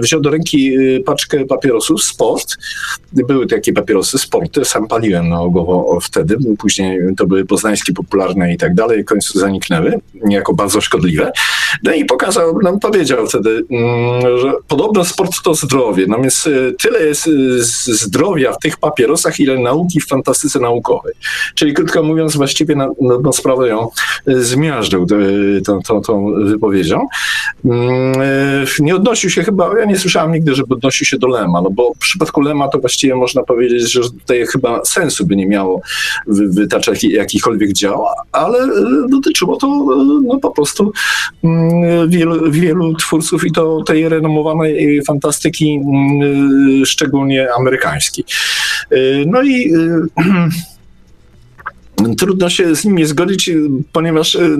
Wziął 0.00 0.20
do 0.20 0.30
ręki 0.30 0.76
paczkę 1.06 1.44
papierosów, 1.44 2.04
sport. 2.04 2.56
Były 3.12 3.46
takie 3.46 3.72
papierosy, 3.72 4.18
sporty, 4.18 4.64
sam 4.64 4.88
paliłem 4.88 5.28
naogowo 5.28 5.98
wtedy, 6.02 6.36
później 6.58 7.00
to 7.16 7.26
były 7.26 7.44
poznańskie 7.44 7.92
popularne 7.92 8.54
i 8.54 8.56
tak 8.56 8.74
dalej, 8.74 9.02
w 9.02 9.06
końcu 9.06 9.38
zaniknęły, 9.38 10.00
jako 10.28 10.54
bardzo 10.54 10.80
szkodliwe. 10.80 11.32
No 11.82 11.92
i 11.92 12.04
pokazał, 12.04 12.58
nam 12.62 12.80
powiedział 12.80 13.26
wtedy, 13.26 13.64
mm, 13.70 14.38
że 14.38 14.52
podobno 14.68 15.04
sport 15.04 15.32
to 15.44 15.54
zdrowie, 15.54 16.06
natomiast 16.06 16.46
e, 16.46 16.50
tyle 16.72 17.06
jest 17.06 17.26
e, 17.26 17.30
zdrowia 17.94 18.52
w 18.52 18.58
tych 18.58 18.76
papierosach, 18.76 19.40
ile 19.40 19.58
nauki 19.58 20.00
w 20.00 20.06
fantastyce 20.06 20.60
naukowej. 20.60 21.14
Czyli 21.54 21.74
krótko 21.74 22.02
mówiąc, 22.02 22.36
właściwie 22.36 22.74
na, 22.74 22.88
na 23.22 23.32
sprawę 23.32 23.68
ją 23.68 23.77
e, 24.26 24.34
zmiażdżył 24.34 25.06
tą, 25.64 25.82
tą, 25.82 26.00
tą 26.00 26.32
wypowiedzią. 26.44 27.06
Mm, 27.64 28.14
nie 28.80 28.96
odnosił 28.96 29.30
się 29.30 29.42
chyba, 29.42 29.78
ja 29.78 29.84
nie 29.84 29.98
słyszałem 29.98 30.32
nigdy, 30.32 30.54
żeby 30.54 30.74
odnosił 30.74 31.06
się 31.06 31.18
do 31.18 31.28
Lema, 31.28 31.62
no 31.62 31.70
bo 31.70 31.94
w 31.94 31.98
przypadku 31.98 32.40
Lema 32.40 32.68
to 32.68 32.78
właściwie 32.78 33.14
można 33.14 33.42
powiedzieć, 33.42 33.92
że 33.92 34.00
tutaj 34.00 34.46
chyba 34.46 34.84
sensu 34.84 35.26
by 35.26 35.36
nie 35.36 35.46
miało 35.46 35.80
wytaczać 36.26 37.04
jakichkolwiek 37.04 37.72
dział, 37.72 38.04
ale 38.32 38.58
dotyczyło 39.08 39.56
to 39.56 39.66
no, 40.24 40.38
po 40.38 40.50
prostu 40.50 40.92
mm, 41.44 42.10
wielu, 42.10 42.50
wielu 42.50 42.94
twórców 42.94 43.44
i 43.44 43.52
to 43.52 43.82
tej 43.82 44.08
renomowanej 44.08 45.02
fantastyki, 45.06 45.74
mm, 45.74 46.86
szczególnie 46.86 47.48
amerykańskiej. 47.58 48.24
No 49.26 49.42
i 49.42 49.72
Trudno 52.18 52.50
się 52.50 52.76
z 52.76 52.84
nim 52.84 52.98
nie 52.98 53.06
zgodzić, 53.06 53.50
ponieważ 53.92 54.34
y, 54.34 54.56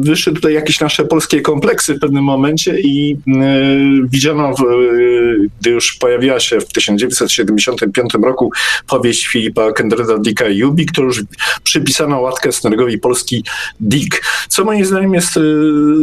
wyszły 0.00 0.32
tutaj 0.32 0.54
jakieś 0.54 0.80
nasze 0.80 1.04
polskie 1.04 1.40
kompleksy 1.40 1.94
w 1.94 2.00
pewnym 2.00 2.24
momencie 2.24 2.80
i 2.80 3.12
y, 3.12 4.08
widziano, 4.08 4.50
y, 4.50 5.36
gdy 5.60 5.70
już 5.70 5.94
pojawiła 5.94 6.40
się 6.40 6.60
w 6.60 6.68
1975 6.68 8.10
roku 8.22 8.50
powieść 8.88 9.26
Filipa 9.26 9.72
Kendreda 9.72 10.18
Dicka 10.18 10.48
Jubi, 10.48 10.86
którą 10.86 11.06
już 11.06 11.22
przypisano 11.62 12.20
łatkę 12.20 12.52
Snergowi 12.52 12.98
polski 12.98 13.44
Dick, 13.80 14.22
co 14.48 14.64
moim 14.64 14.84
zdaniem 14.84 15.14
jest 15.14 15.38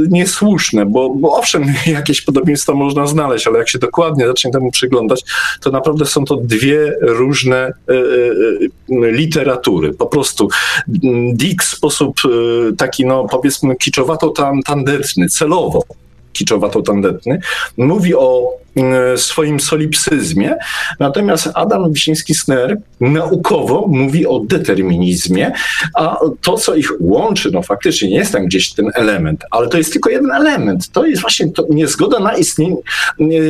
niesłuszne, 0.09 0.85
bo, 0.85 1.09
bo 1.09 1.37
owszem, 1.37 1.65
jakieś 1.85 2.21
podobieństwa 2.21 2.73
można 2.73 3.07
znaleźć, 3.07 3.47
ale 3.47 3.59
jak 3.59 3.69
się 3.69 3.79
dokładnie 3.79 4.27
zacznie 4.27 4.51
temu 4.51 4.71
przyglądać, 4.71 5.23
to 5.61 5.71
naprawdę 5.71 6.05
są 6.05 6.25
to 6.25 6.35
dwie 6.35 6.93
różne 7.01 7.73
literatury. 8.89 9.93
Po 9.93 10.05
prostu 10.05 10.49
Dick 11.33 11.63
w 11.63 11.67
sposób 11.67 12.21
y, 12.25 12.73
taki, 12.77 13.05
no 13.05 13.27
powiedzmy, 13.27 13.75
kiczowato-tandetny, 13.75 15.29
celowo 15.29 15.83
kiczowato-tandetny, 16.33 17.39
mówi 17.77 18.15
o 18.15 18.57
E, 18.75 19.17
swoim 19.17 19.59
solipsyzmie. 19.59 20.55
Natomiast 20.99 21.49
Adam 21.53 21.93
Wiśniewski-Sner 21.93 22.77
naukowo 23.01 23.87
mówi 23.87 24.27
o 24.27 24.39
determinizmie, 24.39 25.51
a 25.95 26.19
to, 26.41 26.57
co 26.57 26.75
ich 26.75 26.91
łączy, 26.99 27.51
no 27.51 27.61
faktycznie 27.61 28.09
nie 28.09 28.17
jest 28.17 28.31
tam 28.31 28.45
gdzieś 28.45 28.73
ten 28.73 28.89
element, 28.95 29.43
ale 29.51 29.69
to 29.69 29.77
jest 29.77 29.91
tylko 29.91 30.09
jeden 30.09 30.31
element. 30.31 30.91
To 30.91 31.05
jest 31.05 31.21
właśnie 31.21 31.51
to 31.51 31.65
niezgoda 31.69 32.19
na 32.19 32.33
istnienie, 32.33 32.75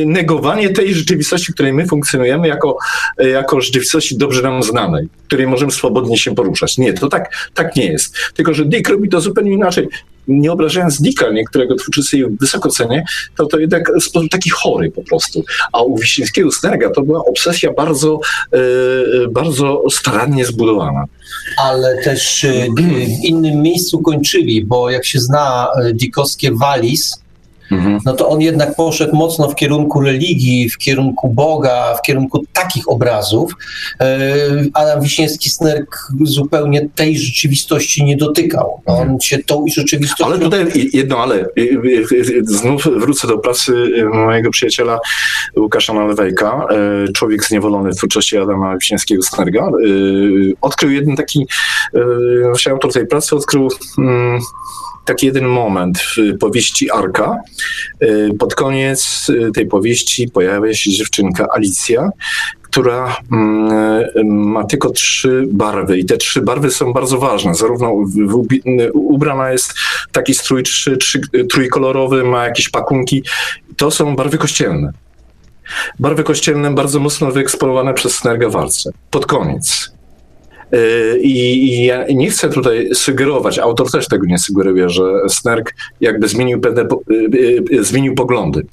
negowanie 0.06 0.70
tej 0.70 0.94
rzeczywistości, 0.94 1.52
w 1.52 1.54
której 1.54 1.72
my 1.72 1.86
funkcjonujemy 1.86 2.48
jako, 2.48 2.78
jako 3.18 3.60
rzeczywistości 3.60 4.18
dobrze 4.18 4.42
nam 4.42 4.62
znanej, 4.62 5.08
w 5.22 5.26
której 5.26 5.46
możemy 5.46 5.72
swobodnie 5.72 6.18
się 6.18 6.34
poruszać. 6.34 6.78
Nie, 6.78 6.92
to 6.92 7.08
tak, 7.08 7.50
tak 7.54 7.76
nie 7.76 7.86
jest. 7.86 8.16
Tylko, 8.34 8.54
że 8.54 8.64
Dick 8.64 8.88
robi 8.88 9.08
to 9.08 9.20
zupełnie 9.20 9.52
inaczej 9.52 9.88
nie 10.28 10.52
obrażając 10.52 11.02
Dicka, 11.02 11.30
niektórego 11.30 11.74
twórczycy 11.74 12.24
wysoko 12.40 12.68
cenię, 12.68 13.04
to 13.36 13.46
to 13.46 13.58
jednak 13.58 13.92
sposób 14.00 14.30
taki 14.30 14.50
chory 14.50 14.90
po 14.90 15.02
prostu. 15.02 15.44
A 15.72 15.82
u 15.82 15.98
Wiśniewskiego 15.98 16.52
Snerga 16.52 16.90
to 16.90 17.02
była 17.02 17.24
obsesja 17.24 17.72
bardzo, 17.72 18.20
e, 18.52 18.58
bardzo 19.28 19.82
starannie 19.90 20.44
zbudowana. 20.44 21.04
Ale 21.58 22.02
też 22.02 22.44
e, 22.44 22.66
w 22.76 23.24
innym 23.24 23.62
miejscu 23.62 24.02
kończyli, 24.02 24.64
bo 24.64 24.90
jak 24.90 25.06
się 25.06 25.20
zna 25.20 25.68
e, 25.82 25.92
Dickowskie 25.92 26.52
Walis, 26.52 27.23
Mhm. 27.70 27.98
no 28.04 28.12
to 28.12 28.28
on 28.28 28.40
jednak 28.40 28.76
poszedł 28.76 29.16
mocno 29.16 29.48
w 29.48 29.54
kierunku 29.54 30.00
religii, 30.00 30.70
w 30.70 30.78
kierunku 30.78 31.28
Boga, 31.28 31.94
w 31.98 32.02
kierunku 32.02 32.44
takich 32.52 32.88
obrazów. 32.88 33.52
E, 34.00 34.26
Adam 34.74 35.00
Wiśniewski-Snerk 35.00 35.86
zupełnie 36.22 36.88
tej 36.94 37.18
rzeczywistości 37.18 38.04
nie 38.04 38.16
dotykał. 38.16 38.80
No, 38.86 38.98
on 38.98 39.20
się 39.20 39.38
tą 39.38 39.64
rzeczywistością... 39.76 40.26
Ale 40.26 40.38
tutaj 40.38 40.90
jedno, 40.92 41.18
ale 41.18 41.46
znów 42.42 42.84
wrócę 42.84 43.28
do 43.28 43.38
pracy 43.38 43.72
mojego 44.12 44.50
przyjaciela 44.50 44.98
Łukasza 45.56 45.92
Nalewejka, 45.92 46.66
e, 46.70 47.12
człowiek 47.12 47.44
zniewolony 47.44 47.92
w 47.92 47.96
twórczości 47.96 48.38
Adama 48.38 48.76
Wiśniewskiego-Snerga. 48.76 49.68
E, 49.68 49.70
odkrył 50.60 50.90
jeden 50.90 51.16
taki, 51.16 51.46
właśnie 52.46 52.72
autor 52.72 52.92
tej 52.92 53.06
pracy 53.06 53.36
odkrył 53.36 53.68
mm, 53.98 54.40
taki 55.04 55.26
jeden 55.26 55.44
moment 55.44 55.98
w 55.98 56.38
powieści 56.38 56.90
Arka. 56.90 57.36
Y, 58.02 58.30
pod 58.38 58.54
koniec 58.54 59.28
y, 59.28 59.52
tej 59.52 59.66
powieści 59.66 60.28
pojawia 60.28 60.74
się 60.74 60.90
dziewczynka 60.90 61.46
Alicja, 61.54 62.10
która 62.62 63.16
mm, 63.32 64.14
ma 64.24 64.64
tylko 64.64 64.90
trzy 64.90 65.44
barwy 65.50 65.98
i 65.98 66.04
te 66.04 66.16
trzy 66.16 66.42
barwy 66.42 66.70
są 66.70 66.92
bardzo 66.92 67.18
ważne. 67.18 67.54
Zarówno 67.54 67.94
ubrana 68.94 69.52
jest 69.52 69.74
taki 70.12 70.34
strój 70.34 70.62
trzy, 70.62 70.96
trzy, 70.96 71.20
trójkolorowy, 71.50 72.24
ma 72.24 72.44
jakieś 72.44 72.68
pakunki. 72.68 73.22
To 73.76 73.90
są 73.90 74.16
barwy 74.16 74.38
kościelne. 74.38 74.92
Barwy 75.98 76.24
kościelne 76.24 76.74
bardzo 76.74 77.00
mocno 77.00 77.30
wyeksponowane 77.30 77.94
przez 77.94 78.14
Snerga 78.14 78.48
Walce. 78.48 78.90
Pod 79.10 79.26
koniec. 79.26 79.93
I, 81.20 81.84
ja 81.84 82.04
nie 82.14 82.30
chcę 82.30 82.50
tutaj 82.50 82.90
sugerować, 82.94 83.58
autor 83.58 83.90
też 83.90 84.08
tego 84.08 84.26
nie 84.26 84.38
sugeruje, 84.38 84.88
że 84.88 85.02
Snerk 85.28 85.74
jakby 86.00 86.28
zmienił 86.28 86.60
pewne, 86.60 86.82
y, 87.10 87.64
y, 87.72 87.84
zmienił 87.84 88.14
poglądy. 88.14 88.66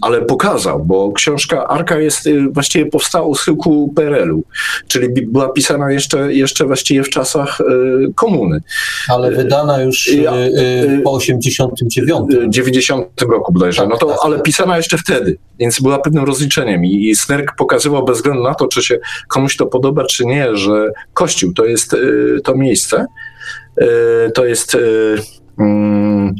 Ale 0.00 0.22
pokazał, 0.22 0.84
bo 0.84 1.12
książka 1.12 1.68
Arka 1.68 2.00
jest 2.00 2.28
właściwie 2.50 2.86
powstała 2.86 3.26
u 3.26 3.34
schyłku 3.34 3.92
PRL-u, 3.96 4.42
czyli 4.88 5.08
była 5.08 5.48
pisana 5.48 5.92
jeszcze, 5.92 6.34
jeszcze 6.34 6.66
właściwie 6.66 7.02
w 7.02 7.08
czasach 7.08 7.58
komuny. 8.14 8.62
Ale 9.08 9.30
wydana 9.30 9.82
już 9.82 10.10
po 11.04 11.12
89. 11.12 12.30
90 12.48 13.22
roku 13.22 13.52
bodajże. 13.52 13.80
Tak, 13.80 13.90
no 13.90 13.96
to, 13.96 14.06
tak, 14.06 14.18
ale 14.22 14.36
tak. 14.36 14.44
pisana 14.44 14.76
jeszcze 14.76 14.98
wtedy, 14.98 15.36
więc 15.58 15.80
była 15.80 15.98
pewnym 15.98 16.24
rozliczeniem 16.24 16.84
i 16.84 17.14
Snerk 17.14 17.56
pokazywał 17.56 18.04
bez 18.04 18.16
względu 18.16 18.42
na 18.42 18.54
to, 18.54 18.68
czy 18.68 18.82
się 18.82 18.98
komuś 19.28 19.56
to 19.56 19.66
podoba, 19.66 20.04
czy 20.04 20.26
nie, 20.26 20.51
że 20.56 20.92
Kościół 21.14 21.52
to 21.52 21.64
jest 21.64 21.94
y, 21.94 22.40
to 22.44 22.54
miejsce, 22.54 23.06
y, 23.82 23.86
to 24.34 24.44
jest 24.44 24.74
y, 24.74 25.14
mm, 25.58 26.34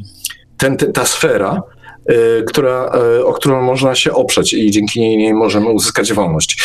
ten, 0.58 0.76
ta 0.76 1.04
sfera, 1.04 1.62
która, 2.46 2.92
o 3.24 3.32
którą 3.32 3.62
można 3.62 3.94
się 3.94 4.12
oprzeć 4.12 4.52
i 4.52 4.70
dzięki 4.70 5.00
niej 5.00 5.34
możemy 5.34 5.68
uzyskać 5.68 6.12
wolność. 6.12 6.62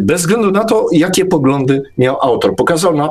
Bez 0.00 0.20
względu 0.20 0.50
na 0.50 0.64
to, 0.64 0.86
jakie 0.92 1.24
poglądy 1.24 1.82
miał 1.98 2.22
autor. 2.22 2.56
Pokazał 2.56 2.96
nam, 2.96 3.10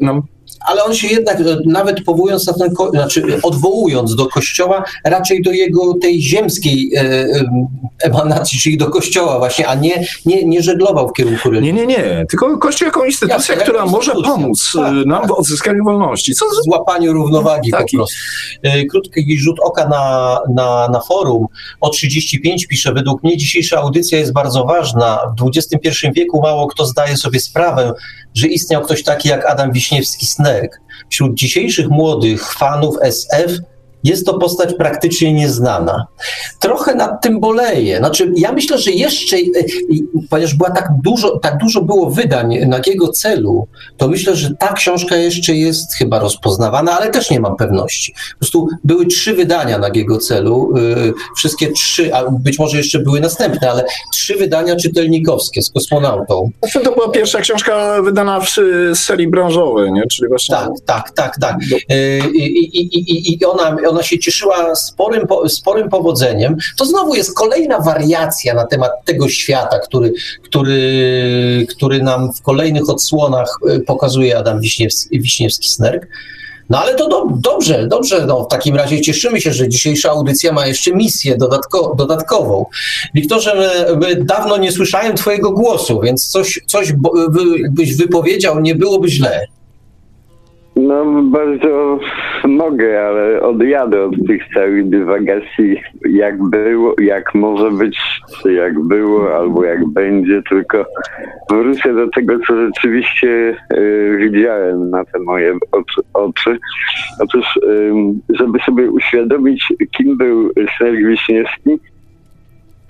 nam 0.00 0.22
ale 0.66 0.84
on 0.84 0.94
się 0.94 1.08
jednak, 1.08 1.40
e, 1.40 1.44
nawet 1.64 2.04
powołując 2.04 2.46
na 2.46 2.52
ten, 2.52 2.74
znaczy 2.90 3.40
odwołując 3.42 4.14
do 4.14 4.26
kościoła, 4.26 4.84
raczej 5.04 5.42
do 5.42 5.52
jego 5.52 5.94
tej 5.94 6.22
ziemskiej 6.22 6.90
e, 6.96 7.00
e, 7.00 7.44
emanacji, 8.02 8.58
czyli 8.58 8.76
do 8.76 8.90
kościoła 8.90 9.38
właśnie, 9.38 9.68
a 9.68 9.74
nie, 9.74 10.06
nie, 10.26 10.44
nie 10.44 10.62
żeglował 10.62 11.08
w 11.08 11.12
kierunku 11.12 11.50
religii. 11.50 11.74
Nie, 11.74 11.86
nie, 11.86 11.96
nie, 11.96 12.26
tylko 12.30 12.58
kościół 12.58 12.86
jako 12.86 13.04
instytucja, 13.04 13.36
Jasne, 13.36 13.56
która 13.56 13.86
może 13.86 14.12
pomóc 14.12 14.72
tak, 14.74 15.06
nam 15.06 15.20
tak. 15.20 15.28
w 15.28 15.32
odzyskaniu 15.32 15.84
wolności. 15.84 16.34
Co? 16.34 16.46
W 16.46 16.64
złapaniu 16.64 17.12
równowagi 17.12 17.70
Taki. 17.70 17.96
po 17.96 18.00
prostu. 18.00 18.16
Krótki 18.90 19.38
rzut 19.38 19.60
oka 19.60 19.88
na, 19.88 20.38
na, 20.54 20.88
na 20.88 21.00
forum. 21.00 21.46
O 21.80 21.88
35 21.90 22.66
pisze, 22.66 22.92
według 22.92 23.22
mnie 23.22 23.36
dzisiejsza 23.36 23.76
audycja 23.76 24.18
jest 24.18 24.32
bardzo 24.32 24.64
ważna. 24.64 25.18
W 25.38 25.48
XXI 25.48 26.12
wieku 26.12 26.40
mało 26.42 26.66
kto 26.66 26.86
zdaje 26.86 27.16
sobie 27.16 27.40
sprawę, 27.40 27.92
że 28.34 28.46
istniał 28.46 28.82
ktoś 28.82 29.02
taki 29.02 29.28
jak 29.28 29.46
Adam 29.46 29.72
Wiśniewski-Snerk. 30.36 30.80
Wśród 31.10 31.34
dzisiejszych 31.34 31.88
młodych 31.88 32.52
fanów 32.52 32.96
SF 33.02 33.52
jest 34.08 34.26
to 34.26 34.38
postać 34.38 34.74
praktycznie 34.74 35.32
nieznana. 35.32 36.06
Trochę 36.60 36.94
nad 36.94 37.22
tym 37.22 37.40
boleję. 37.40 37.98
Znaczy, 37.98 38.32
ja 38.36 38.52
myślę, 38.52 38.78
że 38.78 38.90
jeszcze, 38.90 39.36
ponieważ 40.30 40.54
była 40.54 40.70
tak 40.70 40.88
dużo, 41.04 41.38
tak 41.38 41.58
dużo 41.58 41.82
było 41.82 42.10
wydań 42.10 42.58
Nagiego 42.66 43.08
celu, 43.08 43.68
to 43.96 44.08
myślę, 44.08 44.36
że 44.36 44.50
ta 44.58 44.72
książka 44.72 45.16
jeszcze 45.16 45.54
jest 45.54 45.94
chyba 45.94 46.18
rozpoznawana, 46.18 46.98
ale 46.98 47.10
też 47.10 47.30
nie 47.30 47.40
mam 47.40 47.56
pewności. 47.56 48.12
Po 48.12 48.38
prostu 48.38 48.68
były 48.84 49.06
trzy 49.06 49.34
wydania 49.34 49.78
Nagiego 49.78 50.18
celu, 50.18 50.74
wszystkie 51.36 51.72
trzy, 51.72 52.14
a 52.14 52.30
być 52.30 52.58
może 52.58 52.76
jeszcze 52.76 52.98
były 52.98 53.20
następne, 53.20 53.70
ale 53.70 53.84
trzy 54.12 54.34
wydania 54.34 54.76
czytelnikowskie 54.76 55.62
z 55.62 55.70
kosmonautą. 55.70 56.50
Znaczy, 56.62 56.80
to 56.80 56.94
była 56.94 57.08
pierwsza 57.08 57.40
książka 57.40 58.02
wydana 58.02 58.40
w 58.40 58.50
serii 58.94 59.28
branżowej, 59.28 59.92
nie? 59.92 60.02
Czyli 60.06 60.28
właśnie... 60.28 60.56
Tak, 60.56 60.70
tak, 60.86 61.10
tak, 61.10 61.36
tak. 61.40 61.56
I, 62.34 62.38
i, 62.38 62.84
i, 62.96 63.34
i 63.34 63.44
ona, 63.44 63.76
ona 63.88 63.95
się 64.02 64.18
cieszyła 64.18 64.74
sporym, 64.74 65.26
sporym 65.48 65.88
powodzeniem. 65.88 66.56
To 66.76 66.86
znowu 66.86 67.14
jest 67.14 67.34
kolejna 67.34 67.78
wariacja 67.78 68.54
na 68.54 68.66
temat 68.66 68.90
tego 69.04 69.28
świata, 69.28 69.78
który, 69.78 70.12
który, 70.44 71.66
który 71.70 72.02
nam 72.02 72.32
w 72.32 72.42
kolejnych 72.42 72.90
odsłonach 72.90 73.58
pokazuje 73.86 74.38
Adam 74.38 74.60
Wiśniewski, 74.60 75.20
Wiśniewski-Snerk. 75.20 76.06
No 76.70 76.78
ale 76.78 76.94
to 76.94 77.08
do, 77.08 77.26
dobrze, 77.36 77.86
dobrze. 77.86 78.26
No, 78.26 78.44
w 78.44 78.48
takim 78.48 78.76
razie 78.76 79.00
cieszymy 79.00 79.40
się, 79.40 79.52
że 79.52 79.68
dzisiejsza 79.68 80.10
audycja 80.10 80.52
ma 80.52 80.66
jeszcze 80.66 80.92
misję 80.92 81.36
dodatko, 81.36 81.94
dodatkową. 81.98 82.66
Wiktorze, 83.14 83.86
dawno 84.20 84.56
nie 84.56 84.72
słyszałem 84.72 85.16
Twojego 85.16 85.50
głosu, 85.50 86.00
więc 86.00 86.28
coś, 86.28 86.60
coś 86.66 86.92
byś 87.70 87.96
wypowiedział, 87.96 88.60
nie 88.60 88.74
byłoby 88.74 89.08
źle. 89.08 89.46
No 90.76 91.22
bardzo 91.22 91.98
mogę, 92.44 93.06
ale 93.06 93.42
odjadę 93.42 94.04
od 94.04 94.26
tych 94.26 94.42
całych 94.54 94.88
dywagacji, 94.88 95.80
jak 96.10 96.42
było, 96.42 96.94
jak 97.00 97.34
może 97.34 97.70
być, 97.70 97.98
czy 98.42 98.52
jak 98.52 98.80
było, 98.80 99.36
albo 99.36 99.64
jak 99.64 99.86
będzie, 99.86 100.42
tylko 100.48 100.86
wrócę 101.50 101.94
do 101.94 102.08
tego, 102.08 102.38
co 102.46 102.66
rzeczywiście 102.66 103.56
y, 103.74 104.16
widziałem 104.18 104.90
na 104.90 105.04
te 105.04 105.18
moje 105.18 105.58
oczy. 106.14 106.58
Otóż, 107.20 107.56
y, 107.56 107.92
żeby 108.28 108.58
sobie 108.58 108.90
uświadomić, 108.90 109.72
kim 109.96 110.16
był 110.16 110.50
Serg 110.78 110.98
Wiśniewski, 111.06 111.78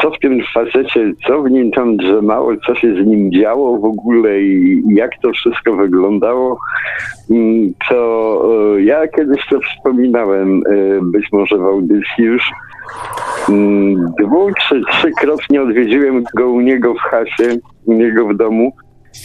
co 0.02 0.10
w 0.10 0.18
tym 0.18 0.40
facecie, 0.54 1.12
co 1.26 1.42
w 1.42 1.50
nim 1.50 1.70
tam 1.70 1.96
drzemało, 1.96 2.52
co 2.66 2.74
się 2.74 2.94
z 2.94 3.06
nim 3.06 3.32
działo 3.32 3.78
w 3.78 3.84
ogóle 3.84 4.40
i 4.40 4.82
jak 4.88 5.10
to 5.22 5.32
wszystko 5.32 5.76
wyglądało, 5.76 6.58
mm, 7.30 7.72
to 7.88 8.76
e, 8.76 8.82
ja 8.82 9.08
kiedyś 9.08 9.46
to 9.50 9.60
wspominałem, 9.60 10.62
e, 10.66 11.00
być 11.02 11.26
może 11.32 11.58
w 11.58 11.64
audycji 11.64 12.24
już. 12.24 12.50
Mm, 13.48 14.12
dwu 14.20 14.50
czy 14.68 14.82
trzykrotnie 14.90 15.62
odwiedziłem 15.62 16.24
go 16.34 16.50
u 16.50 16.60
niego 16.60 16.94
w 16.94 16.98
chacie, 16.98 17.56
u 17.86 17.92
niego 17.92 18.28
w 18.28 18.36
domu 18.36 18.72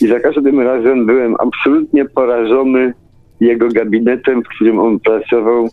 i 0.01 0.07
za 0.07 0.19
każdym 0.19 0.59
razem 0.59 1.05
byłem 1.05 1.35
absolutnie 1.39 2.05
porażony 2.05 2.93
jego 3.39 3.67
gabinetem, 3.67 4.43
w 4.43 4.47
którym 4.47 4.79
on 4.79 4.99
pracował 4.99 5.69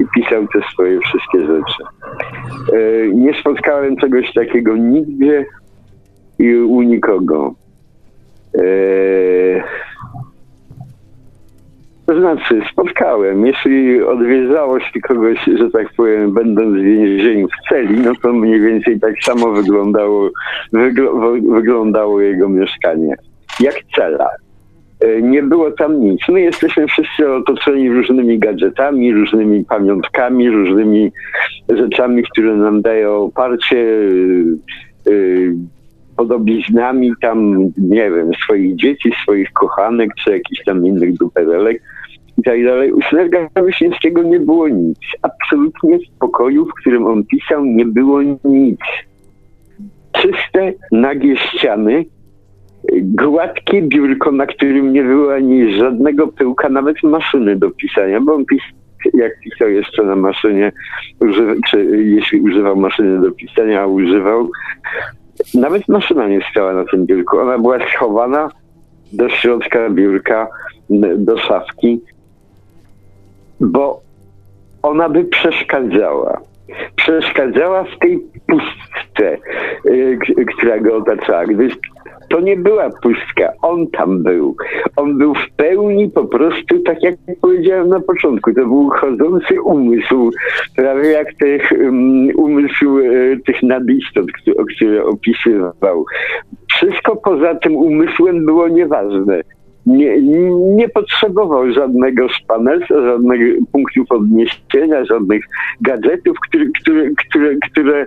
i 0.00 0.04
pisał 0.14 0.46
te 0.52 0.60
swoje 0.72 1.00
wszystkie 1.00 1.40
rzeczy. 1.40 1.82
E, 2.72 3.08
nie 3.08 3.40
spotkałem 3.40 3.96
czegoś 3.96 4.32
takiego 4.32 4.76
nigdzie 4.76 5.46
i 6.38 6.56
u 6.56 6.82
nikogo. 6.82 7.54
E, 8.58 8.64
to 12.06 12.18
znaczy, 12.20 12.62
spotkałem. 12.72 13.46
Jeśli 13.46 14.02
odwiedzało 14.02 14.80
się 14.80 15.00
kogoś, 15.00 15.38
że 15.58 15.70
tak 15.70 15.86
powiem, 15.96 16.34
będąc 16.34 16.76
w 16.76 16.82
więzieniu 16.82 17.48
w 17.48 17.68
celi, 17.68 18.00
no 18.00 18.12
to 18.22 18.32
mniej 18.32 18.60
więcej 18.60 19.00
tak 19.00 19.14
samo 19.22 19.52
wyglądało, 19.52 20.30
wygl 20.72 21.08
wyglądało 21.50 22.20
jego 22.20 22.48
mieszkanie. 22.48 23.16
Jak 23.60 23.74
cela. 23.96 24.28
E, 25.04 25.22
nie 25.22 25.42
było 25.42 25.70
tam 25.70 26.00
nic. 26.00 26.20
My 26.28 26.40
jesteśmy 26.40 26.86
wszyscy 26.86 27.32
otoczeni 27.32 27.90
różnymi 27.90 28.38
gadżetami, 28.38 29.12
różnymi 29.12 29.64
pamiątkami, 29.64 30.50
różnymi 30.50 31.12
rzeczami, 31.68 32.22
które 32.22 32.56
nam 32.56 32.82
dają 32.82 33.16
oparcie, 33.16 33.78
e, 35.06 35.10
e, 35.10 35.14
podobiznami 36.16 37.12
tam, 37.20 37.58
nie 37.78 38.10
wiem, 38.10 38.30
swoich 38.44 38.76
dzieci, 38.76 39.12
swoich 39.22 39.52
kochanek, 39.52 40.10
czy 40.24 40.30
jakichś 40.30 40.64
tam 40.64 40.86
innych 40.86 41.14
duperelek 41.14 41.82
i 42.38 42.42
tak 42.42 42.64
dalej. 42.64 42.92
U 42.92 43.02
Snerga 43.02 43.48
Wiśniewskiego 43.66 44.22
nie 44.22 44.40
było 44.40 44.68
nic. 44.68 44.98
Absolutnie 45.22 45.98
w 45.98 46.18
pokoju, 46.18 46.66
w 46.66 46.74
którym 46.80 47.06
on 47.06 47.24
pisał, 47.24 47.64
nie 47.64 47.84
było 47.84 48.22
nic. 48.44 48.80
Czyste, 50.12 50.72
nagie 50.92 51.36
ściany, 51.36 52.04
gładkie 53.02 53.82
biurko, 53.82 54.32
na 54.32 54.46
którym 54.46 54.92
nie 54.92 55.02
było 55.02 55.34
ani 55.34 55.78
żadnego 55.78 56.28
pyłka, 56.28 56.68
nawet 56.68 57.02
maszyny 57.02 57.56
do 57.56 57.70
pisania, 57.70 58.20
bo 58.20 58.34
on 58.34 58.44
pis 58.44 58.62
jak 59.14 59.40
pisał 59.40 59.68
jeszcze 59.68 60.02
na 60.02 60.16
maszynie, 60.16 60.72
czy 61.70 61.84
jeśli 61.84 62.40
używał 62.40 62.76
maszyny 62.76 63.20
do 63.20 63.32
pisania, 63.32 63.82
a 63.82 63.86
używał, 63.86 64.50
nawet 65.54 65.88
maszyna 65.88 66.28
nie 66.28 66.40
stała 66.50 66.74
na 66.74 66.84
tym 66.84 67.06
biurku. 67.06 67.38
Ona 67.38 67.58
była 67.58 67.78
schowana 67.96 68.50
do 69.12 69.28
środka 69.28 69.90
biurka, 69.90 70.48
do 71.16 71.38
szafki, 71.38 72.00
bo 73.60 74.00
ona 74.82 75.08
by 75.08 75.24
przeszkadzała. 75.24 76.40
Przeszkadzała 76.96 77.84
w 77.84 77.98
tej 77.98 78.20
pustce, 78.46 79.38
y, 79.86 80.18
która 80.56 80.78
go 80.78 80.96
otaczała. 80.96 81.46
Gdyż 81.46 81.78
to 82.28 82.40
nie 82.40 82.56
była 82.56 82.90
pustka, 83.02 83.52
on 83.62 83.86
tam 83.86 84.22
był. 84.22 84.56
On 84.96 85.18
był 85.18 85.34
w 85.34 85.50
pełni 85.56 86.10
po 86.10 86.24
prostu, 86.24 86.78
tak 86.78 87.02
jak 87.02 87.14
powiedziałem 87.40 87.88
na 87.88 88.00
początku, 88.00 88.54
to 88.54 88.60
był 88.60 88.90
chodzący 88.90 89.62
umysł, 89.62 90.30
prawie 90.76 91.08
jak 91.08 91.34
tych, 91.34 91.72
um, 91.72 92.28
umysł 92.36 92.98
e, 92.98 93.36
tych 93.46 93.62
nadistot, 93.62 94.26
które 94.76 95.04
opisywał. 95.04 96.04
Wszystko 96.74 97.16
poza 97.16 97.54
tym 97.54 97.76
umysłem 97.76 98.46
było 98.46 98.68
nieważne 98.68 99.42
nie, 99.86 100.22
nie 100.76 100.88
potrzebował 100.88 101.72
żadnego 101.72 102.28
szpanerstwa, 102.28 103.02
żadnych 103.02 103.40
punktów 103.72 104.06
odniesienia, 104.10 105.04
żadnych 105.04 105.44
gadżetów, 105.80 106.36
które, 106.48 106.64
które, 106.80 107.10
które, 107.10 107.56
które, 107.70 108.06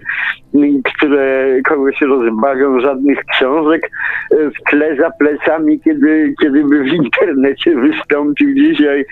które 0.84 1.57
kogoś 1.65 2.01
rozbawią, 2.01 2.79
żadnych 2.79 3.19
książek 3.25 3.91
e, 4.31 4.35
w 4.49 4.69
tle 4.69 4.95
za 4.95 5.11
plecami, 5.11 5.79
kiedy, 5.79 6.34
kiedy 6.41 6.63
by 6.63 6.84
w 6.84 6.88
internecie 6.88 7.75
wystąpił 7.75 8.53
dzisiaj. 8.53 9.05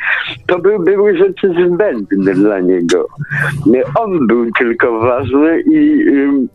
To 0.48 0.60
by, 0.60 0.80
były 0.80 1.18
rzeczy 1.18 1.54
zbędne 1.68 2.34
dla 2.34 2.60
niego. 2.60 3.08
On 4.00 4.28
był 4.28 4.52
tylko 4.52 5.00
ważny 5.00 5.62
i 5.72 6.06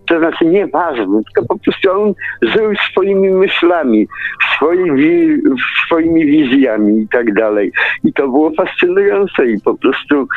to 0.06 0.18
znaczy 0.18 0.44
nie 0.46 0.66
ważny, 0.66 1.20
tylko 1.24 1.48
po 1.48 1.58
prostu 1.58 1.90
on 1.90 2.14
żył 2.42 2.72
swoimi 2.90 3.30
myślami, 3.30 4.08
swojej 4.56 5.42
swoimi 5.86 6.26
wizjami 6.26 7.02
i 7.02 7.08
tak 7.08 7.34
dalej. 7.34 7.72
I 8.04 8.12
to 8.12 8.22
było 8.22 8.52
fascynujące 8.56 9.46
i 9.46 9.60
po 9.60 9.74
prostu 9.74 10.28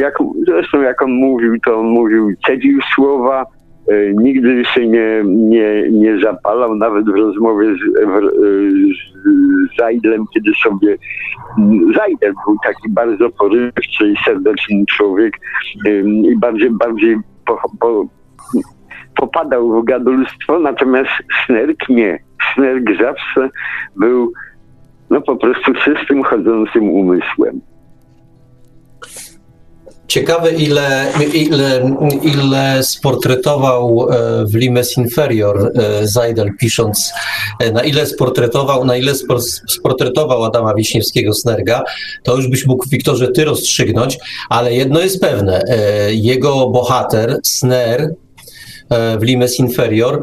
jak, 0.00 0.14
zresztą 0.46 0.82
jak 0.82 1.02
on 1.02 1.12
mówił, 1.12 1.60
to 1.64 1.80
on 1.80 1.86
mówił, 1.86 2.32
cedził 2.46 2.78
słowa, 2.94 3.46
y, 3.92 4.14
nigdy 4.16 4.64
się 4.64 4.86
nie, 4.86 5.22
nie, 5.24 5.90
nie 5.90 6.20
zapalał, 6.20 6.74
nawet 6.74 7.04
w 7.04 7.14
rozmowie 7.14 7.66
z, 7.74 7.78
w, 8.08 8.30
z 9.72 9.78
Zajdlem, 9.78 10.24
kiedy 10.34 10.50
sobie 10.62 10.96
Zajdel 11.96 12.32
był 12.46 12.56
taki 12.64 12.88
bardzo 12.88 13.30
porywczy 13.30 14.08
i 14.08 14.14
serdeczny 14.24 14.84
człowiek 14.96 15.36
y, 15.86 16.04
i 16.22 16.36
bardziej, 16.38 16.70
bardziej 16.70 17.16
po, 17.46 17.58
po, 17.80 18.06
popadał 19.16 19.80
w 19.80 19.84
gadulstwo, 19.84 20.58
natomiast 20.58 21.10
Snerk 21.46 21.88
nie. 21.88 22.18
Snerk 22.54 22.84
zawsze 23.00 23.50
był 23.96 24.32
no 25.10 25.20
po 25.20 25.36
prostu 25.36 25.72
czystym, 25.74 26.22
chodzącym 26.22 26.90
umysłem. 26.90 27.60
Ciekawe, 30.10 30.50
ile, 30.52 31.12
ile, 31.34 31.96
ile 32.22 32.82
sportretował 32.82 34.08
e, 34.10 34.44
w 34.46 34.54
Limes 34.54 34.96
Inferior 34.96 35.72
e, 35.74 36.06
Zajdel, 36.06 36.50
pisząc, 36.58 37.12
e, 37.60 37.72
na 37.72 37.82
ile 37.82 38.06
sportretował, 38.06 38.84
na 38.84 38.96
ile 38.96 39.12
sportretował 39.68 40.44
Adama 40.44 40.74
Wiśniewskiego 40.74 41.32
Snerga, 41.32 41.82
to 42.22 42.36
już 42.36 42.48
byś 42.48 42.66
mógł, 42.66 42.88
Wiktorze, 42.88 43.28
ty 43.28 43.44
rozstrzygnąć, 43.44 44.18
ale 44.48 44.74
jedno 44.74 45.00
jest 45.00 45.20
pewne, 45.20 45.62
jego 46.10 46.70
bohater, 46.70 47.40
Sner, 47.42 48.14
w 49.18 49.22
Limes 49.22 49.58
Inferior, 49.58 50.22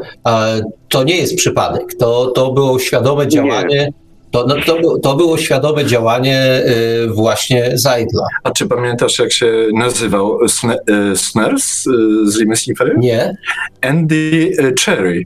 to 0.88 1.04
nie 1.04 1.16
jest 1.16 1.36
przypadek. 1.36 1.94
To, 1.94 2.26
to 2.26 2.52
było 2.52 2.78
świadome 2.78 3.28
działanie 3.28 3.92
To, 4.30 4.46
no, 4.46 4.56
to, 4.66 4.98
to 4.98 5.16
było 5.16 5.38
świadome 5.38 5.84
działanie 5.86 6.62
y, 7.04 7.08
właśnie 7.08 7.70
Zajdla. 7.74 8.26
A 8.44 8.50
czy 8.50 8.66
pamiętasz, 8.66 9.18
jak 9.18 9.32
się 9.32 9.52
nazywał 9.74 10.48
Sne, 10.48 10.78
y, 11.12 11.16
Sners 11.16 11.86
y, 11.86 11.90
z 12.30 12.36
Limy 12.40 12.56
Snifery? 12.56 12.94
Nie? 12.98 13.36
Andy 13.82 14.50
y, 14.60 14.74
Cherry. 14.84 15.24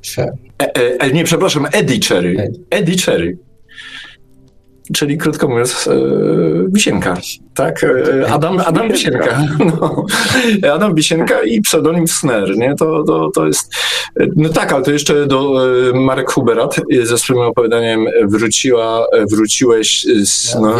Cze- 0.00 0.32
E, 0.62 0.74
e, 1.00 1.10
nie, 1.12 1.24
przepraszam, 1.24 1.66
Eddie 1.72 1.98
Cherry. 2.08 2.36
Eddie. 2.38 2.60
Eddie 2.70 2.96
Cherry. 3.06 3.38
Czyli 4.94 5.18
krótko 5.18 5.48
mówiąc, 5.48 5.88
e, 5.88 5.94
Wisienka, 6.68 7.16
tak? 7.54 7.84
E, 7.84 8.32
Adam, 8.32 8.60
Adam 8.66 8.88
Wisienka. 8.88 9.48
No. 9.58 10.06
Adam 10.74 10.94
Wisienka 10.94 11.42
i 11.42 11.60
pseudonim 11.60 12.08
Sner, 12.08 12.56
nie? 12.56 12.74
To, 12.74 13.04
to, 13.04 13.30
to 13.34 13.46
jest... 13.46 13.74
No 14.36 14.48
tak, 14.48 14.72
ale 14.72 14.84
to 14.84 14.90
jeszcze 14.90 15.26
do 15.26 15.66
e, 15.90 15.92
Marek 15.92 16.30
Huberat 16.30 16.76
ze 17.02 17.18
swoim 17.18 17.40
opowiadaniem 17.40 18.06
wróciła, 18.24 19.06
wróciłeś 19.30 20.06
z... 20.22 20.54
No, 20.54 20.74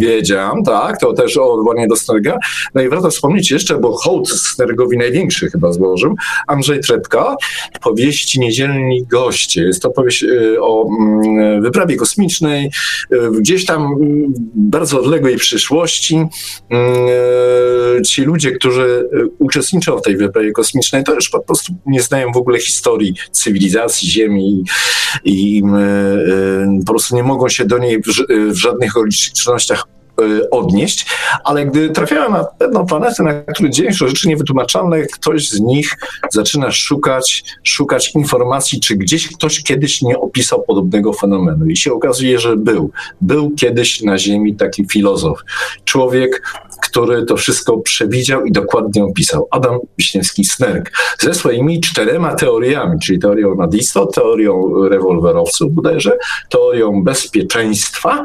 wiedziałam. 0.00 0.64
tak, 0.64 1.00
to 1.00 1.12
też 1.12 1.36
odwołanie 1.36 1.88
do 1.88 1.96
Snerga. 1.96 2.38
No 2.74 2.82
i 2.82 2.88
warto 2.88 3.10
wspomnieć 3.10 3.50
jeszcze, 3.50 3.78
bo 3.78 3.96
hołd 3.96 4.28
Snergowi 4.28 4.98
największy 4.98 5.50
chyba 5.50 5.72
złożył, 5.72 6.14
Andrzej 6.46 6.80
Trepka, 6.80 7.36
powieści 7.82 8.40
Niedzielni 8.40 9.06
Goście. 9.06 9.62
Jest 9.62 9.82
to 9.82 9.90
powieść 9.90 10.24
o 10.60 10.88
mm, 10.88 11.62
wyprawie 11.62 11.96
kosmicznej, 11.96 12.70
gdzieś 13.48 13.66
tam 13.66 13.82
mm, 13.82 14.32
bardzo 14.54 15.00
odległej 15.00 15.36
przyszłości. 15.36 16.14
Mm, 16.16 16.30
e, 17.98 18.02
Ci 18.02 18.22
ludzie, 18.22 18.52
którzy 18.52 19.08
e, 19.12 19.26
uczestniczą 19.38 19.98
w 19.98 20.02
tej 20.02 20.16
wyprawie 20.16 20.52
kosmicznej, 20.52 21.04
to 21.04 21.14
już 21.14 21.28
po 21.28 21.40
prostu 21.40 21.74
nie 21.86 22.02
znają 22.02 22.32
w 22.32 22.36
ogóle 22.36 22.58
historii 22.58 23.14
cywilizacji 23.32 24.10
Ziemi 24.10 24.64
i 25.24 25.62
e, 25.62 25.78
e, 25.78 26.80
po 26.86 26.92
prostu 26.92 27.16
nie 27.16 27.22
mogą 27.22 27.48
się 27.48 27.64
do 27.64 27.78
niej 27.78 28.02
w, 28.02 28.06
w 28.52 28.56
żadnych 28.56 28.96
okolicznościach 28.96 29.84
odnieść, 30.50 31.06
ale 31.44 31.66
gdy 31.66 31.90
trafiają 31.90 32.30
na 32.30 32.44
pewną 32.44 32.86
planetę, 32.86 33.22
na 33.22 33.34
której 33.34 33.72
dzieją 33.72 33.92
się 33.92 34.08
rzeczy 34.08 34.28
niewytłumaczalne, 34.28 35.02
ktoś 35.02 35.48
z 35.48 35.60
nich 35.60 35.96
zaczyna 36.32 36.70
szukać, 36.70 37.44
szukać 37.62 38.14
informacji, 38.14 38.80
czy 38.80 38.96
gdzieś 38.96 39.28
ktoś 39.36 39.62
kiedyś 39.62 40.02
nie 40.02 40.18
opisał 40.18 40.62
podobnego 40.62 41.12
fenomenu. 41.12 41.66
I 41.66 41.76
się 41.76 41.92
okazuje, 41.92 42.38
że 42.38 42.56
był. 42.56 42.90
Był 43.20 43.50
kiedyś 43.50 44.02
na 44.02 44.18
Ziemi 44.18 44.56
taki 44.56 44.86
filozof. 44.92 45.38
Człowiek, 45.84 46.42
który 46.82 47.24
to 47.24 47.36
wszystko 47.36 47.78
przewidział 47.78 48.44
i 48.44 48.52
dokładnie 48.52 49.04
opisał. 49.04 49.48
Adam 49.50 49.78
Wiśniewski-Snerk. 49.98 50.90
Ze 51.20 51.34
swoimi 51.34 51.80
czterema 51.80 52.34
teoriami, 52.34 52.98
czyli 53.00 53.18
teorią 53.18 53.54
Madisto, 53.54 54.06
teorią 54.06 54.74
rewolwerowców 54.88 55.72
bodajże, 55.72 56.18
teorią 56.48 57.04
bezpieczeństwa, 57.04 58.24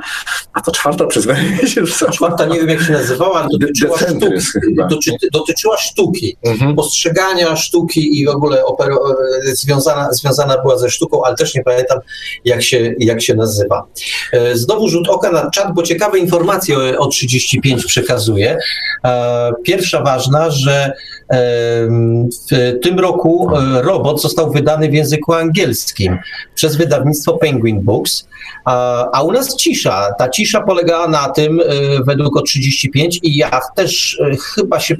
a 0.54 0.62
ta 0.62 0.72
czwarta 0.72 1.06
przyznaje 1.06 1.68
się, 1.68 1.86
że 1.86 2.12
Czwarta, 2.12 2.46
nie 2.46 2.60
wiem 2.60 2.70
jak 2.70 2.82
się 2.82 2.94
nazywała, 2.94 3.48
dotyczyła 3.52 3.98
sztuki. 3.98 4.14
Decentrys 4.14 4.52
chyba. 4.52 4.88
Doty, 4.88 5.12
dotyczyła 5.32 5.78
sztuki. 5.78 6.38
Mhm. 6.46 6.76
postrzegania 6.76 7.56
sztuki 7.56 8.20
i 8.20 8.26
w 8.26 8.30
ogóle 8.30 8.66
opero, 8.66 9.12
e, 9.12 9.56
związana, 9.56 10.14
związana 10.14 10.62
była 10.62 10.78
ze 10.78 10.90
sztuką, 10.90 11.24
ale 11.24 11.36
też 11.36 11.56
nie 11.56 11.64
pamiętam, 11.64 12.00
jak 12.46 12.64
się, 12.64 12.96
jak 13.00 13.22
się 13.22 13.36
nazywa. 13.36 13.88
E, 14.32 14.56
Znowu 14.56 14.90
rzut 14.90 15.10
oka 15.10 15.32
na 15.32 15.50
czat, 15.50 15.74
bo 15.74 15.84
ciekawe 15.84 16.20
informacje 16.20 16.78
o, 16.78 17.00
o 17.00 17.08
35 17.08 17.86
przekazuję. 17.86 18.43
E, 19.06 19.52
Pierwsza 19.64 20.02
ważna, 20.02 20.52
że 20.52 20.86
e, 20.86 20.94
w 22.52 22.80
tym 22.82 22.99
roku 22.99 23.49
e, 23.56 23.82
robot 23.82 24.22
został 24.22 24.52
wydany 24.52 24.90
w 24.90 24.94
języku 24.94 25.34
angielskim 25.34 26.18
przez 26.56 26.76
wydawnictwo 26.76 27.34
Penguin 27.34 27.82
Books, 27.82 28.28
a, 28.65 29.22
u 29.24 29.32
nas 29.32 29.56
cisza. 29.56 30.14
Ta 30.18 30.30
cisza 30.30 30.61
polegała 30.61 31.07
na 31.07 31.30
tym, 31.30 31.60
e, 31.60 31.64
według 32.03 32.38
o 32.38 32.41
35 32.41 33.20
i 33.24 33.36
ja 33.36 33.61
też 33.76 34.20
e, 34.22 34.36
chyba 34.36 34.80
się, 34.80 34.95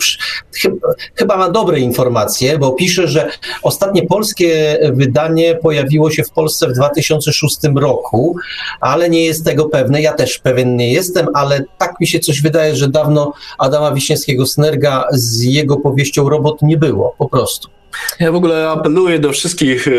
chyba, 0.62 0.88
chyba 1.16 1.38
ma 1.38 1.50
dobre 1.50 1.80
informacje, 1.80 2.60
bo 2.60 2.72
pisze, 2.72 3.08
że 3.08 3.30
ostatnie 3.64 4.08
polskie 4.08 4.80
wydanie 4.94 5.56
pojawiło 5.56 6.12
się 6.12 6.24
w 6.24 6.30
Polsce 6.30 6.68
w 6.68 6.74
2006 6.74 7.58
roku, 7.76 8.36
ale 8.80 9.10
nie 9.10 9.26
jest 9.26 9.46
tego 9.46 9.66
pewny. 9.66 10.02
Ja 10.02 10.14
też 10.14 10.40
pewien 10.40 10.76
nie 10.76 10.94
jestem, 10.94 11.28
ale 11.34 11.64
tak 11.78 12.00
mi 12.00 12.08
się 12.08 12.20
coś 12.20 12.42
wydaje, 12.42 12.76
że 12.76 12.88
dawno 12.88 13.34
Adama 13.58 13.92
Wiśniewskiego-Snerga 13.92 15.04
z 15.12 15.42
jego 15.42 15.78
powieścią 15.78 16.30
Robot 16.30 16.62
nie 16.62 16.78
było, 16.78 17.16
po 17.18 17.30
prostu. 17.30 17.83
Ja 18.20 18.32
w 18.32 18.36
ogóle 18.36 18.70
apeluję 18.70 19.20
do 19.20 19.32
wszystkich, 19.32 19.88
e, 19.88 19.92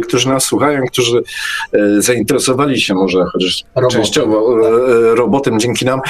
którzy 0.00 0.28
nas 0.28 0.44
słuchają, 0.44 0.86
którzy 0.86 1.22
e, 1.72 2.02
zainteresowali 2.02 2.80
się 2.80 2.94
może 2.94 3.24
chociaż 3.32 3.64
Robotem. 3.74 4.00
częściowo 4.00 4.56
e, 4.66 5.14
robotem 5.14 5.60
dzięki 5.60 5.84
nam. 5.84 6.00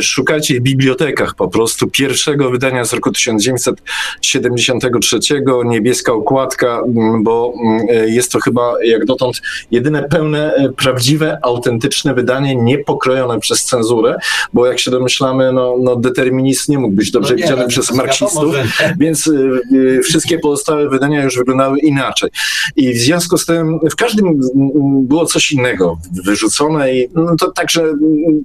Szukajcie 0.00 0.54
w 0.54 0.60
bibliotekach 0.60 1.34
po 1.34 1.48
prostu 1.48 1.90
pierwszego 1.90 2.50
wydania 2.50 2.84
z 2.84 2.92
roku 2.92 3.12
1973, 3.12 5.18
niebieska 5.64 6.12
okładka, 6.12 6.80
m, 6.96 7.22
bo 7.22 7.52
m, 7.64 7.80
e, 7.90 8.08
jest 8.08 8.32
to 8.32 8.40
chyba 8.40 8.74
jak 8.84 9.04
dotąd 9.04 9.40
jedyne 9.70 10.02
pełne, 10.02 10.72
prawdziwe, 10.76 11.38
autentyczne 11.42 12.14
wydanie, 12.14 12.56
niepokrojone 12.56 13.40
przez 13.40 13.64
cenzurę, 13.64 14.16
bo 14.52 14.66
jak 14.66 14.78
się 14.78 14.90
domyślamy, 14.90 15.52
no, 15.52 15.76
no 15.80 15.96
determinizm 15.96 16.72
nie 16.72 16.78
mógł 16.78 16.94
być 16.94 17.10
dobrze 17.10 17.34
No 17.34 17.36
nie, 17.36 17.42
widziany 17.42 17.62
no, 17.62 17.68
przez 17.68 17.90
marksistów. 17.90 18.54
Więc 18.98 19.30
wszystkie 20.02 20.38
pozostałe 20.38 20.77
wydania 20.88 21.24
już 21.24 21.36
wyglądały 21.36 21.78
inaczej. 21.78 22.30
I 22.76 22.94
w 22.94 22.98
związku 22.98 23.38
z 23.38 23.46
tym 23.46 23.78
w 23.92 23.96
każdym 23.96 24.40
było 25.02 25.26
coś 25.26 25.52
innego 25.52 25.98
wyrzucone 26.24 26.94
i 26.94 27.08
no, 27.14 27.36
to 27.40 27.50
także, 27.50 27.82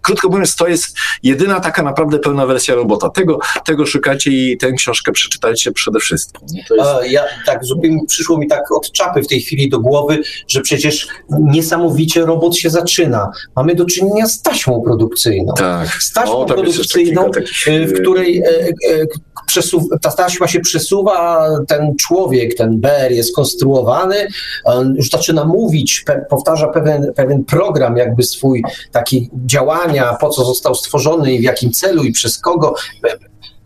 krótko 0.02 0.30
mówiąc, 0.30 0.56
to 0.56 0.68
jest 0.68 0.98
jedyna 1.24 1.60
taka 1.60 1.84
naprawdę 1.84 2.20
pełna 2.20 2.46
wersja 2.46 2.76
robota. 2.76 3.10
Tego, 3.10 3.40
tego 3.66 3.86
szukajcie 3.86 4.32
i 4.32 4.58
tę 4.58 4.72
książkę 4.72 5.12
przeczytajcie 5.12 5.72
przede 5.72 6.00
wszystkim. 6.00 6.42
Jest... 6.54 6.72
Ja 7.10 7.24
tak 7.46 7.66
zupełnie 7.66 8.00
przyszło 8.08 8.38
mi 8.38 8.48
tak 8.48 8.72
od 8.72 8.92
czapy 8.92 9.22
w 9.22 9.28
tej 9.28 9.42
chwili 9.42 9.70
do 9.70 9.80
głowy, 9.80 10.22
że 10.48 10.62
przecież 10.62 11.08
niesamowicie 11.30 12.26
robot 12.26 12.58
się 12.58 12.70
zaczyna. 12.70 13.32
Mamy 13.56 13.76
do 13.76 13.86
czynienia 13.86 14.28
z 14.28 14.42
taśmą 14.42 14.82
produkcyjną. 14.82 15.54
tak. 15.58 15.88
Z 15.88 16.14
taśmą 16.14 16.38
O, 16.38 16.46
produkcyjną, 16.46 17.32
y, 17.68 17.88
w 17.88 17.92
y, 17.92 18.02
której 18.02 18.40
e, 18.40 18.48
e, 18.48 19.06
przesuw, 19.54 19.84
ta 20.02 20.12
taśma 20.12 20.48
się 20.48 20.60
przesuwa, 20.60 21.48
ten 21.68 21.96
człowiek, 21.96 22.56
ten 22.56 22.80
Ber 22.80 23.12
jest 23.12 23.36
konstruowany, 23.36 24.28
on 24.64 24.96
już 24.96 25.10
zaczyna 25.10 25.46
mówić, 25.46 26.04
pe, 26.06 26.26
powtarza 26.30 26.68
pewien, 26.68 27.14
pewien 27.16 27.44
program, 27.46 27.98
jakby 27.98 28.24
swój 28.24 28.64
taki 28.92 29.30
działania, 29.46 30.14
po 30.14 30.30
co 30.30 30.46
został 30.46 30.76
stworzony 30.76 31.34
i 31.34 31.40
w 31.40 31.44
jakim 31.44 31.72
celu 31.72 32.04
i 32.04 32.12
przez 32.12 32.38
kogo. 32.38 32.76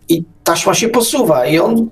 I 0.10 0.24
taśma 0.44 0.74
się 0.74 0.90
posuwa 0.90 1.46
i 1.46 1.60
on 1.60 1.90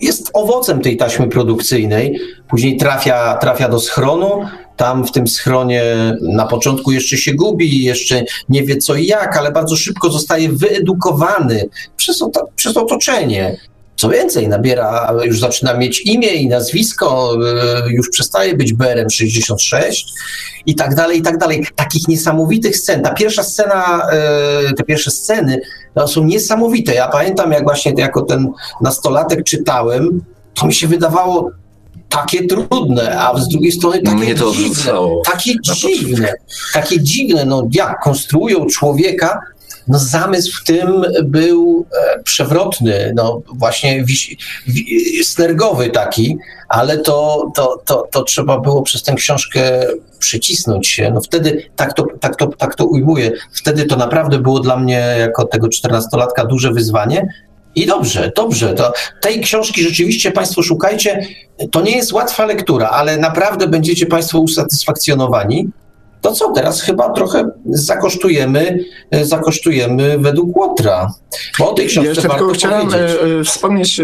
jest 0.00 0.30
owocem 0.32 0.80
tej 0.80 0.96
taśmy 0.96 1.28
produkcyjnej. 1.28 2.20
Później 2.48 2.76
trafia, 2.76 3.36
trafia 3.36 3.68
do 3.68 3.80
schronu. 3.80 4.44
Tam 4.76 5.06
w 5.06 5.12
tym 5.12 5.26
schronie 5.26 5.82
na 6.22 6.46
początku 6.46 6.92
jeszcze 6.92 7.16
się 7.16 7.34
gubi, 7.34 7.84
jeszcze 7.84 8.24
nie 8.48 8.62
wie 8.62 8.76
co 8.76 8.94
i 8.94 9.06
jak, 9.06 9.36
ale 9.36 9.52
bardzo 9.52 9.76
szybko 9.76 10.10
zostaje 10.10 10.48
wyedukowany 10.52 11.68
przez, 11.96 12.22
ota- 12.22 12.46
przez 12.56 12.76
otoczenie. 12.76 13.56
Co 13.96 14.08
więcej, 14.08 14.48
nabiera, 14.48 15.14
już 15.24 15.40
zaczyna 15.40 15.74
mieć 15.74 16.00
imię 16.00 16.28
i 16.28 16.48
nazwisko, 16.48 17.36
y, 17.86 17.92
już 17.92 18.10
przestaje 18.10 18.56
być 18.56 18.74
BRM66 18.74 19.92
i 20.66 20.74
tak 20.74 20.94
dalej, 20.94 21.18
i 21.18 21.22
tak 21.22 21.38
dalej. 21.38 21.66
Takich 21.76 22.08
niesamowitych 22.08 22.76
scen. 22.76 23.02
Ta 23.02 23.14
pierwsza 23.14 23.42
scena, 23.42 24.02
y, 24.70 24.74
te 24.74 24.84
pierwsze 24.84 25.10
sceny 25.10 25.60
no, 25.94 26.08
są 26.08 26.24
niesamowite. 26.24 26.94
Ja 26.94 27.08
pamiętam, 27.08 27.52
jak 27.52 27.64
właśnie 27.64 27.92
jako 27.96 28.22
ten 28.22 28.52
nastolatek 28.80 29.44
czytałem, 29.44 30.20
to 30.54 30.66
mi 30.66 30.74
się 30.74 30.88
wydawało 30.88 31.50
takie 32.08 32.46
trudne, 32.46 33.20
a 33.20 33.38
z 33.38 33.48
drugiej 33.48 33.72
strony 33.72 34.02
takie 34.02 34.16
Mnie 34.16 34.34
to 34.34 34.50
dziwne. 34.52 34.68
odrzucało. 34.70 35.22
Takie 35.32 35.52
dziwne, 35.60 36.34
takie 36.72 37.00
dziwne, 37.00 37.44
no 37.44 37.68
jak 37.72 38.00
konstruują 38.00 38.66
człowieka, 38.66 39.40
no 39.88 39.98
zamysł 39.98 40.60
w 40.60 40.64
tym 40.64 41.04
był 41.24 41.86
e, 42.16 42.22
przewrotny, 42.22 43.12
no 43.16 43.40
właśnie 43.54 44.04
wiś, 44.04 44.36
wi, 44.66 45.24
snergowy 45.24 45.90
taki, 45.90 46.36
ale 46.68 46.98
to, 46.98 47.50
to, 47.54 47.82
to, 47.84 48.08
to 48.10 48.22
trzeba 48.22 48.60
było 48.60 48.82
przez 48.82 49.02
tę 49.02 49.14
książkę 49.14 49.86
przycisnąć 50.18 50.88
się. 50.88 51.10
No 51.14 51.20
wtedy, 51.20 51.62
tak 51.76 51.92
to, 51.92 52.06
tak, 52.20 52.36
to, 52.36 52.46
tak 52.46 52.74
to 52.74 52.86
ujmuję, 52.86 53.32
wtedy 53.52 53.84
to 53.84 53.96
naprawdę 53.96 54.38
było 54.38 54.60
dla 54.60 54.76
mnie 54.76 55.16
jako 55.18 55.44
tego 55.44 55.68
czternastolatka 55.68 56.44
duże 56.44 56.72
wyzwanie, 56.72 57.28
i 57.76 57.86
dobrze, 57.86 58.32
dobrze. 58.36 58.74
To 58.74 58.92
tej 59.20 59.40
książki 59.40 59.82
rzeczywiście 59.82 60.32
Państwo 60.32 60.62
szukajcie. 60.62 61.26
To 61.70 61.80
nie 61.80 61.96
jest 61.96 62.12
łatwa 62.12 62.46
lektura, 62.46 62.88
ale 62.88 63.16
naprawdę 63.16 63.68
będziecie 63.68 64.06
Państwo 64.06 64.38
usatysfakcjonowani. 64.38 65.68
To 66.20 66.32
co, 66.32 66.52
teraz 66.52 66.80
chyba 66.80 67.12
trochę 67.12 67.50
zakosztujemy, 67.66 68.84
e, 69.10 69.24
zakosztujemy 69.24 70.18
według 70.18 70.56
Łotra. 70.56 71.12
Bo 71.58 71.70
o 71.70 71.74
tej 71.74 71.86
książce 71.86 72.08
jeszcze 72.08 72.28
warto 72.28 72.44
tylko 72.44 72.54
chciałem 72.54 72.86
powiedzieć. 72.86 73.16
e, 73.22 73.40
e, 73.40 73.44
wspomnieć, 73.44 74.00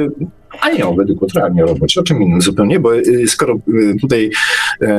Łotra, 1.23 1.49
nie 1.49 1.65
o 1.65 1.67
robocie, 1.67 2.01
o 2.01 2.05
czym 2.05 2.23
innym 2.23 2.43
zupełnie, 2.43 2.81
bo 2.81 2.91
skoro 3.27 3.59
tutaj 4.01 4.31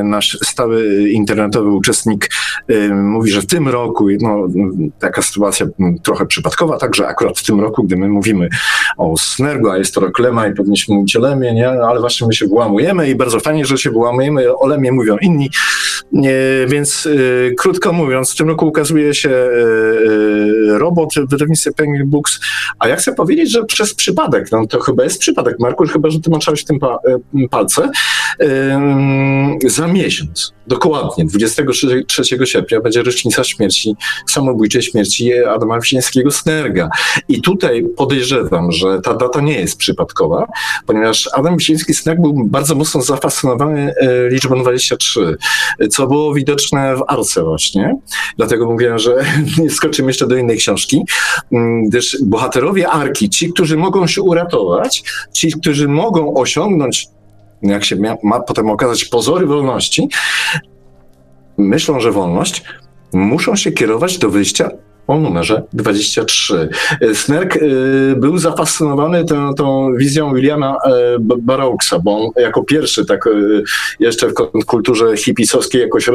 nasz 0.04 0.38
stały 0.44 1.10
internetowy 1.10 1.70
uczestnik 1.70 2.30
mówi, 2.94 3.32
że 3.32 3.42
w 3.42 3.46
tym 3.46 3.70
roku, 3.70 4.08
no, 4.22 4.48
taka 5.00 5.22
sytuacja 5.22 5.66
trochę 6.04 6.26
przypadkowa, 6.26 6.78
także 6.78 7.08
akurat 7.08 7.40
w 7.40 7.46
tym 7.46 7.60
roku, 7.60 7.84
gdy 7.84 7.98
my 7.98 8.08
mówimy 8.08 8.50
o 8.98 9.18
Snergu, 9.18 9.70
a 9.70 9.78
jest 9.78 9.94
to 9.94 10.02
rok 10.02 10.20
Lema 10.20 10.48
i 10.48 10.54
powinniśmy 10.54 10.96
mówić 10.96 11.16
o 11.16 11.20
Lemie, 11.20 11.54
nie? 11.54 11.70
ale 11.70 12.00
właśnie 12.00 12.28
my 12.28 12.34
się 12.34 12.48
wyłamujemy 12.48 13.10
i 13.10 13.16
bardzo 13.16 13.40
fajnie, 13.40 13.66
że 13.66 13.78
się 13.78 13.92
wyłamujemy, 13.92 14.58
o 14.58 14.68
Lemie 14.68 14.92
mówią 14.92 15.18
inni, 15.22 15.50
więc 16.68 17.08
krótko 17.58 17.94
mówiąc, 17.94 18.34
w 18.34 18.38
tym 18.38 18.48
roku 18.48 18.68
ukazuje 18.68 19.14
się 19.14 19.50
robot 20.68 21.14
w 21.14 21.30
wydawnictwie 21.30 21.72
Penguin 21.72 22.10
Books, 22.10 22.40
a 22.80 22.88
ja 22.88 22.96
chcę 22.96 23.14
powiedzieć, 23.14 23.52
że 23.52 23.66
przez 23.66 23.94
przypadek, 23.94 24.52
no 24.52 24.68
to 24.68 24.80
chyba 24.80 25.04
jest 25.04 25.20
przypadek, 25.20 25.43
Marku, 25.60 25.86
chyba, 25.88 26.10
że 26.10 26.20
ty 26.20 26.30
maczałeś 26.30 26.66
tym 26.66 26.80
pa, 26.80 27.00
palce, 27.50 27.90
za 29.68 29.88
miesiąc, 29.88 30.54
dokładnie, 30.68 31.26
23 31.26 32.24
sierpnia 32.46 32.82
będzie 32.82 33.04
rocznica 33.04 33.44
śmierci, 33.44 33.96
samobójczej 34.30 34.82
śmierci 34.82 35.34
Adama 35.34 35.80
Wisińskiego 35.80 36.32
Snerga. 36.32 36.90
I 37.28 37.42
tutaj 37.42 37.86
podejrzewam, 37.98 38.72
że 38.72 39.02
ta 39.02 39.14
data 39.14 39.42
nie 39.42 39.60
jest 39.60 39.78
przypadkowa, 39.78 40.48
ponieważ 40.86 41.30
Adam 41.34 41.58
Wisiński 41.58 41.94
Snerg 41.94 42.22
był 42.22 42.34
bardzo 42.46 42.76
mocno 42.76 43.02
zafascynowany 43.02 43.94
e, 43.98 44.30
liczbą 44.30 44.62
23, 44.62 45.38
co 45.90 46.08
było 46.08 46.34
widoczne 46.34 46.96
w 46.96 47.04
Arce 47.08 47.44
właśnie. 47.44 47.96
Dlatego 48.38 48.66
mówiłem, 48.66 49.00
że 49.00 49.16
skoczymy 49.78 50.10
jeszcze 50.10 50.28
do 50.28 50.36
innej 50.36 50.58
książki, 50.58 51.02
mm, 51.52 51.90
gdyż 51.90 52.18
bohaterowie 52.24 52.90
Arki, 52.90 53.30
ci, 53.30 53.54
którzy 53.54 53.78
mogą 53.78 54.08
się 54.08 54.22
uratować, 54.22 55.04
ci, 55.34 55.52
którzy 55.52 55.88
mogą 55.88 56.34
osiągnąć 56.34 57.08
jak 57.64 57.86
się 57.86 57.96
ma, 57.96 58.16
ma 58.24 58.40
potem 58.40 58.70
okazać 58.70 59.06
pozory 59.06 59.46
wolności, 59.46 60.10
myślą, 61.58 62.00
że 62.00 62.12
wolność, 62.12 62.64
muszą 63.14 63.56
się 63.56 63.72
kierować 63.72 64.18
do 64.18 64.30
wyjścia 64.30 64.70
o 65.08 65.20
numerze 65.20 65.64
23. 65.74 66.70
Snerk 67.14 67.56
y, 67.56 68.16
był 68.18 68.38
zafascynowany 68.38 69.26
tą, 69.26 69.54
tą 69.54 69.96
wizją 69.96 70.34
Williama 70.34 70.76
y, 70.76 70.80
Barrouksa, 71.20 72.00
bo 72.00 72.18
on 72.18 72.44
jako 72.44 72.64
pierwszy 72.64 73.06
tak 73.06 73.28
y, 73.28 73.64
jeszcze 74.00 74.28
w 74.54 74.66
kulturze 74.66 75.18
hipisowskiej 75.18 75.82
jakoś 75.82 76.10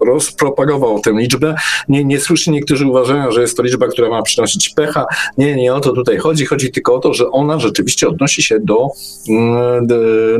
rozpropagował 0.00 1.00
tę 1.00 1.12
liczbę. 1.12 1.54
Nie, 1.88 2.04
niesłusznie 2.04 2.52
niektórzy 2.52 2.86
uważają, 2.86 3.32
że 3.32 3.40
jest 3.40 3.56
to 3.56 3.62
liczba, 3.62 3.88
która 3.88 4.08
ma 4.08 4.22
przynosić 4.22 4.68
pecha. 4.68 5.06
Nie, 5.38 5.56
nie 5.56 5.74
o 5.74 5.80
to 5.80 5.92
tutaj 5.92 6.18
chodzi. 6.18 6.46
Chodzi 6.46 6.70
tylko 6.70 6.94
o 6.94 6.98
to, 6.98 7.14
że 7.14 7.30
ona 7.30 7.58
rzeczywiście 7.58 8.08
odnosi 8.08 8.42
się 8.42 8.60
do, 8.60 8.88
mm, 9.28 9.86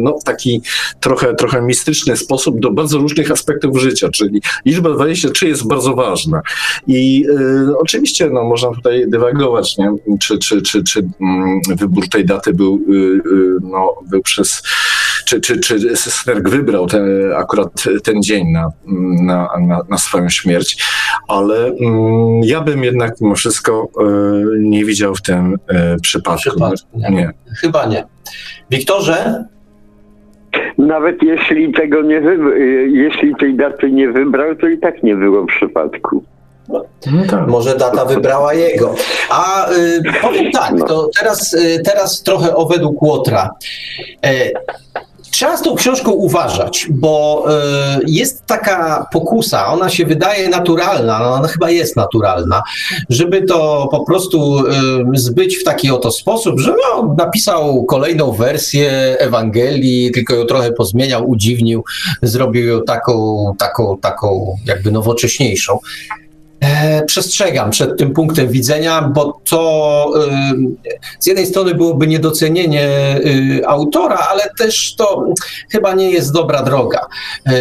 no, 0.00 0.18
taki 0.24 0.62
trochę, 1.00 1.34
trochę 1.34 1.62
mistyczny 1.62 2.16
sposób 2.16 2.60
do 2.60 2.70
bardzo 2.70 2.98
różnych 2.98 3.30
aspektów 3.30 3.78
życia, 3.78 4.08
czyli 4.08 4.42
liczba 4.66 4.90
23 4.90 5.48
jest 5.48 5.68
bardzo 5.68 5.94
ważna. 5.94 6.40
I 6.86 7.24
Y, 7.28 7.59
oczywiście 7.78 8.30
no, 8.30 8.44
można 8.44 8.70
tutaj 8.70 9.04
dywagować, 9.08 9.78
nie? 9.78 9.92
Czy, 10.20 10.38
czy, 10.38 10.62
czy, 10.62 10.84
czy 10.84 11.00
mm, 11.20 11.60
wybór 11.76 12.08
tej 12.08 12.24
daty 12.24 12.52
był, 12.52 12.80
y, 12.88 12.92
y, 12.94 13.20
no, 13.62 13.94
był 14.10 14.22
przez, 14.22 14.62
czy, 15.26 15.40
czy, 15.40 15.58
czy 15.58 15.96
Snerg 15.96 16.48
wybrał 16.48 16.86
ten, 16.86 17.32
akurat 17.36 17.84
ten 18.04 18.22
dzień 18.22 18.48
na, 18.48 18.68
na, 19.22 19.48
na, 19.60 19.80
na 19.88 19.98
swoją 19.98 20.28
śmierć, 20.28 20.84
ale 21.28 21.66
mm, 21.66 22.40
ja 22.44 22.60
bym 22.60 22.84
jednak 22.84 23.20
mimo 23.20 23.34
wszystko 23.34 23.88
nie 24.58 24.84
widział 24.84 25.14
w 25.14 25.22
tym 25.22 25.56
przypadku. 26.02 26.50
Przypadku, 26.50 26.86
nie. 26.94 27.10
nie. 27.10 27.32
Chyba 27.60 27.86
nie. 27.86 28.04
Wiktorze, 28.70 29.44
nawet 30.78 31.22
jeśli 31.22 31.72
tego 31.72 32.02
nie 32.02 32.20
wy... 32.20 32.58
jeśli 32.90 33.34
tej 33.34 33.54
daty 33.54 33.90
nie 33.90 34.12
wybrał, 34.12 34.56
to 34.56 34.68
i 34.68 34.78
tak 34.78 35.02
nie 35.02 35.16
było 35.16 35.46
przypadku. 35.46 36.24
No 37.06 37.24
tak. 37.30 37.48
Może 37.48 37.76
data 37.76 38.04
wybrała 38.04 38.54
jego. 38.54 38.94
A 39.30 39.70
y, 39.70 40.02
powiem 40.22 40.52
tak, 40.52 40.74
no. 40.74 40.86
to 40.86 41.08
teraz, 41.18 41.52
y, 41.52 41.82
teraz 41.84 42.22
trochę 42.22 42.56
o 42.56 42.66
według 42.66 43.02
Łotra. 43.02 43.50
Y, 44.26 44.52
Trzeba 45.30 45.56
z 45.56 45.62
tą 45.62 45.74
książką 45.74 46.10
uważać, 46.10 46.86
bo 46.90 47.44
y, 47.98 48.04
jest 48.06 48.46
taka 48.46 49.06
pokusa, 49.12 49.66
ona 49.66 49.88
się 49.88 50.06
wydaje 50.06 50.48
naturalna, 50.48 51.18
no 51.18 51.32
ona 51.32 51.48
chyba 51.48 51.70
jest 51.70 51.96
naturalna, 51.96 52.62
żeby 53.08 53.42
to 53.42 53.88
po 53.90 54.04
prostu 54.04 54.66
y, 54.66 54.72
zbyć 55.14 55.56
w 55.56 55.64
taki 55.64 55.90
oto 55.90 56.10
sposób, 56.10 56.60
że 56.60 56.70
no, 56.70 57.14
napisał 57.18 57.84
kolejną 57.84 58.32
wersję 58.32 59.16
Ewangelii, 59.18 60.10
tylko 60.10 60.34
ją 60.34 60.44
trochę 60.44 60.72
pozmieniał, 60.72 61.30
udziwnił, 61.30 61.84
zrobił 62.22 62.66
ją 62.66 62.82
taką, 62.82 63.46
taką, 63.58 63.98
taką 63.98 64.56
jakby 64.66 64.90
nowocześniejszą. 64.90 65.78
E, 66.60 67.04
przestrzegam 67.04 67.70
przed 67.70 67.98
tym 67.98 68.12
punktem 68.12 68.48
widzenia, 68.48 69.02
bo 69.02 69.40
to 69.44 70.12
z 71.20 71.26
jednej 71.26 71.46
strony 71.46 71.74
byłoby 71.74 72.06
niedocenienie 72.06 72.88
y, 73.26 73.66
autora, 73.66 74.18
ale 74.30 74.42
też 74.58 74.94
to 74.94 75.26
chyba 75.70 75.94
nie 75.94 76.10
jest 76.10 76.32
dobra 76.32 76.62
droga. 76.62 77.06
E, 77.46 77.52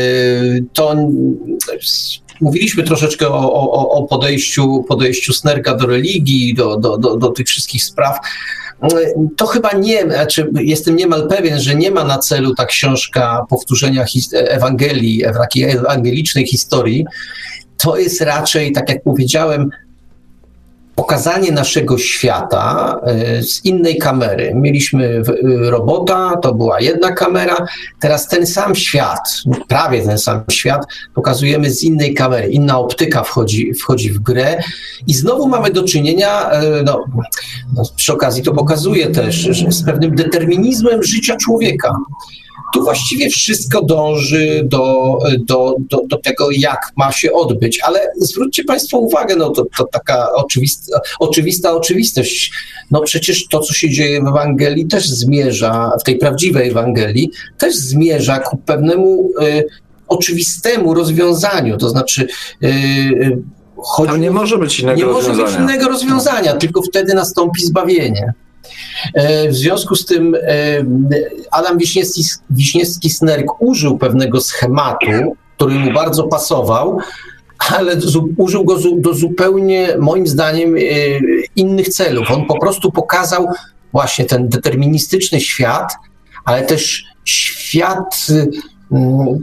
to 0.73 0.95
mówiliśmy 2.41 2.83
troszeczkę 2.83 3.27
o, 3.27 3.53
o, 3.53 3.89
o 3.89 4.03
podejściu, 4.03 4.85
podejściu 4.87 5.33
Snerga 5.33 5.75
do 5.75 5.87
religii, 5.87 6.53
do, 6.53 6.77
do, 6.77 6.97
do, 6.97 7.17
do 7.17 7.29
tych 7.29 7.47
wszystkich 7.47 7.83
spraw. 7.83 8.17
To 9.37 9.47
chyba 9.47 9.71
nie, 9.71 10.01
znaczy 10.01 10.49
jestem 10.59 10.95
niemal 10.95 11.27
pewien, 11.27 11.59
że 11.59 11.75
nie 11.75 11.91
ma 11.91 12.03
na 12.03 12.17
celu 12.17 12.55
ta 12.55 12.65
książka 12.65 13.45
powtórzenia 13.49 14.05
Ewangelii, 14.33 15.23
takiej 15.37 15.63
ewangelicznej 15.63 16.47
historii, 16.47 17.05
to 17.83 17.97
jest 17.97 18.21
raczej, 18.21 18.71
tak 18.71 18.89
jak 18.89 19.03
powiedziałem, 19.03 19.69
pokazanie 20.95 21.51
naszego 21.51 21.97
świata 21.97 22.99
e, 23.03 23.43
z 23.43 23.65
innej 23.65 23.97
kamery. 23.97 24.51
Mieliśmy 24.55 25.05
e, 25.05 25.69
robota, 25.69 26.37
to 26.41 26.53
była 26.53 26.79
jedna 26.79 27.11
kamera, 27.11 27.65
teraz 27.99 28.27
ten 28.27 28.47
sam 28.47 28.75
świat, 28.75 29.19
prawie 29.67 30.01
ten 30.01 30.17
sam 30.17 30.43
świat, 30.51 30.85
pokazujemy 31.15 31.71
z 31.71 31.83
innej 31.83 32.13
kamery. 32.13 32.47
Inna 32.47 32.79
optyka 32.79 33.23
wchodzi, 33.23 33.73
wchodzi 33.73 34.09
w 34.09 34.19
grę 34.19 34.59
i 35.07 35.13
znowu 35.13 35.47
mamy 35.47 35.71
do 35.71 35.83
czynienia, 35.83 36.51
e, 36.51 36.83
no, 36.83 37.05
no 37.75 37.83
przy 37.95 38.13
okazji 38.13 38.43
to 38.43 38.53
pokazuje 38.53 39.07
też, 39.07 39.49
z 39.69 39.83
pewnym 39.83 40.15
determinizmem 40.15 41.03
życia 41.03 41.35
człowieka 41.37 41.93
tu 42.73 42.83
właściwie 42.83 43.29
wszystko 43.29 43.81
dąży 43.81 44.61
do, 44.63 45.17
do, 45.39 45.75
do, 45.79 46.01
do 46.07 46.17
tego, 46.17 46.47
jak 46.51 46.79
ma 46.95 47.11
się 47.11 47.33
odbyć. 47.33 47.79
Ale 47.83 47.99
zwróćcie 48.17 48.63
Państwo 48.63 48.97
uwagę, 48.97 49.35
no 49.35 49.49
to, 49.49 49.65
to 49.77 49.85
taka 49.91 50.33
oczywista, 50.33 50.99
oczywista 51.19 51.73
oczywistość. 51.73 52.51
No 52.91 53.01
przecież 53.01 53.47
to, 53.47 53.59
co 53.59 53.73
się 53.73 53.89
dzieje 53.89 54.21
w 54.21 54.27
Ewangelii, 54.27 54.87
też 54.87 55.09
zmierza, 55.09 55.91
w 56.01 56.03
tej 56.03 56.17
prawdziwej 56.17 56.69
Ewangelii, 56.69 57.31
też 57.57 57.75
zmierza 57.75 58.39
ku 58.39 58.57
pewnemu 58.57 59.29
y, 59.41 59.65
oczywistemu 60.07 60.93
rozwiązaniu. 60.93 61.77
To 61.77 61.89
znaczy, 61.89 62.27
y, 62.63 63.41
Chodzi, 63.83 64.11
Tam 64.11 64.21
nie 64.21 64.31
może 64.31 64.57
być 64.57 64.79
innego 64.79 64.97
nie 64.97 65.05
rozwiązania. 65.05 65.35
Nie 65.37 65.43
może 65.43 65.57
być 65.57 65.63
innego 65.63 65.89
rozwiązania, 65.89 66.53
tylko 66.53 66.81
wtedy 66.81 67.13
nastąpi 67.13 67.65
zbawienie. 67.65 68.33
E, 69.13 69.49
w 69.49 69.55
związku 69.55 69.95
z 69.95 70.05
tym 70.05 70.35
e, 70.35 70.39
Adam 71.51 71.77
Wiśniewski, 71.77 72.23
Wiśniewski-Snerk 72.51 73.45
użył 73.59 73.97
pewnego 73.97 74.41
schematu, 74.41 75.35
który 75.55 75.75
mu 75.75 75.93
bardzo 75.93 76.23
pasował, 76.23 76.97
ale 77.57 77.95
użył 78.37 78.65
go 78.65 78.77
do 78.97 79.13
zupełnie, 79.13 79.95
moim 79.99 80.27
zdaniem, 80.27 80.75
e, 80.75 80.79
innych 81.55 81.89
celów. 81.89 82.31
On 82.31 82.45
po 82.45 82.59
prostu 82.59 82.91
pokazał 82.91 83.47
właśnie 83.91 84.25
ten 84.25 84.49
deterministyczny 84.49 85.41
świat, 85.41 85.93
ale 86.45 86.63
też 86.63 87.03
świat 87.25 88.27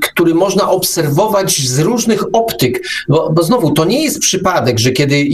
który 0.03 0.35
można 0.35 0.71
obserwować 0.71 1.69
z 1.69 1.79
różnych 1.79 2.35
optyk, 2.35 2.89
bo, 3.09 3.31
bo, 3.33 3.43
znowu 3.43 3.71
to 3.71 3.85
nie 3.85 4.05
jest 4.05 4.19
przypadek, 4.19 4.79
że 4.79 4.91
kiedy, 4.91 5.25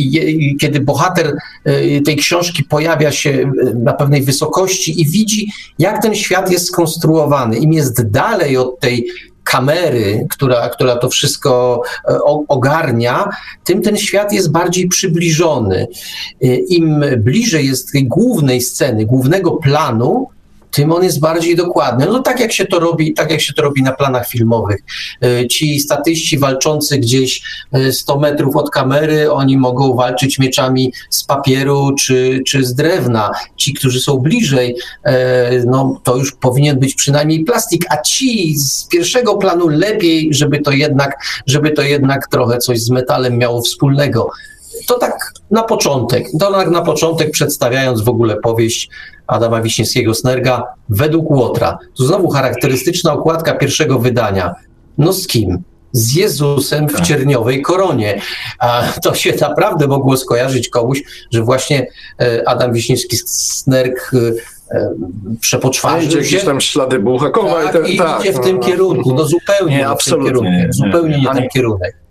kiedy 0.61 0.81
bohater 0.81 1.37
y, 1.67 2.03
tej 2.05 2.17
książki 2.17 2.65
pojawia 2.65 3.13
się 3.13 3.31
y, 3.31 3.75
na 3.75 3.93
pewnej 3.93 4.23
wysokości 4.23 5.01
i 5.01 5.07
widzi, 5.07 5.53
jak 5.79 6.03
ten 6.03 6.15
świat 6.15 6.51
jest 6.51 6.67
skonstruowany, 6.67 7.57
im 7.57 7.73
jest 7.73 8.11
dalej 8.11 8.57
od 8.57 8.81
tej 8.81 9.07
kamery, 9.45 10.27
która, 10.31 10.69
która 10.69 10.97
to 10.97 11.09
wszystko 11.09 11.83
y, 12.11 12.23
ogarnia, 12.49 13.29
tym 13.65 13.83
ten 13.83 13.97
świat 13.97 14.33
jest 14.33 14.53
bardziej 14.53 14.89
przybliżony. 14.89 15.87
Im 16.69 17.05
bliżej 17.19 17.67
jest 17.67 17.93
tej 17.93 18.09
głównej 18.09 18.61
sceny, 18.61 19.07
głównego 19.07 19.51
planu, 19.51 20.29
tym 20.73 20.93
on 20.93 21.05
jest 21.05 21.21
bardziej 21.21 21.57
dokładny. 21.57 22.07
No 22.07 22.23
tak 22.23 22.41
jak 22.41 22.53
się 22.53 22.67
to 22.67 22.79
robi, 22.79 23.15
tak 23.15 23.31
jak 23.31 23.41
się 23.41 23.53
to 23.53 23.63
robi 23.63 23.83
na 23.83 23.93
planach 23.93 24.29
filmowych. 24.29 24.81
E, 25.23 25.49
ci 25.49 25.81
statyści 25.81 26.39
walczący 26.39 26.99
gdzieś 26.99 27.43
100 27.93 28.19
metrów 28.19 28.57
od 28.57 28.71
kamery, 28.71 29.33
oni 29.33 29.57
mogą 29.59 29.95
walczyć 29.95 30.39
mieczami 30.39 30.93
z 31.11 31.25
papieru 31.25 31.95
czy, 31.99 32.43
czy 32.47 32.65
z 32.65 32.75
drewna. 32.75 33.31
Ci, 33.57 33.75
którzy 33.75 34.01
są 34.01 34.19
bliżej, 34.19 34.77
no 35.67 36.01
to 36.05 36.17
już 36.17 36.33
powinien 36.33 36.79
być 36.79 36.95
przynajmniej 36.95 37.45
plastik, 37.45 37.85
a 37.91 38.03
ci 38.03 38.59
z 38.59 38.87
pierwszego 38.89 39.35
planu 39.35 39.69
lepiej, 39.69 40.29
żeby 40.35 40.59
to 40.59 40.71
jednak, 40.71 41.17
żeby 41.47 41.71
to 41.71 41.83
jednak 41.83 42.29
trochę 42.29 42.59
coś 42.59 42.81
z 42.81 42.91
metalem 42.91 43.39
miało 43.39 43.63
wspólnego. 43.63 44.31
To 44.87 44.99
tak 44.99 45.33
na 45.51 45.63
początek, 45.63 46.27
to 46.41 46.53
tak 46.53 46.71
na 46.71 46.83
początek 46.83 47.31
przedstawiając 47.31 48.01
w 48.01 48.09
ogóle 48.09 48.37
powieść 48.37 48.89
Adama 49.27 49.63
Wiśniewskiego-Snerga 49.63 50.63
według 50.89 51.31
Łotra. 51.31 51.79
Tu 51.97 52.07
znowu 52.07 52.31
charakterystyczna 52.31 53.13
okładka 53.13 53.55
pierwszego 53.55 53.99
wydania. 53.99 54.55
No 54.99 55.13
z 55.13 55.27
kim? 55.27 55.63
z 55.93 56.15
Jezusem 56.15 56.89
w 56.89 56.93
tak. 56.93 57.07
cierniowej 57.07 57.63
koronie. 57.63 58.21
A 58.59 58.83
to 59.03 59.15
się 59.15 59.35
naprawdę 59.41 59.87
mogło 59.87 60.17
skojarzyć 60.17 60.69
komuś, 60.69 61.03
że 61.31 61.43
właśnie 61.43 61.87
e, 62.21 62.49
Adam 62.49 62.73
Wiśniewski-Snerg 62.73 63.95
e, 64.15 64.77
e, 64.77 64.91
przepoczwarzył 65.41 66.11
się. 66.11 66.19
jakieś 66.19 66.45
tam 66.45 66.61
ślady 66.61 66.99
Buchakowa. 66.99 67.63
Tak, 67.65 67.75
i, 67.75 67.83
te, 67.83 67.91
i 67.91 67.97
tak, 67.97 68.21
idzie 68.21 68.33
w 68.33 68.41
tym 68.41 68.57
no, 68.57 68.63
kierunku, 68.63 69.15
no 69.15 69.25
zupełnie 69.25 69.77
nie, 69.77 69.97
w 70.01 70.05
tym 70.05 70.25
kierunku, 70.25 70.51
nie, 70.51 70.69
zupełnie 70.71 71.17
nie, 71.17 71.23
nie 71.23 71.35
ten 71.35 71.49
kierunek. 71.49 72.02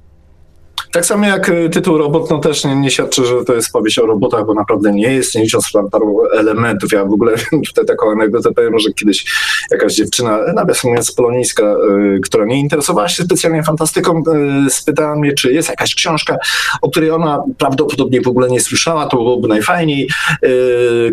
Tak 0.92 1.06
samo 1.06 1.26
jak 1.26 1.50
e, 1.50 1.70
tytuł 1.70 1.98
Robot, 1.98 2.30
no 2.30 2.38
też 2.38 2.66
nie, 2.66 2.76
nie 2.76 2.92
świadczy, 2.92 3.26
że 3.26 3.46
to 3.46 3.54
jest 3.54 3.72
powieść 3.72 4.00
o 4.00 4.06
robotach, 4.06 4.46
bo 4.46 4.54
naprawdę 4.54 4.92
nie 4.92 5.14
jest, 5.14 5.36
nie 5.36 5.42
licząc 5.42 5.72
paru 5.92 6.24
elementów. 6.34 6.92
Ja 6.92 7.06
w 7.06 7.14
ogóle 7.14 7.34
tutaj 7.68 7.86
taką 7.86 8.12
anegdotę 8.12 8.52
powiem, 8.52 8.80
że 8.80 8.94
kiedyś 8.94 9.26
jakaś 9.72 9.94
dziewczyna, 9.94 10.40
nawiasem 10.54 10.90
mówiąc 10.90 11.12
poloniska, 11.12 11.76
y, 12.16 12.20
która 12.24 12.46
nie 12.46 12.60
interesowała 12.60 13.10
się 13.10 13.24
specjalnie 13.24 13.64
fantastyką, 13.64 14.24
y, 14.68 14.70
spytała 14.70 15.16
mnie, 15.16 15.34
czy 15.34 15.54
jest 15.54 15.70
jakaś 15.70 15.96
książka, 15.96 16.38
o 16.82 16.90
której 16.90 17.12
ona 17.12 17.44
prawdopodobnie 17.58 18.22
w 18.22 18.28
ogóle 18.28 18.50
nie 18.50 18.60
słyszała, 18.60 19.06
to 19.06 19.18
byłoby 19.18 19.48
najfajniej, 19.48 20.10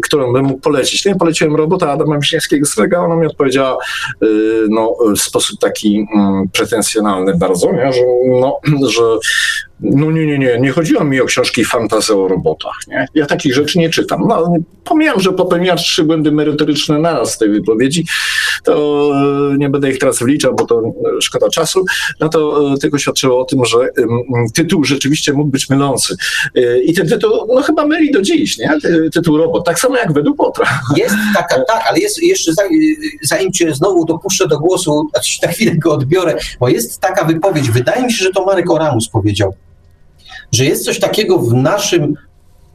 którą 0.02 0.32
bym 0.32 0.44
mógł 0.44 0.60
polecić. 0.60 1.04
No 1.04 1.10
i 1.12 1.14
poleciłem 1.14 1.56
robota 1.56 1.92
Adama 1.92 2.18
Wiśniewskiego, 2.18 2.66
którego 2.72 2.98
ona 2.98 3.16
mi 3.16 3.26
odpowiedziała 3.26 3.78
no, 4.68 4.94
w 5.16 5.20
sposób 5.20 5.60
taki 5.60 6.06
mm, 6.14 6.48
pretensjonalny 6.52 7.34
bardzo, 7.36 7.72
nie? 7.72 7.92
że, 7.92 8.00
no, 8.40 8.60
że 8.94 9.02
no 9.80 10.10
nie, 10.10 10.26
nie, 10.26 10.38
nie, 10.38 10.60
nie 10.60 10.70
chodziło 10.70 11.04
mi 11.04 11.20
o 11.20 11.24
książki 11.24 11.64
fantazy 11.64 12.14
o 12.14 12.28
robotach, 12.28 12.78
nie? 12.88 13.06
Ja 13.14 13.26
takich 13.26 13.54
rzeczy 13.54 13.78
nie 13.78 13.90
czytam. 13.90 14.24
No, 14.28 14.52
pomijam, 14.84 15.20
że 15.20 15.32
popełniła 15.32 15.76
trzy 15.76 16.04
błędy 16.04 16.32
merytoryczne 16.32 16.98
naraz 16.98 17.34
z 17.34 17.38
tej 17.38 17.50
wypowiedzi, 17.50 18.04
to 18.64 19.10
e, 19.52 19.58
nie 19.58 19.70
będę 19.70 19.90
ich 19.90 19.98
teraz 19.98 20.18
wliczał, 20.18 20.54
bo 20.54 20.64
to 20.64 20.82
e, 20.82 21.20
szkoda 21.20 21.48
czasu, 21.48 21.84
no 22.20 22.28
to 22.28 22.72
e, 22.72 22.78
tylko 22.78 22.98
świadczyło 22.98 23.40
o 23.40 23.44
tym, 23.44 23.64
że 23.64 23.76
tytuł 24.54 24.84
rzeczywiście 24.84 25.32
mógł 25.32 25.50
być 25.50 25.70
mylący. 25.70 26.16
I 26.84 26.94
ten 26.94 27.08
tytuł, 27.08 27.30
no 27.54 27.62
chyba 27.62 27.86
myli 27.86 28.10
do 28.10 28.22
dziś, 28.22 28.58
nie? 28.58 28.70
Tytuł 29.12 29.36
robot, 29.36 29.64
tak 29.66 29.80
samo 29.80 29.96
jak 29.96 30.12
według 30.12 30.36
Potra. 30.36 30.66
Jest 30.96 31.14
taka, 31.34 31.64
tak, 31.64 31.82
ale 31.88 31.98
jest 31.98 32.22
jeszcze, 32.22 32.52
zanim 33.22 33.52
cię 33.52 33.74
znowu 33.74 34.04
dopuszczę 34.04 34.48
do 34.48 34.58
głosu, 34.58 35.10
na 35.42 35.48
chwilę 35.48 35.76
go 35.76 35.92
odbiorę, 35.92 36.36
bo 36.60 36.68
jest 36.68 37.00
taka 37.00 37.24
wypowiedź, 37.24 37.70
wydaje 37.70 38.02
mi 38.02 38.12
się, 38.12 38.24
że 38.24 38.30
to 38.30 38.44
Marek 38.44 38.70
Oramus 38.70 39.08
powiedział, 39.08 39.54
że 40.52 40.64
jest 40.64 40.84
coś 40.84 41.00
takiego 41.00 41.38
w 41.38 41.54
naszym 41.54 42.14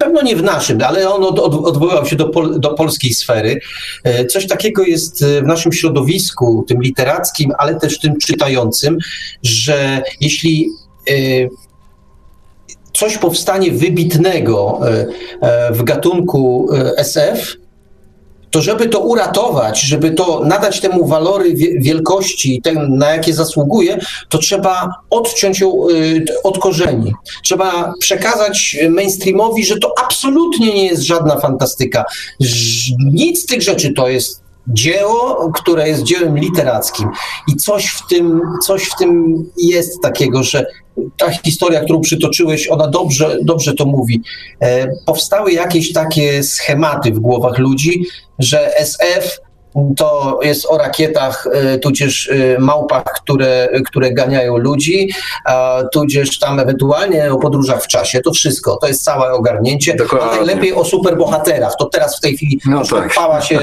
pewno 0.03 0.21
nie 0.21 0.35
w 0.35 0.43
naszym, 0.43 0.81
ale 0.81 1.09
on 1.09 1.23
od, 1.23 1.39
od, 1.39 1.65
odwołał 1.65 2.05
się 2.05 2.15
do, 2.15 2.29
pol, 2.29 2.59
do 2.59 2.73
polskiej 2.73 3.13
sfery. 3.13 3.59
E, 4.03 4.25
coś 4.25 4.47
takiego 4.47 4.83
jest 4.83 5.21
e, 5.21 5.41
w 5.41 5.45
naszym 5.45 5.73
środowisku, 5.73 6.65
tym 6.67 6.81
literackim, 6.81 7.51
ale 7.57 7.75
też 7.75 7.99
tym 7.99 8.17
czytającym, 8.17 8.97
że 9.43 10.01
jeśli 10.21 10.69
e, 11.09 11.13
coś 12.93 13.17
powstanie 13.17 13.71
wybitnego 13.71 14.79
w 15.71 15.83
gatunku 15.83 16.69
SF, 16.97 17.57
to 18.53 18.61
żeby 18.61 18.89
to 18.89 18.99
uratować, 18.99 19.81
żeby 19.81 20.11
to 20.11 20.41
nadać 20.45 20.81
temu 20.81 21.07
walory 21.07 21.53
wielkości, 21.79 22.61
ten, 22.63 22.97
na 22.97 23.09
jakie 23.09 23.33
zasługuje, 23.33 23.99
to 24.29 24.37
trzeba 24.37 24.89
odciąć 25.09 25.59
ją 25.59 25.89
y, 25.89 26.25
od 26.43 26.59
korzeni. 26.59 27.13
Trzeba 27.43 27.93
przekazać 27.99 28.77
mainstreamowi, 28.89 29.65
że 29.65 29.79
to 29.79 29.93
absolutnie 30.05 30.73
nie 30.73 30.85
jest 30.85 31.01
żadna 31.01 31.39
fantastyka. 31.39 32.05
Nic 32.99 33.43
z 33.43 33.45
tych 33.45 33.61
rzeczy 33.61 33.93
to 33.93 34.07
jest 34.07 34.43
dzieło, 34.67 35.51
które 35.55 35.87
jest 35.87 36.03
dziełem 36.03 36.37
literackim. 36.37 37.09
I 37.47 37.55
coś 37.55 37.85
w 37.85 38.07
tym, 38.07 38.41
coś 38.65 38.83
w 38.83 38.95
tym 38.95 39.43
jest 39.57 40.01
takiego, 40.01 40.43
że 40.43 40.65
ta 41.17 41.31
historia, 41.31 41.83
którą 41.83 42.01
przytoczyłeś, 42.01 42.67
ona 42.67 42.87
dobrze, 42.87 43.37
dobrze 43.41 43.73
to 43.73 43.85
mówi. 43.85 44.21
E, 44.59 44.87
powstały 45.05 45.51
jakieś 45.51 45.93
takie 45.93 46.43
schematy 46.43 47.11
w 47.11 47.19
głowach 47.19 47.57
ludzi, 47.57 48.05
że 48.39 48.77
SF 48.77 49.39
to 49.97 50.39
jest 50.43 50.65
o 50.65 50.77
rakietach, 50.77 51.47
y, 51.75 51.79
tudzież 51.79 52.27
y, 52.27 52.57
małpach, 52.59 53.03
które, 53.03 53.69
które 53.85 54.11
ganiają 54.11 54.57
ludzi, 54.57 55.09
tudzież 55.91 56.39
tam 56.39 56.59
ewentualnie 56.59 57.33
o 57.33 57.37
podróżach 57.37 57.83
w 57.83 57.87
czasie. 57.87 58.21
To 58.21 58.33
wszystko, 58.33 58.77
to 58.81 58.87
jest 58.87 59.03
całe 59.03 59.31
ogarnięcie. 59.31 59.95
Dokładnie. 59.95 60.31
A 60.31 60.35
najlepiej 60.35 60.73
o 60.73 60.85
superbohaterach. 60.85 61.75
To 61.79 61.85
teraz 61.85 62.17
w 62.17 62.21
tej 62.21 62.37
chwili 62.37 62.59
no 62.65 62.85
tak. 62.85 63.11
chwała 63.11 63.41
się 63.41 63.59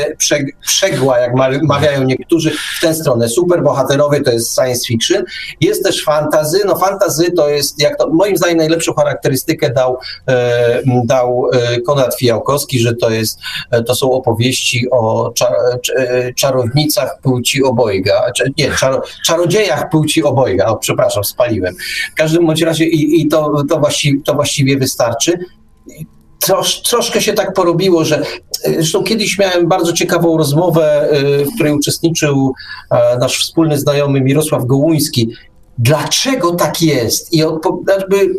przegła, 0.61 1.19
jak 1.19 1.33
mawiają 1.63 2.05
niektórzy, 2.05 2.51
w 2.51 2.81
tę 2.81 2.95
stronę. 2.95 3.29
Superbohaterowie 3.29 4.21
to 4.21 4.31
jest 4.31 4.55
science 4.55 4.87
fiction. 4.87 5.25
Jest 5.61 5.85
też 5.85 6.05
fantazy. 6.05 6.61
No 6.67 6.79
fantazy 6.79 7.31
to 7.31 7.49
jest, 7.49 7.81
jak 7.83 7.99
to, 7.99 8.09
moim 8.09 8.37
zdaniem 8.37 8.57
najlepszą 8.57 8.95
charakterystykę 8.95 9.71
dał, 9.71 9.99
e, 10.29 10.81
dał 11.05 11.51
e, 11.53 11.81
Konrad 11.81 12.15
Fijałkowski, 12.19 12.79
że 12.79 12.95
to 12.95 13.11
jest, 13.11 13.39
e, 13.71 13.83
to 13.83 13.95
są 13.95 14.13
opowieści 14.13 14.87
o 14.91 15.33
E, 16.00 16.00
czarownicach 16.37 17.21
płci 17.23 17.63
obojga, 17.63 18.23
nie, 18.59 18.71
czar, 18.71 19.01
czarodziejach 19.27 19.91
płci 19.91 20.23
obojga, 20.23 20.67
o, 20.67 20.77
przepraszam, 20.77 21.25
spaliłem. 21.25 21.75
W 22.13 22.15
każdym 22.15 22.47
bądź 22.47 22.63
razie 22.63 22.85
i, 22.85 23.21
i 23.21 23.29
to, 23.29 23.65
to, 23.69 23.79
właściwie, 23.79 24.23
to 24.23 24.35
właściwie 24.35 24.79
wystarczy. 24.79 25.39
Trosz, 26.41 26.83
troszkę 26.83 27.21
się 27.21 27.33
tak 27.33 27.53
porobiło, 27.53 28.05
że 28.05 28.19
e, 28.19 28.73
zresztą 28.73 29.03
kiedyś 29.03 29.39
miałem 29.39 29.69
bardzo 29.69 29.93
ciekawą 29.93 30.39
rozmowę, 30.39 31.11
e, 31.11 31.45
w 31.45 31.55
której 31.55 31.73
uczestniczył 31.73 32.53
nasz 33.21 33.39
wspólny 33.39 33.79
znajomy 33.79 34.21
Mirosław 34.21 34.65
Gołuński. 34.67 35.29
Dlaczego 35.79 36.55
tak 36.55 36.83
jest? 36.83 37.33
I 37.33 37.39
jakby 37.89 38.35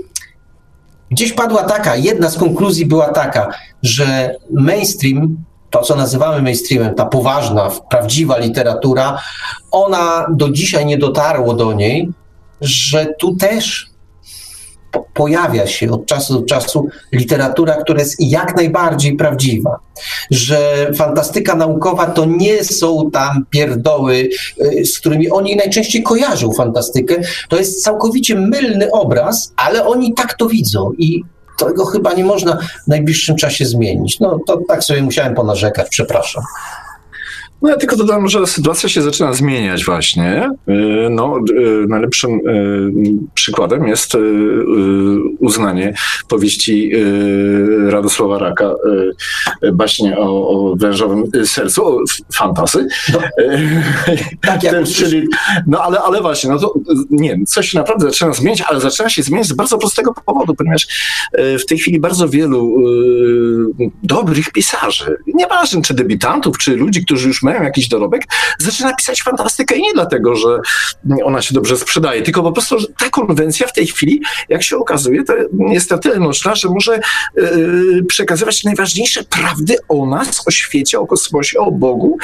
gdzieś 1.11 1.33
padła 1.33 1.63
taka, 1.63 1.95
jedna 1.95 2.29
z 2.29 2.37
konkluzji 2.37 2.85
była 2.85 3.09
taka, 3.09 3.53
że 3.83 4.35
mainstream 4.51 5.37
to, 5.71 5.81
co 5.81 5.95
nazywamy 5.95 6.41
mainstreamem, 6.41 6.95
ta 6.95 7.05
poważna, 7.05 7.71
prawdziwa 7.89 8.37
literatura, 8.37 9.21
ona 9.71 10.27
do 10.29 10.49
dzisiaj 10.49 10.85
nie 10.85 10.97
dotarło 10.97 11.53
do 11.53 11.73
niej, 11.73 12.09
że 12.61 13.05
tu 13.19 13.35
też 13.35 13.91
po 14.91 15.05
pojawia 15.13 15.67
się 15.67 15.91
od 15.91 16.05
czasu 16.05 16.39
do 16.39 16.45
czasu 16.45 16.87
literatura, 17.11 17.73
która 17.75 17.99
jest 17.99 18.15
jak 18.19 18.55
najbardziej 18.55 19.15
prawdziwa. 19.15 19.79
Że 20.31 20.91
fantastyka 20.95 21.55
naukowa 21.55 22.05
to 22.05 22.25
nie 22.25 22.63
są 22.63 23.11
tam 23.11 23.45
pierdoły, 23.49 24.29
y, 24.61 24.85
z 24.85 24.99
którymi 24.99 25.31
oni 25.31 25.55
najczęściej 25.55 26.03
kojarzą 26.03 26.53
fantastykę. 26.53 27.15
To 27.49 27.57
jest 27.57 27.83
całkowicie 27.83 28.35
mylny 28.35 28.91
obraz, 28.91 29.53
ale 29.55 29.85
oni 29.85 30.13
tak 30.13 30.33
to 30.33 30.47
widzą 30.47 30.91
i 30.97 31.23
tego 31.65 31.85
chyba 31.85 32.13
nie 32.13 32.25
można 32.25 32.57
w 32.83 32.87
najbliższym 32.87 33.35
czasie 33.35 33.65
zmienić. 33.65 34.19
No 34.19 34.39
to 34.47 34.61
tak 34.67 34.83
sobie 34.83 35.01
musiałem 35.01 35.35
ponarzekać, 35.35 35.87
przepraszam. 35.89 36.43
No 37.61 37.69
ja 37.69 37.77
tylko 37.77 37.95
dodam, 37.95 38.27
że 38.27 38.47
sytuacja 38.47 38.89
się 38.89 39.01
zaczyna 39.01 39.33
zmieniać 39.33 39.85
właśnie. 39.85 40.49
Y, 40.69 41.09
no, 41.09 41.39
y, 41.57 41.87
najlepszym 41.87 42.31
y, 42.31 42.91
przykładem 43.33 43.87
jest 43.87 44.17
uznanie 45.39 45.93
powieści 46.27 46.91
Radosława 47.87 48.39
Raka, 48.39 48.73
baśnie 49.73 50.17
o, 50.17 50.49
o 50.49 50.75
wężowym 50.75 51.23
sercu, 51.45 51.87
o 51.87 52.03
fantasy. 52.33 52.87
No, 53.13 53.19
tak 54.41 54.63
jak 54.63 54.75
Czyli, 54.95 55.27
no 55.67 55.83
ale, 55.83 55.99
ale 55.99 56.21
właśnie, 56.21 56.49
no 56.49 56.59
to 56.59 56.73
nie, 57.09 57.37
coś 57.47 57.69
się 57.69 57.77
naprawdę 57.77 58.05
zaczyna 58.05 58.33
zmieniać, 58.33 58.61
ale 58.61 58.79
zaczyna 58.79 59.09
się 59.09 59.23
zmieniać 59.23 59.47
z 59.47 59.53
bardzo 59.53 59.77
prostego 59.77 60.13
powodu, 60.25 60.55
ponieważ 60.55 60.87
w 61.33 61.65
tej 61.65 61.77
chwili 61.77 61.99
bardzo 61.99 62.29
wielu 62.29 62.75
dobrych 64.03 64.51
pisarzy, 64.51 65.17
nieważne 65.27 65.81
czy 65.81 65.93
debiutantów, 65.93 66.57
czy 66.57 66.75
ludzi, 66.75 67.05
którzy 67.05 67.27
już 67.27 67.43
mają 67.43 67.50
jakiś 67.53 67.87
dorobek, 67.87 68.23
zaczyna 68.59 68.93
pisać 68.93 69.21
fantastykę 69.21 69.75
i 69.75 69.81
nie 69.81 69.93
dlatego, 69.93 70.35
że 70.35 70.59
ona 71.23 71.41
się 71.41 71.53
dobrze 71.53 71.77
sprzedaje, 71.77 72.21
tylko 72.21 72.43
po 72.43 72.51
prostu, 72.51 72.79
że 72.79 72.87
ta 72.99 73.09
konwencja 73.09 73.67
w 73.67 73.73
tej 73.73 73.87
chwili, 73.87 74.21
jak 74.49 74.63
się 74.63 74.77
okazuje, 74.77 75.23
to 75.23 75.33
jest 75.69 75.91
na 75.91 75.97
tyle 75.97 76.19
nośna, 76.19 76.55
że 76.55 76.69
może 76.69 76.99
yy, 77.35 78.03
przekazywać 78.07 78.63
najważniejsze 78.63 79.23
prawdy 79.23 79.77
o 79.89 80.05
nas, 80.05 80.47
o 80.47 80.51
świecie, 80.51 80.99
o 80.99 81.07
kosmosie, 81.07 81.59
o 81.59 81.71
Bogu, 81.71 82.17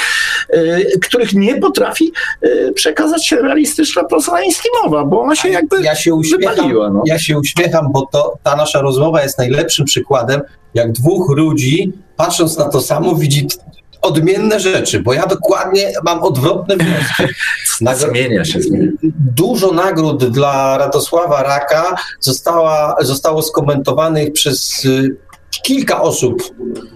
yy, 0.53 0.99
których 1.01 1.33
nie 1.33 1.55
potrafi 1.55 2.11
yy, 2.41 2.71
przekazać 2.73 3.31
realistyczna 3.31 4.03
proza 4.03 4.31
mainstreamowa, 4.31 5.05
bo 5.05 5.21
ona 5.21 5.35
się 5.35 5.49
jakby 5.49 5.81
ja 5.81 5.95
się 5.95 6.13
uśmiecham, 6.13 6.55
wypaliła. 6.55 6.89
No. 6.89 7.03
Ja 7.05 7.19
się 7.19 7.39
uśmiecham, 7.39 7.91
bo 7.91 8.05
to, 8.11 8.37
ta 8.43 8.55
nasza 8.55 8.81
rozmowa 8.81 9.23
jest 9.23 9.37
najlepszym 9.37 9.85
przykładem, 9.85 10.41
jak 10.73 10.91
dwóch 10.91 11.37
ludzi, 11.37 11.93
patrząc 12.17 12.57
na 12.57 12.69
to 12.69 12.81
samo, 12.81 13.15
widzi 13.15 13.47
odmienne 14.07 14.59
rzeczy, 14.59 14.99
bo 14.99 15.13
ja 15.13 15.25
dokładnie 15.25 15.91
mam 16.03 16.23
odwrotne 16.23 16.77
wnioski. 16.77 17.23
Nagro... 17.81 18.09
Zmienia 18.09 18.45
się. 18.45 18.61
Zmienia. 18.61 18.91
Dużo 19.35 19.71
nagród 19.71 20.25
dla 20.31 20.77
Radosława 20.77 21.43
Raka 21.43 21.95
została, 22.19 22.95
zostało 23.01 23.41
skomentowanych 23.41 24.33
przez 24.33 24.85
y, 24.85 25.15
kilka 25.63 26.01
osób, 26.01 26.43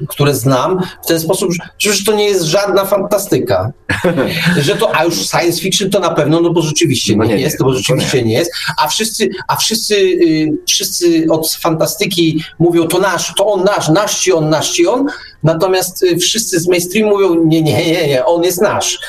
które 0.07 0.35
znam, 0.35 0.79
w 1.03 1.07
ten 1.07 1.19
sposób, 1.19 1.51
że 1.79 1.91
to 2.05 2.13
nie 2.13 2.25
jest 2.25 2.43
żadna 2.43 2.85
fantastyka. 2.85 3.71
że 4.65 4.75
to, 4.75 4.95
a 4.95 5.03
już 5.03 5.15
science 5.15 5.61
fiction 5.61 5.89
to 5.89 5.99
na 5.99 6.09
pewno, 6.09 6.41
no 6.41 6.49
bo 6.49 6.61
rzeczywiście 6.61 7.15
no 7.15 7.23
nie, 7.23 7.35
nie, 7.35 7.41
jest, 7.41 7.57
to 7.57 7.63
bo 7.63 7.73
rzeczywiście 7.73 8.17
nie. 8.17 8.27
nie 8.27 8.33
jest. 8.33 8.51
A 8.77 8.88
wszyscy, 8.88 9.29
a 9.47 9.55
wszyscy, 9.55 9.95
yy, 10.01 10.57
wszyscy 10.67 11.25
od 11.29 11.51
fantastyki 11.51 12.43
mówią, 12.59 12.88
to 12.88 12.99
nasz, 12.99 13.33
to 13.38 13.47
on 13.47 13.63
nasz, 13.63 13.89
nasz 13.89 14.19
ci 14.19 14.33
on, 14.33 14.49
nasz 14.49 14.71
ci 14.71 14.88
on. 14.88 15.05
Natomiast 15.43 16.01
yy, 16.01 16.17
wszyscy 16.17 16.59
z 16.59 16.67
mainstream 16.67 17.09
mówią, 17.09 17.45
nie, 17.45 17.61
nie, 17.61 17.85
nie, 17.91 18.07
nie, 18.07 18.25
on 18.25 18.43
jest 18.43 18.61
nasz. 18.61 18.99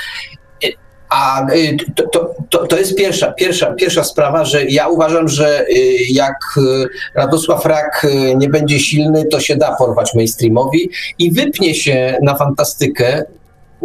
A 1.13 1.47
y, 1.55 1.77
to, 1.95 2.35
to, 2.51 2.67
to, 2.67 2.79
jest 2.79 2.97
pierwsza, 2.97 3.33
pierwsza, 3.33 3.73
pierwsza 3.73 4.05
sprawa, 4.05 4.45
że 4.45 4.65
ja 4.65 4.89
uważam, 4.89 5.29
że 5.29 5.67
y, 5.69 5.75
jak 6.11 6.37
y, 6.57 6.87
Radosław 7.15 7.67
Rak 7.67 8.07
nie 8.37 8.49
będzie 8.49 8.81
silny, 8.81 9.25
to 9.25 9.41
się 9.41 9.57
da 9.57 9.77
porwać 9.77 10.15
mainstreamowi 10.15 10.91
i 11.19 11.31
wypnie 11.31 11.75
się 11.75 12.19
na 12.23 12.37
fantastykę 12.37 13.25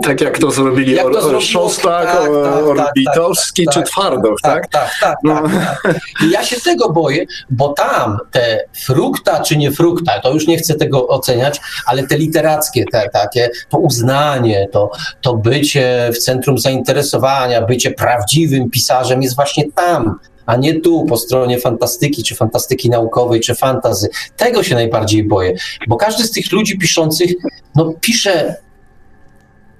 tak 0.03 0.21
jak 0.21 0.39
to 0.39 0.51
zrobili 0.51 0.95
jak 0.95 1.11
to 1.13 1.19
or, 1.19 1.41
Szostak, 1.41 2.05
tak, 2.05 2.15
tak, 2.15 2.31
tak, 2.43 2.63
Orbitowski 2.63 3.65
tak, 3.65 3.73
czy 3.73 3.79
tak, 3.79 3.89
Twardow, 3.89 4.41
tak? 4.41 4.67
Tak, 4.67 4.91
tak, 5.01 5.17
no. 5.23 5.41
tak, 5.83 5.95
I 6.25 6.31
ja 6.31 6.43
się 6.43 6.61
tego 6.61 6.89
boję, 6.89 7.25
bo 7.49 7.73
tam 7.73 8.17
te 8.31 8.59
frukta 8.85 9.43
czy 9.43 9.57
nie 9.57 9.71
frukta, 9.71 10.19
to 10.19 10.33
już 10.33 10.47
nie 10.47 10.57
chcę 10.57 10.75
tego 10.75 11.07
oceniać, 11.07 11.59
ale 11.85 12.07
te 12.07 12.17
literackie, 12.17 12.85
te, 12.91 13.09
takie, 13.09 13.49
to 13.69 13.77
uznanie, 13.77 14.67
to, 14.71 14.91
to 15.21 15.35
bycie 15.35 16.09
w 16.13 16.17
centrum 16.17 16.57
zainteresowania, 16.57 17.61
bycie 17.61 17.91
prawdziwym 17.91 18.69
pisarzem 18.69 19.21
jest 19.21 19.35
właśnie 19.35 19.71
tam, 19.71 20.19
a 20.45 20.55
nie 20.55 20.81
tu 20.81 21.05
po 21.05 21.17
stronie 21.17 21.59
fantastyki, 21.59 22.23
czy 22.23 22.35
fantastyki 22.35 22.89
naukowej, 22.89 23.39
czy 23.39 23.55
fantazy. 23.55 24.09
Tego 24.37 24.63
się 24.63 24.75
najbardziej 24.75 25.23
boję, 25.23 25.53
bo 25.87 25.95
każdy 25.95 26.23
z 26.23 26.31
tych 26.31 26.51
ludzi 26.51 26.77
piszących, 26.77 27.31
no 27.75 27.93
pisze 28.01 28.55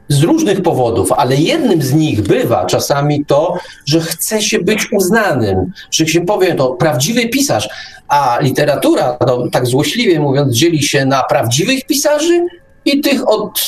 z 0.09 0.23
różnych 0.23 0.61
powodów, 0.61 1.11
ale 1.11 1.35
jednym 1.35 1.81
z 1.81 1.93
nich 1.93 2.21
bywa 2.21 2.65
czasami 2.65 3.25
to, 3.25 3.57
że 3.85 4.01
chce 4.01 4.41
się 4.41 4.59
być 4.59 4.91
uznanym, 4.91 5.71
że 5.91 6.07
się 6.07 6.21
powie, 6.21 6.55
to 6.55 6.69
prawdziwy 6.69 7.29
pisarz, 7.29 7.69
a 8.07 8.39
literatura, 8.41 9.17
no, 9.27 9.47
tak 9.51 9.65
złośliwie 9.65 10.19
mówiąc, 10.19 10.53
dzieli 10.53 10.83
się 10.83 11.05
na 11.05 11.23
prawdziwych 11.23 11.85
pisarzy 11.85 12.45
i 12.85 13.01
tych 13.01 13.29
od 13.29 13.59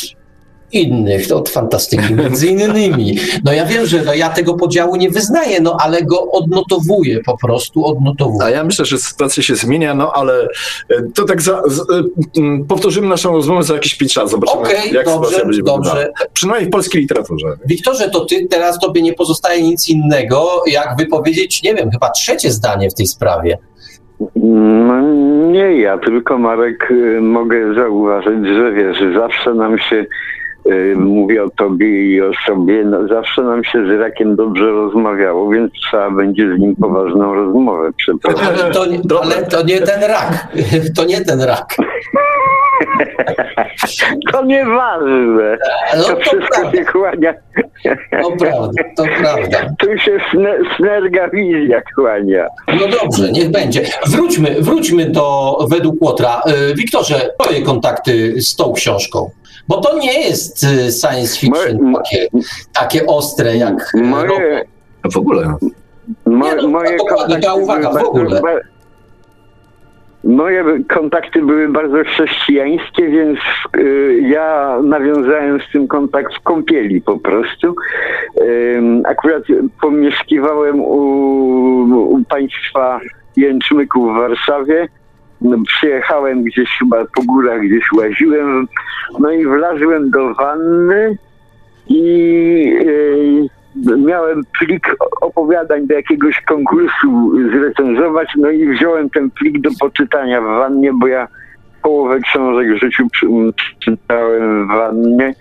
innych, 0.71 1.31
od 1.33 1.49
fantastyki, 1.49 2.13
między 2.13 2.47
innymi. 2.47 3.17
No 3.43 3.53
ja 3.53 3.65
wiem, 3.65 3.85
że 3.85 4.01
no 4.03 4.13
ja 4.13 4.29
tego 4.29 4.53
podziału 4.53 4.95
nie 4.95 5.09
wyznaję, 5.09 5.61
no 5.61 5.77
ale 5.79 6.03
go 6.03 6.31
odnotowuję, 6.31 7.19
po 7.25 7.37
prostu 7.37 7.85
odnotowuję. 7.85 8.45
A 8.45 8.49
ja 8.49 8.63
myślę, 8.63 8.85
że 8.85 8.97
sytuacja 8.97 9.43
się 9.43 9.55
zmienia, 9.55 9.93
no 9.93 10.11
ale 10.13 10.47
e, 10.89 11.01
to 11.15 11.25
tak 11.25 11.41
za, 11.41 11.61
z, 11.67 11.79
e, 11.79 11.83
powtórzymy 12.67 13.07
naszą 13.07 13.31
rozmowę 13.31 13.63
za 13.63 13.73
jakieś 13.73 13.95
pięć 13.95 14.15
lat, 14.15 14.29
zobaczymy 14.29 14.61
okay, 14.61 14.87
jak 14.91 15.05
dobrze, 15.05 15.05
sytuacja 15.05 15.45
będzie 15.45 15.63
dobrze. 15.63 15.89
wyglądała. 15.91 16.29
Przynajmniej 16.33 16.69
w 16.69 16.71
polskiej 16.71 17.01
literaturze. 17.01 17.47
Wiktorze, 17.65 18.09
to 18.09 18.25
ty 18.25 18.47
teraz 18.47 18.79
tobie 18.79 19.01
nie 19.01 19.13
pozostaje 19.13 19.61
nic 19.61 19.89
innego, 19.89 20.63
jak 20.67 20.97
wypowiedzieć, 20.97 21.63
nie 21.63 21.75
wiem, 21.75 21.91
chyba 21.91 22.09
trzecie 22.09 22.51
zdanie 22.51 22.89
w 22.89 22.93
tej 22.93 23.07
sprawie. 23.07 23.57
No 24.35 25.01
nie 25.51 25.81
ja, 25.81 25.97
tylko 25.97 26.37
Marek 26.37 26.91
y, 26.91 27.21
mogę 27.21 27.73
zauważyć, 27.73 28.47
że 28.47 28.71
wiesz, 28.71 28.97
zawsze 29.15 29.53
nam 29.53 29.77
się 29.77 30.05
mówię 30.95 31.44
o 31.44 31.49
tobie 31.49 32.14
i 32.14 32.22
o 32.22 32.31
sobie, 32.48 32.84
no, 32.86 33.07
zawsze 33.07 33.41
nam 33.41 33.64
się 33.64 33.86
z 33.88 33.99
Rakiem 33.99 34.36
dobrze 34.36 34.72
rozmawiało, 34.72 35.49
więc 35.49 35.72
trzeba 35.73 36.11
będzie 36.11 36.56
z 36.56 36.60
nim 36.60 36.76
poważną 36.76 37.36
rozmowę 37.36 37.90
przeprowadzić. 37.98 38.61
Ale 38.61 38.72
to, 38.72 38.86
nie, 38.86 38.99
ale 39.22 39.45
to 39.45 39.64
nie 39.64 39.81
ten 39.81 40.03
rak. 40.03 40.48
To 40.95 41.06
nie 41.06 41.22
ten 41.22 41.41
rak. 41.41 41.76
To 44.31 44.45
nieważne. 44.45 45.57
No, 45.98 46.03
to, 46.03 46.15
to 46.15 46.19
wszystko 46.19 46.61
prawda. 46.61 46.77
się 46.77 46.86
kłania. 46.86 47.34
To 48.22 48.31
prawda, 48.31 48.84
to 48.98 49.03
prawda. 49.22 49.57
Tu 49.80 49.98
się 49.98 50.19
snerga 50.77 51.30
wizja 51.30 51.81
kłania. 51.95 52.48
No 52.68 52.88
dobrze, 53.02 53.31
niech 53.31 53.52
będzie. 53.52 53.81
Wróćmy, 54.07 54.56
wróćmy 54.60 55.10
do 55.10 55.57
według 55.69 56.02
Łotra. 56.02 56.41
Y, 56.72 56.76
Wiktorze, 56.76 57.30
twoje 57.40 57.61
kontakty 57.61 58.41
z 58.41 58.56
tą 58.56 58.73
książką. 58.73 59.30
Bo 59.68 59.81
to 59.81 59.99
nie 59.99 60.19
jest 60.19 60.48
y, 60.63 60.91
science 60.91 61.39
fiction 61.39 61.93
takie, 61.93 62.27
takie 62.73 63.05
ostre 63.05 63.57
jak 63.57 63.91
y, 63.95 64.01
moje, 64.01 64.65
w 65.11 65.17
ogóle. 65.17 65.55
Mo, 66.26 66.45
nie, 66.45 66.55
no, 66.55 66.67
moje 66.67 66.97
kontakty 66.97 67.53
uwaga, 67.53 67.91
w 67.91 68.03
ogóle. 68.03 68.41
Moje 70.23 70.63
kontakty 70.89 71.41
były 71.41 71.69
bardzo 71.69 72.03
chrześcijańskie, 72.03 73.09
więc 73.09 73.39
y, 73.77 74.19
ja 74.21 74.80
nawiązałem 74.84 75.61
z 75.61 75.71
tym 75.71 75.88
kontakt 75.88 76.34
w 76.35 76.41
kąpieli 76.41 77.01
po 77.01 77.17
prostu. 77.17 77.76
Y, 78.41 78.81
akurat 79.05 79.43
pomieszkiwałem 79.81 80.81
u, 80.81 80.99
u 82.09 82.23
państwa 82.30 82.99
Jęczmyków 83.38 84.13
w 84.13 84.15
Warszawie 84.15 84.88
no, 85.41 85.57
przyjechałem 85.68 86.44
gdzieś 86.44 86.70
chyba 86.80 87.06
po 87.16 87.24
górach, 87.24 87.61
gdzieś 87.61 87.91
łaziłem, 87.98 88.68
no 89.20 89.32
i 89.32 89.45
wlazłem 89.45 90.10
do 90.10 90.34
wanny 90.34 91.18
i 91.88 92.74
e, 93.86 93.98
miałem 93.98 94.41
plik 94.60 94.95
opowiadań 95.22 95.88
do 95.88 95.94
jakiegoś 95.94 96.41
konkursu 96.41 97.32
zrecenzować, 97.52 98.30
no 98.38 98.49
i 98.49 98.68
wziąłem 98.68 99.10
ten 99.10 99.32
plik 99.32 99.61
do 99.61 99.70
poczytania 99.80 100.41
w 100.41 100.45
wannie, 100.45 100.91
bo 100.94 101.07
ja 101.07 101.28
połowę 101.82 102.20
książek 102.20 102.68
w 102.74 102.80
życiu 102.80 103.07
czytałem 103.80 104.68
w 104.68 104.72
wannie. 104.72 105.34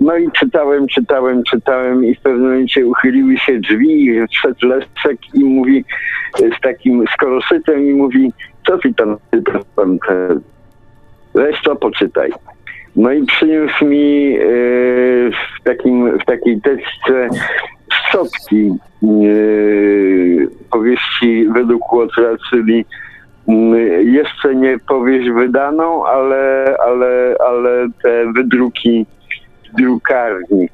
No 0.00 0.16
i 0.16 0.30
czytałem, 0.30 0.86
czytałem, 0.86 1.42
czytałem 1.50 2.04
i 2.04 2.14
w 2.14 2.20
pewnym 2.20 2.42
momencie 2.42 2.86
uchyliły 2.86 3.38
się 3.38 3.60
drzwi 3.60 4.04
i 4.04 4.26
wszedł 4.28 4.66
Leszek 4.66 5.18
i 5.34 5.44
mówi 5.44 5.84
z 6.58 6.60
takim 6.60 7.04
skorosytem 7.14 7.86
i 7.86 7.94
mówi 7.94 8.32
co 8.66 8.78
ty 8.78 8.94
tam 8.94 9.16
czytam? 9.30 9.98
Weź 11.34 11.62
to, 11.62 11.76
poczytaj. 11.76 12.32
No 12.96 13.12
i 13.12 13.26
przyniósł 13.26 13.84
mi 13.84 14.32
yy, 14.32 15.30
w, 15.30 15.64
takim, 15.64 16.18
w 16.18 16.24
takiej 16.24 16.60
teczce 16.60 17.28
szczotki 17.92 18.72
yy, 19.02 20.48
powieści 20.70 21.48
według 21.54 21.92
Łotra, 21.92 22.36
czyli 22.50 22.84
yy, 23.48 24.04
jeszcze 24.04 24.54
nie 24.54 24.78
powieść 24.88 25.30
wydaną, 25.30 26.06
ale, 26.06 26.76
ale, 26.86 27.36
ale 27.48 27.86
te 28.02 28.32
wydruki 28.32 29.06
z 29.70 29.76
drukarni 29.76 30.68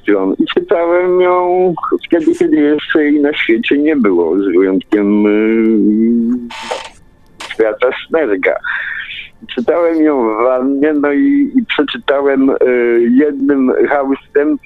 stron. 0.00 0.34
I 0.38 0.44
czytałem 0.54 1.20
ją 1.20 1.74
wtedy, 2.06 2.34
kiedy 2.34 2.56
jeszcze 2.56 3.04
jej 3.04 3.20
na 3.20 3.32
świecie 3.32 3.78
nie 3.78 3.96
było, 3.96 4.38
z 4.38 4.56
wyjątkiem 4.56 5.24
świata 7.54 7.88
Snerga. 8.08 8.56
Czytałem 9.54 10.02
ją 10.02 10.34
w 10.34 10.42
wannie, 10.42 10.92
no 10.92 11.12
i, 11.12 11.52
i 11.56 11.64
przeczytałem 11.66 12.50
y, 12.50 12.56
jednym 13.10 13.72
haustem 13.88 14.58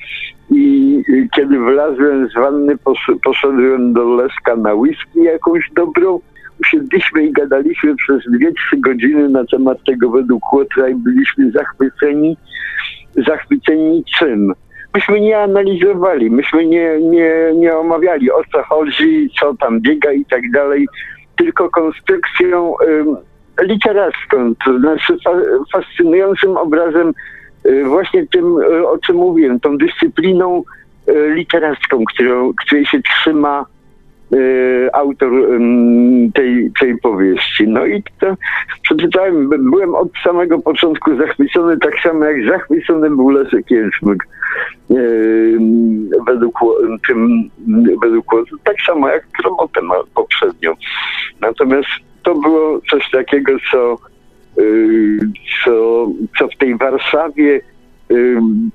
i 0.51 0.97
y, 1.09 1.29
kiedy 1.37 1.59
wlazłem 1.59 2.29
z 2.29 2.35
wanny, 2.35 2.77
posz, 2.77 3.11
poszedłem 3.25 3.93
do 3.93 4.05
Leszka 4.05 4.57
na 4.57 4.75
whisky 4.75 5.23
jakąś 5.23 5.71
dobrą. 5.77 6.21
Usiedliśmy 6.61 7.23
i 7.23 7.33
gadaliśmy 7.33 7.97
przez 7.97 8.23
dwie, 8.33 8.53
trzy 8.53 8.77
godziny 8.77 9.29
na 9.29 9.45
temat 9.45 9.79
tego 9.87 10.11
według 10.11 10.53
Łotra 10.53 10.89
i 10.89 10.95
byliśmy 10.95 11.51
zachwyceni. 11.51 12.37
Zachwyceni 13.27 14.05
czym? 14.19 14.55
myśmy 14.95 15.21
nie 15.21 15.39
analizowali, 15.39 16.31
myśmy 16.31 16.67
nie, 16.67 16.99
nie, 17.01 17.33
nie 17.55 17.77
omawiali 17.77 18.31
o 18.31 18.43
co 18.53 18.63
chodzi, 18.63 19.31
co 19.41 19.55
tam 19.55 19.81
biega 19.81 20.13
i 20.13 20.25
tak 20.25 20.51
dalej 20.51 20.89
tylko 21.39 21.71
konstrukcją 21.71 22.75
literacką, 23.63 24.55
to 24.65 24.79
znaczy 24.79 25.17
fascynującym 25.73 26.57
obrazem 26.57 27.15
właśnie 27.85 28.27
tym, 28.27 28.57
o 28.87 28.99
czym 28.99 29.17
mówiłem, 29.17 29.61
tą 29.61 29.79
dyscypliną 29.79 30.63
literacką, 31.35 32.05
którą, 32.05 32.53
której 32.55 32.87
się 32.87 33.03
trzyma 33.03 33.67
autor 34.93 35.31
tej, 36.35 36.71
tej 36.81 36.99
powieści. 36.99 37.69
No 37.69 37.87
i 37.87 38.03
to 38.21 38.35
przeczytałem, 38.83 39.49
byłem 39.49 39.95
od 39.95 40.09
samego 40.25 40.59
początku 40.59 41.17
zachwycony, 41.17 41.79
tak 41.79 42.01
samo 42.03 42.25
jak 42.25 42.49
zachwycony 42.49 43.11
był 43.11 43.31
Leszek 43.31 43.71
Jęczmyk 43.71 44.27
według 46.27 46.59
tym, 47.09 47.51
według 48.03 48.25
tak 48.65 48.77
samo 48.87 49.09
jak 49.09 49.29
Kromotem 49.31 49.89
poprzednio. 50.15 50.75
Natomiast 51.41 51.89
to 52.23 52.35
było 52.35 52.81
coś 52.91 53.11
takiego, 53.11 53.53
co, 53.73 53.97
co, 55.65 56.07
co 56.39 56.49
w 56.49 56.57
tej 56.59 56.77
Warszawie 56.77 57.61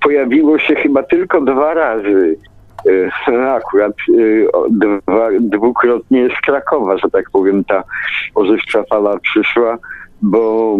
pojawiło 0.02 0.60
się 0.60 0.76
chyba 0.76 1.04
tylko 1.04 1.42
dwa 1.42 1.74
razy. 1.74 2.38
Akurat 3.56 3.94
dwa, 4.70 5.30
dwukrotnie 5.40 6.30
z 6.38 6.42
Krakowa, 6.42 6.98
że 6.98 7.10
tak 7.10 7.26
powiem, 7.32 7.64
ta 7.64 7.84
ożywcza 8.36 8.84
fala 8.84 9.20
przyszła, 9.20 9.78
bo 10.22 10.78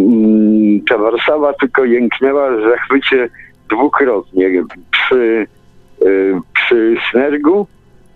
ta 0.90 0.98
Warszawa 0.98 1.54
tylko 1.54 1.86
jęknęła 1.86 2.52
w 2.52 2.70
zachwycie 2.70 3.30
dwukrotnie 3.70 4.64
przy, 4.92 5.48
przy 6.54 6.96
Snergu 7.12 7.68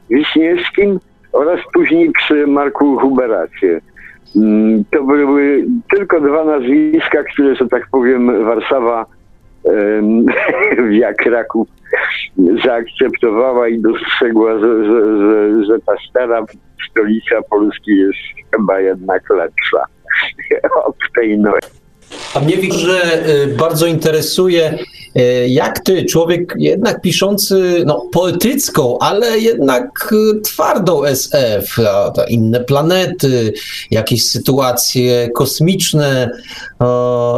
Wiśniewskim 0.10 1.00
oraz 1.32 1.60
później 1.74 2.12
przy 2.12 2.48
Marku 2.48 2.98
Huberacie. 2.98 3.82
To 4.92 5.04
były 5.04 5.66
tylko 5.90 6.22
dwa 6.22 6.44
nazwiska, 6.46 7.24
które, 7.24 7.56
że 7.56 7.68
tak 7.68 7.88
powiem, 7.92 8.46
Warszawa 8.46 9.06
jak 10.92 11.16
Kraków 11.16 11.68
zaakceptowała 12.66 13.68
i 13.68 13.80
dostrzegła, 13.80 14.60
że, 14.60 14.86
że, 14.86 15.18
że, 15.18 15.66
że 15.66 15.80
ta 15.86 15.94
stara 16.10 16.46
stolica 16.92 17.42
Polski 17.50 17.98
jest 17.98 18.20
chyba 18.52 18.80
jednak 18.80 19.30
lepsza 19.30 19.84
od 20.88 20.96
tej 21.16 21.40
nowej. 21.40 21.62
A 22.34 22.40
mnie 22.40 22.74
że 22.74 23.24
bardzo 23.58 23.86
interesuje, 23.86 24.80
jak 25.48 25.80
ty, 25.80 26.06
człowiek 26.06 26.54
jednak 26.58 27.02
piszący 27.02 27.84
no, 27.86 28.06
poetycką, 28.14 28.98
ale 29.00 29.40
jednak 29.40 30.14
twardą 30.44 31.04
SF, 31.04 31.76
inne 32.30 32.60
planety, 32.60 33.54
jakieś 33.92 34.26
sytuacje 34.26 35.30
kosmiczne, 35.30 36.30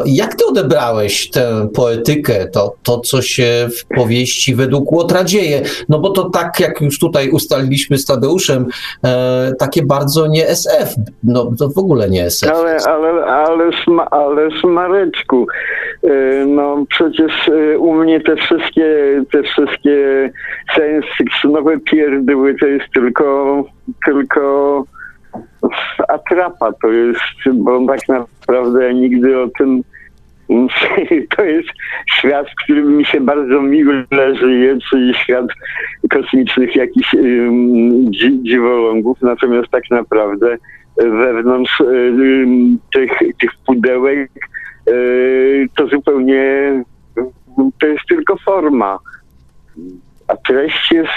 jak 0.06 0.36
ty 0.36 0.46
odebrałeś 0.46 1.30
tę 1.30 1.68
poetykę, 1.76 2.48
to, 2.54 2.76
to 2.84 3.00
co 3.00 3.22
się 3.22 3.68
w 3.78 3.96
powieści 3.96 4.56
według 4.56 4.92
Łotra 4.92 5.24
dzieje? 5.24 5.62
No 5.90 6.00
bo 6.00 6.10
to 6.10 6.30
tak, 6.30 6.60
jak 6.60 6.82
już 6.82 7.00
tutaj 7.00 7.30
ustaliliśmy 7.30 7.98
z 7.98 8.06
Tadeuszem, 8.06 8.66
takie 9.60 9.84
bardzo 9.84 10.28
nie 10.28 10.48
SF, 10.48 10.96
no 11.24 11.52
to 11.60 11.70
w 11.70 11.78
ogóle 11.78 12.10
nie 12.10 12.26
SF. 12.26 12.50
Ale, 12.52 12.78
ale, 12.88 13.26
ale, 13.26 13.72
ale 14.12 14.50
Mareczku, 14.64 15.48
no 16.48 16.86
przecież 16.90 17.32
u 17.78 17.94
mnie 17.94 18.22
te 18.22 18.36
wszystkie, 18.36 18.86
te 19.32 19.44
wszystkie 19.44 20.30
science 20.76 21.08
fictionowe 21.18 21.80
pierdyły 21.80 22.56
to 22.60 22.68
jest 22.68 22.86
tylko, 22.94 23.64
tylko 24.06 24.84
atrapa, 26.08 26.72
to 26.82 26.88
jest, 26.92 27.22
bo 27.54 27.88
tak 27.88 28.00
naprawdę 28.10 28.94
nigdy 28.94 29.42
o 29.42 29.48
tym 29.58 29.84
to 31.38 31.44
jest 31.44 31.70
świat, 32.10 32.48
w 32.50 32.64
którym 32.64 32.98
mi 32.98 33.06
się 33.06 33.22
bardzo 33.22 33.62
miło 33.62 33.94
żyje, 34.40 34.78
czyli 34.90 35.14
świat 35.14 35.46
kosmicznych 36.10 36.76
jakichś 36.76 37.14
um, 37.14 38.14
dziwolągów, 38.44 39.22
natomiast 39.22 39.70
tak 39.70 39.84
naprawdę 39.92 40.58
wewnątrz 40.98 41.82
um, 41.82 42.80
tych, 42.94 43.12
tych 43.40 43.52
pudełek 43.66 44.32
to 45.76 45.88
zupełnie 45.88 46.84
to 47.80 47.88
jest 47.88 48.06
tylko 48.10 48.38
forma. 48.38 49.00
A 50.30 50.36
treść 50.36 50.92
jest, 50.92 51.10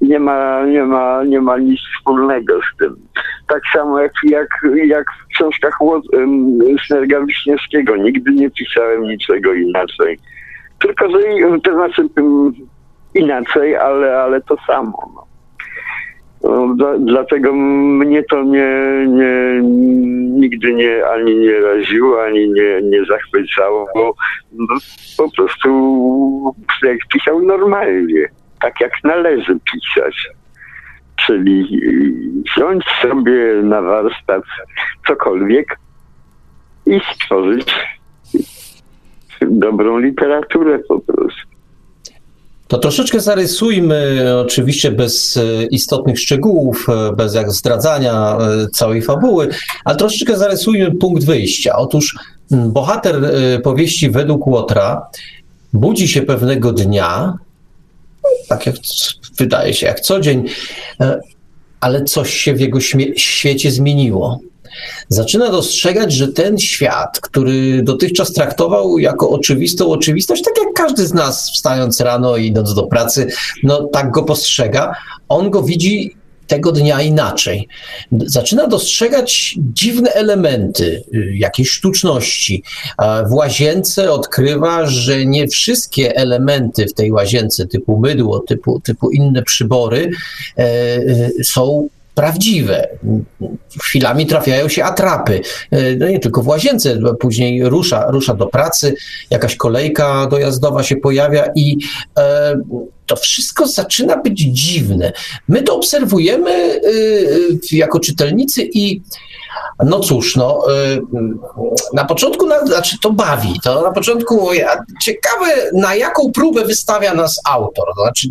nie 0.00 0.18
ma, 0.18 0.66
nie 0.66 0.84
ma, 0.84 1.24
nie 1.24 1.40
ma 1.40 1.58
nic 1.58 1.80
wspólnego 1.80 2.60
z 2.60 2.78
tym. 2.78 2.96
Tak 3.48 3.62
samo 3.72 4.00
jak, 4.00 4.12
jak, 4.24 4.48
jak 4.86 5.04
w 5.24 5.26
książkach 5.26 5.78
Snerga 6.86 7.20
Wiśniewskiego. 7.20 7.96
Nigdy 7.96 8.32
nie 8.32 8.50
pisałem 8.50 9.02
niczego 9.02 9.54
inaczej. 9.54 10.18
Tylko, 10.78 11.10
że 11.10 11.18
to 11.64 11.74
znaczy 11.74 12.02
inaczej, 13.14 13.76
ale, 13.76 14.18
ale 14.18 14.40
to 14.40 14.56
samo. 14.66 15.12
No. 15.14 15.26
No, 16.42 16.74
dlatego 16.98 17.52
mnie 17.52 18.22
to 18.22 18.42
nie, 18.42 18.70
nie, 19.08 19.60
nigdy 20.40 20.74
nie, 20.74 21.06
ani 21.06 21.36
nie 21.36 21.60
raziło, 21.60 22.24
ani 22.24 22.48
nie, 22.50 22.80
nie 22.82 23.04
zachwycało, 23.04 23.86
bo 23.94 24.14
po 25.16 25.30
prostu 25.30 26.54
jak 26.82 26.98
pisał 27.12 27.42
normalnie, 27.42 28.28
tak 28.60 28.80
jak 28.80 28.92
należy 29.04 29.58
pisać. 29.72 30.28
Czyli 31.26 31.80
wziąć 32.56 32.84
sobie 33.02 33.62
na 33.62 33.82
warsztat 33.82 34.42
cokolwiek 35.06 35.78
i 36.86 37.00
stworzyć 37.14 37.74
dobrą 39.40 39.98
literaturę 39.98 40.78
po 40.78 41.00
prostu. 41.00 41.56
To 42.68 42.78
troszeczkę 42.78 43.20
zarysujmy, 43.20 44.24
oczywiście 44.40 44.92
bez 44.92 45.36
e, 45.36 45.64
istotnych 45.64 46.18
szczegółów, 46.18 46.86
e, 46.88 47.12
bez 47.16 47.34
jak 47.34 47.52
zdradzania 47.52 48.38
e, 48.40 48.66
całej 48.68 49.02
fabuły, 49.02 49.48
ale 49.84 49.96
troszeczkę 49.96 50.36
zarysujmy 50.36 50.94
punkt 50.94 51.24
wyjścia. 51.24 51.76
Otóż 51.76 52.18
bohater 52.50 53.16
powieści 53.62 54.10
według 54.10 54.46
Łotra 54.46 55.06
budzi 55.72 56.08
się 56.08 56.22
pewnego 56.22 56.72
dnia, 56.72 57.38
tak 58.48 58.66
jak 58.66 58.76
wydaje 59.38 59.74
się, 59.74 59.86
jak 59.86 60.00
co 60.00 60.20
dzień, 60.20 60.44
ale 61.80 62.04
coś 62.04 62.34
się 62.34 62.54
w 62.54 62.60
jego 62.60 62.80
świecie 63.16 63.70
zmieniło. 63.70 64.40
Zaczyna 65.08 65.50
dostrzegać, 65.50 66.12
że 66.12 66.28
ten 66.28 66.58
świat, 66.58 67.20
który 67.20 67.82
dotychczas 67.82 68.32
traktował 68.32 68.98
jako 68.98 69.30
oczywistą 69.30 69.90
oczywistość, 69.90 70.42
tak 70.42 70.54
jak 70.64 70.74
każdy 70.74 71.06
z 71.06 71.14
nas 71.14 71.50
wstając 71.50 72.00
rano 72.00 72.36
i 72.36 72.46
idąc 72.46 72.74
do 72.74 72.82
pracy, 72.82 73.26
no 73.62 73.88
tak 73.92 74.10
go 74.10 74.22
postrzega, 74.22 74.94
on 75.28 75.50
go 75.50 75.62
widzi 75.62 76.16
tego 76.46 76.72
dnia 76.72 77.02
inaczej. 77.02 77.68
Zaczyna 78.12 78.66
dostrzegać 78.66 79.54
dziwne 79.58 80.10
elementy, 80.12 81.02
y, 81.14 81.36
jakieś 81.36 81.70
sztuczności. 81.70 82.62
W 83.30 83.32
łazience 83.32 84.12
odkrywa, 84.12 84.86
że 84.86 85.26
nie 85.26 85.48
wszystkie 85.48 86.16
elementy 86.16 86.86
w 86.86 86.94
tej 86.94 87.12
łazience, 87.12 87.66
typu 87.66 87.98
mydło, 87.98 88.40
typu, 88.40 88.80
typu 88.80 89.10
inne 89.10 89.42
przybory, 89.42 90.10
e, 90.58 90.62
e, 90.62 91.44
są 91.44 91.88
prawdziwe. 92.14 92.88
Chwilami 93.82 94.26
trafiają 94.26 94.68
się 94.68 94.84
atrapy. 94.84 95.40
E, 95.70 95.96
no 95.96 96.08
nie 96.08 96.20
tylko 96.20 96.42
w 96.42 96.48
łazience, 96.48 96.98
później 97.20 97.68
rusza, 97.68 98.10
rusza 98.10 98.34
do 98.34 98.46
pracy, 98.46 98.94
jakaś 99.30 99.56
kolejka 99.56 100.26
dojazdowa 100.26 100.82
się 100.82 100.96
pojawia 100.96 101.44
i 101.54 101.76
e, 102.18 102.54
to 103.06 103.16
wszystko 103.16 103.66
zaczyna 103.66 104.16
być 104.16 104.40
dziwne. 104.40 105.12
My 105.48 105.62
to 105.62 105.76
obserwujemy 105.76 106.50
e, 106.52 106.80
jako 107.72 108.00
czytelnicy 108.00 108.68
i 108.72 109.02
no 109.84 110.00
cóż, 110.00 110.36
no, 110.36 110.62
na 111.92 112.04
początku, 112.04 112.46
na, 112.46 112.66
znaczy 112.66 112.96
to 113.02 113.12
bawi, 113.12 113.60
to 113.64 113.82
na 113.82 113.92
początku 113.92 114.52
ja, 114.52 114.84
ciekawe, 115.02 115.46
na 115.72 115.94
jaką 115.94 116.32
próbę 116.32 116.64
wystawia 116.64 117.14
nas 117.14 117.40
autor, 117.44 117.84
to 117.96 118.02
znaczy 118.02 118.28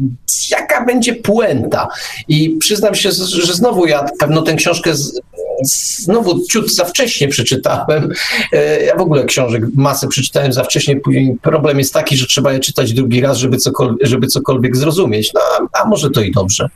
jaka 0.52 0.86
będzie 0.86 1.16
puenta. 1.16 1.88
I 2.28 2.50
przyznam 2.50 2.96
się, 2.96 3.12
że 3.12 3.54
znowu 3.54 3.86
ja 3.86 4.06
pewno 4.20 4.42
tę 4.42 4.54
książkę 4.54 4.96
z, 4.96 5.20
znowu 5.64 6.46
ciut 6.46 6.74
za 6.74 6.86
wcześnie 6.86 7.28
przeczytałem. 7.28 8.12
E, 8.52 8.84
ja 8.84 8.96
w 8.96 9.02
ogóle 9.02 9.26
książek 9.26 9.64
masę 9.76 10.08
przeczytałem 10.08 10.54
za 10.54 10.64
wcześnie, 10.64 10.96
później 10.96 11.36
problem 11.42 11.80
jest 11.80 11.94
taki, 11.94 12.18
że 12.18 12.26
trzeba 12.26 12.54
je 12.54 12.60
czytać 12.60 12.94
drugi 12.94 13.22
raz, 13.22 13.38
żeby 13.38 13.58
cokolwiek, 13.58 14.08
żeby 14.08 14.28
cokolwiek 14.28 14.78
zrozumieć. 14.78 15.32
No, 15.34 15.68
a, 15.74 15.86
może 15.88 16.10
to 16.10 16.22
i 16.22 16.32
dobrze. 16.32 16.70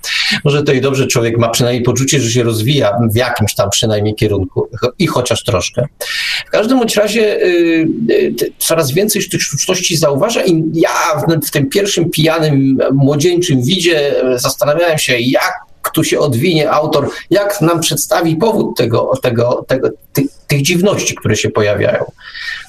Może 0.44 0.64
to 0.64 0.72
i 0.72 0.82
dobrze, 0.82 1.08
człowiek 1.08 1.38
ma 1.38 1.50
przynajmniej 1.50 1.84
poczucie, 1.84 2.20
że 2.20 2.32
się 2.32 2.44
rozwija 2.44 2.98
w 3.14 3.16
jakimś 3.16 3.56
tam 3.56 3.70
przynajmniej 3.70 4.16
kierunku 4.16 4.70
i 5.00 5.08
chociaż 5.08 5.44
troszkę. 5.44 5.86
W 6.48 6.50
każdym 6.52 6.80
bądź 6.80 6.96
razie 6.96 7.44
y, 7.44 7.88
y, 8.10 8.54
coraz 8.58 8.92
więcej 8.92 9.30
tych 9.30 9.44
sztuczności 9.44 9.98
zauważa 9.98 10.44
i 10.44 10.64
ja 10.74 10.90
w, 11.28 11.48
w 11.48 11.52
tym 11.52 11.70
pierwszym 11.70 12.10
pijanym, 12.10 12.78
młodzieńczym 12.92 13.64
widzie 13.64 14.16
zastanawiałem 14.36 14.98
się, 14.98 15.20
jak 15.20 15.69
tu 15.94 16.04
się 16.04 16.20
odwinie 16.20 16.72
autor, 16.72 17.10
jak 17.30 17.62
nam 17.62 17.80
przedstawi 17.80 18.36
powód 18.36 18.78
tego, 18.78 19.12
tego, 19.22 19.66
tego, 19.68 19.90
tych, 20.14 20.26
tych 20.48 20.62
dziwności, 20.62 21.16
które 21.16 21.36
się 21.36 21.50
pojawiają. 21.50 22.06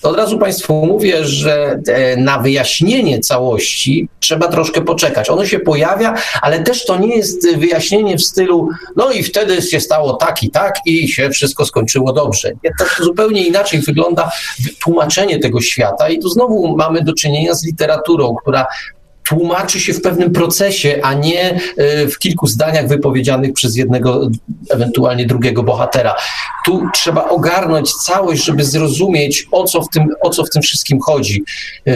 Od 0.02 0.16
razu 0.16 0.38
Państwu 0.38 0.86
mówię, 0.86 1.24
że 1.24 1.80
e, 1.88 2.16
na 2.16 2.38
wyjaśnienie 2.38 3.20
całości 3.20 4.08
trzeba 4.20 4.48
troszkę 4.48 4.80
poczekać. 4.80 5.30
Ono 5.30 5.46
się 5.46 5.58
pojawia, 5.58 6.14
ale 6.42 6.62
też 6.62 6.86
to 6.86 6.98
nie 6.98 7.16
jest 7.16 7.56
wyjaśnienie 7.56 8.16
w 8.16 8.22
stylu, 8.22 8.68
no 8.96 9.10
i 9.10 9.22
wtedy 9.22 9.62
się 9.62 9.80
stało 9.80 10.12
tak 10.12 10.42
i 10.42 10.50
tak 10.50 10.74
i 10.86 11.08
się 11.08 11.30
wszystko 11.30 11.66
skończyło 11.66 12.12
dobrze. 12.12 12.52
To 12.78 13.04
zupełnie 13.04 13.46
inaczej 13.46 13.80
wygląda 13.80 14.30
tłumaczenie 14.84 15.38
tego 15.38 15.60
świata 15.60 16.08
i 16.08 16.18
tu 16.18 16.28
znowu 16.28 16.76
mamy 16.76 17.02
do 17.02 17.14
czynienia 17.14 17.54
z 17.54 17.64
literaturą, 17.64 18.34
która 18.42 18.66
tłumaczy 19.30 19.80
się 19.80 19.92
w 19.92 20.02
pewnym 20.02 20.32
procesie, 20.32 21.00
a 21.02 21.14
nie 21.14 21.60
e, 21.76 22.08
w 22.08 22.18
kilku 22.18 22.46
zdaniach 22.46 22.88
wypowiedzianych 22.88 23.52
przez 23.52 23.76
jednego, 23.76 24.30
ewentualnie 24.70 25.26
drugiego 25.26 25.62
bohatera. 25.62 26.14
Tu 26.64 26.82
trzeba 26.94 27.28
ogarnąć 27.28 27.92
całość, 27.92 28.44
żeby 28.44 28.64
zrozumieć, 28.64 29.48
o 29.52 29.64
co 29.64 29.82
w 29.82 29.88
tym, 29.88 30.08
o 30.22 30.30
co 30.30 30.44
w 30.44 30.50
tym 30.50 30.62
wszystkim 30.62 31.00
chodzi 31.00 31.44
e, 31.86 31.92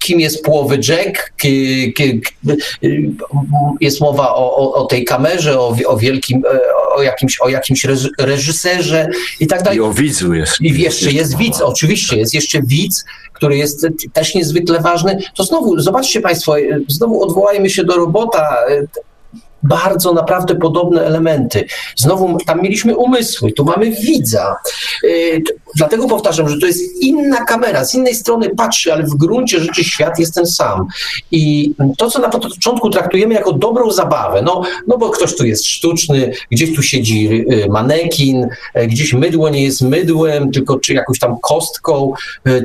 kim 0.00 0.20
jest 0.20 0.42
połowy 0.42 0.78
Jack, 0.88 1.32
jest 3.80 4.00
mowa 4.00 4.34
o, 4.34 4.56
o, 4.56 4.74
o, 4.74 4.86
tej 4.86 5.04
kamerze, 5.04 5.60
o, 5.60 5.76
o 5.86 5.96
wielkim, 5.96 6.42
e, 6.54 6.58
o 6.96 7.02
jakimś, 7.02 7.40
o 7.40 7.48
jakimś 7.48 7.86
reżyserze 8.18 9.08
i 9.40 9.46
tak 9.46 9.62
dalej. 9.62 9.78
I 9.78 9.82
o 9.82 9.92
widzu 9.92 10.34
jest. 10.34 10.60
I 10.60 10.80
jeszcze 10.80 11.12
jest 11.12 11.36
widz, 11.36 11.60
oczywiście, 11.60 12.16
jest 12.16 12.34
jeszcze 12.34 12.62
widz, 12.62 13.04
który 13.32 13.56
jest 13.56 13.86
też 14.12 14.34
niezwykle 14.34 14.80
ważny. 14.80 15.18
To 15.36 15.44
znowu, 15.44 15.80
zobaczcie 15.80 16.20
Państwo, 16.20 16.54
znowu 16.88 17.22
odwołajmy 17.22 17.70
się 17.70 17.84
do 17.84 17.96
robota 17.96 18.56
bardzo 19.68 20.12
naprawdę 20.12 20.54
podobne 20.54 21.02
elementy. 21.02 21.64
Znowu 21.96 22.38
tam 22.46 22.62
mieliśmy 22.62 22.96
umysły, 22.96 23.52
tu 23.52 23.64
mamy 23.64 23.90
widza. 23.90 24.56
Yy, 25.02 25.42
dlatego 25.76 26.06
powtarzam, 26.06 26.48
że 26.48 26.58
to 26.58 26.66
jest 26.66 27.02
inna 27.02 27.44
kamera, 27.44 27.84
z 27.84 27.94
innej 27.94 28.14
strony 28.14 28.50
patrzy, 28.50 28.92
ale 28.92 29.02
w 29.02 29.14
gruncie 29.14 29.60
rzeczy 29.60 29.84
świat 29.84 30.18
jest 30.18 30.34
ten 30.34 30.46
sam. 30.46 30.86
I 31.30 31.74
to, 31.98 32.10
co 32.10 32.18
na 32.18 32.28
początku 32.28 32.90
traktujemy 32.90 33.34
jako 33.34 33.52
dobrą 33.52 33.90
zabawę, 33.90 34.42
no, 34.42 34.62
no 34.86 34.98
bo 34.98 35.10
ktoś 35.10 35.36
tu 35.36 35.46
jest 35.46 35.66
sztuczny, 35.66 36.32
gdzieś 36.50 36.76
tu 36.76 36.82
siedzi 36.82 37.24
yy, 37.24 37.68
manekin, 37.68 38.48
yy, 38.74 38.86
gdzieś 38.86 39.12
mydło 39.12 39.48
nie 39.48 39.64
jest 39.64 39.82
mydłem, 39.82 40.52
tylko 40.52 40.78
czy 40.78 40.94
jakąś 40.94 41.18
tam 41.18 41.36
kostką, 41.42 42.12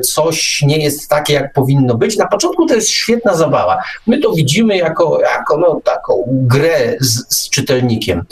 coś 0.04 0.62
nie 0.62 0.78
jest 0.78 1.08
takie, 1.08 1.34
jak 1.34 1.52
powinno 1.52 1.94
być. 1.94 2.16
Na 2.16 2.26
początku 2.26 2.66
to 2.66 2.74
jest 2.74 2.88
świetna 2.88 3.34
zabawa. 3.34 3.78
My 4.06 4.18
to 4.18 4.32
widzimy 4.32 4.76
jako, 4.76 5.20
jako 5.20 5.56
no, 5.56 5.80
taką 5.84 6.24
grę 6.28 6.89
z, 7.00 7.36
z 7.36 7.50
czytelnikiem, 7.50 8.22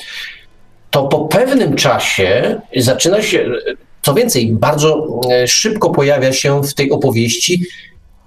to 0.91 1.03
po 1.03 1.19
pewnym 1.21 1.77
czasie 1.77 2.61
zaczyna 2.77 3.23
się, 3.23 3.51
co 4.03 4.15
więcej, 4.15 4.53
bardzo 4.53 5.21
e, 5.31 5.49
szybko 5.49 5.91
pojawia 5.91 6.33
się 6.33 6.63
w 6.63 6.75
tej 6.75 6.91
opowieści 6.91 7.63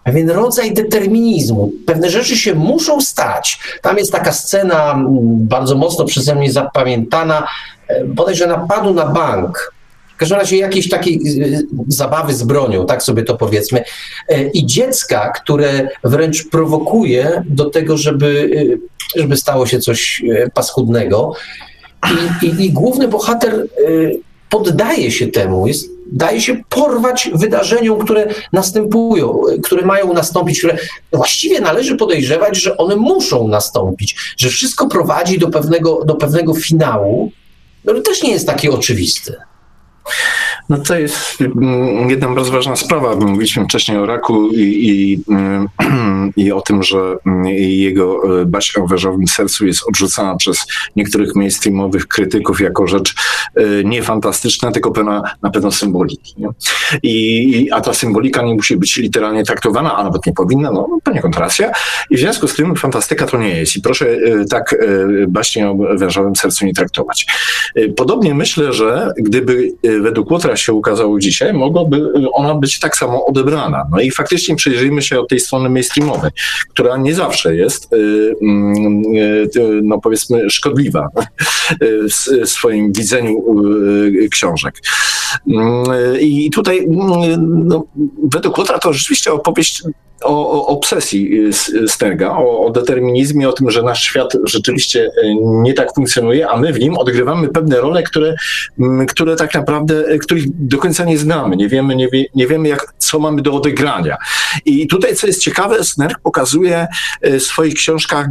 pewien 0.04 0.30
rodzaj 0.30 0.74
determinizmu. 0.74 1.72
Pewne 1.86 2.10
rzeczy 2.10 2.38
się 2.38 2.56
muszą 2.56 3.02
stać. 3.02 3.60
Tam 3.82 3.98
jest 3.98 4.12
taka 4.12 4.32
scena 4.32 5.06
bardzo 5.26 5.76
mocno 5.76 6.06
przeze 6.06 6.36
mnie 6.36 6.52
zapamiętana, 6.52 7.48
e, 7.88 8.06
bodajże 8.06 8.48
napadu 8.48 8.94
na 8.94 9.06
bank 9.06 9.74
każdym 10.22 10.38
razie 10.38 10.58
jakiejś 10.58 10.90
takiej 10.90 11.16
y, 11.16 11.68
zabawy 11.88 12.34
z 12.34 12.44
bronią, 12.44 12.86
tak 12.86 13.04
sobie 13.04 13.24
to 13.24 13.38
powiedzmy. 13.38 13.84
E, 14.28 14.44
I 14.44 14.66
dziecka, 14.66 15.30
które 15.30 15.90
wręcz 16.04 16.50
prowokuje 16.50 17.44
do 17.46 17.70
tego, 17.70 17.98
żeby, 17.98 18.28
y, 19.16 19.20
żeby 19.22 19.38
stało 19.38 19.66
się 19.66 19.80
coś 19.80 20.24
paskudnego. 20.54 21.34
I, 22.42 22.46
i, 22.46 22.66
i 22.66 22.72
główny 22.72 23.08
bohater 23.08 23.68
poddaje 24.50 25.12
się 25.12 25.28
temu, 25.28 25.68
jest, 25.68 25.90
daje 26.12 26.42
się 26.42 26.62
porwać 26.70 27.30
wydarzeniom, 27.34 28.00
które 28.00 28.28
następują, 28.54 29.42
które 29.64 29.86
mają 29.86 30.14
nastąpić, 30.14 30.60
które 30.60 30.78
właściwie 31.14 31.62
należy 31.62 31.96
podejrzewać, 31.96 32.58
że 32.58 32.78
one 32.78 32.96
muszą 32.96 33.48
nastąpić, 33.48 34.16
że 34.38 34.50
wszystko 34.50 34.88
prowadzi 34.88 35.40
do 35.40 35.50
pewnego, 35.50 36.06
do 36.06 36.16
pewnego 36.16 36.54
finału, 36.54 37.32
który 37.84 38.02
też 38.02 38.24
nie 38.24 38.32
jest 38.32 38.48
taki 38.48 38.70
oczywisty. 38.70 39.36
No 40.72 40.78
to 40.78 41.00
jest 41.00 41.42
mm, 41.42 42.10
jedna 42.10 42.28
bardzo 42.28 42.52
ważna 42.52 42.76
sprawa. 42.76 43.16
Mówiliśmy 43.16 43.66
wcześniej 43.66 43.98
o 43.98 44.06
raku 44.06 44.50
i, 44.52 44.90
i, 44.90 45.24
i 46.46 46.52
o 46.52 46.62
tym, 46.62 46.84
że 46.84 47.16
mm, 47.26 47.46
jego 47.58 48.42
e, 48.42 48.46
baśń 48.46 48.80
o 48.80 48.88
wężowym 48.88 49.28
sercu 49.28 49.66
jest 49.66 49.88
odrzucana 49.88 50.36
przez 50.36 50.66
niektórych 50.96 51.36
mainstreamowych 51.36 52.08
krytyków 52.08 52.62
jako 52.62 52.88
rzecz 52.88 53.16
e, 53.56 53.84
nie 53.84 54.04
fantastyczna, 54.04 54.72
tylko 54.72 54.92
pełna 54.92 55.36
na 55.42 55.50
pewno 55.50 55.72
symboliki. 55.72 56.36
Nie? 56.38 56.48
I, 57.04 57.72
a 57.72 57.82
ta 57.82 57.94
symbolika 57.94 58.42
nie 58.42 58.54
musi 58.54 58.78
być 58.78 58.98
literalnie 58.98 59.44
traktowana, 59.44 59.98
a 59.98 60.04
nawet 60.04 60.26
nie 60.26 60.34
powinna, 60.34 60.72
no 60.72 60.88
poniekąd 61.04 61.38
racja. 61.38 61.72
I 62.10 62.18
w 62.18 62.20
związku 62.20 62.48
z 62.48 62.56
tym 62.56 62.76
fantastyka 62.76 63.26
to 63.26 63.38
nie 63.38 63.50
jest. 63.50 63.76
I 63.76 63.82
proszę 63.82 64.10
e, 64.10 64.46
tak 64.46 64.76
baśnie 65.28 65.70
o 65.70 65.76
wężowym 65.76 66.36
sercu 66.36 66.66
nie 66.66 66.74
traktować. 66.74 67.26
Podobnie 67.98 68.36
myślę, 68.36 68.74
że 68.74 69.14
gdyby 69.18 69.72
według 70.02 70.32
Łotra 70.32 70.58
się 70.62 70.74
ukazało 70.74 71.20
dzisiaj, 71.20 71.54
mogłaby 71.54 72.14
ona 72.34 72.56
być 72.56 72.80
tak 72.80 72.98
samo 72.98 73.26
odebrana. 73.26 73.88
No 73.92 74.00
i 74.00 74.12
faktycznie 74.12 74.56
przejrzyjmy 74.56 75.02
się 75.02 75.20
od 75.20 75.30
tej 75.30 75.40
strony 75.40 75.70
mainstreamowej, 75.70 76.32
która 76.70 76.98
nie 76.98 77.16
zawsze 77.16 77.56
jest, 77.56 77.94
y, 77.94 78.36
mm, 78.42 79.04
y, 79.16 79.82
no 79.84 80.00
powiedzmy, 80.00 80.50
szkodliwa 80.50 81.08
w 82.44 82.50
swoim 82.50 82.94
widzeniu 82.94 83.64
y, 84.06 84.30
książek. 84.30 84.76
Mm, 85.48 85.84
I 86.20 86.50
tutaj 86.50 86.80
mm, 86.80 87.68
no, 87.68 87.84
według 88.24 88.58
Łotra 88.58 88.80
to 88.80 88.94
rzeczywiście 88.94 89.34
opowieść 89.34 89.84
o, 90.24 90.52
o 90.52 90.68
obsesji 90.68 91.54
Sterga, 91.88 92.38
o, 92.38 92.66
o, 92.66 92.70
determinizmie, 92.70 93.50
o 93.50 93.54
tym, 93.54 93.72
że 93.72 93.84
nasz 93.84 94.04
świat 94.04 94.38
rzeczywiście 94.44 95.12
nie 95.44 95.74
tak 95.74 95.96
funkcjonuje, 95.96 96.50
a 96.50 96.58
my 96.58 96.74
w 96.74 96.80
nim 96.80 96.98
odgrywamy 96.98 97.50
pewne 97.50 97.82
role, 97.82 98.04
które, 98.04 98.36
które 99.08 99.36
tak 99.36 99.54
naprawdę, 99.54 100.18
których 100.20 100.44
do 100.68 100.78
końca 100.78 101.06
nie 101.06 101.18
znamy, 101.18 101.56
nie 101.56 101.68
wiemy, 101.68 101.96
nie, 101.96 102.08
wie, 102.08 102.26
nie 102.36 102.48
wiemy 102.48 102.70
jak, 102.70 102.94
co 102.98 103.20
mamy 103.20 103.42
do 103.42 103.54
odegrania. 103.54 104.18
I 104.66 104.88
tutaj, 104.88 105.16
co 105.16 105.28
jest 105.28 105.42
ciekawe, 105.42 105.84
Snerk 105.84 106.20
pokazuje 106.20 106.88
w 107.22 107.42
swoich 107.42 107.74
książkach 107.74 108.28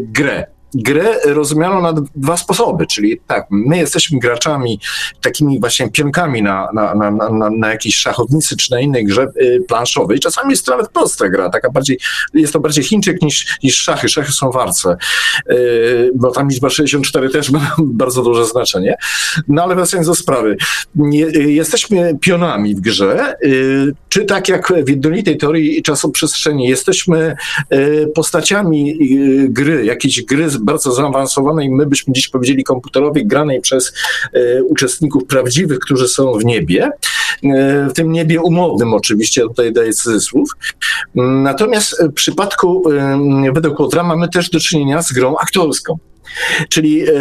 grę 0.00 0.55
grę 0.82 1.18
rozumiano 1.24 1.80
na 1.80 1.92
dwa 2.16 2.36
sposoby, 2.36 2.86
czyli 2.86 3.20
tak, 3.26 3.46
my 3.50 3.78
jesteśmy 3.78 4.18
graczami, 4.18 4.80
takimi 5.22 5.60
właśnie 5.60 5.90
pionkami 5.90 6.42
na, 6.42 6.68
na, 6.74 6.94
na, 6.94 7.10
na, 7.10 7.50
na 7.50 7.70
jakiejś 7.70 7.96
szachownicy 7.96 8.56
czy 8.56 8.70
na 8.70 8.80
innej 8.80 9.04
grze 9.04 9.26
y, 9.42 9.64
planszowej. 9.68 10.18
Czasami 10.18 10.50
jest 10.50 10.66
to 10.66 10.72
nawet 10.72 10.90
prosta 10.90 11.28
gra, 11.28 11.50
taka 11.50 11.70
bardziej, 11.70 11.98
jest 12.34 12.52
to 12.52 12.60
bardziej 12.60 12.84
Chińczyk 12.84 13.22
niż, 13.22 13.58
niż 13.62 13.76
szachy. 13.76 14.08
Szachy 14.08 14.32
są 14.32 14.50
warce, 14.50 14.96
y, 15.50 16.10
bo 16.14 16.30
tam 16.30 16.48
liczba 16.48 16.70
64 16.70 17.30
też 17.30 17.50
ma 17.56 17.76
bardzo 17.78 18.22
duże 18.22 18.46
znaczenie. 18.46 18.96
No 19.48 19.62
ale 19.62 19.74
wracając 19.74 20.06
do 20.06 20.14
sprawy, 20.14 20.56
y, 21.14 21.52
jesteśmy 21.52 22.18
pionami 22.20 22.74
w 22.74 22.80
grze, 22.80 23.36
czy 24.08 24.24
tak 24.24 24.48
jak 24.48 24.72
w 24.84 24.88
jednolitej 24.88 25.36
teorii 25.36 25.82
czasoprzestrzeni, 25.82 26.68
jesteśmy 26.68 27.36
postaciami 28.14 28.98
gry, 29.48 29.84
jakiejś 29.84 30.22
gry 30.22 30.50
bardzo 30.66 30.92
zaawansowanej, 30.92 31.70
my 31.70 31.86
byśmy 31.86 32.12
dziś 32.12 32.28
powiedzieli 32.28 32.64
komputerowej, 32.64 33.26
granej 33.26 33.60
przez 33.60 33.92
e, 34.32 34.62
uczestników 34.64 35.24
prawdziwych, 35.24 35.78
którzy 35.78 36.08
są 36.08 36.32
w 36.32 36.44
niebie. 36.44 36.90
E, 37.44 37.86
w 37.90 37.92
tym 37.92 38.12
niebie 38.12 38.40
umownym 38.40 38.94
oczywiście, 38.94 39.42
tutaj 39.42 39.72
daję 39.72 39.92
cudzysłów. 39.92 40.50
Natomiast 41.14 42.02
w 42.02 42.12
przypadku 42.12 42.90
e, 42.90 43.52
według 43.52 43.80
Łotra 43.80 44.02
mamy 44.02 44.28
też 44.28 44.50
do 44.50 44.60
czynienia 44.60 45.02
z 45.02 45.12
grą 45.12 45.36
aktorską. 45.36 45.98
Czyli 46.68 47.02
e, 47.02 47.12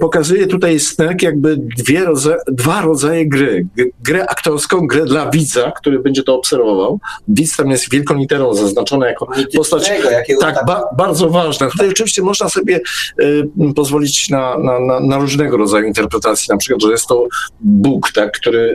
pokazuje 0.00 0.46
tutaj 0.46 0.80
Snelk 0.80 1.22
jakby 1.22 1.56
dwie 1.56 2.02
dwa 2.48 2.82
rodzaje 2.82 3.28
gry. 3.28 3.66
Grę 4.04 4.26
aktorską, 4.28 4.86
grę 4.86 5.04
dla 5.04 5.30
widza, 5.30 5.70
który 5.70 5.98
będzie 5.98 6.22
to 6.22 6.38
obserwował. 6.38 7.00
Widz 7.28 7.56
tam 7.56 7.70
jest 7.70 7.90
wielką 7.90 8.14
literą 8.14 8.54
zaznaczona 8.54 9.06
jako 9.06 9.28
postać 9.56 9.92
tak, 10.40 10.66
ba, 10.66 10.84
bardzo 10.96 11.28
ważna. 11.28 11.70
Tutaj 11.70 11.88
oczywiście 11.88 12.22
można 12.22 12.48
sobie 12.48 12.80
e, 13.18 13.72
pozwolić 13.74 14.30
na, 14.30 14.58
na, 14.58 14.80
na, 14.80 15.00
na, 15.00 15.18
różnego 15.18 15.56
rodzaju 15.56 15.86
interpretacji, 15.86 16.46
na 16.50 16.56
przykład, 16.56 16.82
że 16.82 16.90
jest 16.90 17.06
to 17.06 17.26
Bóg, 17.60 18.12
tak, 18.12 18.32
który 18.32 18.74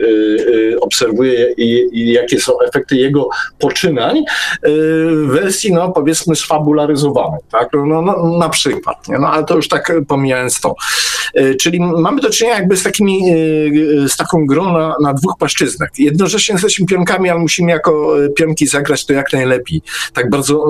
e, 0.74 0.80
obserwuje 0.80 1.52
i, 1.56 1.86
i, 1.92 2.12
jakie 2.12 2.40
są 2.40 2.60
efekty 2.60 2.96
jego 2.96 3.28
poczynań 3.58 4.24
w 4.62 5.26
wersji, 5.32 5.72
no 5.72 5.92
powiedzmy, 5.92 6.36
sfabularyzowanej, 6.36 7.40
tak, 7.50 7.68
no, 7.86 8.02
no, 8.02 8.38
na 8.38 8.48
przykład, 8.48 9.08
nie? 9.08 9.18
no 9.18 9.28
ale 9.28 9.44
to 9.44 9.56
już 9.56 9.67
już 9.68 9.84
tak 9.84 9.92
pomijając 10.08 10.60
to. 10.60 10.74
Czyli 11.60 11.80
mamy 11.80 12.20
do 12.20 12.30
czynienia 12.30 12.56
jakby 12.56 12.76
z 12.76 12.82
takimi, 12.82 13.20
z 14.08 14.16
taką 14.16 14.46
grą 14.46 14.72
na, 14.72 14.94
na 15.02 15.14
dwóch 15.14 15.32
płaszczyznach. 15.38 15.88
Jednocześnie 15.98 16.52
jesteśmy 16.52 16.86
pionkami, 16.86 17.30
ale 17.30 17.40
musimy 17.40 17.70
jako 17.72 18.14
pionki 18.36 18.66
zagrać 18.66 19.06
to 19.06 19.12
jak 19.12 19.32
najlepiej. 19.32 19.82
Tak 20.12 20.30
bardzo 20.30 20.66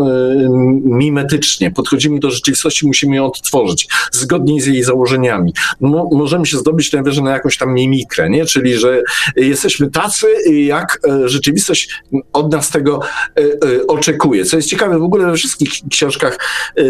mimetycznie. 0.84 1.70
Podchodzimy 1.70 2.18
do 2.18 2.30
rzeczywistości, 2.30 2.86
musimy 2.86 3.16
ją 3.16 3.26
odtworzyć, 3.26 3.88
zgodnie 4.12 4.62
z 4.62 4.66
jej 4.66 4.82
założeniami. 4.82 5.52
Mo 5.80 6.08
możemy 6.12 6.46
się 6.46 6.58
zdobyć 6.58 6.92
najwyżej 6.92 7.24
na 7.24 7.30
jakąś 7.30 7.58
tam 7.58 7.74
mimikrę, 7.74 8.30
nie? 8.30 8.44
Czyli, 8.44 8.74
że 8.74 9.02
jesteśmy 9.36 9.90
tacy, 9.90 10.26
jak 10.46 11.00
rzeczywistość 11.24 11.88
od 12.32 12.52
nas 12.52 12.70
tego 12.70 13.00
oczekuje. 13.88 14.44
Co 14.44 14.56
jest 14.56 14.68
ciekawe 14.68 14.98
w 14.98 15.02
ogóle 15.02 15.26
we 15.26 15.34
wszystkich 15.34 15.70
książkach 15.90 16.38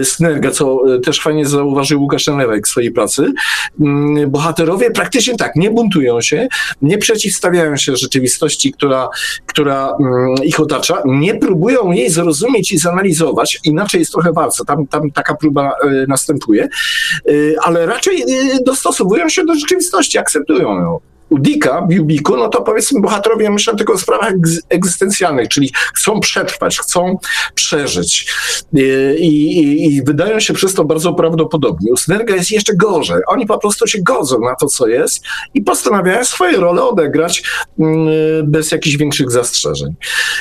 Snerga, 0.03 0.51
co 0.51 0.81
też 1.05 1.21
fajnie 1.21 1.47
zauważył 1.47 1.98
Łukasz 1.99 2.27
Nowek 2.27 2.67
w 2.67 2.71
swojej 2.71 2.93
pracy, 2.93 3.33
mm, 3.81 4.31
bohaterowie 4.31 4.91
praktycznie 4.91 5.37
tak, 5.37 5.57
nie 5.57 5.71
buntują 5.71 6.21
się, 6.21 6.49
nie 6.83 6.99
przeciwstawiają 6.99 7.77
się 7.77 7.97
rzeczywistości, 7.97 8.73
która, 8.73 9.09
która 9.47 9.97
mm, 10.01 10.35
ich 10.45 10.61
otacza, 10.61 11.03
nie 11.05 11.35
próbują 11.35 11.91
jej 11.91 12.11
zrozumieć 12.11 12.73
i 12.73 12.79
zanalizować, 12.79 13.61
inaczej 13.65 14.01
jest 14.01 14.13
trochę 14.13 14.33
walce, 14.33 14.65
tam, 14.65 14.87
tam 14.87 15.11
taka 15.11 15.35
próba 15.35 15.71
e, 15.71 16.05
następuje, 16.09 16.63
e, 16.65 17.33
ale 17.63 17.87
raczej 17.87 18.23
e, 18.23 18.25
dostosowują 18.67 19.29
się 19.29 19.45
do 19.45 19.55
rzeczywistości, 19.55 20.19
akceptują 20.19 20.81
ją 20.81 21.01
u 21.31 21.39
Dicka, 21.39 21.87
w 21.89 21.93
Jubiku, 21.93 22.37
no 22.37 22.49
to 22.49 22.63
powiedzmy 22.63 23.01
bohaterowie 23.01 23.51
myślą 23.51 23.77
tylko 23.77 23.93
o 23.93 23.99
sprawach 23.99 24.33
egzystencjalnych, 24.69 25.49
czyli 25.49 25.71
chcą 25.95 26.21
przetrwać, 26.21 26.79
chcą 26.79 27.19
przeżyć 27.55 28.33
I, 28.73 29.29
i, 29.29 29.95
i 29.95 30.03
wydają 30.03 30.41
się 30.41 30.55
przez 30.55 30.75
to 30.75 30.85
bardzo 30.85 31.15
prawdopodobni. 31.15 31.93
U 31.93 31.97
Snerga 31.97 32.35
jest 32.35 32.51
jeszcze 32.51 32.75
gorzej. 32.75 33.21
Oni 33.27 33.47
po 33.47 33.59
prostu 33.59 33.87
się 33.87 33.99
godzą 34.03 34.41
na 34.41 34.55
to, 34.55 34.67
co 34.67 34.87
jest 34.87 35.25
i 35.55 35.63
postanawiają 35.63 36.25
swoje 36.25 36.57
role 36.57 36.83
odegrać 36.83 37.43
mm, 37.79 38.09
bez 38.45 38.73
jakichś 38.73 38.97
większych 38.97 39.31
zastrzeżeń. 39.31 39.95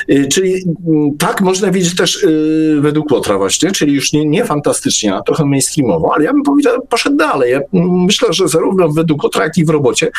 Y, 0.10 0.28
czyli 0.28 0.64
mm, 0.88 1.18
tak 1.18 1.42
można 1.42 1.72
widzieć 1.72 1.96
też 1.96 2.24
y, 2.24 2.78
według 2.82 3.12
Łotra 3.12 3.38
właśnie, 3.38 3.72
czyli 3.72 3.94
już 3.94 4.14
nie, 4.14 4.26
nie 4.26 4.46
fantastycznie, 4.46 5.16
a 5.16 5.22
trochę 5.22 5.46
mainstreamowo, 5.46 6.12
ale 6.16 6.26
ja 6.26 6.34
bym 6.34 6.44
powiedział, 6.44 6.88
poszedł 6.90 7.16
dalej. 7.16 7.52
Ja 7.52 7.60
mm, 7.74 8.04
myślę, 8.04 8.34
że 8.34 8.48
zarówno 8.48 8.90
według 8.90 9.24
Łotra, 9.24 9.44
jak 9.44 9.58
i 9.58 9.66
w 9.66 9.70
robocie 9.70 10.12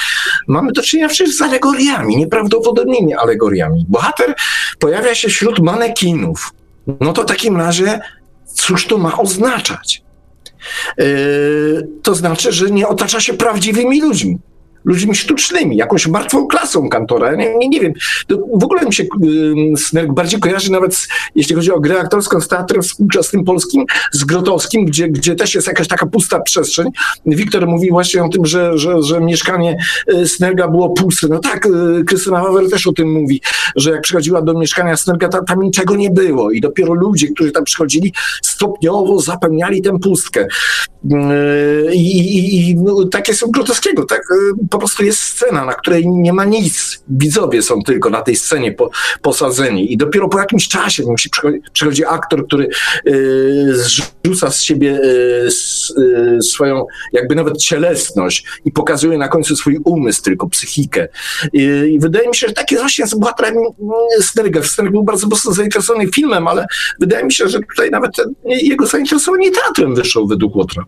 mamy 0.59 0.73
do 0.73 0.83
czynienia 0.83 1.09
przecież 1.09 1.37
z 1.37 1.43
alegoriami, 1.43 2.17
nieprawdopodobnymi 2.17 3.15
alegoriami. 3.15 3.87
Bohater 3.89 4.35
pojawia 4.79 5.15
się 5.15 5.29
wśród 5.29 5.59
manekinów. 5.59 6.53
No 7.01 7.13
to 7.13 7.23
w 7.23 7.27
takim 7.27 7.57
razie, 7.57 8.01
cóż 8.55 8.87
to 8.87 8.99
ma 8.99 9.19
oznaczać? 9.19 10.03
Yy, 10.99 11.89
to 12.03 12.15
znaczy, 12.15 12.53
że 12.53 12.71
nie 12.71 12.89
otacza 12.89 13.21
się 13.21 13.35
prawdziwymi 13.35 14.01
ludźmi 14.01 14.39
ludźmi 14.89 15.15
sztucznymi, 15.15 15.77
jakąś 15.77 16.07
martwą 16.07 16.47
klasą 16.47 16.89
kantora. 16.89 17.35
Nie, 17.35 17.57
nie, 17.57 17.69
nie 17.69 17.81
wiem. 17.81 17.93
To 18.27 18.37
w 18.55 18.65
ogóle 18.65 18.87
mi 18.87 18.95
się 18.95 19.05
Snerk 19.77 20.13
bardziej 20.13 20.41
kojarzy 20.41 20.73
nawet, 20.73 20.97
z, 20.97 21.09
jeśli 21.35 21.55
chodzi 21.55 21.73
o 21.73 21.81
grę 21.81 22.01
aktorską 22.01 22.41
z 22.41 22.49
teatrem 22.49 22.83
współczesnym 22.83 23.45
polskim, 23.45 23.85
z 24.13 24.25
Grotowskim, 24.25 24.85
gdzie, 24.85 25.09
gdzie 25.09 25.35
też 25.35 25.55
jest 25.55 25.67
jakaś 25.67 25.89
taka 25.89 26.07
pusta 26.07 26.41
przestrzeń. 26.41 26.87
Wiktor 27.27 27.67
mówi 27.67 27.91
właśnie 27.91 28.25
o 28.25 28.29
tym, 28.29 28.47
że, 28.47 28.79
że, 28.79 29.03
że 29.03 29.21
mieszkanie 29.21 29.79
y, 30.13 30.29
Snerga 30.29 30.69
było 30.69 30.91
puste. 30.91 31.29
No 31.29 31.39
tak, 31.39 31.67
y, 31.67 32.05
Krystyna 32.05 32.43
Wawer 32.43 32.71
też 32.71 32.87
o 32.87 32.93
tym 32.93 33.13
mówi, 33.13 33.41
że 33.77 33.91
jak 33.91 34.03
przychodziła 34.03 34.43
do 34.43 34.55
mieszkania 34.55 34.97
Snerga, 34.97 35.29
tam, 35.29 35.45
tam 35.45 35.63
niczego 35.63 35.97
nie 35.97 36.11
było 36.11 36.51
i 36.51 36.61
dopiero 36.61 36.95
ludzie, 36.95 37.29
którzy 37.29 37.53
tam 37.53 37.65
przychodzili, 37.65 38.13
stopniowo 38.43 39.21
zapełniali 39.21 39.83
tę 39.83 39.99
pustkę. 39.99 40.47
Y, 41.05 41.95
I, 41.95 42.77
no, 42.77 43.05
takie 43.05 43.35
są 43.35 43.47
Grotowskiego, 43.51 44.05
tak? 44.05 44.23
Po 44.79 44.81
prostu 44.81 45.05
jest 45.05 45.21
scena, 45.21 45.65
na 45.65 45.75
której 45.75 46.09
nie 46.09 46.33
ma 46.33 46.45
nic. 46.45 47.03
Widzowie 47.09 47.63
są 47.63 47.83
tylko 47.83 48.11
na 48.11 48.23
tej 48.23 48.37
scenie 48.37 48.73
po, 48.73 48.91
posadzeni 49.23 49.93
i 49.93 49.97
dopiero 49.97 50.29
po 50.29 50.39
jakimś 50.39 50.69
czasie 50.69 51.03
musi 51.03 51.31
przychodzi, 51.31 51.59
przychodzi 51.73 52.05
aktor, 52.05 52.47
który 52.47 52.69
y, 53.07 53.75
zrzuca 53.75 54.51
z 54.51 54.63
siebie 54.63 55.01
y, 55.05 55.49
y, 56.39 56.43
swoją 56.43 56.87
jakby 57.13 57.35
nawet 57.35 57.57
cielesność 57.59 58.45
i 58.65 58.73
pokazuje 58.73 59.19
na 59.19 59.29
końcu 59.29 59.57
swój 59.57 59.79
umysł, 59.85 60.23
tylko 60.23 60.49
psychikę. 60.49 61.09
I 61.53 61.99
wydaje 62.01 62.29
mi 62.29 62.37
się, 62.37 62.47
że 62.47 62.53
takie 62.53 62.77
właśnie 62.77 63.07
z 63.07 63.15
bohaterem 63.15 63.55
Snerga. 64.21 64.63
Snerg 64.63 64.91
był 64.91 65.03
bardzo 65.03 65.27
mocno 65.27 65.53
zainteresowany 65.53 66.07
filmem, 66.13 66.49
ale 66.49 66.67
wydaje 67.01 67.25
mi 67.25 67.33
się, 67.33 67.49
że 67.49 67.59
tutaj 67.61 67.91
nawet 67.91 68.11
jego 68.45 68.87
zainteresowanie 68.87 69.51
teatrem 69.51 69.95
wyszło 69.95 70.27
według 70.27 70.57
Łotra. 70.57 70.85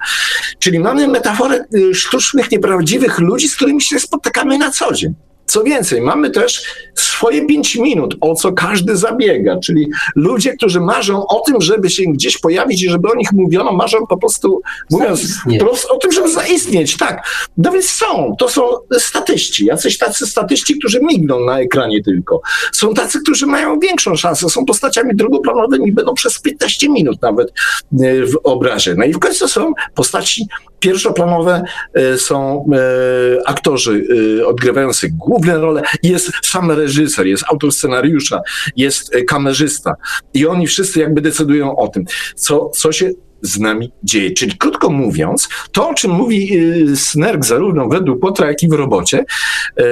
Czyli 0.58 0.78
mamy 0.78 1.08
metaforę 1.08 1.64
sztucznych, 1.92 2.50
nieprawdziwych 2.50 3.18
ludzi, 3.18 3.48
z 3.48 3.56
którymi 3.56 3.79
którymi 3.80 4.00
się 4.00 4.06
spotykamy 4.06 4.58
na 4.58 4.70
co 4.70 4.92
dzień. 4.94 5.14
Co 5.46 5.62
więcej, 5.62 6.00
mamy 6.00 6.30
też 6.30 6.62
swoje 6.94 7.46
pięć 7.46 7.76
minut, 7.76 8.16
o 8.20 8.34
co 8.34 8.52
każdy 8.52 8.96
zabiega, 8.96 9.58
czyli 9.64 9.88
ludzie, 10.16 10.52
którzy 10.52 10.80
marzą 10.80 11.26
o 11.26 11.40
tym, 11.40 11.60
żeby 11.60 11.90
się 11.90 12.02
gdzieś 12.02 12.38
pojawić 12.38 12.82
i 12.82 12.90
żeby 12.90 13.08
o 13.10 13.14
nich 13.14 13.32
mówiono, 13.32 13.72
marzą 13.72 14.06
po 14.06 14.16
prostu, 14.16 14.60
mówiąc 14.90 15.20
o 15.90 15.96
tym, 15.96 16.12
żeby 16.12 16.30
zaistnieć, 16.30 16.96
tak. 16.96 17.26
No 17.56 17.72
więc 17.72 17.90
są, 17.90 18.34
to 18.38 18.48
są 18.48 18.62
statyści, 18.98 19.64
jacyś 19.64 19.98
tacy 19.98 20.26
statyści, 20.26 20.78
którzy 20.78 21.00
migną 21.02 21.40
na 21.40 21.60
ekranie 21.60 22.02
tylko. 22.02 22.40
Są 22.72 22.94
tacy, 22.94 23.20
którzy 23.20 23.46
mają 23.46 23.78
większą 23.78 24.16
szansę, 24.16 24.50
są 24.50 24.64
postaciami 24.64 25.16
drugoplanowymi, 25.16 25.92
będą 25.92 26.14
przez 26.14 26.40
15 26.40 26.88
minut 26.88 27.22
nawet 27.22 27.48
e, 27.48 28.26
w 28.26 28.36
obrazie. 28.44 28.94
No 28.98 29.04
i 29.04 29.12
w 29.12 29.18
końcu 29.18 29.48
są 29.48 29.72
postaci 29.94 30.46
pierwszoplanowe, 30.80 31.62
e, 31.94 32.18
są 32.18 32.64
e, 32.72 33.48
aktorzy 33.48 34.06
odgrywający 34.46 35.08
główne 35.10 35.58
role. 35.58 35.82
Jest 36.02 36.32
sam 36.42 36.70
reżyser, 36.70 37.26
jest 37.26 37.44
autor 37.50 37.72
scenariusza, 37.72 38.40
jest 38.76 39.14
e, 39.14 39.22
kamerzysta 39.22 39.94
i 40.34 40.46
oni 40.46 40.66
wszyscy 40.66 41.00
jakby 41.00 41.20
decydują 41.20 41.76
o 41.76 41.88
tym, 41.88 42.04
co, 42.34 42.70
co 42.70 42.92
się 42.92 43.10
z 43.42 43.58
nami 43.58 43.92
dzieje. 44.02 44.30
Czyli 44.30 44.56
krótko 44.58 44.90
mówiąc, 44.90 45.48
to 45.72 45.88
o 45.88 45.94
czym 45.94 46.10
mówi 46.10 46.58
e, 46.92 46.96
Snerk 46.96 47.44
zarówno 47.44 47.88
według 47.88 48.20
Potra, 48.20 48.46
jak 48.48 48.62
i 48.62 48.68
w 48.68 48.72
robocie, 48.72 49.24
e, 49.76 49.84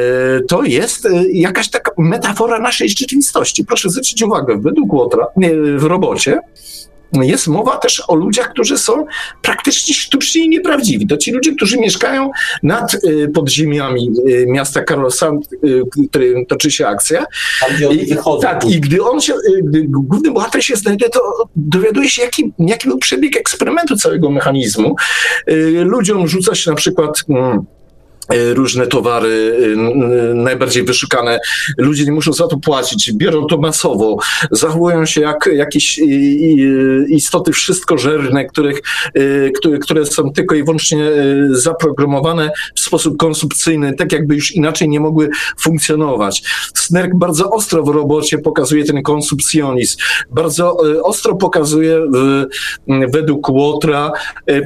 to 0.48 0.62
jest 0.62 1.08
jakaś 1.32 1.70
taka 1.70 1.92
metafora 1.98 2.58
naszej 2.58 2.88
rzeczywistości. 2.88 3.64
Proszę 3.64 3.90
zwrócić 3.90 4.22
uwagę, 4.22 4.60
według 4.60 4.92
Łotra, 4.92 5.26
w 5.76 5.84
robocie 5.84 6.38
jest 7.12 7.46
mowa 7.46 7.76
też 7.76 8.02
o 8.08 8.14
ludziach, 8.14 8.50
którzy 8.50 8.78
są 8.78 9.06
praktycznie 9.42 9.94
sztucznie 9.94 10.44
i 10.44 10.48
nieprawdziwi. 10.48 11.06
To 11.06 11.16
ci 11.16 11.32
ludzie, 11.32 11.54
którzy 11.54 11.78
mieszkają 11.78 12.30
nad 12.62 12.94
y, 12.94 13.28
podziemiami 13.34 14.10
y, 14.28 14.46
miasta 14.48 14.82
Karlsand, 14.82 15.52
y, 15.52 15.82
w 15.84 16.08
którym 16.08 16.46
toczy 16.46 16.70
się 16.70 16.86
akcja. 16.86 17.24
Wychodzą. 18.08 18.40
Tak, 18.40 18.70
i 18.70 18.80
gdy 18.80 19.02
on 19.02 19.20
się, 19.20 19.34
gdy 19.62 19.84
główny 19.88 20.30
bohater 20.30 20.64
się 20.64 20.76
znajduje, 20.76 21.10
to 21.10 21.20
dowiaduje 21.56 22.08
się, 22.08 22.22
jaki, 22.22 22.52
jaki 22.58 22.88
był 22.88 22.98
przebieg 22.98 23.36
eksperymentu 23.36 23.96
całego 23.96 24.30
mechanizmu. 24.30 24.96
Ludziom 25.84 26.28
rzuca 26.28 26.54
się 26.54 26.70
na 26.70 26.76
przykład... 26.76 27.24
Mm, 27.28 27.77
różne 28.34 28.86
towary 28.86 29.56
e, 29.74 30.34
najbardziej 30.34 30.82
wyszukane. 30.82 31.40
Ludzie 31.78 32.04
nie 32.04 32.12
muszą 32.12 32.32
za 32.32 32.46
to 32.46 32.56
płacić, 32.56 33.12
biorą 33.12 33.46
to 33.46 33.58
masowo, 33.58 34.16
zachowują 34.50 35.06
się 35.06 35.20
jak 35.20 35.50
jakieś 35.52 36.00
istoty 37.08 37.52
wszystkożerne, 37.52 38.44
których, 38.44 38.80
e, 39.14 39.50
które, 39.50 39.78
które 39.78 40.06
są 40.06 40.32
tylko 40.32 40.54
i 40.54 40.62
wyłącznie 40.62 41.10
zaprogramowane 41.50 42.50
w 42.74 42.80
sposób 42.80 43.16
konsumpcyjny, 43.16 43.94
tak 43.94 44.12
jakby 44.12 44.34
już 44.34 44.52
inaczej 44.52 44.88
nie 44.88 45.00
mogły 45.00 45.28
funkcjonować. 45.60 46.42
Snerk 46.74 47.14
bardzo 47.14 47.50
ostro 47.50 47.82
w 47.82 47.88
robocie 47.88 48.38
pokazuje 48.38 48.84
ten 48.84 49.02
konsumpcjonizm, 49.02 49.96
bardzo 50.30 50.76
ostro 51.02 51.36
pokazuje 51.36 52.00
w, 52.00 52.44
według 53.12 53.48
Łotra 53.48 54.12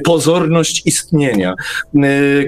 pozorność 0.03 0.81
istnienia, 0.85 1.55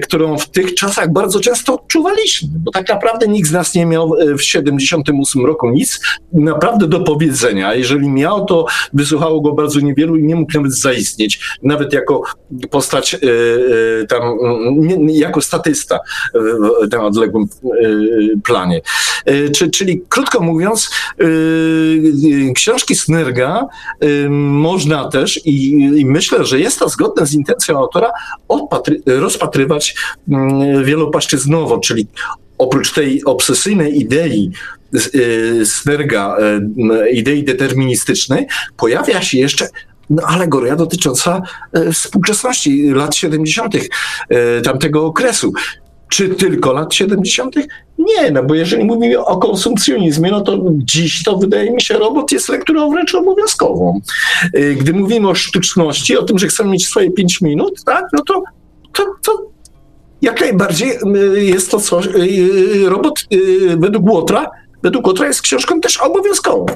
którą 0.02 0.38
w 0.38 0.50
tych 0.50 0.74
czasach 0.74 1.05
tak 1.06 1.12
bardzo 1.12 1.40
często 1.40 1.74
odczuwaliśmy, 1.74 2.48
bo 2.58 2.70
tak 2.70 2.88
naprawdę 2.88 3.28
nikt 3.28 3.48
z 3.48 3.52
nas 3.52 3.74
nie 3.74 3.86
miał 3.86 4.14
e, 4.14 4.34
w 4.34 4.42
78 4.42 5.46
roku 5.46 5.70
nic 5.70 6.00
naprawdę 6.32 6.88
do 6.88 7.00
powiedzenia. 7.00 7.74
Jeżeli 7.74 8.08
miał, 8.08 8.44
to 8.44 8.66
wysłuchało 8.92 9.40
go 9.40 9.52
bardzo 9.52 9.80
niewielu 9.80 10.16
i 10.16 10.24
nie 10.24 10.36
mógł 10.36 10.52
nawet 10.54 10.72
zaistnieć, 10.72 11.40
nawet 11.62 11.92
jako 11.92 12.22
postać 12.70 13.14
e, 13.14 13.18
e, 13.18 14.06
tam, 14.06 14.22
jako 15.08 15.40
statysta 15.40 15.98
w 16.84 16.90
tym 16.90 17.00
odległym 17.00 17.48
planie. 18.44 18.80
Czyli 19.72 20.02
krótko 20.08 20.40
mówiąc, 20.40 20.90
książki 22.54 22.94
Snerga 22.94 23.66
można 24.28 25.08
też 25.08 25.40
i, 25.44 26.06
myślę, 26.06 26.44
że 26.44 26.60
jest 26.60 26.78
to 26.78 26.88
zgodne 26.88 27.26
z 27.26 27.34
intencją 27.34 27.78
autora 27.78 28.10
rozpatrywać 29.06 29.94
wiele 30.84 30.95
wielopłaszczyznowo, 30.96 31.78
czyli 31.78 32.06
oprócz 32.58 32.92
tej 32.92 33.24
obsesyjnej 33.24 34.00
idei 34.00 34.50
y, 35.14 35.66
Snerga, 35.66 36.36
y, 37.04 37.10
idei 37.10 37.44
deterministycznej, 37.44 38.46
pojawia 38.76 39.22
się 39.22 39.38
jeszcze 39.38 39.68
no, 40.10 40.22
alegoria 40.22 40.76
dotycząca 40.76 41.42
e, 41.72 41.92
współczesności 41.92 42.90
lat 42.90 43.16
70. 43.16 43.74
E, 44.28 44.60
tamtego 44.60 45.06
okresu. 45.06 45.52
Czy 46.08 46.28
tylko 46.28 46.72
lat 46.72 46.94
70.? 46.94 47.54
Nie, 47.98 48.30
no 48.30 48.42
bo 48.42 48.54
jeżeli 48.54 48.84
mówimy 48.84 49.24
o 49.24 49.36
konsumpcjonizmie, 49.36 50.30
no 50.30 50.40
to 50.40 50.58
dziś 50.70 51.22
to 51.22 51.36
wydaje 51.36 51.70
mi 51.70 51.80
się, 51.80 51.94
robot 51.94 52.32
jest 52.32 52.48
lekturą 52.48 52.90
wręcz 52.90 53.14
obowiązkową. 53.14 54.00
Gdy 54.76 54.92
mówimy 54.92 55.28
o 55.28 55.34
sztuczności, 55.34 56.16
o 56.16 56.22
tym, 56.22 56.38
że 56.38 56.46
chcemy 56.46 56.70
mieć 56.70 56.86
swoje 56.86 57.10
5 57.10 57.40
minut, 57.40 57.84
tak, 57.84 58.04
no 58.12 58.22
to, 58.22 58.42
to, 58.92 59.04
to 59.22 59.50
jak 60.22 60.40
najbardziej 60.40 60.98
jest 61.34 61.70
to 61.70 61.80
coś, 61.80 62.08
robot 62.86 63.24
według 63.76 64.10
Łotra, 64.10 64.50
według 64.82 65.06
Łotra 65.06 65.26
jest 65.26 65.42
książką 65.42 65.80
też 65.80 65.96
obowiązkową. 65.96 66.66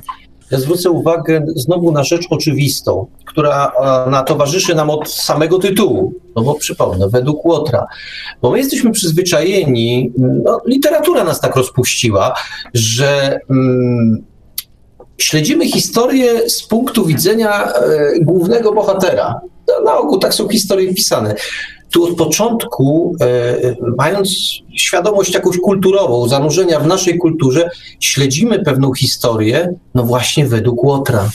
Ja 0.51 0.59
zwrócę 0.59 0.91
uwagę 0.91 1.47
znowu 1.57 1.93
na 1.93 2.05
rzecz 2.05 2.27
oczywistą, 2.31 3.07
która 3.25 3.73
na 4.11 4.23
towarzyszy 4.23 4.75
nam 4.75 4.91
od 4.91 5.11
samego 5.11 5.59
tytułu. 5.59 6.13
No 6.37 6.43
bo 6.43 6.55
przypomnę, 6.55 7.09
według 7.09 7.45
Łotra. 7.45 7.87
Bo 8.43 8.51
my 8.51 8.59
jesteśmy 8.59 8.91
przyzwyczajeni, 8.91 10.13
no, 10.19 10.61
literatura 10.67 11.25
nas 11.25 11.41
tak 11.41 11.57
rozpuściła, 11.57 12.35
że 12.75 13.41
mm, 13.51 14.25
śledzimy 15.19 15.67
historię 15.67 16.51
z 16.51 16.63
punktu 16.63 17.07
widzenia 17.07 17.73
e, 17.73 18.21
głównego 18.21 18.73
bohatera. 18.73 19.41
Na 19.85 19.99
ogół 19.99 20.19
tak 20.19 20.35
są 20.35 20.49
historie 20.49 20.95
pisane 20.95 21.35
tu 21.93 22.05
od 22.05 22.17
początku, 22.17 23.17
e, 23.21 23.77
mając 23.99 24.31
świadomość 24.77 25.35
jakąś 25.35 25.57
kulturową, 25.57 26.29
zanurzenia 26.29 26.81
w 26.81 26.87
naszej 26.87 27.19
kulturze, 27.19 27.71
śledzimy 28.01 28.65
pewną 28.65 28.95
historię, 28.95 29.75
no 29.95 30.03
właśnie 30.03 30.47
według 30.47 30.85
Łotra. 30.85 31.31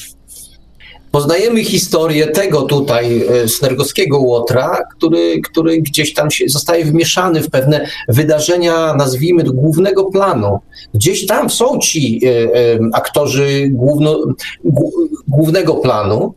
Poznajemy 1.11 1.64
historię 1.64 2.27
tego 2.27 2.61
tutaj 2.61 3.26
e, 3.27 3.48
snergowskiego 3.48 4.19
Łotra, 4.19 4.82
który, 4.98 5.41
który 5.41 5.82
gdzieś 5.82 6.14
tam 6.14 6.32
się 6.32 6.45
zostaje 6.48 6.86
wmieszany 6.86 7.41
w 7.41 7.49
pewne 7.49 7.88
wydarzenia, 8.07 8.94
nazwijmy 8.94 9.44
to, 9.44 9.53
głównego 9.53 10.06
planu. 10.06 10.60
Gdzieś 10.94 11.26
tam 11.26 11.49
są 11.49 11.80
ci 11.80 12.22
e, 12.26 12.30
aktorzy 12.94 13.69
główno, 13.72 14.19
głównego 15.27 15.73
planu, 15.73 16.34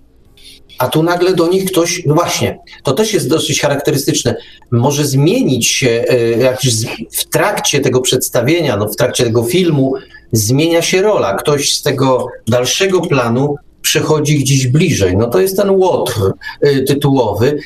a 0.79 0.89
tu 0.89 1.03
nagle 1.03 1.35
do 1.35 1.49
nich 1.49 1.65
ktoś, 1.65 2.03
no 2.07 2.15
właśnie, 2.15 2.59
to 2.83 2.93
też 2.93 3.15
jest 3.15 3.29
dosyć 3.29 3.61
charakterystyczne, 3.61 4.37
może 4.71 5.05
zmienić 5.05 5.67
się 5.67 6.05
e, 6.09 6.31
jakiś 6.31 6.75
w 7.11 7.25
trakcie 7.25 7.81
tego 7.81 8.01
przedstawienia, 8.01 8.77
no 8.77 8.89
w 8.89 8.97
trakcie 8.97 9.25
tego 9.25 9.45
filmu, 9.45 9.95
zmienia 10.33 10.83
się 10.83 11.03
rola. 11.03 11.35
Ktoś 11.35 11.75
z 11.75 11.83
tego 11.83 12.27
dalszego 12.47 13.01
planu 13.01 13.55
przechodzi 13.83 14.39
gdzieś 14.39 14.67
bliżej. 14.67 15.17
No 15.17 15.27
to 15.27 15.41
jest 15.41 15.57
ten 15.57 15.71
łotr 15.71 16.33
e, 16.61 16.83
tytułowy 16.83 17.59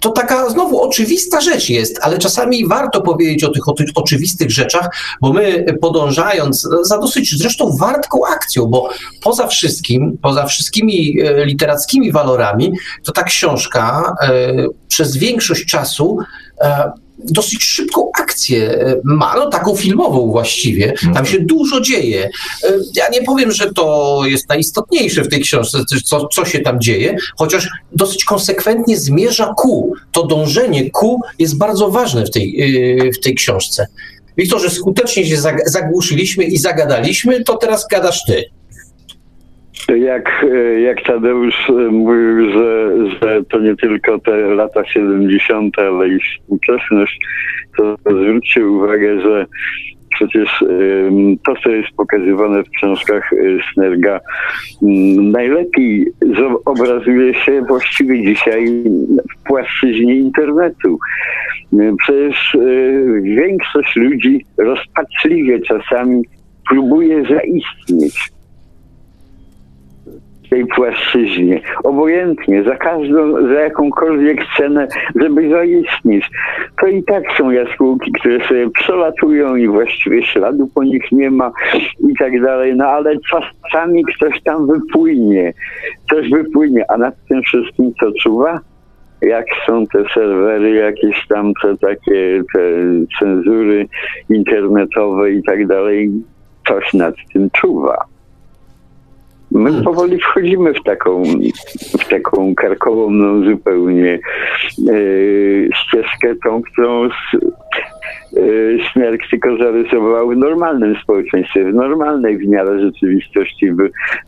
to 0.00 0.10
taka 0.10 0.50
znowu 0.50 0.82
oczywista 0.82 1.40
rzecz 1.40 1.68
jest, 1.68 1.98
ale 2.02 2.18
czasami 2.18 2.66
warto 2.68 3.00
powiedzieć 3.00 3.44
o 3.44 3.50
tych, 3.50 3.68
o 3.68 3.72
tych 3.72 3.88
oczywistych 3.94 4.50
rzeczach, 4.50 4.88
bo 5.20 5.32
my 5.32 5.64
podążając 5.80 6.68
za 6.82 6.98
dosyć 6.98 7.38
zresztą 7.38 7.76
wartką 7.76 8.26
akcją, 8.26 8.66
bo 8.66 8.90
poza 9.22 9.46
wszystkim, 9.46 10.18
poza 10.22 10.46
wszystkimi 10.46 11.20
e, 11.20 11.44
literackimi 11.44 12.12
walorami, 12.12 12.72
to 13.04 13.12
ta 13.12 13.22
książka 13.22 14.14
e, 14.22 14.52
przez 14.88 15.16
większość 15.16 15.64
czasu 15.64 16.18
e, 16.60 16.92
dosyć 17.18 17.64
szybką 17.64 18.10
akcję 18.20 18.70
e, 18.70 19.00
ma, 19.04 19.34
no 19.36 19.50
taką 19.50 19.76
filmową 19.76 20.30
właściwie. 20.30 20.92
Tam 20.92 21.08
mhm. 21.08 21.26
się 21.26 21.40
dużo 21.40 21.80
dzieje. 21.80 22.30
E, 22.64 22.68
ja 22.96 23.08
nie 23.08 23.22
powiem, 23.22 23.52
że 23.52 23.72
to 23.72 24.20
jest 24.24 24.48
najistotniejsze 24.48 25.22
w 25.22 25.28
tej 25.28 25.40
książce, 25.40 25.78
co, 26.04 26.28
co 26.28 26.44
się 26.44 26.58
tam 26.58 26.80
dzieje, 26.80 27.16
chociaż 27.36 27.68
dosyć 27.92 28.24
konsekwentnie 28.24 28.96
zmierza 28.96 29.54
ku. 29.56 29.92
To 30.12 30.26
dążenie 30.26 30.90
ku 30.90 31.20
jest 31.38 31.58
bardzo 31.58 31.90
ważne 31.90 32.24
w 32.24 32.30
tej, 32.30 32.60
e, 33.08 33.12
w 33.12 33.20
tej 33.20 33.34
książce. 33.34 33.86
Wiktorze, 34.36 34.70
skutecznie 34.70 35.26
się 35.26 35.36
zagłuszyliśmy 35.66 36.44
i 36.44 36.58
zagadaliśmy, 36.58 37.44
to 37.44 37.56
teraz 37.56 37.86
gadasz 37.90 38.24
ty. 38.24 38.44
Jak, 39.96 40.46
jak 40.84 41.02
Tadeusz 41.02 41.72
mówił, 41.90 42.50
że, 42.50 42.92
że 43.22 43.44
to 43.44 43.60
nie 43.60 43.76
tylko 43.76 44.18
te 44.18 44.36
lata 44.36 44.84
70., 44.84 45.78
ale 45.78 46.08
i 46.08 46.18
współczesność, 46.20 47.18
to 47.76 47.96
zwróćcie 48.06 48.66
uwagę, 48.66 49.20
że 49.20 49.46
przecież 50.14 50.64
to, 51.46 51.54
co 51.64 51.70
jest 51.70 51.88
pokazywane 51.96 52.62
w 52.62 52.70
książkach 52.70 53.32
y, 53.32 53.58
Snerga, 53.72 54.20
najlepiej 55.32 56.06
obrazuje 56.64 57.34
się 57.34 57.62
właściwie 57.62 58.22
dzisiaj 58.22 58.84
w 59.32 59.42
płaszczyźnie 59.46 60.16
internetu. 60.16 60.98
Przecież 61.98 62.54
y, 62.54 63.20
większość 63.22 63.96
ludzi 63.96 64.44
rozpaczliwie 64.58 65.60
czasami 65.60 66.22
próbuje 66.68 67.24
zaistnieć 67.24 68.33
tej 70.54 70.66
płaszczyźnie. 70.66 71.60
Obojętnie, 71.84 72.62
za 72.62 72.76
każdą, 72.76 73.48
za 73.48 73.60
jakąkolwiek 73.60 74.40
cenę, 74.56 74.88
żeby 75.20 75.50
zaistnieć. 75.50 76.30
To 76.80 76.86
i 76.86 77.02
tak 77.02 77.24
są 77.38 77.50
jaskółki, 77.50 78.12
które 78.12 78.48
sobie 78.48 78.70
przelatują 78.70 79.56
i 79.56 79.68
właściwie 79.68 80.22
śladu 80.22 80.70
po 80.74 80.84
nich 80.84 81.12
nie 81.12 81.30
ma 81.30 81.52
i 82.10 82.16
tak 82.18 82.42
dalej. 82.42 82.76
No 82.76 82.86
ale 82.86 83.16
czasami 83.30 84.04
ktoś 84.04 84.42
tam 84.42 84.66
wypłynie. 84.66 85.52
Coś 86.10 86.30
wypłynie, 86.30 86.84
a 86.90 86.96
nad 86.96 87.14
tym 87.28 87.42
wszystkim 87.42 87.92
co 88.00 88.12
czuwa? 88.22 88.60
jak 89.22 89.46
są 89.66 89.86
te 89.86 90.04
serwery, 90.14 90.70
jakieś 90.70 91.26
tam 91.28 91.52
te 91.62 91.76
takie 91.76 92.42
te 92.54 92.60
cenzury 93.18 93.86
internetowe 94.30 95.30
i 95.30 95.42
tak 95.42 95.66
dalej, 95.66 96.10
coś 96.68 96.94
nad 96.94 97.14
tym 97.32 97.50
czuwa. 97.50 98.13
My 99.54 99.70
hmm. 99.70 99.84
powoli 99.84 100.18
wchodzimy 100.18 100.74
w 100.74 100.82
taką, 100.82 101.22
w 102.00 102.08
taką 102.08 102.54
karkową 102.54 103.10
no, 103.10 103.50
zupełnie 103.50 104.18
e, 104.88 104.94
ścieżkę, 105.74 106.34
tą, 106.44 106.62
którą 106.62 107.08
Smerk 108.92 109.22
tylko 109.30 109.56
zarysował 109.56 110.28
w 110.28 110.36
normalnym 110.36 110.96
społeczeństwie, 111.02 111.64
w 111.64 111.74
normalnej 111.74 112.38
w 112.38 112.48
miarę 112.48 112.80
rzeczywistości 112.80 113.70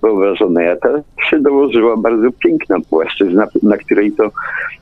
wyobrażonej. 0.02 0.68
A 0.68 0.76
ta 0.76 0.88
się 1.30 1.40
dołożyła 1.40 1.96
bardzo 1.96 2.28
piękna 2.32 2.76
płaszczyzna, 2.90 3.46
na 3.62 3.76
której 3.76 4.12
to 4.12 4.30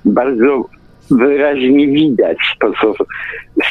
bardzo 0.05 0.65
wyraźnie 1.11 1.89
widać 1.89 2.39
to, 2.61 2.73
co 2.81 3.05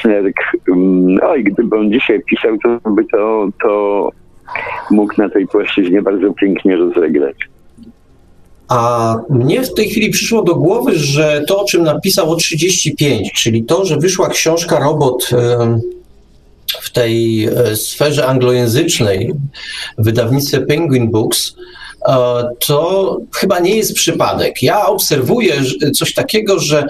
Snerk, 0.02 0.36
mm, 0.68 1.18
oj, 1.24 1.44
gdyby 1.44 1.76
on 1.76 1.91
dzisiaj 1.91 2.22
pisał, 2.30 2.58
to 2.58 2.90
by 2.90 3.06
to, 3.06 3.48
to 3.64 4.10
mógł 4.91 5.14
na 5.18 5.30
tej 5.30 5.48
płaszczyźnie 5.48 6.02
bardzo 6.02 6.34
pięknie 6.34 6.76
rozegrać. 6.76 7.36
A 8.68 9.15
mnie 9.30 9.61
w 9.61 9.74
tej 9.74 9.90
chwili 9.90 10.10
przyszło 10.10 10.44
do 10.44 10.56
głowy, 10.56 10.95
że 10.95 11.44
to, 11.48 11.61
o 11.61 11.65
czym 11.65 11.84
napisał 11.84 12.32
o 12.32 12.36
35, 12.36 13.32
czyli 13.32 13.64
to, 13.64 13.86
że 13.86 13.98
wyszła 13.98 14.30
książka 14.30 14.80
Robot 14.80 15.30
w 16.82 16.91
tej 16.91 17.45
e, 17.45 17.76
sferze 17.76 18.28
anglojęzycznej, 18.28 19.34
wydawnictwie 19.98 20.61
Penguin 20.61 21.11
Books, 21.11 21.56
e, 22.07 22.15
to 22.68 23.18
chyba 23.36 23.60
nie 23.60 23.76
jest 23.76 23.94
przypadek. 23.94 24.64
Ja 24.64 24.86
obserwuję 24.86 25.53
coś 25.95 26.14
takiego, 26.14 26.60
że 26.60 26.88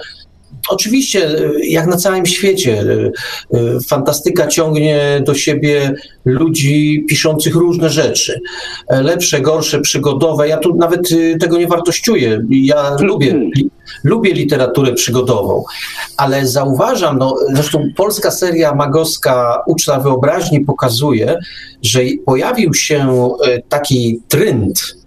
Oczywiście, 0.68 1.30
jak 1.68 1.86
na 1.86 1.96
całym 1.96 2.26
świecie, 2.26 2.80
e, 2.80 3.58
e, 3.58 3.80
fantastyka 3.88 4.46
ciągnie 4.46 5.22
do 5.26 5.34
siebie 5.34 5.94
ludzi 6.24 7.04
piszących 7.08 7.54
różne 7.54 7.90
rzeczy. 7.90 8.40
E, 8.88 9.02
lepsze, 9.02 9.40
gorsze, 9.40 9.80
przygodowe. 9.80 10.48
Ja 10.48 10.56
tu 10.56 10.74
nawet 10.74 11.08
tego 11.40 11.58
nie 11.58 11.66
wartościuję. 11.66 12.42
Ja 12.50 12.96
lubię, 13.00 13.32
li, 13.56 13.70
lubię 14.04 14.32
literaturę 14.32 14.92
przygodową, 14.92 15.64
ale 16.16 16.46
zauważam, 16.46 17.18
no, 17.18 17.36
zresztą 17.54 17.84
polska 17.96 18.30
seria 18.30 18.74
magowska 18.74 19.62
Uczta 19.66 20.00
Wyobraźni 20.00 20.60
pokazuje, 20.60 21.38
że 21.82 22.00
pojawił 22.26 22.74
się 22.74 23.28
taki 23.68 24.20
trend 24.28 25.03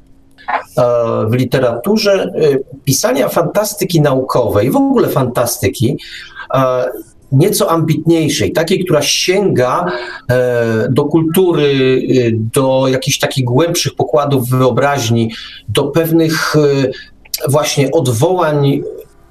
w 1.30 1.34
literaturze 1.34 2.14
e, 2.14 2.30
pisania 2.84 3.30
fantastyki 3.30 4.02
naukowej, 4.02 4.72
w 4.72 4.76
ogóle 4.76 5.10
fantastyki, 5.10 5.98
nieco 7.32 7.72
ambitniejszej, 7.72 8.52
takiej, 8.52 8.86
która 8.86 9.02
sięga 9.02 9.86
e, 10.30 10.88
do 10.90 11.06
kultury, 11.06 12.02
e, 12.10 12.32
do 12.54 12.88
jakichś 12.88 13.20
takich 13.20 13.46
głębszych 13.46 13.96
pokładów 13.96 14.50
wyobraźni, 14.50 15.32
do 15.70 15.84
pewnych 15.84 16.56
właśnie 17.50 17.92
odwołań 17.92 18.82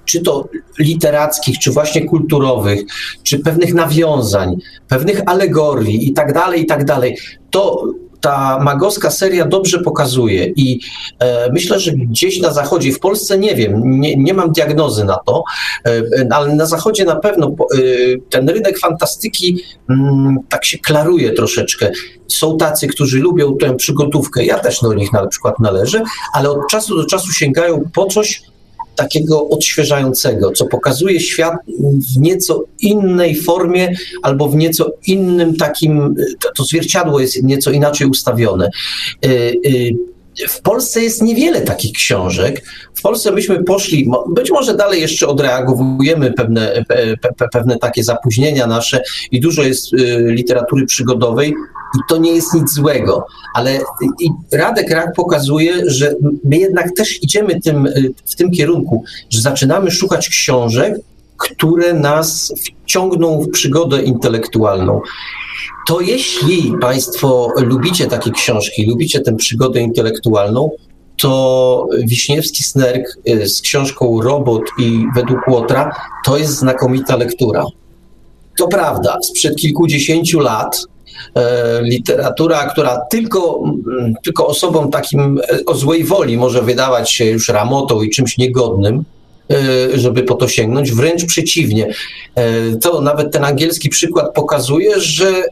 czy 0.05 0.21
to 0.21 0.49
literackich, 0.79 1.59
czy 1.59 1.71
właśnie 1.71 2.05
kulturowych, 2.05 2.81
czy 3.23 3.39
pewnych 3.39 3.75
nawiązań, 3.75 4.57
pewnych 4.89 5.23
alegorii 5.27 6.09
i 6.09 6.13
tak 6.13 6.33
dalej, 6.33 6.63
i 6.63 6.67
tak 6.67 6.85
dalej. 6.85 7.17
To 7.51 7.83
ta 8.21 8.59
magowska 8.59 9.11
seria 9.11 9.47
dobrze 9.47 9.79
pokazuje 9.79 10.53
i 10.57 10.81
e, 11.19 11.53
myślę, 11.53 11.81
że 11.81 11.93
gdzieś 11.93 12.41
na 12.41 12.53
zachodzie, 12.53 12.93
w 12.93 13.01
Polsce 13.01 13.39
nie 13.39 13.55
wiem, 13.55 14.01
nie, 14.01 14.17
nie 14.17 14.35
mam 14.35 14.53
diagnozy 14.53 15.05
na 15.05 15.17
to, 15.17 15.45
e, 15.87 16.03
ale 16.31 16.55
na 16.55 16.67
zachodzie 16.67 17.05
na 17.05 17.17
pewno 17.17 17.47
e, 17.47 17.79
ten 18.31 18.49
rynek 18.49 18.79
fantastyki 18.79 19.63
mm, 19.91 20.37
tak 20.49 20.65
się 20.65 20.79
klaruje 20.79 21.33
troszeczkę. 21.33 21.91
Są 22.29 22.57
tacy, 22.57 22.87
którzy 22.87 23.19
lubią 23.19 23.57
tę 23.57 23.75
przygotówkę, 23.75 24.45
ja 24.45 24.59
też 24.59 24.81
do 24.81 24.95
nich 24.95 25.13
na 25.13 25.27
przykład 25.27 25.59
należę, 25.59 26.03
ale 26.33 26.51
od 26.51 26.69
czasu 26.71 26.97
do 26.97 27.07
czasu 27.07 27.33
sięgają 27.33 27.91
po 27.95 28.07
coś, 28.07 28.43
takiego 28.97 29.49
odświeżającego, 29.49 30.53
co 30.53 30.67
pokazuje 30.67 31.21
świat 31.21 31.55
w 32.15 32.21
nieco 32.21 32.65
innej 32.81 33.37
formie 33.37 33.97
albo 34.23 34.49
w 34.49 34.57
nieco 34.57 34.93
innym 35.07 35.57
takim, 35.57 36.15
to 36.57 36.65
zwierciadło 36.65 37.21
jest 37.21 37.43
nieco 37.43 37.71
inaczej 37.71 38.07
ustawione. 38.07 38.71
W 40.49 40.61
Polsce 40.61 41.03
jest 41.03 41.23
niewiele 41.23 41.61
takich 41.61 41.93
książek. 41.93 42.63
W 42.95 43.03
Polsce 43.03 43.33
myśmy 43.33 43.65
poszli, 43.65 44.11
być 44.29 44.51
może 44.51 44.77
dalej 44.77 45.01
jeszcze 45.01 45.27
odreagowujemy 45.27 46.33
pewne, 46.33 46.85
pe, 47.39 47.49
pewne 47.53 47.79
takie 47.79 48.05
zapóźnienia 48.05 48.67
nasze 48.67 49.01
i 49.31 49.41
dużo 49.41 49.63
jest 49.63 49.93
y, 49.93 49.97
literatury 50.27 50.87
przygodowej 50.87 51.55
i 51.95 51.99
to 52.09 52.17
nie 52.17 52.35
jest 52.35 52.55
nic 52.55 52.73
złego, 52.73 53.27
ale 53.55 53.81
Radek 54.53 54.91
Rak 54.91 55.13
pokazuje, 55.17 55.91
że 55.91 56.15
my 56.45 56.57
jednak 56.57 56.89
też 56.97 57.23
idziemy 57.23 57.61
tym, 57.61 57.87
y, 57.87 58.13
w 58.25 58.37
tym 58.37 58.51
kierunku, 58.51 59.05
że 59.31 59.41
zaczynamy 59.41 59.91
szukać 59.91 60.29
książek, 60.29 60.95
które 61.39 61.95
nas 61.95 62.53
wciągną 62.85 63.41
w 63.41 63.51
przygodę 63.51 64.03
intelektualną 64.03 65.01
to 65.87 66.01
jeśli 66.01 66.73
Państwo 66.81 67.53
lubicie 67.57 68.07
takie 68.07 68.31
książki, 68.31 68.87
lubicie 68.87 69.21
tę 69.21 69.37
przygodę 69.37 69.81
intelektualną, 69.81 70.71
to 71.21 71.87
Wiśniewski 72.05 72.63
Snerk 72.65 73.19
y, 73.29 73.49
z 73.49 73.61
książką 73.61 74.23
Robot 74.23 74.63
i 74.79 75.05
według 75.15 75.49
Łotra 75.49 75.91
to 76.25 76.39
jest 76.39 76.53
znakomita 76.53 77.17
lektura. 77.17 77.65
To 78.59 78.69
prawda, 78.69 79.19
sprzed 79.23 79.57
kilkudziesięciu 79.57 80.41
lat 80.41 80.87
e, 81.35 81.83
literatura, 81.83 82.71
która 82.71 83.01
tylko, 83.11 83.63
tylko 84.25 84.47
osobom 84.47 84.91
takim 84.91 85.39
e, 85.39 85.65
o 85.67 85.75
złej 85.75 86.05
woli 86.05 86.39
może 86.39 86.63
wydawać 86.63 87.11
się 87.11 87.25
już 87.25 87.49
ramotą 87.49 88.03
i 88.03 88.11
czymś 88.11 88.39
niegodnym, 88.39 89.05
żeby 89.95 90.23
po 90.23 90.35
to 90.35 90.49
sięgnąć, 90.49 90.93
wręcz 90.93 91.25
przeciwnie. 91.25 91.95
E, 92.35 92.77
to 92.77 93.01
nawet 93.01 93.33
ten 93.33 93.45
angielski 93.45 93.89
przykład 93.89 94.35
pokazuje, 94.35 95.01
że 95.01 95.29
e, 95.29 95.45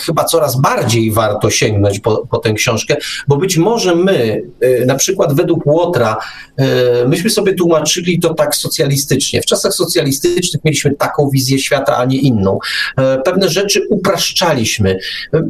chyba 0.00 0.24
coraz 0.24 0.60
bardziej 0.60 1.12
warto 1.12 1.50
sięgnąć 1.50 2.00
po, 2.00 2.26
po 2.26 2.38
tę 2.38 2.52
książkę, 2.52 2.96
bo 3.28 3.36
być 3.36 3.56
może 3.56 3.94
my, 3.94 4.42
na 4.86 4.94
przykład 4.94 5.36
według 5.36 5.66
Łotra, 5.66 6.16
myśmy 7.06 7.30
sobie 7.30 7.54
tłumaczyli 7.54 8.20
to 8.20 8.34
tak 8.34 8.56
socjalistycznie. 8.56 9.42
W 9.42 9.46
czasach 9.46 9.74
socjalistycznych 9.74 10.64
mieliśmy 10.64 10.94
taką 10.94 11.30
wizję 11.30 11.58
świata, 11.58 11.96
a 11.96 12.04
nie 12.04 12.18
inną. 12.18 12.58
Pewne 13.24 13.48
rzeczy 13.48 13.82
upraszczaliśmy. 13.90 14.98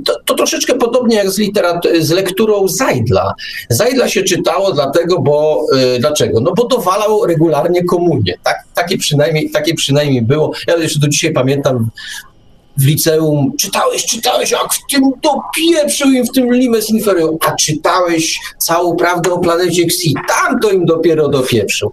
To, 0.05 0.21
to 0.25 0.35
troszeczkę 0.35 0.75
podobnie 0.75 1.17
jak 1.17 1.31
z, 1.31 1.39
literat- 1.39 2.01
z 2.01 2.11
lekturą 2.11 2.69
Zajdla. 2.69 3.35
Zajdla 3.69 4.09
się 4.09 4.23
czytało 4.23 4.73
dlatego, 4.73 5.21
bo 5.21 5.67
dlaczego? 6.01 6.41
No 6.41 6.53
bo 6.57 6.65
dowalał 6.69 7.27
regularnie 7.27 7.72
regularnie 7.73 7.85
komunię. 7.85 8.35
Tak, 8.45 8.57
takie, 8.75 8.99
przynajmniej, 8.99 9.51
takie 9.51 9.75
przynajmniej 9.75 10.23
było. 10.23 10.53
Ja 10.67 10.77
jeszcze 10.77 11.01
do 11.01 11.09
dzisiaj 11.09 11.33
pamiętam 11.33 11.91
w 12.77 12.85
liceum, 12.85 13.53
czytałeś, 13.59 14.07
czytałeś, 14.07 14.51
jak 14.51 14.75
w 14.75 14.93
tym 14.93 15.03
dopieprzył 15.23 16.11
im 16.11 16.27
w 16.27 16.33
tym 16.33 16.55
Limes 16.55 16.91
Inferior, 16.91 17.31
a 17.41 17.55
czytałeś 17.55 18.39
całą 18.59 18.97
prawdę 18.97 19.33
o 19.33 19.39
planecie 19.39 19.83
Xi, 19.83 20.15
tam 20.29 20.61
to 20.61 20.71
im 20.71 20.87
dopiero 20.87 21.29
dopieprzył. 21.29 21.93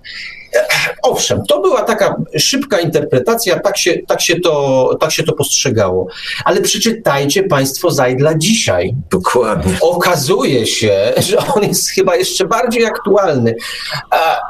Owszem, 1.03 1.43
to 1.47 1.61
była 1.61 1.81
taka 1.81 2.15
szybka 2.38 2.80
interpretacja, 2.80 3.59
tak 3.59 3.77
się, 3.77 3.97
tak 4.07 4.21
się, 4.21 4.39
to, 4.39 4.97
tak 4.99 5.11
się 5.11 5.23
to 5.23 5.34
postrzegało. 5.34 6.07
Ale 6.45 6.61
przeczytajcie 6.61 7.43
Państwo 7.43 7.91
Zajdla 7.91 8.38
dzisiaj. 8.38 8.95
Dokładnie. 9.11 9.77
Okazuje 9.81 10.67
się, 10.67 11.13
że 11.17 11.38
on 11.55 11.63
jest 11.63 11.89
chyba 11.89 12.15
jeszcze 12.15 12.45
bardziej 12.45 12.85
aktualny. 12.85 13.55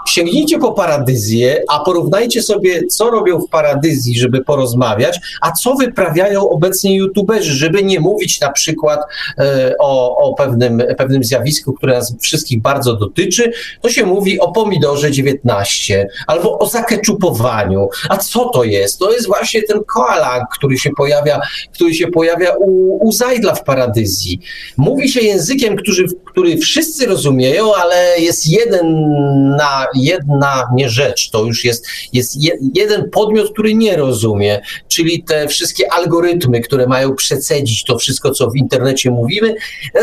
Sięgnijcie 0.07 0.59
po 0.59 0.71
Paradyzję, 0.71 1.63
a 1.69 1.79
porównajcie 1.79 2.43
sobie, 2.43 2.87
co 2.87 3.09
robią 3.09 3.39
w 3.39 3.49
Paradyzji, 3.49 4.19
żeby 4.19 4.43
porozmawiać, 4.43 5.19
a 5.41 5.51
co 5.51 5.75
wyprawiają 5.75 6.49
obecnie 6.49 6.95
youtuberzy, 6.95 7.53
żeby 7.53 7.83
nie 7.83 7.99
mówić 7.99 8.39
na 8.41 8.51
przykład 8.51 8.99
e, 9.37 9.75
o, 9.79 10.17
o 10.17 10.33
pewnym, 10.33 10.83
pewnym 10.97 11.23
zjawisku, 11.23 11.73
które 11.73 11.93
nas 11.93 12.15
wszystkich 12.21 12.61
bardzo 12.61 12.95
dotyczy. 12.95 13.51
To 13.81 13.89
się 13.89 14.05
mówi 14.05 14.39
o 14.39 14.51
pomidorze 14.51 15.11
19 15.11 15.88
albo 16.27 16.59
o 16.59 16.67
zakeczupowaniu. 16.67 17.89
A 18.09 18.17
co 18.17 18.49
to 18.49 18.63
jest? 18.63 18.99
To 18.99 19.11
jest 19.11 19.27
właśnie 19.27 19.63
ten 19.63 19.83
koala, 19.83 20.45
który 20.57 20.77
się 20.77 20.89
pojawia, 20.97 21.41
który 21.73 21.93
się 21.93 22.07
pojawia 22.07 22.55
u, 22.59 22.97
u 23.07 23.11
Zajdla 23.11 23.55
w 23.55 23.63
Paradyzji. 23.63 24.39
Mówi 24.77 25.09
się 25.09 25.19
językiem, 25.19 25.75
który, 25.75 26.05
który 26.25 26.57
wszyscy 26.57 27.05
rozumieją, 27.05 27.75
ale 27.75 28.19
jest 28.19 28.47
jeden 28.47 29.09
na 29.57 29.87
jedna 29.95 30.63
nie 30.73 30.89
rzecz. 30.89 31.29
To 31.29 31.45
już 31.45 31.65
jest, 31.65 31.85
jest 32.13 32.43
je, 32.43 32.51
jeden 32.75 33.09
podmiot, 33.09 33.51
który 33.51 33.73
nie 33.73 33.97
rozumie, 33.97 34.61
czyli 34.87 35.23
te 35.23 35.47
wszystkie 35.47 35.93
algorytmy, 35.93 36.61
które 36.61 36.87
mają 36.87 37.15
przecedzić 37.15 37.83
to 37.83 37.97
wszystko, 37.97 38.31
co 38.31 38.49
w 38.49 38.55
internecie 38.55 39.11
mówimy, 39.11 39.55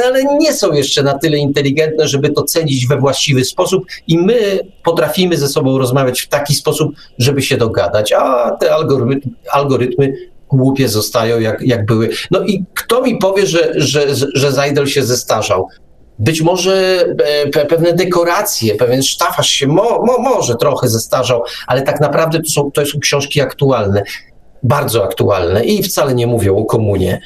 ale 0.04 0.24
nie 0.24 0.52
są 0.52 0.72
jeszcze 0.72 1.02
na 1.02 1.18
tyle 1.18 1.38
inteligentne, 1.38 2.08
żeby 2.08 2.30
to 2.30 2.42
cenić 2.42 2.86
we 2.86 2.96
właściwy 2.96 3.44
sposób 3.44 3.84
i 4.08 4.18
my 4.18 4.58
potrafimy 4.84 5.36
ze 5.36 5.48
sobą 5.48 5.75
rozmawiać 5.78 6.20
w 6.20 6.28
taki 6.28 6.54
sposób, 6.54 6.92
żeby 7.18 7.42
się 7.42 7.56
dogadać, 7.56 8.12
a 8.12 8.50
te 8.60 8.74
algorytmy, 8.74 9.20
algorytmy 9.52 10.12
głupie 10.48 10.88
zostają, 10.88 11.40
jak, 11.40 11.62
jak 11.62 11.86
były. 11.86 12.10
No 12.30 12.40
i 12.40 12.64
kto 12.74 13.02
mi 13.02 13.18
powie, 13.18 13.46
że, 13.46 13.72
że, 13.76 14.06
że 14.34 14.52
Zajdel 14.52 14.86
się 14.86 15.02
zestarzał? 15.02 15.68
Być 16.18 16.42
może 16.42 17.04
e, 17.54 17.66
pewne 17.66 17.92
dekoracje, 17.92 18.74
pewien 18.74 19.02
sztafasz 19.02 19.48
się 19.48 19.66
mo, 19.66 20.02
mo, 20.04 20.18
może 20.18 20.54
trochę 20.54 20.88
zestarzał, 20.88 21.42
ale 21.66 21.82
tak 21.82 22.00
naprawdę 22.00 22.40
to 22.40 22.50
są, 22.50 22.70
to 22.70 22.86
są 22.86 22.98
książki 22.98 23.40
aktualne, 23.40 24.02
bardzo 24.62 25.04
aktualne 25.04 25.64
i 25.64 25.82
wcale 25.82 26.14
nie 26.14 26.26
mówią 26.26 26.56
o 26.56 26.64
komunie. 26.64 27.20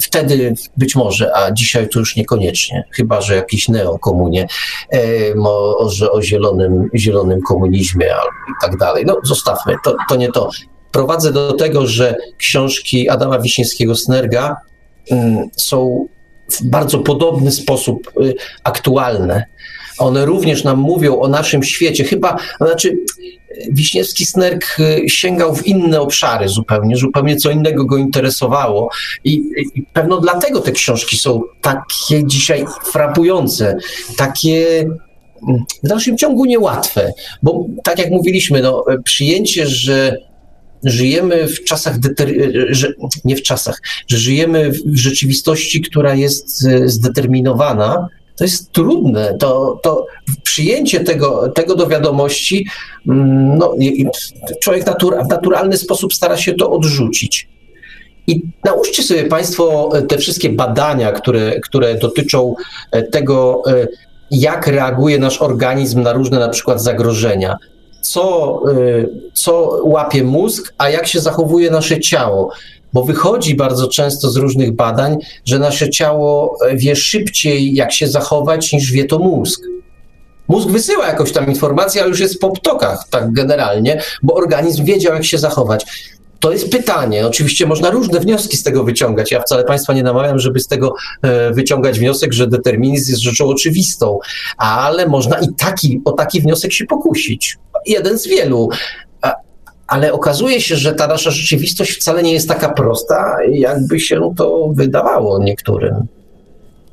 Wtedy 0.00 0.54
być 0.76 0.96
może, 0.96 1.36
a 1.36 1.52
dzisiaj 1.52 1.88
to 1.88 1.98
już 1.98 2.16
niekoniecznie, 2.16 2.84
chyba 2.92 3.20
że 3.20 3.34
jakiś 3.34 3.68
neokomunie, 3.68 4.46
e, 4.90 5.34
może 5.34 6.12
o 6.12 6.22
zielonym, 6.22 6.90
zielonym 6.94 7.40
komunizmie 7.42 8.06
i 8.48 8.52
tak 8.62 8.76
dalej. 8.76 9.04
No 9.06 9.16
zostawmy, 9.24 9.74
to, 9.84 9.96
to 10.08 10.16
nie 10.16 10.32
to. 10.32 10.50
Prowadzę 10.92 11.32
do 11.32 11.52
tego, 11.52 11.86
że 11.86 12.16
książki 12.38 13.08
Adama 13.08 13.38
Wiśniewskiego-Snerga 13.38 14.56
mm, 15.10 15.48
są 15.56 16.06
w 16.52 16.64
bardzo 16.64 16.98
podobny 16.98 17.50
sposób 17.52 18.12
y, 18.20 18.34
aktualne. 18.64 19.44
One 19.98 20.24
również 20.24 20.64
nam 20.64 20.78
mówią 20.78 21.20
o 21.20 21.28
naszym 21.28 21.62
świecie. 21.62 22.04
Chyba, 22.04 22.36
znaczy, 22.60 22.98
Wiśniewski 23.72 24.26
Snerk 24.26 24.80
y, 24.80 25.08
sięgał 25.08 25.54
w 25.54 25.66
inne 25.66 26.00
obszary 26.00 26.48
zupełnie, 26.48 26.96
zupełnie 26.96 27.36
co 27.36 27.50
innego 27.50 27.84
go 27.84 27.96
interesowało 27.96 28.90
i, 29.24 29.42
i 29.74 29.82
pewno 29.82 30.20
dlatego 30.20 30.60
te 30.60 30.72
książki 30.72 31.16
są 31.16 31.42
takie 31.62 32.26
dzisiaj 32.26 32.64
frapujące, 32.92 33.76
takie 34.16 34.80
mm, 35.48 35.64
w 35.84 35.88
dalszym 35.88 36.18
ciągu 36.18 36.44
niełatwe, 36.44 37.12
bo 37.42 37.66
tak 37.84 37.98
jak 37.98 38.10
mówiliśmy, 38.10 38.62
no, 38.62 38.84
przyjęcie, 39.04 39.66
że 39.66 40.16
żyjemy 40.84 41.48
w 41.48 41.64
czasach, 41.64 41.96
że, 42.68 42.92
nie 43.24 43.36
w 43.36 43.42
czasach, 43.42 43.80
że 44.08 44.18
żyjemy 44.18 44.70
w 44.70 44.96
rzeczywistości, 44.96 45.80
która 45.80 46.14
jest 46.14 46.64
y, 46.66 46.88
zdeterminowana, 46.88 48.08
to 48.38 48.44
jest 48.44 48.72
trudne. 48.72 49.36
To, 49.38 49.80
to 49.82 50.06
przyjęcie 50.42 51.00
tego, 51.00 51.48
tego 51.48 51.74
do 51.76 51.86
wiadomości, 51.86 52.66
mm, 53.08 53.58
no, 53.58 53.74
człowiek 54.60 54.86
natura, 54.86 55.24
w 55.24 55.28
naturalny 55.28 55.76
sposób 55.76 56.14
stara 56.14 56.36
się 56.36 56.54
to 56.54 56.70
odrzucić. 56.70 57.48
I 58.26 58.42
nauczcie 58.64 59.02
sobie 59.02 59.24
Państwo 59.24 59.90
te 60.08 60.18
wszystkie 60.18 60.50
badania, 60.50 61.12
które, 61.12 61.60
które 61.60 61.94
dotyczą 61.94 62.54
e, 62.92 63.02
tego, 63.02 63.62
e, 63.66 63.86
jak 64.30 64.66
reaguje 64.66 65.18
nasz 65.18 65.42
organizm 65.42 66.02
na 66.02 66.12
różne 66.12 66.38
na 66.38 66.48
przykład 66.48 66.82
zagrożenia. 66.82 67.56
Co, 68.00 68.60
e, 68.70 69.06
co 69.32 69.80
łapie 69.84 70.24
mózg, 70.24 70.74
a 70.78 70.90
jak 70.90 71.06
się 71.06 71.20
zachowuje 71.20 71.70
nasze 71.70 72.00
ciało 72.00 72.50
bo 72.92 73.04
wychodzi 73.04 73.54
bardzo 73.54 73.88
często 73.88 74.30
z 74.30 74.36
różnych 74.36 74.72
badań, 74.72 75.16
że 75.44 75.58
nasze 75.58 75.90
ciało 75.90 76.56
e, 76.66 76.76
wie 76.76 76.96
szybciej, 76.96 77.74
jak 77.74 77.92
się 77.92 78.08
zachować, 78.08 78.72
niż 78.72 78.92
wie 78.92 79.04
to 79.04 79.18
mózg. 79.18 79.60
Mózg 80.48 80.68
wysyła 80.68 81.06
jakąś 81.06 81.32
tam 81.32 81.46
informację, 81.46 82.00
ale 82.02 82.10
już 82.10 82.20
jest 82.20 82.40
po 82.40 82.50
ptokach, 82.50 83.08
tak 83.10 83.32
generalnie, 83.32 84.02
bo 84.22 84.34
organizm 84.34 84.84
wiedział, 84.84 85.14
jak 85.14 85.24
się 85.24 85.38
zachować. 85.38 85.86
to 86.40 86.52
jest 86.52 86.70
pytanie. 86.70 87.26
Oczywiście 87.26 87.66
można 87.66 87.90
różne 87.90 88.20
wnioski 88.20 88.56
z 88.56 88.62
tego 88.62 88.84
wyciągać. 88.84 89.30
Ja 89.30 89.40
wcale 89.40 89.64
Państwa 89.64 89.92
nie 89.92 90.02
namawiam, 90.02 90.38
żeby 90.38 90.60
z 90.60 90.66
tego 90.66 90.94
e, 91.22 91.52
wyciągać 91.52 91.98
wniosek, 91.98 92.32
że 92.32 92.46
determinizm 92.46 93.10
jest 93.10 93.22
rzeczą 93.22 93.46
oczywistą, 93.46 94.18
ale 94.56 95.06
można 95.06 95.38
i 95.38 95.54
taki, 95.54 96.00
o 96.04 96.12
taki 96.12 96.40
wniosek 96.40 96.72
się 96.72 96.84
pokusić. 96.86 97.56
Jeden 97.86 98.18
z 98.18 98.26
wielu. 98.26 98.68
Ale 99.88 100.12
okazuje 100.12 100.60
się, 100.60 100.76
że 100.76 100.94
ta 100.94 101.06
nasza 101.06 101.30
rzeczywistość 101.30 101.92
wcale 101.92 102.22
nie 102.22 102.32
jest 102.32 102.48
taka 102.48 102.68
prosta, 102.68 103.36
jakby 103.52 104.00
się 104.00 104.34
to 104.36 104.68
wydawało 104.74 105.38
niektórym. 105.44 106.06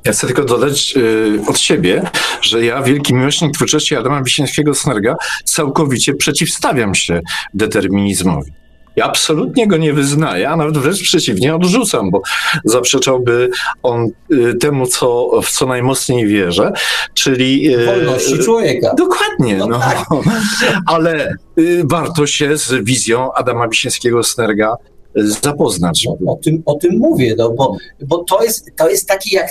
Ja 0.04 0.12
chcę 0.12 0.26
tylko 0.26 0.44
dodać 0.44 0.94
y, 0.96 1.40
od 1.48 1.58
siebie, 1.58 2.02
że 2.40 2.64
ja, 2.64 2.82
wielki 2.82 3.14
miłośnik 3.14 3.54
twórczości 3.54 3.96
Adama 3.96 4.22
Wiśniewskiego-Snerga, 4.22 5.14
całkowicie 5.44 6.14
przeciwstawiam 6.14 6.94
się 6.94 7.20
determinizmowi. 7.54 8.52
Ja 8.96 9.04
absolutnie 9.04 9.66
go 9.66 9.76
nie 9.76 9.92
wyznaję, 9.92 10.48
a 10.48 10.56
nawet 10.56 10.78
wręcz 10.78 11.02
przeciwnie, 11.02 11.54
odrzucam, 11.54 12.10
bo 12.10 12.22
zaprzeczałby 12.64 13.50
on 13.82 14.10
y, 14.32 14.54
temu, 14.54 14.86
co, 14.86 15.30
w 15.42 15.50
co 15.50 15.66
najmocniej 15.66 16.26
wierzę, 16.26 16.72
czyli... 17.14 17.74
Y, 17.74 17.86
Wolności 17.86 18.38
człowieka. 18.38 18.94
Dokładnie, 18.94 19.56
no. 19.56 19.66
no. 19.66 19.78
Tak. 19.78 20.06
Ale 20.86 21.34
y, 21.58 21.82
warto 21.84 22.26
się 22.26 22.56
z 22.56 22.84
wizją 22.84 23.32
Adama 23.32 23.68
Wiśniewskiego-Snerga 23.68 24.74
zapoznać. 25.14 26.04
No, 26.04 26.32
o, 26.32 26.36
tym, 26.36 26.62
o 26.66 26.74
tym 26.74 26.98
mówię, 26.98 27.34
no, 27.38 27.50
bo, 27.50 27.76
bo 28.06 28.24
to, 28.24 28.42
jest, 28.42 28.70
to 28.76 28.88
jest 28.88 29.08
taki 29.08 29.34
jak 29.34 29.46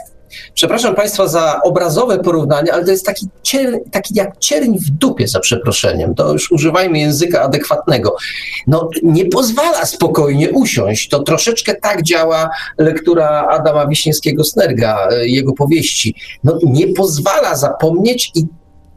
Przepraszam 0.53 0.95
Państwa 0.95 1.27
za 1.27 1.61
obrazowe 1.63 2.19
porównanie, 2.19 2.73
ale 2.73 2.85
to 2.85 2.91
jest 2.91 3.05
taki, 3.05 3.27
cier, 3.43 3.79
taki 3.91 4.13
jak 4.15 4.37
cierń 4.37 4.77
w 4.77 4.89
dupie, 4.89 5.27
za 5.27 5.39
przeproszeniem. 5.39 6.15
To 6.15 6.33
już 6.33 6.51
używajmy 6.51 6.99
języka 6.99 7.41
adekwatnego. 7.41 8.15
No, 8.67 8.89
nie 9.03 9.25
pozwala 9.25 9.85
spokojnie 9.85 10.51
usiąść. 10.51 11.09
To 11.09 11.23
troszeczkę 11.23 11.75
tak 11.75 12.03
działa 12.03 12.49
lektura 12.77 13.47
Adama 13.49 13.85
Wiśniewskiego-Snerga, 13.85 15.07
e, 15.11 15.27
jego 15.27 15.53
powieści. 15.53 16.15
No, 16.43 16.59
nie 16.63 16.87
pozwala 16.87 17.55
zapomnieć 17.55 18.31
i 18.35 18.45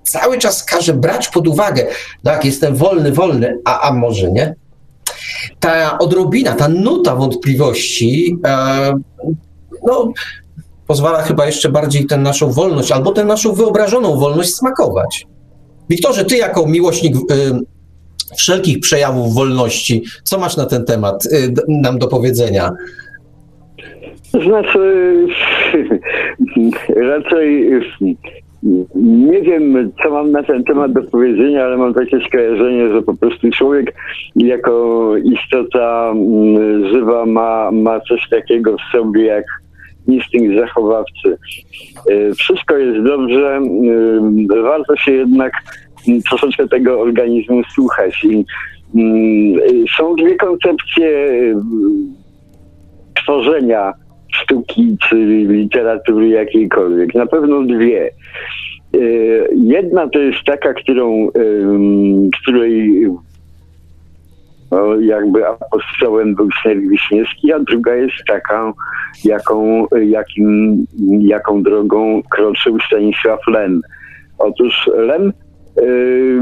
cały 0.02 0.38
czas 0.38 0.64
każe 0.64 0.94
brać 0.94 1.28
pod 1.28 1.48
uwagę, 1.48 1.86
tak, 2.24 2.44
jestem 2.44 2.76
wolny, 2.76 3.12
wolny, 3.12 3.58
a, 3.64 3.80
a 3.80 3.92
może 3.92 4.32
nie? 4.32 4.54
Ta 5.60 5.98
odrobina, 5.98 6.52
ta 6.52 6.68
nuta 6.68 7.16
wątpliwości, 7.16 8.38
e, 8.46 8.92
no, 9.86 10.12
pozwala 10.88 11.22
chyba 11.22 11.46
jeszcze 11.46 11.68
bardziej 11.68 12.06
tę 12.06 12.16
naszą 12.16 12.52
wolność, 12.52 12.92
albo 12.92 13.12
tę 13.12 13.24
naszą 13.24 13.52
wyobrażoną 13.52 14.16
wolność 14.16 14.54
smakować. 14.54 15.26
Wiktorze, 15.90 16.24
ty 16.24 16.36
jako 16.36 16.66
miłośnik 16.66 17.16
y, 17.16 17.24
wszelkich 18.38 18.80
przejawów 18.80 19.34
wolności, 19.34 20.02
co 20.22 20.38
masz 20.38 20.56
na 20.56 20.66
ten 20.66 20.84
temat 20.84 21.26
y, 21.26 21.54
nam 21.68 21.98
do 21.98 22.08
powiedzenia? 22.08 22.70
Znaczy, 24.32 25.14
raczej 27.10 27.70
nie 28.94 29.42
wiem, 29.42 29.92
co 30.02 30.10
mam 30.10 30.32
na 30.32 30.42
ten 30.42 30.64
temat 30.64 30.92
do 30.92 31.02
powiedzenia, 31.02 31.64
ale 31.64 31.76
mam 31.76 31.94
takie 31.94 32.20
skojarzenie, 32.26 32.88
że 32.88 33.02
po 33.02 33.16
prostu 33.16 33.50
człowiek 33.50 33.94
jako 34.36 35.12
istota 35.16 36.10
mm, 36.10 36.88
żywa 36.92 37.26
ma, 37.26 37.70
ma 37.70 38.00
coś 38.00 38.28
takiego 38.30 38.76
w 38.76 38.92
sobie 38.92 39.24
jak 39.24 39.44
instynkt 40.08 40.60
zachowawcy. 40.60 41.38
E, 42.10 42.34
wszystko 42.34 42.76
jest 42.76 43.06
dobrze, 43.06 43.60
e, 44.58 44.62
warto 44.62 44.96
się 44.96 45.12
jednak 45.12 45.52
troszeczkę 46.28 46.68
tego 46.68 47.00
organizmu 47.00 47.62
słuchać. 47.74 48.24
I 48.24 48.44
mm, 48.94 49.60
są 49.96 50.14
dwie 50.14 50.36
koncepcje 50.36 51.08
e, 51.08 51.54
tworzenia 53.14 53.92
sztuki 54.32 54.96
czy 55.08 55.16
literatury 55.48 56.28
jakiejkolwiek. 56.28 57.14
Na 57.14 57.26
pewno 57.26 57.62
dwie. 57.62 58.10
Jedna 59.56 60.08
to 60.08 60.18
jest 60.18 60.38
taka, 60.46 60.74
którą, 60.74 61.28
której 62.42 63.06
no, 64.70 65.00
jakby 65.00 65.46
apostołem 65.46 66.34
był 66.34 66.48
Snerk 66.62 66.80
Wiśniewski, 66.80 67.52
a 67.52 67.58
druga 67.58 67.94
jest 67.94 68.14
taka, 68.26 68.72
jaką, 69.24 69.86
jakim, 70.02 70.84
jaką 71.20 71.62
drogą 71.62 72.22
kroczył 72.30 72.78
Stanisław 72.86 73.40
Lem. 73.46 73.80
Otóż 74.38 74.90
Lem 74.96 75.32
yy, 75.76 76.40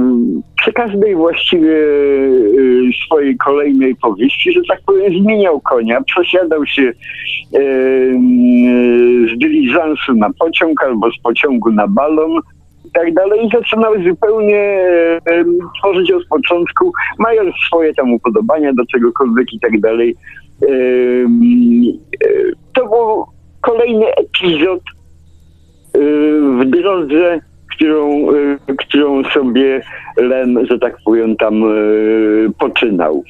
przy 0.61 0.73
każdej 0.73 1.15
właściwie 1.15 1.73
yy, 1.73 2.91
swojej 3.07 3.37
kolejnej 3.37 3.97
powieści, 3.97 4.53
że 4.53 4.61
tak 4.69 4.81
powiem, 4.87 5.23
zmieniał 5.23 5.61
konia, 5.61 6.01
przesiadał 6.03 6.67
się 6.67 6.83
yy, 6.83 6.93
z 9.29 9.39
dyliżansu 9.39 10.15
na 10.15 10.31
pociąg 10.39 10.85
albo 10.85 11.11
z 11.11 11.23
pociągu 11.23 11.71
na 11.71 11.89
balon, 11.89 12.41
tak 12.97 13.15
dalej 13.15 13.47
i 13.47 13.51
zaczynały 13.51 14.05
zupełnie 14.09 14.61
e, 15.27 15.45
tworzyć 15.79 16.13
od 16.13 16.27
początku, 16.27 16.93
mając 17.19 17.55
swoje 17.67 17.95
tam 17.95 18.13
upodobania 18.13 18.73
do 18.73 18.87
czegokolwiek 18.87 19.53
i 19.53 19.61
tak 19.61 19.81
dalej. 19.81 20.17
E, 20.63 20.67
to 22.73 22.89
był 22.89 23.25
kolejny 23.61 24.07
epizod 24.07 24.81
e, 24.81 25.99
w 26.61 26.65
drodze, 26.65 27.41
którą, 27.75 28.27
którą 28.79 29.25
sobie 29.25 29.83
Lem, 30.17 30.67
że 30.67 30.79
tak 30.79 30.97
powiem, 31.05 31.37
tam 31.37 31.65
poczynał. 32.59 33.25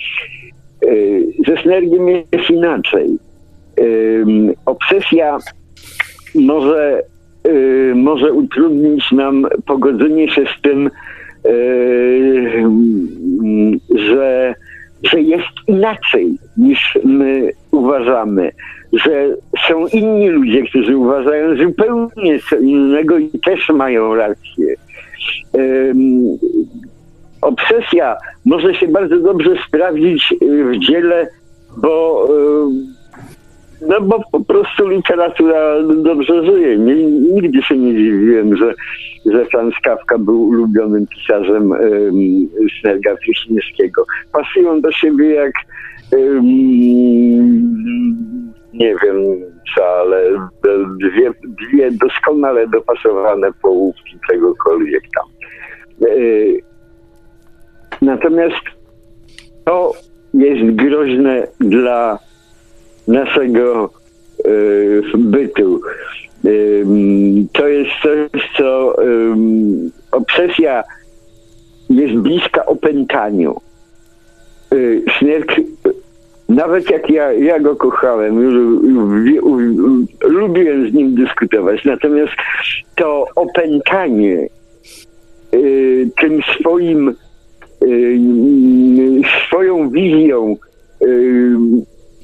Ze 1.46 1.62
Snergiem 1.62 2.08
jest 2.08 2.50
inaczej. 2.50 3.18
Obsesja 4.66 5.38
może 6.34 7.02
Y, 7.46 7.92
może 7.94 8.32
utrudnić 8.32 9.12
nam 9.12 9.46
pogodzenie 9.66 10.30
się 10.30 10.44
z 10.58 10.62
tym, 10.62 10.90
y, 11.46 12.62
że, 13.94 14.54
że 15.02 15.20
jest 15.20 15.48
inaczej 15.66 16.38
niż 16.56 16.98
my 17.04 17.50
uważamy, 17.70 18.52
że 18.92 19.28
są 19.68 19.86
inni 19.86 20.28
ludzie, 20.28 20.62
którzy 20.62 20.96
uważają 20.96 21.56
zupełnie 21.56 22.38
co 22.50 22.56
innego 22.56 23.18
i 23.18 23.30
też 23.44 23.68
mają 23.68 24.14
rację. 24.14 24.74
Obsesja 27.40 28.16
może 28.44 28.74
się 28.74 28.88
bardzo 28.88 29.16
dobrze 29.16 29.50
sprawdzić 29.68 30.34
w 30.40 30.78
dziele, 30.78 31.28
bo 31.76 32.28
no 33.80 34.00
bo 34.00 34.20
po 34.32 34.40
prostu 34.40 34.88
literatura 34.88 35.82
dobrze 35.82 36.44
żyje. 36.44 36.78
Nie, 36.78 36.94
nigdy 37.04 37.62
się 37.62 37.76
nie 37.76 37.94
dziwiłem, 37.94 38.56
że, 38.56 38.74
że 39.26 39.44
Franz 39.44 39.74
Kafka 39.82 40.18
był 40.18 40.48
ulubionym 40.48 41.06
pisarzem 41.06 41.70
um, 41.70 42.48
Snerga. 42.80 43.16
Pasują 44.32 44.80
do 44.80 44.92
siebie 44.92 45.30
jak 45.30 45.52
um, 46.12 46.44
nie 48.74 48.94
wiem 49.02 49.16
co, 49.74 50.00
ale 50.00 50.48
dwie, 51.00 51.32
dwie 51.44 51.90
doskonale 51.90 52.68
dopasowane 52.68 53.52
połówki 53.62 54.18
czegokolwiek 54.30 55.02
tam. 55.14 55.26
E, 56.02 56.14
natomiast 58.02 58.62
to 59.64 59.92
jest 60.34 60.76
groźne 60.76 61.46
dla 61.60 62.18
naszego 63.08 63.90
y, 64.46 65.02
bytu. 65.14 65.80
Y, 66.44 66.84
to 67.52 67.68
jest 67.68 67.90
coś, 68.02 68.50
co 68.56 69.02
y, 69.02 69.06
obsesja 70.12 70.84
jest 71.90 72.14
bliska 72.14 72.66
opętaniu. 72.66 73.60
Śmierć, 75.18 75.60
nawet 76.48 76.90
jak 76.90 77.10
ja, 77.10 77.32
ja 77.32 77.60
go 77.60 77.76
kochałem, 77.76 78.52
lubiłem 80.22 80.90
z 80.90 80.92
nim 80.94 81.14
dyskutować, 81.14 81.84
natomiast 81.84 82.32
to 82.96 83.26
opętanie 83.36 84.48
tym 86.20 86.40
swoim, 86.60 87.14
swoją 89.46 89.90
wizją 89.90 90.56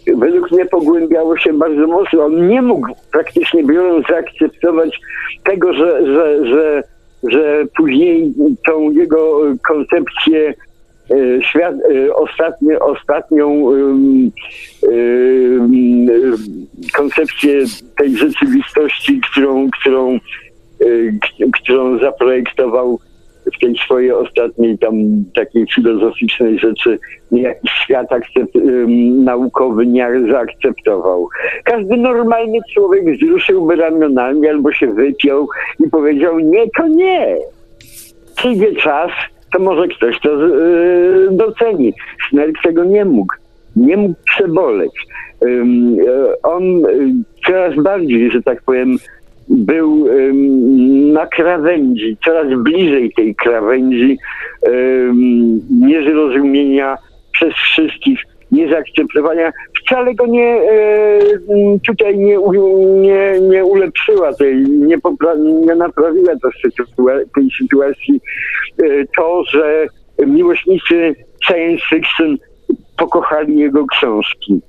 według 0.06 0.50
mnie 0.50 0.66
pogłębiało 0.66 1.36
się 1.36 1.52
bardzo 1.52 1.86
mocno. 1.86 2.24
On 2.24 2.48
nie 2.48 2.62
mógł 2.62 2.88
praktycznie 3.12 3.64
biorąc 3.64 4.06
zaakceptować 4.08 5.00
tego, 5.44 5.72
że, 5.72 6.06
że, 6.06 6.46
że, 6.46 6.82
że 7.28 7.64
później 7.76 8.32
tą 8.66 8.90
jego 8.90 9.40
koncepcję 9.68 10.54
e, 11.10 11.42
świat, 11.42 11.74
e, 11.74 12.14
ostatnią 12.80 13.64
koncepcję 16.94 17.64
tej 17.98 18.16
rzeczywistości, 18.16 19.20
którą, 19.30 19.70
którą, 19.80 20.14
e, 20.80 21.48
którą 21.52 21.98
zaprojektował 21.98 22.98
w 23.56 23.60
tej 23.60 23.76
swojej 23.76 24.12
ostatniej 24.12 24.78
tam 24.78 24.94
takiej 25.34 25.66
filozoficznej 25.74 26.58
rzeczy 26.58 26.98
jakiś 27.32 27.70
świat 27.70 28.12
akcept, 28.12 28.56
ym, 28.56 29.24
naukowy 29.24 29.86
nie 29.86 30.08
zaakceptował. 30.30 31.28
Każdy 31.64 31.96
normalny 31.96 32.58
człowiek 32.74 33.16
wzruszyłby 33.16 33.76
ramionami 33.76 34.48
albo 34.48 34.72
się 34.72 34.86
wypiął 34.86 35.48
i 35.86 35.90
powiedział 35.90 36.38
nie, 36.38 36.64
to 36.76 36.88
nie. 36.88 37.36
Przyjdzie 38.36 38.74
czas, 38.74 39.10
to 39.52 39.58
może 39.58 39.88
ktoś 39.88 40.20
to 40.20 40.46
yy, 40.46 41.28
doceni. 41.30 41.92
Snerk 42.30 42.54
tego 42.62 42.84
nie 42.84 43.04
mógł. 43.04 43.34
Nie 43.76 43.96
mógł 43.96 44.14
przeboleć. 44.24 44.92
Yy, 45.42 46.42
on 46.42 46.62
yy, 46.64 47.12
coraz 47.46 47.74
bardziej, 47.74 48.30
że 48.30 48.42
tak 48.42 48.62
powiem, 48.62 48.96
był 49.48 50.06
na 51.12 51.26
krawędzi, 51.26 52.16
coraz 52.24 52.46
bliżej 52.62 53.12
tej 53.16 53.34
krawędzi 53.34 54.18
niezrozumienia 55.70 56.98
przez 57.32 57.54
wszystkich, 57.54 58.18
niezaakceptowania. 58.52 59.52
Wcale 59.82 60.14
go 60.14 60.26
nie, 60.26 60.60
tutaj 61.86 62.18
nie, 62.18 62.38
nie, 63.00 63.40
nie 63.40 63.64
ulepszyła 63.64 64.34
tej, 64.34 64.56
nie, 64.62 64.98
popra- 64.98 65.66
nie 65.66 65.74
naprawiła 65.74 66.32
tej 67.34 67.50
sytuacji 67.58 68.20
e, 68.82 68.84
to, 69.16 69.44
że 69.44 69.86
miłośnicy 70.26 71.14
science 71.44 71.82
fiction 71.90 72.36
pokochali 72.96 73.58
jego 73.58 73.86
książki 73.86 74.60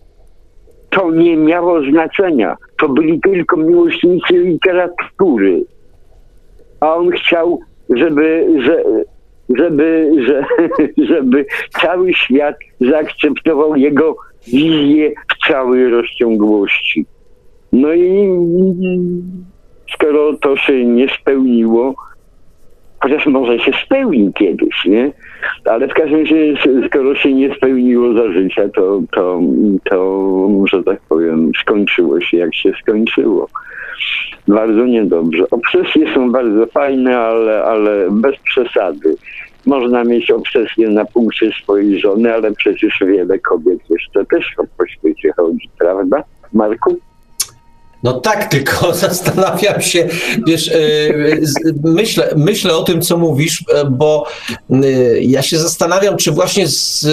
to 0.96 1.12
nie 1.12 1.38
miało 1.38 1.82
znaczenia. 1.92 2.58
To 2.78 2.90
byli 2.90 3.22
tylko 3.22 3.58
miłośnicy 3.58 4.34
literatury. 4.34 5.66
A 6.80 6.96
on 6.96 7.12
chciał, 7.12 7.60
żeby, 7.90 8.48
że, 8.66 8.84
żeby, 9.58 10.12
że, 10.28 10.46
żeby 11.16 11.46
cały 11.82 12.14
świat 12.14 12.56
zaakceptował 12.82 13.76
jego 13.76 14.16
wizję 14.48 15.12
w 15.30 15.48
całej 15.48 15.90
rozciągłości. 15.90 17.06
No 17.72 17.94
i 17.94 18.30
skoro 19.94 20.38
to 20.38 20.58
się 20.58 20.86
nie 20.86 21.08
spełniło, 21.22 21.96
chociaż 23.04 23.26
może 23.26 23.60
się 23.60 23.72
spełni 23.86 24.34
kiedyś, 24.34 24.86
nie? 24.86 25.12
Ale 25.66 25.88
w 25.88 25.94
każdym 25.94 26.20
razie, 26.20 26.54
skoro 26.88 27.16
się 27.16 27.34
nie 27.34 27.56
spełniło 27.56 28.14
za 28.14 28.32
życia, 28.32 28.70
to, 28.76 29.02
to, 29.16 29.40
to 29.90 30.48
że 30.72 30.84
tak 30.84 31.02
powiem, 31.10 31.52
skończyło 31.62 32.22
się 32.22 32.38
jak 32.38 32.56
się 32.56 32.72
skończyło. 32.82 33.48
Bardzo 34.48 34.86
niedobrze. 34.86 35.50
Obsesje 35.52 36.14
są 36.14 36.32
bardzo 36.32 36.66
fajne, 36.66 37.20
ale, 37.20 37.64
ale 37.64 38.08
bez 38.12 38.36
przesady. 38.38 39.16
Można 39.66 40.04
mieć 40.04 40.32
obsesję 40.32 40.90
na 40.90 41.06
punkcie 41.06 41.52
swojej 41.64 42.00
żony, 42.00 42.34
ale 42.34 42.52
przecież 42.52 43.00
wiele 43.08 43.40
kobiet 43.40 43.80
jeszcze 43.90 44.26
też 44.26 44.56
po 44.78 44.88
świecie 44.88 45.34
chodzi, 45.38 45.70
prawda, 45.80 46.24
Marku? 46.54 46.98
No 48.04 48.14
tak, 48.14 48.48
tylko 48.54 48.94
zastanawiam 48.94 49.82
się, 49.82 50.08
wiesz, 50.48 50.68
e, 50.68 50.78
myślę, 51.84 52.30
myślę 52.36 52.76
o 52.76 52.84
tym, 52.84 53.02
co 53.02 53.18
mówisz, 53.18 53.64
e, 53.74 53.86
bo 53.86 54.26
e, 54.70 54.86
ja 55.22 55.42
się 55.42 55.58
zastanawiam, 55.58 56.18
czy 56.18 56.32
właśnie 56.32 56.68
z, 56.68 57.08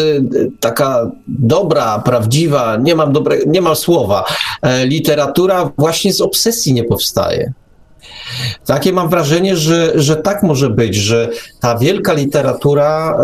taka 0.61 1.11
dobra, 1.29 2.03
prawdziwa, 2.05 2.77
nie 2.77 2.95
mam, 2.95 3.13
dobre, 3.13 3.37
nie 3.47 3.61
mam 3.61 3.77
słowa, 3.77 4.25
literatura 4.85 5.71
właśnie 5.79 6.13
z 6.13 6.21
obsesji 6.21 6.73
nie 6.73 6.85
powstaje. 6.85 7.53
Takie 8.67 8.93
mam 8.93 9.09
wrażenie, 9.09 9.57
że, 9.57 9.93
że 9.95 10.17
tak 10.17 10.43
może 10.43 10.71
być, 10.71 10.95
że 10.95 11.29
ta 11.61 11.79
wielka 11.79 12.13
literatura 12.13 13.19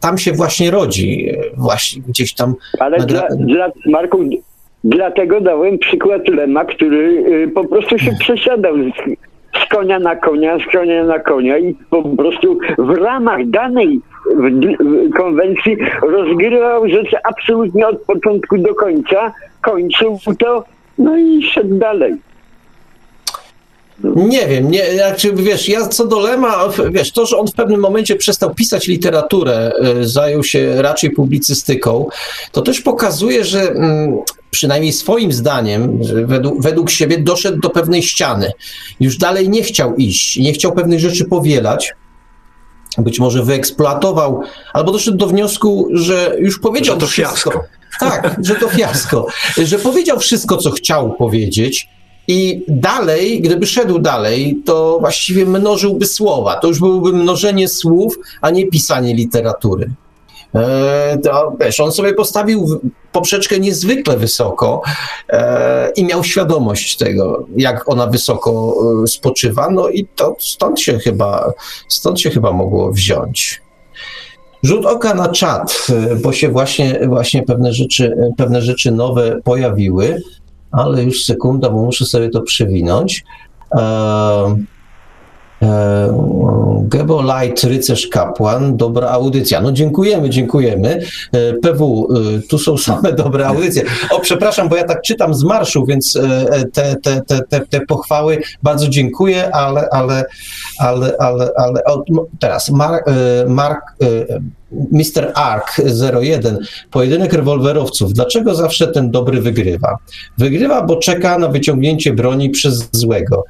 tam 0.00 0.18
się 0.18 0.32
właśnie 0.32 0.70
rodzi, 0.70 1.32
właśnie 1.56 2.02
gdzieś 2.02 2.34
tam. 2.34 2.54
Ale 2.78 2.98
dla, 2.98 3.28
dla 3.28 3.70
Marku, 3.86 4.18
Dlatego 4.84 5.40
dałem 5.40 5.78
przykład 5.78 6.28
Lema, 6.28 6.64
który 6.64 7.24
y, 7.44 7.48
po 7.48 7.64
prostu 7.64 7.98
się 7.98 8.12
przesiadał 8.20 8.76
z, 8.76 9.60
z 9.64 9.68
konia 9.68 9.98
na 9.98 10.16
konia, 10.16 10.58
z 10.58 10.72
konia 10.72 11.04
na 11.04 11.18
konia 11.18 11.58
i 11.58 11.74
po 11.90 12.02
prostu 12.02 12.58
w 12.78 12.90
ramach 12.90 13.50
danej 13.50 14.00
konwencji 15.16 15.76
rozgrywał 16.02 16.88
rzeczy 16.88 17.16
absolutnie 17.24 17.88
od 17.88 18.00
początku 18.00 18.58
do 18.58 18.74
końca, 18.74 19.32
kończył 19.60 20.18
to, 20.38 20.64
no 20.98 21.18
i 21.18 21.42
szedł 21.42 21.78
dalej. 21.78 22.14
Nie 24.04 24.46
wiem, 24.46 24.70
nie, 24.70 24.92
znaczy, 24.94 25.32
wiesz, 25.32 25.68
ja 25.68 25.88
co 25.88 26.06
do 26.06 26.20
Lema, 26.20 26.68
wiesz, 26.90 27.12
to, 27.12 27.26
że 27.26 27.36
on 27.36 27.46
w 27.46 27.54
pewnym 27.54 27.80
momencie 27.80 28.16
przestał 28.16 28.54
pisać 28.54 28.88
literaturę, 28.88 29.72
y, 30.00 30.08
zajął 30.08 30.42
się 30.42 30.82
raczej 30.82 31.10
publicystyką, 31.10 32.06
to 32.52 32.62
też 32.62 32.80
pokazuje, 32.80 33.44
że 33.44 33.60
mm, 33.60 34.18
przynajmniej 34.50 34.92
swoim 34.92 35.32
zdaniem, 35.32 35.98
według, 36.24 36.62
według 36.62 36.90
siebie 36.90 37.18
doszedł 37.18 37.60
do 37.60 37.70
pewnej 37.70 38.02
ściany. 38.02 38.52
Już 39.00 39.16
dalej 39.16 39.48
nie 39.48 39.62
chciał 39.62 39.96
iść, 39.96 40.36
nie 40.36 40.52
chciał 40.52 40.72
pewnych 40.72 41.00
rzeczy 41.00 41.24
powielać. 41.24 41.92
Być 42.98 43.18
może 43.18 43.42
wyeksploatował, 43.42 44.42
albo 44.72 44.92
doszedł 44.92 45.16
do 45.16 45.26
wniosku, 45.26 45.88
że 45.92 46.36
już 46.38 46.58
powiedział 46.58 46.94
że 46.94 47.00
to 47.00 47.06
wszystko. 47.06 47.50
Fiasko. 47.50 47.64
Tak, 48.00 48.36
że 48.42 48.54
to 48.54 48.68
fiasko. 48.68 49.26
że 49.64 49.78
powiedział 49.78 50.18
wszystko, 50.18 50.56
co 50.56 50.70
chciał 50.70 51.14
powiedzieć. 51.14 51.88
I 52.28 52.64
dalej, 52.68 53.40
gdyby 53.40 53.66
szedł 53.66 53.98
dalej, 53.98 54.62
to 54.64 54.98
właściwie 55.00 55.46
mnożyłby 55.46 56.06
słowa. 56.06 56.54
To 56.54 56.68
już 56.68 56.78
byłoby 56.78 57.12
mnożenie 57.12 57.68
słów, 57.68 58.18
a 58.40 58.50
nie 58.50 58.66
pisanie 58.66 59.14
literatury. 59.14 59.90
E, 60.54 61.18
to 61.22 61.56
wiesz, 61.60 61.80
on 61.80 61.92
sobie 61.92 62.14
postawił 62.14 62.80
poprzeczkę 63.12 63.60
niezwykle 63.60 64.16
wysoko 64.16 64.82
e, 65.28 65.90
i 65.96 66.04
miał 66.04 66.24
świadomość 66.24 66.96
tego, 66.96 67.46
jak 67.56 67.88
ona 67.88 68.06
wysoko 68.06 68.74
e, 69.04 69.06
spoczywa, 69.06 69.70
no 69.70 69.88
i 69.88 70.06
to 70.16 70.36
stąd 70.38 70.80
się 70.80 70.98
chyba, 70.98 71.52
stąd 71.88 72.20
się 72.20 72.30
chyba 72.30 72.52
mogło 72.52 72.92
wziąć. 72.92 73.62
Rzut 74.62 74.86
oka 74.86 75.14
na 75.14 75.28
czat, 75.28 75.86
bo 76.22 76.32
się 76.32 76.48
właśnie, 76.48 77.00
właśnie 77.08 77.42
pewne, 77.42 77.72
rzeczy, 77.72 78.16
pewne 78.36 78.62
rzeczy 78.62 78.92
nowe 78.92 79.40
pojawiły, 79.44 80.22
ale 80.70 81.02
już 81.02 81.24
sekunda, 81.24 81.70
bo 81.70 81.82
muszę 81.82 82.04
sobie 82.04 82.30
to 82.30 82.40
przewinąć. 82.40 83.24
E, 83.74 84.56
Gebo 86.82 87.22
Light, 87.22 87.64
rycerz 87.64 88.06
kapłan, 88.06 88.76
dobra 88.76 89.08
audycja. 89.08 89.60
No 89.60 89.72
dziękujemy, 89.72 90.30
dziękujemy. 90.30 91.00
E, 91.32 91.52
PW, 91.52 92.08
e, 92.36 92.42
tu 92.48 92.58
są 92.58 92.78
same 92.78 93.12
dobre 93.24 93.46
audycje. 93.46 93.82
O, 94.10 94.20
przepraszam, 94.20 94.68
bo 94.68 94.76
ja 94.76 94.84
tak 94.84 95.02
czytam 95.02 95.34
z 95.34 95.44
marszu, 95.44 95.86
więc 95.86 96.18
te, 96.72 96.96
te, 96.96 97.22
te, 97.26 97.40
te, 97.48 97.60
te 97.60 97.80
pochwały 97.80 98.38
bardzo 98.62 98.88
dziękuję, 98.88 99.54
ale, 99.54 99.88
ale, 99.90 100.24
ale, 100.78 101.16
ale, 101.18 101.50
ale 101.56 101.84
o, 101.84 102.04
teraz 102.38 102.70
Mark, 102.70 103.04
Mark 103.48 103.80
Mr. 104.92 105.32
Ark 105.34 105.80
01, 106.22 106.58
pojedynek 106.90 107.32
rewolwerowców. 107.32 108.12
Dlaczego 108.12 108.54
zawsze 108.54 108.86
ten 108.86 109.10
dobry 109.10 109.40
wygrywa? 109.40 109.96
Wygrywa, 110.38 110.82
bo 110.82 110.96
czeka 110.96 111.38
na 111.38 111.48
wyciągnięcie 111.48 112.12
broni 112.12 112.50
przez 112.50 112.88
złego. 112.92 113.44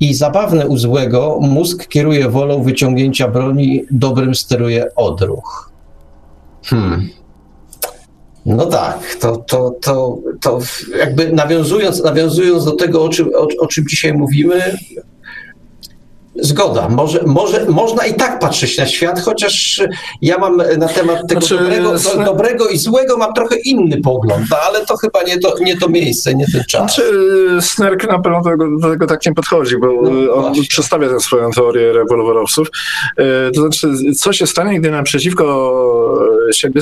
I 0.00 0.14
zabawne 0.14 0.68
u 0.68 0.76
złego, 0.76 1.38
mózg 1.42 1.88
kieruje 1.88 2.28
wolą 2.28 2.62
wyciągnięcia 2.62 3.28
broni, 3.28 3.84
dobrym 3.90 4.34
steruje 4.34 4.94
odruch. 4.96 5.72
Hmm. 6.64 7.08
No 8.46 8.66
tak, 8.66 9.14
to, 9.20 9.36
to, 9.36 9.70
to, 9.82 10.18
to 10.40 10.58
jakby 10.98 11.32
nawiązując, 11.32 12.02
nawiązując 12.04 12.64
do 12.64 12.72
tego, 12.72 13.04
o 13.04 13.08
czym, 13.08 13.30
o, 13.34 13.48
o 13.60 13.66
czym 13.66 13.88
dzisiaj 13.88 14.12
mówimy, 14.12 14.76
Zgoda. 16.38 16.88
Może, 16.88 17.22
może, 17.26 17.66
można 17.66 18.06
i 18.06 18.14
tak 18.14 18.38
patrzeć 18.38 18.78
na 18.78 18.86
świat, 18.86 19.20
chociaż 19.20 19.82
ja 20.22 20.38
mam 20.38 20.56
na 20.56 20.88
temat 20.88 21.28
tego 21.28 21.40
znaczy, 21.40 21.58
dobrego, 21.58 21.92
do, 21.98 22.24
dobrego 22.24 22.68
i 22.68 22.78
złego 22.78 23.16
mam 23.16 23.34
trochę 23.34 23.56
inny 23.56 24.00
pogląd, 24.00 24.46
no, 24.50 24.56
ale 24.56 24.86
to 24.86 24.96
chyba 24.96 25.22
nie 25.22 25.38
to, 25.38 25.54
nie 25.60 25.76
to 25.76 25.88
miejsce, 25.88 26.34
nie 26.34 26.46
ten 26.52 26.64
czas. 26.68 26.94
Znaczy, 26.94 27.12
Snerk 27.60 28.08
na 28.08 28.18
pewno 28.18 28.42
do 28.42 28.50
tego, 28.50 28.78
do 28.80 28.90
tego 28.90 29.06
tak 29.06 29.26
nie 29.26 29.34
podchodzi, 29.34 29.78
bo 29.78 29.86
no, 29.86 30.34
on 30.34 30.42
właśnie. 30.42 30.62
przedstawia 30.68 31.08
tę 31.08 31.20
swoją 31.20 31.50
teorię 31.50 31.92
rewolwerowców. 31.92 32.68
E, 33.16 33.50
to 33.50 33.60
znaczy, 33.60 34.14
co 34.14 34.32
się 34.32 34.46
stanie, 34.46 34.80
gdy 34.80 34.90
naprzeciwko 34.90 35.78
siebie 36.52 36.80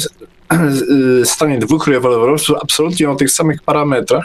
stanie 1.25 1.59
dwóch 1.59 1.87
rewolwerowców 1.87 2.57
absolutnie 2.63 3.11
o 3.11 3.15
tych 3.15 3.31
samych 3.31 3.63
parametrach. 3.63 4.25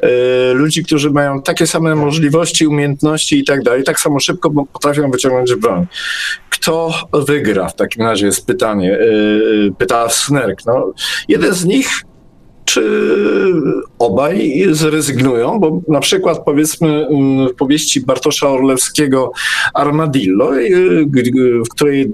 E, 0.00 0.08
ludzi, 0.52 0.84
którzy 0.84 1.10
mają 1.10 1.42
takie 1.42 1.66
same 1.66 1.94
możliwości, 1.94 2.66
umiejętności 2.66 3.38
i 3.38 3.44
tak 3.44 3.62
dalej, 3.62 3.84
tak 3.84 4.00
samo 4.00 4.20
szybko 4.20 4.50
potrafią 4.72 5.10
wyciągnąć 5.10 5.54
broń. 5.54 5.86
Kto 6.50 6.94
wygra 7.12 7.68
w 7.68 7.76
takim 7.76 8.02
razie 8.02 8.26
jest 8.26 8.46
pytanie, 8.46 8.88
yy, 8.88 9.72
pyta 9.78 10.08
Snerk. 10.08 10.66
No, 10.66 10.92
jeden 11.28 11.54
z 11.54 11.64
nich 11.64 11.88
czy 12.66 12.82
obaj 13.98 14.66
zrezygnują, 14.70 15.60
bo 15.60 15.80
na 15.88 16.00
przykład 16.00 16.44
powiedzmy 16.44 17.08
w 17.50 17.54
powieści 17.54 18.00
Bartosza 18.00 18.48
Orlewskiego 18.48 19.32
Armadillo, 19.74 20.50
w 21.66 21.68
której 21.68 22.12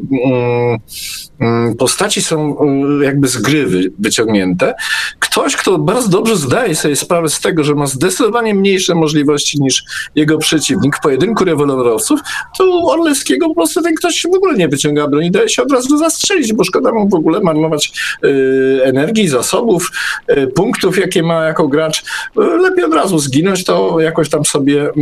Mm, 1.42 1.76
postaci 1.76 2.22
są 2.22 2.58
mm, 2.60 3.02
jakby 3.02 3.28
z 3.28 3.38
gry 3.38 3.66
wyciągnięte. 3.98 4.74
Ktoś, 5.18 5.56
kto 5.56 5.78
bardzo 5.78 6.08
dobrze 6.08 6.36
zdaje 6.36 6.74
sobie 6.74 6.96
sprawę 6.96 7.28
z 7.28 7.40
tego, 7.40 7.64
że 7.64 7.74
ma 7.74 7.86
zdecydowanie 7.86 8.54
mniejsze 8.54 8.94
możliwości 8.94 9.62
niż 9.62 9.84
jego 10.14 10.38
przeciwnik 10.38 10.96
w 10.96 11.00
pojedynku 11.00 11.44
rewolwerowców, 11.44 12.20
to 12.58 12.82
Orlewskiego 12.84 13.48
po 13.48 13.54
prostu 13.54 13.82
ten 13.82 13.94
ktoś 13.94 14.22
w 14.32 14.34
ogóle 14.36 14.54
nie 14.54 14.68
wyciąga 14.68 15.08
broni, 15.08 15.30
daje 15.30 15.48
się 15.48 15.62
od 15.62 15.72
razu 15.72 15.98
zastrzelić, 15.98 16.52
bo 16.52 16.64
szkoda 16.64 16.92
mu 16.92 17.08
w 17.08 17.14
ogóle 17.14 17.40
marnować 17.40 17.92
y, 18.24 18.80
energii, 18.84 19.28
zasobów, 19.28 19.90
y, 20.30 20.41
punktów, 20.46 20.98
jakie 20.98 21.22
ma 21.22 21.44
jako 21.44 21.68
gracz. 21.68 22.04
Lepiej 22.36 22.84
od 22.84 22.94
razu 22.94 23.18
zginąć, 23.18 23.64
to 23.64 24.00
jakoś 24.00 24.30
tam 24.30 24.44
sobie 24.44 24.88
y, 24.88 24.92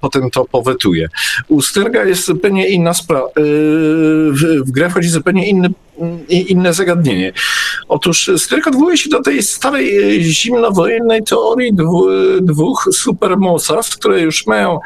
potem 0.00 0.30
to 0.30 0.44
powetuje. 0.44 1.08
U 1.48 1.60
jest 2.04 2.26
zupełnie 2.26 2.68
inna 2.68 2.94
sprawa. 2.94 3.26
Y, 3.26 3.30
w, 4.32 4.62
w 4.66 4.70
grę 4.70 4.90
wchodzi 4.90 5.08
zupełnie 5.08 5.48
inny 5.48 5.68
inne 6.28 6.74
zagadnienie. 6.74 7.32
Otóż 7.88 8.30
Stryk 8.36 8.66
odwołuje 8.66 8.96
się 8.96 9.10
do 9.10 9.22
tej 9.22 9.42
starej 9.42 10.18
e, 10.18 10.20
zimnowojennej 10.20 11.22
teorii 11.22 11.72
dwóch 12.40 12.88
supermocarstw, 12.92 13.98
które 13.98 14.20
już 14.20 14.46
mają, 14.46 14.78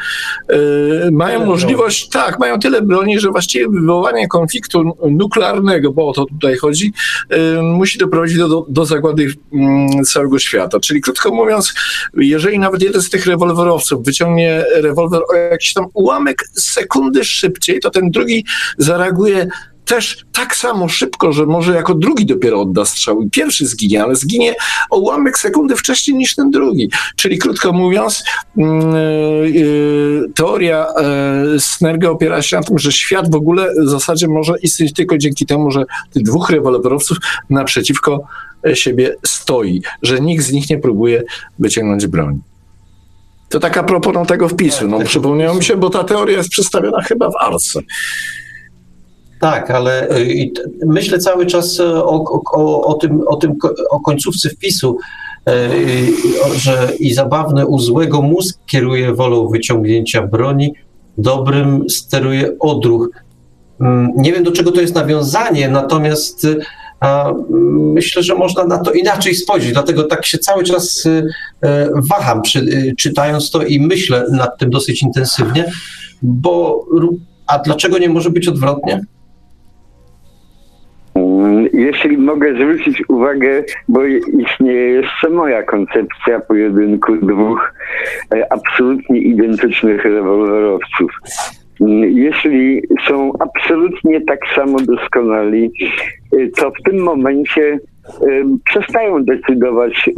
e, 0.49 1.11
mają 1.11 1.47
możliwość, 1.47 2.09
tak, 2.09 2.39
mają 2.39 2.59
tyle 2.59 2.83
broni, 2.83 3.21
że 3.21 3.31
właściwie 3.31 3.69
wywołanie 3.69 4.29
konfliktu 4.29 4.97
nuklearnego, 5.11 5.93
bo 5.93 6.09
o 6.09 6.13
to 6.13 6.25
tutaj 6.25 6.57
chodzi, 6.57 6.93
e, 7.31 7.63
musi 7.63 7.99
doprowadzić 7.99 8.39
do, 8.39 8.67
do 8.69 8.85
zagłady 8.85 9.27
mm, 9.53 10.05
całego 10.05 10.39
świata. 10.39 10.81
Czyli 10.81 11.01
krótko 11.01 11.35
mówiąc, 11.35 11.75
jeżeli 12.15 12.59
nawet 12.59 12.83
jeden 12.83 13.03
z 13.03 13.11
tych 13.11 13.27
rewolwerowców 13.27 14.05
wyciągnie 14.05 14.65
rewolwer 14.75 15.21
o 15.29 15.35
jakiś 15.35 15.73
tam 15.73 15.87
ułamek 15.95 16.45
sekundy 16.53 17.25
szybciej, 17.25 17.81
to 17.81 17.91
ten 17.91 18.11
drugi 18.11 18.45
zareaguje 18.79 19.47
też 19.85 20.25
tak 20.33 20.57
samo 20.57 20.89
szybko, 20.89 21.33
że 21.33 21.47
może 21.47 21.75
jako 21.75 21.95
drugi 21.95 22.27
dopiero 22.27 22.61
odda 22.61 22.85
strzał 22.85 23.23
i 23.23 23.31
pierwszy 23.31 23.67
zginie, 23.67 24.03
ale 24.03 24.17
zginie 24.17 24.55
o 24.91 24.99
ułamek 24.99 25.39
sekundy 25.39 25.77
wcześniej 25.77 26.17
niż 26.17 26.35
ten 26.35 26.51
drugi. 26.51 26.91
Czyli 27.17 27.39
krótko 27.39 27.73
mówiąc, 27.73 28.25
yy, 28.57 30.25
teoria 30.35 30.87
yy, 31.53 31.61
Snerga 31.61 32.11
opiera 32.11 32.43
się 32.43 32.57
na 32.57 32.63
tym, 32.63 32.79
że 32.79 32.93
świat 32.93 33.31
w 33.31 33.35
ogóle 33.35 33.69
w 33.85 33.89
zasadzie 33.89 34.29
może 34.29 34.55
istnieć 34.63 34.93
tylko 34.93 35.19
dzięki 35.19 35.47
temu, 35.47 35.71
że 35.71 35.85
tych 36.13 36.23
dwóch 36.23 36.51
rewolwerowców 36.51 37.19
naprzeciwko 37.51 38.25
siebie 38.75 39.17
stoi, 39.27 39.83
że 40.03 40.21
nikt 40.21 40.45
z 40.45 40.53
nich 40.53 40.71
nie 40.71 40.79
próbuje 40.79 41.23
wyciągnąć 41.59 42.07
broni. 42.07 42.41
To 43.49 43.61
taka 43.61 43.83
propos 43.83 44.29
tego 44.29 44.49
wpisu. 44.49 44.89
No, 44.89 45.01
przypomniało 45.01 45.55
mi 45.55 45.65
się, 45.65 45.77
bo 45.77 45.91
ta 45.91 46.05
teoria 46.05 46.39
jest 46.39 46.49
przedstawiona 46.49 47.03
chyba 47.03 47.31
w 47.31 47.37
Arce. 47.41 47.81
Tak, 49.43 49.71
ale 49.71 50.17
y, 50.17 50.51
myślę 50.87 51.19
cały 51.19 51.47
czas 51.47 51.81
o, 51.81 52.43
o, 52.53 52.85
o, 52.85 52.95
tym, 52.95 53.21
o 53.27 53.37
tym, 53.37 53.55
o 53.91 54.01
końcówce 54.01 54.51
wpisu, 54.51 54.99
y, 55.49 55.53
że 56.57 56.93
i 56.99 57.15
zabawne 57.15 57.67
u 57.67 57.79
złego 57.79 58.23
mózg 58.23 58.59
kieruje 58.67 59.15
wolą 59.15 59.49
wyciągnięcia 59.49 60.27
broni, 60.27 60.75
dobrym 61.19 61.85
steruje 61.91 62.59
odruch. 62.61 63.09
Mm, 63.81 64.13
nie 64.17 64.33
wiem, 64.33 64.45
do 64.45 64.53
czego 64.53 64.73
to 64.73 64.81
jest 64.81 64.95
nawiązanie, 64.95 65.69
natomiast 65.69 66.47
myślę, 67.95 68.23
że 68.23 68.35
można 68.35 68.65
na 68.65 68.79
to 68.79 68.93
inaczej 68.93 69.35
spojrzeć. 69.35 69.73
Dlatego 69.73 70.05
tak 70.05 70.27
się 70.27 70.39
cały 70.39 70.65
czas 70.65 71.09
waham, 72.11 72.43
czytając 72.99 73.51
to 73.51 73.63
i 73.63 73.81
myślę 73.81 74.27
nad 74.31 74.59
tym 74.59 74.71
dosyć 74.71 75.03
intensywnie, 75.03 75.73
bo 76.23 76.85
a 77.47 77.59
dlaczego 77.59 77.99
nie 77.99 78.09
może 78.09 78.31
być 78.31 78.49
odwrotnie? 78.49 79.05
Jeśli 81.73 82.19
mogę 82.19 82.55
zwrócić 82.55 83.03
uwagę, 83.09 83.65
bo 83.89 84.05
istnieje 84.05 84.89
jeszcze 84.89 85.31
moja 85.31 85.63
koncepcja 85.63 86.41
pojedynku 86.41 87.17
dwóch 87.17 87.75
e, 88.35 88.53
absolutnie 88.53 89.19
identycznych 89.19 90.05
rewolwerowców. 90.05 91.11
Jeśli 92.01 92.83
są 93.09 93.33
absolutnie 93.39 94.21
tak 94.21 94.41
samo 94.55 94.79
doskonali, 94.81 95.73
e, 96.33 96.49
to 96.49 96.71
w 96.71 96.83
tym 96.83 97.03
momencie 97.03 97.73
e, 97.73 97.79
przestają 98.65 99.25
decydować 99.25 100.11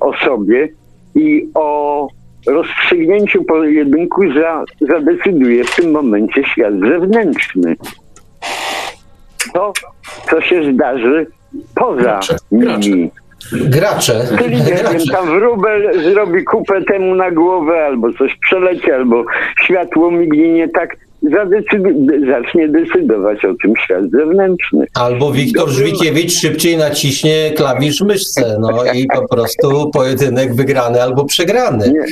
o 0.00 0.12
sobie 0.16 0.68
i 1.14 1.48
o 1.54 2.08
rozstrzygnięciu 2.46 3.44
pojedynku 3.44 4.22
za, 4.32 4.64
zadecyduje 4.80 5.64
w 5.64 5.76
tym 5.76 5.90
momencie 5.90 6.44
świat 6.44 6.74
zewnętrzny 6.74 7.76
to, 9.54 9.72
co 10.30 10.40
się 10.40 10.72
zdarzy 10.72 11.26
poza 11.74 12.02
gracze, 12.02 12.36
nimi. 12.52 13.10
Gracze. 13.52 14.26
Czyli 14.38 14.56
nie 14.56 14.64
gracze. 14.64 14.98
wiem, 14.98 15.06
tam 15.12 15.26
wróbel 15.26 16.02
zrobi 16.12 16.44
kupę 16.44 16.82
temu 16.82 17.14
na 17.14 17.30
głowę, 17.30 17.84
albo 17.84 18.12
coś 18.12 18.36
przeleci, 18.36 18.92
albo 18.92 19.24
światło 19.64 20.10
mignie 20.10 20.52
nie 20.52 20.68
tak 20.68 20.96
zacznie 22.28 22.68
decydować 22.68 23.44
o 23.44 23.54
tym 23.62 23.72
świat 23.84 24.04
zewnętrzny. 24.10 24.86
Albo 24.94 25.32
Wiktor 25.32 25.68
Żwikiewicz 25.68 26.32
szybciej 26.32 26.76
naciśnie 26.76 27.52
klawisz 27.56 28.00
myszce, 28.00 28.56
no 28.60 28.92
i 28.92 29.06
po 29.06 29.28
prostu 29.28 29.90
pojedynek 29.90 30.54
wygrany 30.54 31.02
albo 31.02 31.24
przegrany. 31.24 31.92
Nie. 31.92 32.04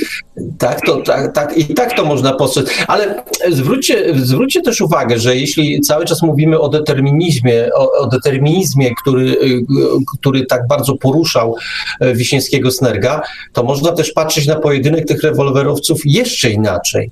Tak, 0.57 0.81
to, 0.85 1.01
tak, 1.01 1.33
tak, 1.33 1.57
I 1.57 1.73
tak 1.73 1.93
to 1.93 2.05
można 2.05 2.33
postrzec. 2.33 2.69
Ale 2.87 3.23
zwróćcie, 3.49 4.15
zwróćcie 4.15 4.61
też 4.61 4.81
uwagę, 4.81 5.19
że 5.19 5.35
jeśli 5.35 5.81
cały 5.81 6.05
czas 6.05 6.21
mówimy 6.21 6.59
o 6.59 6.69
determinizmie, 6.69 7.69
o, 7.75 7.91
o 7.91 8.07
determinizmie, 8.07 8.95
który, 8.95 9.35
który 10.19 10.45
tak 10.45 10.67
bardzo 10.67 10.95
poruszał 10.95 11.55
e, 11.99 12.13
Wiśniewskiego 12.13 12.71
Snerga, 12.71 13.21
to 13.53 13.63
można 13.63 13.91
też 13.91 14.11
patrzeć 14.11 14.47
na 14.47 14.55
pojedynek 14.55 15.07
tych 15.07 15.23
rewolwerowców 15.23 16.01
jeszcze 16.05 16.49
inaczej 16.49 17.11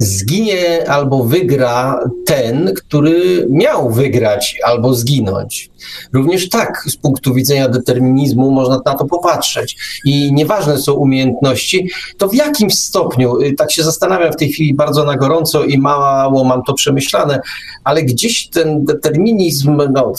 zginie 0.00 0.90
albo 0.90 1.24
wygra 1.24 2.00
ten, 2.26 2.74
który 2.74 3.46
miał 3.50 3.90
wygrać 3.90 4.58
albo 4.64 4.94
zginąć. 4.94 5.69
Również 6.12 6.48
tak 6.48 6.84
z 6.88 6.96
punktu 6.96 7.34
widzenia 7.34 7.68
determinizmu 7.68 8.50
można 8.50 8.80
na 8.86 8.94
to 8.94 9.04
popatrzeć. 9.04 9.76
I 10.04 10.32
nieważne 10.32 10.78
są 10.78 10.92
umiejętności, 10.92 11.90
to 12.18 12.28
w 12.28 12.34
jakim 12.34 12.70
stopniu, 12.70 13.40
y, 13.40 13.52
tak 13.52 13.72
się 13.72 13.82
zastanawiam 13.82 14.32
w 14.32 14.36
tej 14.36 14.52
chwili 14.52 14.74
bardzo 14.74 15.04
na 15.04 15.16
gorąco 15.16 15.64
i 15.64 15.78
mało 15.78 16.44
mam 16.44 16.62
to 16.62 16.74
przemyślane, 16.74 17.40
ale 17.84 18.02
gdzieś 18.02 18.48
ten 18.48 18.84
determinizm, 18.84 19.82
no 19.94 20.12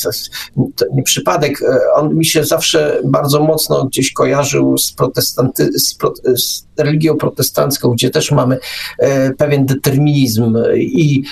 to 0.76 0.86
nie 0.94 1.04
przypadek, 1.04 1.62
y, 1.62 1.66
on 1.96 2.16
mi 2.16 2.26
się 2.26 2.44
zawsze 2.44 3.02
bardzo 3.06 3.44
mocno 3.44 3.86
gdzieś 3.86 4.14
kojarzył 4.14 4.78
z, 4.78 4.92
protestanty, 4.94 5.80
z, 5.80 5.94
pro, 5.96 6.14
z 6.36 6.64
religią 6.78 7.18
protestancką, 7.18 7.90
gdzie 7.90 8.10
też 8.10 8.32
mamy 8.32 8.58
e, 9.00 9.34
pewien 9.34 9.66
determinizm 9.66 10.58
i 10.76 11.24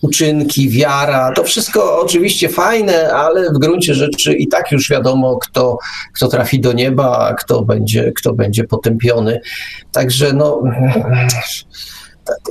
uczynki, 0.00 0.70
wiara, 0.70 1.32
to 1.32 1.44
wszystko 1.44 2.00
oczywiście 2.00 2.48
fajne, 2.48 3.12
ale 3.12 3.50
w 3.50 3.58
gruncie 3.58 3.94
rzeczy 3.94 4.34
i 4.34 4.48
tak 4.48 4.72
już 4.72 4.90
wiadomo, 4.90 5.36
kto, 5.36 5.78
kto 6.14 6.28
trafi 6.28 6.60
do 6.60 6.72
nieba, 6.72 7.18
a 7.18 7.34
kto 7.34 7.62
będzie, 7.62 8.12
kto 8.12 8.32
będzie 8.32 8.64
potępiony. 8.64 9.40
Także 9.92 10.32
no, 10.32 10.62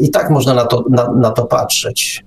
i 0.01 0.11
tak 0.11 0.29
można 0.29 0.53
na 0.53 0.65
to, 0.65 0.83
na, 0.89 1.11
na 1.11 1.31
to 1.31 1.45
patrzeć. 1.45 2.26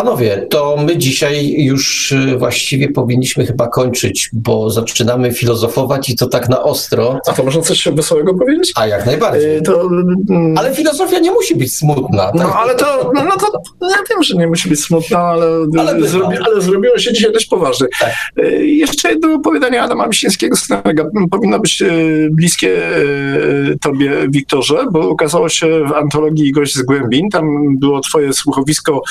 Panowie, 0.00 0.46
to 0.50 0.76
my 0.86 0.96
dzisiaj 0.96 1.54
już 1.58 2.12
y, 2.12 2.38
właściwie 2.38 2.88
powinniśmy 2.88 3.46
chyba 3.46 3.68
kończyć, 3.68 4.30
bo 4.32 4.70
zaczynamy 4.70 5.32
filozofować 5.32 6.08
i 6.08 6.16
to 6.16 6.26
tak 6.26 6.48
na 6.48 6.62
ostro. 6.62 7.18
A 7.28 7.32
to 7.32 7.44
można 7.44 7.62
coś 7.62 7.88
wesołego 7.92 8.34
powiedzieć? 8.34 8.72
A 8.76 8.86
jak 8.86 9.06
najbardziej. 9.06 9.54
Yy, 9.54 9.62
to, 9.62 9.82
mm, 9.82 10.58
ale 10.58 10.74
filozofia 10.74 11.18
nie 11.18 11.30
musi 11.30 11.56
być 11.56 11.74
smutna. 11.74 12.22
Tak? 12.22 12.34
No 12.34 12.54
ale 12.54 12.74
to, 12.74 13.12
no, 13.14 13.24
no 13.24 13.36
to 13.36 13.52
ja 13.82 13.96
wiem, 14.10 14.22
że 14.22 14.34
nie 14.34 14.46
musi 14.46 14.68
być 14.68 14.84
smutna, 14.84 15.18
ale, 15.18 15.46
ale, 15.78 16.08
zrobi, 16.08 16.36
ale 16.46 16.60
zrobiło 16.60 16.98
się 16.98 17.12
dzisiaj 17.12 17.32
dość 17.32 17.46
poważnie. 17.46 17.86
Tak. 18.00 18.12
Yy, 18.36 18.66
jeszcze 18.66 19.10
jedno 19.10 19.34
opowiadanie 19.34 19.82
Adama 19.82 20.08
Wiśniewskiego 20.08 20.56
Starego 20.56 21.10
powinno 21.30 21.60
być 21.60 21.80
yy, 21.80 22.28
bliskie 22.32 22.68
yy, 22.68 23.78
tobie, 23.80 24.12
Wiktorze, 24.28 24.84
bo 24.92 25.08
okazało 25.08 25.48
się 25.48 25.84
w 25.88 25.92
antologii 25.92 26.52
Gość 26.52 26.74
z 26.74 26.82
Głębin, 26.82 27.28
tam 27.30 27.76
było 27.78 28.00
twoje 28.00 28.32
słuchowisko 28.32 29.02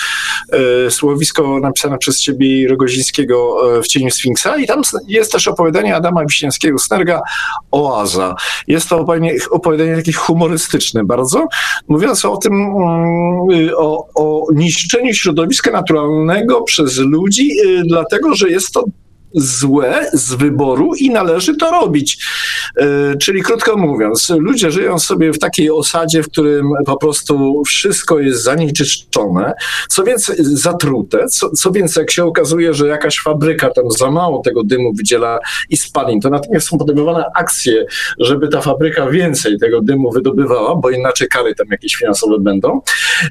yy, 0.51 0.78
słowisko 0.90 1.59
napisane 1.59 1.98
przez 1.98 2.22
ciebie 2.22 2.67
Rogozińskiego 2.67 3.58
e, 3.77 3.82
w 3.82 3.88
cieniu 3.88 4.11
Sfinksa 4.11 4.58
i 4.58 4.67
tam 4.67 4.82
jest 5.08 5.32
też 5.32 5.48
opowiadanie 5.48 5.95
Adama 5.95 6.25
Wiśniewskiego 6.25 6.80
Snerga 6.80 7.22
Oaza. 7.72 8.35
Jest 8.67 8.90
to 8.90 8.99
opowiadanie, 8.99 9.35
opowiadanie 9.51 9.95
takie 9.95 10.14
humorystyczne 10.14 11.03
bardzo, 11.03 11.48
mówiące 11.88 12.30
o 12.30 12.38
tym, 12.38 12.53
mm, 12.53 13.69
o, 13.77 14.08
o 14.16 14.45
niszczeniu 14.53 15.14
środowiska 15.14 15.72
naturalnego 15.72 16.61
przez 16.61 16.98
ludzi, 16.98 17.51
y, 17.66 17.82
dlatego, 17.85 18.35
że 18.35 18.49
jest 18.49 18.72
to 18.72 18.83
złe 19.33 20.09
z 20.14 20.33
wyboru 20.33 20.91
i 20.95 21.09
należy 21.09 21.58
to 21.58 21.72
robić. 21.72 22.25
E, 22.77 23.17
czyli 23.17 23.41
krótko 23.41 23.77
mówiąc, 23.77 24.30
ludzie 24.30 24.72
żyją 24.72 24.99
sobie 24.99 25.33
w 25.33 25.40
takiej 25.40 25.72
osadzie, 25.72 26.24
w 26.24 26.27
którym 26.27 26.69
po 26.85 26.98
prostu 26.98 27.64
wszystko 27.66 28.19
jest 28.19 28.43
zanieczyszczone, 28.43 29.53
co 29.90 30.03
więcej 30.03 30.35
zatrute, 30.40 31.27
co, 31.27 31.49
co 31.49 31.72
więcej 31.72 32.01
jak 32.01 32.11
się 32.11 32.25
okazuje, 32.25 32.74
że 32.74 32.88
jakaś 32.88 33.19
fabryka 33.19 33.69
tam 33.69 33.91
za 33.91 34.11
mało 34.11 34.41
tego 34.41 34.64
dymu 34.64 34.93
wydziela 34.93 35.40
i 35.69 35.77
spalin, 35.77 36.22
to 36.22 36.30
natychmiast 36.30 36.67
są 36.67 36.77
podejmowane 36.77 37.25
akcje, 37.35 37.85
żeby 38.19 38.48
ta 38.48 38.61
fabryka 38.61 39.09
więcej 39.09 39.59
tego 39.59 39.82
dymu 39.82 40.11
wydobywała, 40.11 40.75
bo 40.75 40.90
inaczej 40.90 41.27
kary 41.27 41.56
tam 41.56 41.67
jakieś 41.72 41.95
finansowe 41.95 42.40
będą. 42.40 42.82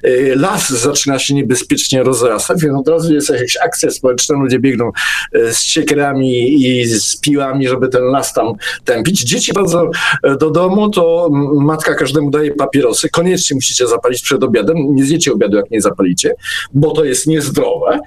E, 0.03 0.35
las 0.37 0.69
zaczyna 0.69 1.19
się 1.19 1.35
niebezpiecznie 1.35 2.03
rozrastać, 2.03 2.63
więc 2.63 2.79
od 2.79 2.89
razu 2.89 3.15
jest 3.15 3.29
jakaś 3.31 3.57
akcja 3.57 3.91
społeczna, 3.91 4.39
ludzie 4.39 4.59
biegną 4.59 4.91
e, 5.33 5.53
z 5.53 5.65
siekierami 5.89 6.63
i 6.65 6.87
z 6.87 7.17
piłami, 7.17 7.69
żeby 7.69 7.89
ten 7.89 8.03
las 8.03 8.33
tam 8.33 8.53
tępić. 8.85 9.21
Dzieci 9.21 9.53
bardzo 9.53 9.91
e, 10.23 10.37
do 10.37 10.51
domu, 10.51 10.91
to 10.91 11.29
matka 11.55 11.95
każdemu 11.95 12.31
daje 12.31 12.55
papierosy. 12.55 13.09
Koniecznie 13.09 13.55
musicie 13.55 13.87
zapalić 13.87 14.23
przed 14.23 14.45
obiadem. 14.45 14.77
Nie 14.95 15.05
zjecie 15.05 15.33
obiadu, 15.33 15.57
jak 15.57 15.71
nie 15.71 15.81
zapalicie, 15.81 16.35
bo 16.75 16.91
to 16.91 17.05
jest 17.05 17.27
niezdrowe. 17.27 18.01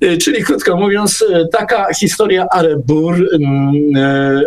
E, 0.00 0.16
czyli 0.16 0.44
krótko 0.44 0.76
mówiąc, 0.76 1.24
taka 1.52 1.94
historia 1.94 2.46
Arebur 2.50 3.14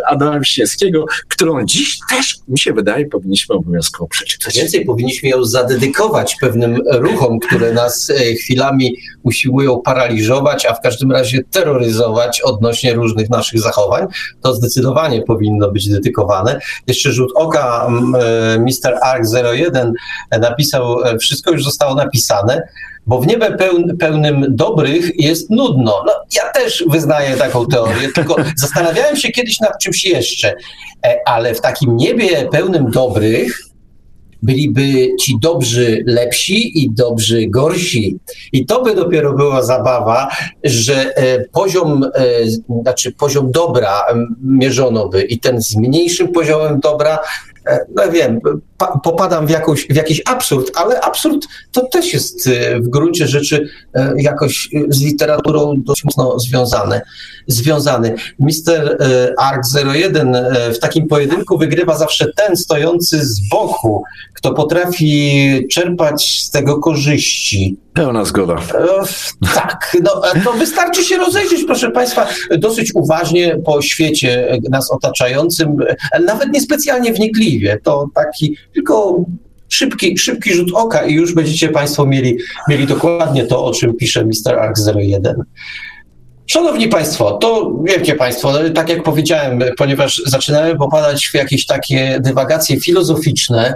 Adama 0.08 0.40
Wiśniewskiego, 0.40 1.04
którą 1.28 1.64
dziś 1.64 1.98
też, 2.10 2.36
mi 2.48 2.58
się 2.58 2.72
wydaje, 2.72 3.06
powinniśmy 3.06 3.54
obowiązkowo 3.54 4.08
przeczytać. 4.08 4.56
Więcej 4.56 4.84
powinniśmy 4.84 5.28
ją 5.28 5.44
zadedykować 5.44 6.36
pewnym 6.40 6.82
ruchom, 6.86 7.38
które 7.38 7.72
nas 7.72 8.12
chwilami 8.42 8.96
usiłują 9.22 9.80
paraliżować, 9.80 10.66
a 10.66 10.74
w 10.74 10.80
każdym 10.80 11.12
razie 11.12 11.40
terroryzować 11.50 12.40
odnośnie 12.40 12.75
różnych 12.84 13.30
naszych 13.30 13.60
zachowań, 13.60 14.06
to 14.42 14.54
zdecydowanie 14.54 15.22
powinno 15.22 15.70
być 15.70 15.88
dedykowane. 15.88 16.60
Jeszcze 16.86 17.12
rzut 17.12 17.32
oka, 17.34 17.88
Mr. 18.58 18.98
Ark 19.02 19.24
01 19.54 19.92
napisał, 20.40 21.04
e, 21.04 21.18
wszystko 21.18 21.52
już 21.52 21.64
zostało 21.64 21.94
napisane, 21.94 22.62
bo 23.06 23.20
w 23.20 23.26
niebie 23.26 23.50
pełn, 23.50 23.96
pełnym 23.96 24.46
dobrych 24.48 25.20
jest 25.20 25.50
nudno. 25.50 26.02
No, 26.06 26.12
ja 26.36 26.50
też 26.52 26.84
wyznaję 26.90 27.36
taką 27.36 27.66
teorię, 27.66 28.12
tylko 28.12 28.36
zastanawiałem 28.56 29.16
się 29.16 29.28
kiedyś 29.28 29.60
nad 29.60 29.78
czymś 29.82 30.04
jeszcze, 30.04 30.54
e, 31.04 31.16
ale 31.26 31.54
w 31.54 31.60
takim 31.60 31.96
niebie 31.96 32.48
pełnym 32.52 32.90
dobrych 32.90 33.65
byliby 34.42 35.08
ci 35.20 35.38
dobrzy 35.40 36.04
lepsi 36.06 36.82
i 36.82 36.90
dobrzy 36.90 37.46
gorsi. 37.48 38.18
I 38.52 38.66
to 38.66 38.82
by 38.82 38.94
dopiero 38.94 39.32
była 39.32 39.62
zabawa, 39.62 40.30
że 40.64 41.16
e, 41.16 41.44
poziom, 41.44 42.04
e, 42.04 42.10
znaczy 42.82 43.12
poziom 43.12 43.50
dobra 43.50 44.02
mierzono 44.42 45.08
by 45.08 45.22
i 45.22 45.38
ten 45.38 45.62
z 45.62 45.76
mniejszym 45.76 46.32
poziomem 46.32 46.80
dobra 46.80 47.18
E, 47.66 47.86
no 47.94 48.10
wiem, 48.12 48.40
popadam 49.02 49.46
w, 49.46 49.50
jakąś, 49.50 49.86
w 49.86 49.96
jakiś 49.96 50.22
absurd, 50.26 50.70
ale 50.74 51.00
absurd 51.00 51.46
to 51.72 51.86
też 51.86 52.12
jest 52.12 52.46
e, 52.46 52.80
w 52.80 52.88
gruncie 52.88 53.26
rzeczy 53.26 53.68
e, 53.94 54.12
jakoś 54.16 54.68
z 54.88 55.00
literaturą 55.00 55.74
dość 55.76 56.04
mocno 56.04 56.38
związane. 56.38 57.02
związany. 57.46 58.14
Mister 58.38 58.98
Ark 59.38 59.62
01 59.94 60.36
w 60.74 60.78
takim 60.78 61.06
pojedynku 61.06 61.58
wygrywa 61.58 61.98
zawsze 61.98 62.32
ten 62.36 62.56
stojący 62.56 63.26
z 63.26 63.48
boku, 63.48 64.02
kto 64.34 64.54
potrafi 64.54 65.66
czerpać 65.70 66.42
z 66.44 66.50
tego 66.50 66.78
korzyści. 66.78 67.76
Pełna 67.94 68.24
zgoda. 68.24 68.56
Tak, 69.54 69.96
no, 70.02 70.22
to 70.44 70.52
wystarczy 70.52 71.04
się 71.04 71.16
rozejrzeć, 71.16 71.64
proszę 71.66 71.90
Państwa, 71.90 72.26
dosyć 72.58 72.94
uważnie 72.94 73.56
po 73.64 73.82
świecie 73.82 74.58
nas 74.70 74.90
otaczającym, 74.90 75.76
nawet 76.26 76.52
niespecjalnie 76.52 77.12
wnikliwie. 77.12 77.78
To 77.82 78.08
taki 78.14 78.56
tylko 78.76 79.24
szybki, 79.68 80.18
szybki 80.18 80.54
rzut 80.54 80.70
oka 80.74 81.06
i 81.06 81.14
już 81.14 81.34
będziecie 81.34 81.68
Państwo 81.68 82.06
mieli, 82.06 82.38
mieli 82.68 82.86
dokładnie 82.86 83.46
to, 83.46 83.64
o 83.64 83.72
czym 83.72 83.96
pisze 83.96 84.24
Mr. 84.24 84.58
Ark 84.58 84.76
01. 84.96 85.42
Szanowni 86.46 86.88
Państwo, 86.88 87.32
to 87.32 87.72
wiecie 87.84 88.14
Państwo, 88.14 88.52
tak 88.74 88.88
jak 88.88 89.02
powiedziałem, 89.02 89.60
ponieważ 89.78 90.22
zaczynamy 90.26 90.76
popadać 90.76 91.26
w 91.26 91.34
jakieś 91.34 91.66
takie 91.66 92.18
dywagacje 92.20 92.80
filozoficzne, 92.80 93.74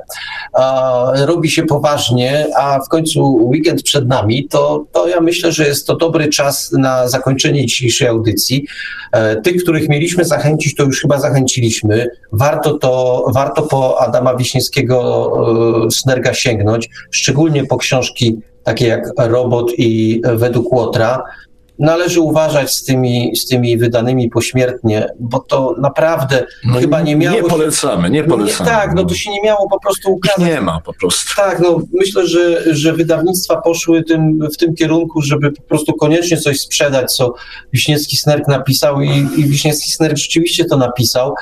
robi 1.14 1.50
się 1.50 1.62
poważnie, 1.62 2.46
a 2.56 2.80
w 2.80 2.88
końcu 2.88 3.34
weekend 3.34 3.82
przed 3.82 4.08
nami, 4.08 4.48
to, 4.48 4.84
to 4.92 5.08
ja 5.08 5.20
myślę, 5.20 5.52
że 5.52 5.66
jest 5.66 5.86
to 5.86 5.96
dobry 5.96 6.28
czas 6.28 6.72
na 6.72 7.08
zakończenie 7.08 7.66
dzisiejszej 7.66 8.08
audycji. 8.08 8.66
E, 9.12 9.36
tych, 9.36 9.62
których 9.62 9.88
mieliśmy 9.88 10.24
zachęcić, 10.24 10.74
to 10.74 10.84
już 10.84 11.00
chyba 11.00 11.20
zachęciliśmy. 11.20 12.10
Warto 12.32 12.78
to, 12.78 13.24
warto 13.34 13.62
po 13.62 14.00
Adama 14.00 14.36
Wiśniewskiego 14.36 15.32
e, 15.86 15.90
Snerga 15.90 16.34
sięgnąć, 16.34 16.88
szczególnie 17.10 17.66
po 17.66 17.76
książki 17.76 18.38
takie 18.64 18.86
jak 18.86 19.02
Robot 19.18 19.72
i 19.78 20.22
Według 20.36 20.72
Łotra 20.72 21.22
należy 21.80 22.20
uważać 22.20 22.74
z 22.74 22.84
tymi, 22.84 23.36
z 23.36 23.46
tymi 23.46 23.78
wydanymi 23.78 24.28
pośmiertnie, 24.28 25.06
bo 25.20 25.38
to 25.38 25.74
naprawdę 25.78 26.46
no 26.64 26.80
chyba 26.80 27.00
nie 27.00 27.16
miało. 27.16 27.36
Nie 27.36 27.42
polecamy, 27.42 28.10
nie 28.10 28.24
polecamy. 28.24 28.70
Nie, 28.70 28.76
tak, 28.76 28.94
no 28.94 29.04
to 29.04 29.14
się 29.14 29.30
nie 29.30 29.42
miało 29.42 29.68
po 29.68 29.80
prostu 29.80 30.12
ukazać. 30.12 30.48
Nie 30.48 30.60
ma 30.60 30.80
po 30.80 30.92
prostu. 30.94 31.36
Tak, 31.36 31.60
no 31.60 31.80
myślę, 31.92 32.26
że, 32.26 32.74
że 32.74 32.92
wydawnictwa 32.92 33.56
poszły 33.56 34.04
tym, 34.04 34.38
w 34.54 34.56
tym 34.56 34.74
kierunku, 34.74 35.22
żeby 35.22 35.52
po 35.52 35.62
prostu 35.62 35.92
koniecznie 35.92 36.36
coś 36.36 36.60
sprzedać, 36.60 37.12
co 37.16 37.34
Wiśniewski 37.72 38.16
Snerk 38.16 38.48
napisał 38.48 39.00
i, 39.00 39.28
i 39.36 39.44
Wiśniewski 39.44 39.90
Snerk 39.90 40.16
rzeczywiście 40.16 40.64
to 40.64 40.76
napisał. 40.76 41.34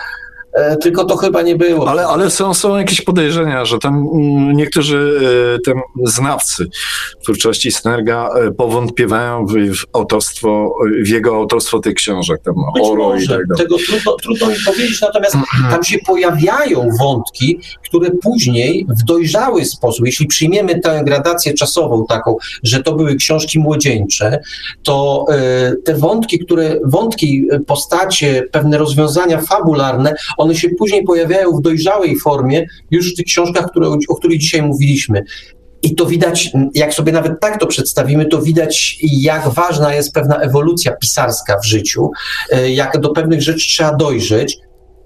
E, 0.53 0.77
tylko 0.77 1.05
to 1.05 1.17
chyba 1.17 1.43
nie 1.43 1.57
było. 1.57 1.91
Ale, 1.91 2.07
ale 2.07 2.31
są, 2.31 2.55
są 2.55 2.77
jakieś 2.77 3.01
podejrzenia, 3.01 3.65
że 3.65 3.79
tam 3.79 4.09
mm, 4.15 4.53
niektórzy 4.57 5.21
e, 5.57 5.59
tam 5.61 5.83
znawcy 6.05 6.69
twórczości 7.23 7.73
Snerga 7.73 8.29
e, 8.29 8.51
powątpiewają 8.51 9.47
w, 9.47 9.53
w 9.53 9.85
autorstwo, 9.93 10.75
w 11.03 11.09
jego 11.09 11.37
autorstwo 11.37 11.79
tych 11.79 11.95
książek, 11.95 12.41
tam 12.45 12.55
Być 12.75 12.85
Oro 12.85 13.05
może. 13.05 13.25
i 13.25 13.29
tak 13.29 13.47
dalej. 13.47 13.65
Tego 13.65 13.77
trudno, 13.79 14.17
trudno 14.23 14.47
mi 14.47 14.57
powiedzieć, 14.67 15.01
natomiast 15.01 15.37
tam 15.71 15.85
się 15.85 15.99
pojawiają 16.07 16.89
wątki, 17.01 17.61
które 17.89 18.11
później 18.11 18.87
w 18.89 19.05
dojrzały 19.05 19.65
sposób, 19.65 20.07
jeśli 20.07 20.27
przyjmiemy 20.27 20.81
tę 20.81 21.03
gradację 21.05 21.55
czasową 21.55 22.07
taką, 22.07 22.37
że 22.63 22.83
to 22.83 22.95
były 22.95 23.17
książki 23.17 23.59
młodzieńcze, 23.59 24.39
to 24.83 25.27
te 25.85 25.95
wątki, 25.95 26.39
które, 26.39 26.77
wątki, 26.85 27.47
postacie, 27.67 28.45
pewne 28.53 28.79
rozwiązania 28.79 29.41
fabularne, 29.41 30.15
one 30.37 30.55
się 30.55 30.69
później 30.69 31.05
pojawiają 31.05 31.53
w 31.53 31.63
dojrzałej 31.63 32.19
formie 32.19 32.67
już 32.91 33.13
w 33.13 33.17
tych 33.17 33.27
książkach, 33.27 33.71
które, 33.71 33.89
o 34.09 34.17
których 34.17 34.39
dzisiaj 34.39 34.63
mówiliśmy. 34.63 35.25
I 35.83 35.95
to 35.95 36.07
widać, 36.07 36.51
jak 36.75 36.95
sobie 36.95 37.13
nawet 37.13 37.41
tak 37.41 37.61
to 37.61 37.67
przedstawimy, 37.67 38.27
to 38.27 38.43
widać, 38.43 38.99
jak 39.03 39.49
ważna 39.49 39.95
jest 39.95 40.13
pewna 40.13 40.37
ewolucja 40.37 40.93
pisarska 40.93 41.59
w 41.59 41.67
życiu, 41.67 42.11
e, 42.53 42.71
jak 42.71 43.01
do 43.01 43.09
pewnych 43.09 43.43
rzeczy 43.43 43.69
trzeba 43.69 43.95
dojrzeć. 43.95 44.59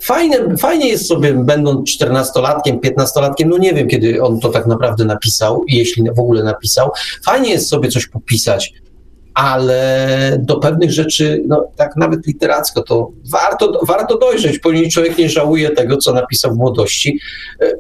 Fajne, 0.03 0.57
fajnie 0.57 0.89
jest 0.89 1.07
sobie, 1.07 1.33
będąc 1.35 1.91
czternastolatkiem, 1.91 2.81
piętnastolatkiem, 2.81 3.49
no 3.49 3.59
nie 3.59 3.75
wiem, 3.75 3.89
kiedy 3.89 4.23
on 4.23 4.41
to 4.41 4.49
tak 4.49 4.67
naprawdę 4.67 5.05
napisał, 5.05 5.65
jeśli 5.69 6.05
w 6.17 6.19
ogóle 6.19 6.45
napisał. 6.45 6.91
Fajnie 7.25 7.51
jest 7.51 7.69
sobie 7.69 7.89
coś 7.89 8.07
popisać, 8.07 8.73
ale 9.35 10.39
do 10.43 10.57
pewnych 10.57 10.91
rzeczy, 10.91 11.43
no 11.47 11.69
tak 11.77 11.97
nawet 11.97 12.27
literacko, 12.27 12.83
to 12.83 13.11
warto, 13.33 13.81
warto 13.87 14.19
dojrzeć, 14.19 14.59
ponieważ 14.59 14.93
człowiek 14.93 15.19
nie 15.19 15.29
żałuje 15.29 15.71
tego, 15.71 15.97
co 15.97 16.13
napisał 16.13 16.55
w 16.55 16.57
młodości. 16.57 17.19
E, 17.61 17.73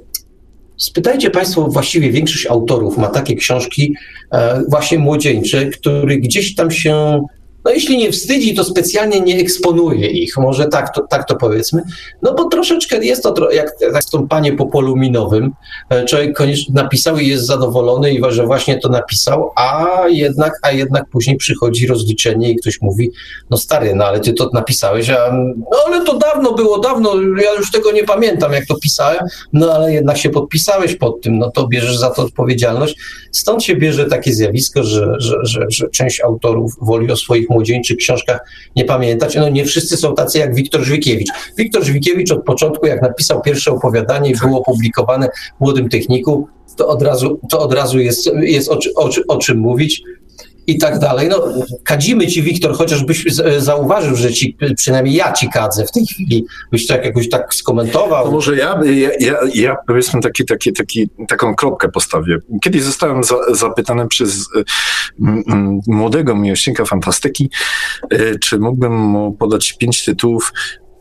spytajcie 0.76 1.30
Państwo, 1.30 1.68
właściwie 1.68 2.10
większość 2.10 2.46
autorów 2.46 2.98
ma 2.98 3.08
takie 3.08 3.36
książki 3.36 3.94
e, 4.32 4.62
właśnie 4.68 4.98
młodzieńcze, 4.98 5.66
które 5.66 6.16
gdzieś 6.16 6.54
tam 6.54 6.70
się 6.70 7.22
no 7.64 7.70
jeśli 7.70 7.96
nie 7.96 8.12
wstydzi, 8.12 8.54
to 8.54 8.64
specjalnie 8.64 9.20
nie 9.20 9.36
eksponuje 9.36 10.10
ich, 10.10 10.36
może 10.36 10.66
tak 10.66 10.94
to, 10.94 11.06
tak 11.10 11.28
to 11.28 11.36
powiedzmy, 11.36 11.82
no 12.22 12.34
bo 12.34 12.44
troszeczkę 12.44 13.04
jest 13.04 13.22
to 13.22 13.50
jak, 13.50 13.74
jak 13.80 14.04
stąpanie 14.04 14.52
po 14.52 14.66
polu 14.66 14.96
minowym, 14.96 15.52
e, 15.90 16.04
człowiek 16.04 16.36
koniecznie 16.36 16.74
napisał 16.74 17.18
i 17.18 17.28
jest 17.28 17.46
zadowolony 17.46 18.12
i 18.12 18.22
że 18.28 18.46
właśnie 18.46 18.78
to 18.78 18.88
napisał, 18.88 19.50
a 19.56 19.88
jednak, 20.08 20.58
a 20.62 20.72
jednak 20.72 21.08
później 21.08 21.36
przychodzi 21.36 21.86
rozliczenie 21.86 22.50
i 22.50 22.56
ktoś 22.56 22.80
mówi, 22.80 23.10
no 23.50 23.56
stary, 23.56 23.94
no 23.94 24.04
ale 24.04 24.20
ty 24.20 24.32
to 24.32 24.50
napisałeś, 24.52 25.10
a 25.10 25.32
no 25.70 25.78
ale 25.86 26.04
to 26.04 26.18
dawno 26.18 26.52
było, 26.52 26.78
dawno, 26.78 27.14
ja 27.42 27.54
już 27.58 27.70
tego 27.70 27.92
nie 27.92 28.04
pamiętam, 28.04 28.52
jak 28.52 28.66
to 28.66 28.74
pisałem, 28.74 29.20
no 29.52 29.72
ale 29.72 29.92
jednak 29.92 30.18
się 30.18 30.30
podpisałeś 30.30 30.96
pod 30.96 31.20
tym, 31.20 31.38
no 31.38 31.50
to 31.50 31.68
bierzesz 31.68 31.96
za 31.96 32.10
to 32.10 32.22
odpowiedzialność. 32.22 32.96
Stąd 33.32 33.64
się 33.64 33.76
bierze 33.76 34.06
takie 34.06 34.32
zjawisko, 34.34 34.84
że, 34.84 35.14
że, 35.18 35.36
że, 35.42 35.66
że 35.68 35.88
część 35.88 36.20
autorów 36.20 36.72
woli 36.80 37.12
o 37.12 37.16
swoich 37.16 37.50
młodzieńczych 37.52 37.96
książkach 37.96 38.40
nie 38.76 38.84
pamiętać. 38.84 39.36
No 39.36 39.48
nie 39.48 39.64
wszyscy 39.64 39.96
są 39.96 40.14
tacy 40.14 40.38
jak 40.38 40.54
Wiktor 40.54 40.82
Żwikiewicz. 40.82 41.28
Wiktor 41.58 41.84
Żwikiewicz 41.84 42.32
od 42.32 42.44
początku, 42.44 42.86
jak 42.86 43.02
napisał 43.02 43.42
pierwsze 43.42 43.70
opowiadanie 43.70 44.32
było 44.42 44.58
opublikowane 44.58 45.28
w 45.28 45.60
Młodym 45.60 45.88
Techniku, 45.88 46.48
to 46.76 46.88
od 46.88 47.02
razu, 47.02 47.40
to 47.50 47.58
od 47.60 47.74
razu 47.74 47.98
jest, 47.98 48.30
jest 48.40 48.68
o, 48.68 48.78
o, 48.96 49.10
o 49.28 49.38
czym 49.38 49.58
mówić. 49.58 50.02
I 50.66 50.78
tak 50.78 50.98
dalej. 50.98 51.28
No, 51.28 51.44
kadzimy 51.84 52.26
ci, 52.26 52.42
Wiktor, 52.42 52.74
chociażbyś 52.74 53.24
zauważył, 53.58 54.16
że 54.16 54.32
ci, 54.32 54.56
przynajmniej 54.76 55.14
ja 55.14 55.32
ci 55.32 55.48
kadzę 55.48 55.86
w 55.86 55.92
tej 55.92 56.06
chwili, 56.06 56.44
byś 56.72 56.86
tak 56.86 57.04
jakoś 57.04 57.28
tak 57.28 57.54
skomentował. 57.54 58.24
No 58.24 58.32
może 58.32 58.56
ja, 58.56 58.80
ja, 58.84 59.10
ja, 59.20 59.38
ja 59.54 59.76
powiedzmy 59.86 60.20
taki, 60.20 60.44
taki, 60.44 60.72
taki, 60.72 61.08
taką 61.28 61.54
kropkę 61.54 61.88
postawię. 61.88 62.38
Kiedyś 62.62 62.82
zostałem 62.82 63.24
za, 63.24 63.34
zapytany 63.54 64.06
przez 64.08 64.48
m, 65.22 65.80
młodego 65.86 66.34
miłośnika 66.34 66.84
fantastyki, 66.84 67.50
y, 68.12 68.38
czy 68.38 68.58
mógłbym 68.58 68.92
mu 68.96 69.32
podać 69.32 69.72
pięć 69.72 70.04
tytułów 70.04 70.52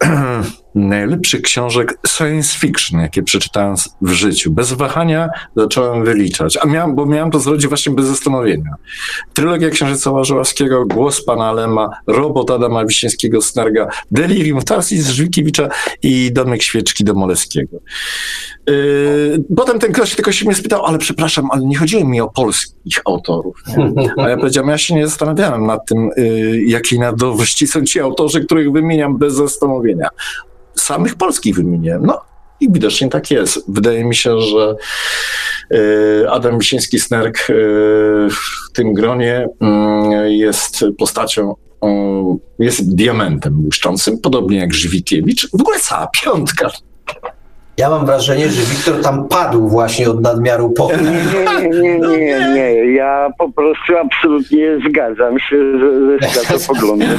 najlepszych 0.75 1.41
książek 1.41 1.97
science 2.07 2.59
fiction, 2.59 3.01
jakie 3.01 3.23
przeczytałem 3.23 3.75
w 4.01 4.11
życiu. 4.11 4.51
Bez 4.51 4.73
wahania 4.73 5.29
zacząłem 5.55 6.05
wyliczać, 6.05 6.57
a 6.61 6.67
miałem, 6.67 6.95
bo 6.95 7.05
miałem 7.05 7.31
to 7.31 7.39
zrobić 7.39 7.67
właśnie 7.67 7.93
bez 7.93 8.05
zastanowienia. 8.05 8.75
Trylogia 9.33 9.69
Księżyca 9.69 10.11
Łażowskiego, 10.11 10.85
Głos 10.85 11.25
Pana 11.25 11.51
Lema, 11.51 11.89
Robot 12.07 12.51
Adama 12.51 12.85
Wiśniewskiego 12.85 13.41
Snerga, 13.41 13.87
Delirium 14.11 14.61
Tarsis 14.61 15.07
Żwikiewicza 15.07 15.69
i 16.03 16.31
Domek 16.33 16.63
Świeczki 16.63 17.03
Domolewskiego. 17.03 17.77
Yy, 18.67 19.43
potem 19.57 19.79
ten 19.79 19.91
ktoś 19.91 20.15
tylko 20.15 20.31
się 20.31 20.45
mnie 20.45 20.55
spytał, 20.55 20.85
ale 20.85 20.97
przepraszam, 20.97 21.47
ale 21.51 21.61
nie 21.61 21.77
chodziło 21.77 22.05
mi 22.05 22.21
o 22.21 22.29
polskich 22.29 23.01
autorów. 23.05 23.63
Nie? 23.95 24.13
A 24.17 24.29
ja 24.29 24.37
powiedziałem, 24.37 24.69
ja 24.69 24.77
się 24.77 24.95
nie 24.95 25.07
zastanawiałem 25.07 25.65
nad 25.65 25.85
tym, 25.85 26.09
yy, 26.17 26.63
jakiej 26.63 26.99
nadowości 26.99 27.67
są 27.67 27.85
ci 27.85 27.99
autorzy, 27.99 28.45
których 28.45 28.71
wymieniam 28.71 29.17
bez 29.17 29.33
zastanowienia 29.33 30.07
samych 30.75 31.15
polskich 31.15 31.55
wymieniłem. 31.55 32.05
No 32.05 32.21
i 32.61 32.71
widocznie 32.71 33.09
tak 33.09 33.31
jest. 33.31 33.63
Wydaje 33.67 34.05
mi 34.05 34.15
się, 34.15 34.41
że 34.41 34.75
y, 35.73 36.29
Adam 36.29 36.59
Wisiński-Snerk 36.59 37.49
y, 37.49 37.53
w 38.29 38.73
tym 38.73 38.93
gronie 38.93 39.47
y, 40.25 40.33
jest 40.33 40.85
postacią, 40.97 41.55
jest 42.59 42.95
diamentem 42.95 43.53
błyszczącym, 43.53 44.17
podobnie 44.19 44.57
jak 44.57 44.73
Żwikiewicz. 44.73 45.49
W 45.51 45.61
ogóle 45.61 45.79
cała 45.79 46.07
piątka. 46.07 46.71
Ja 47.77 47.89
mam 47.89 48.05
wrażenie, 48.05 48.49
że 48.49 48.61
Wiktor 48.61 49.01
tam 49.01 49.27
padł 49.27 49.67
właśnie 49.67 50.09
od 50.09 50.21
nadmiaru 50.21 50.69
po. 50.69 50.89
Nie, 50.91 51.69
nie, 51.69 51.99
nie, 51.99 52.17
nie, 52.17 52.53
nie. 52.53 52.93
Ja 52.93 53.29
po 53.37 53.51
prostu 53.51 53.93
absolutnie 53.97 54.79
zgadzam 54.89 55.39
się 55.39 55.57
ze, 55.79 56.29
ze 56.29 56.41
światopoglądem 56.41 57.17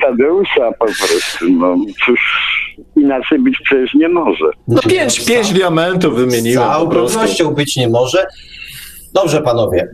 Tadeusza 0.00 0.72
po 0.78 0.84
prostu. 0.84 1.44
No 1.50 1.76
cóż, 2.06 2.20
inaczej 2.96 3.38
być 3.38 3.58
przecież 3.64 3.94
nie 3.94 4.08
może. 4.08 4.44
No 4.68 4.80
pięć, 4.88 5.24
pięć 5.24 5.52
diamentów 5.52 6.16
wymieniłem. 6.16 6.64
Z 6.64 6.66
całą 6.66 6.88
pewnością 6.90 7.54
być 7.54 7.76
nie 7.76 7.88
może. 7.88 8.26
Dobrze, 9.12 9.42
panowie, 9.42 9.88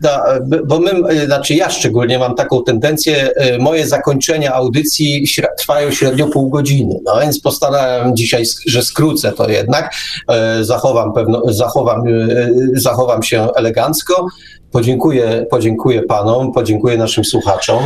bo 0.65 0.79
my, 0.79 0.91
y, 1.11 1.25
znaczy 1.25 1.53
ja 1.53 1.69
szczególnie 1.69 2.19
mam 2.19 2.35
taką 2.35 2.63
tendencję, 2.63 3.29
y, 3.55 3.57
moje 3.59 3.87
zakończenia 3.87 4.53
audycji 4.53 5.25
trwają 5.57 5.91
średnio 5.91 6.27
pół 6.27 6.49
godziny, 6.49 6.95
no 7.05 7.19
więc 7.21 7.39
postanowiłem 7.39 8.15
dzisiaj, 8.15 8.43
że 8.65 8.81
skrócę 8.81 9.31
to 9.31 9.49
jednak, 9.49 9.93
y, 10.59 10.65
zachowam, 10.65 11.13
pewno, 11.13 11.41
zachowam, 11.47 12.03
zachowam 12.73 13.23
się 13.23 13.47
elegancko. 13.55 14.27
Podziękuję, 14.71 15.45
podziękuję 15.49 16.03
panom, 16.03 16.51
podziękuję 16.53 16.97
naszym 16.97 17.25
słuchaczom. 17.25 17.83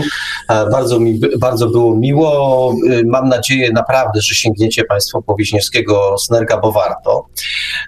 E, 0.50 0.70
bardzo, 0.70 1.00
mi, 1.00 1.20
bardzo 1.40 1.68
było 1.68 1.96
miło. 1.96 2.74
E, 2.92 3.04
mam 3.06 3.30
nadzieję 3.30 3.72
naprawdę, 3.72 4.22
że 4.22 4.36
sięgniecie 4.36 4.84
państwo 4.84 5.22
po 5.22 5.36
Wiśniewskiego 5.36 6.16
Snerga, 6.18 6.58
bo 6.58 6.72
warto. 6.72 7.26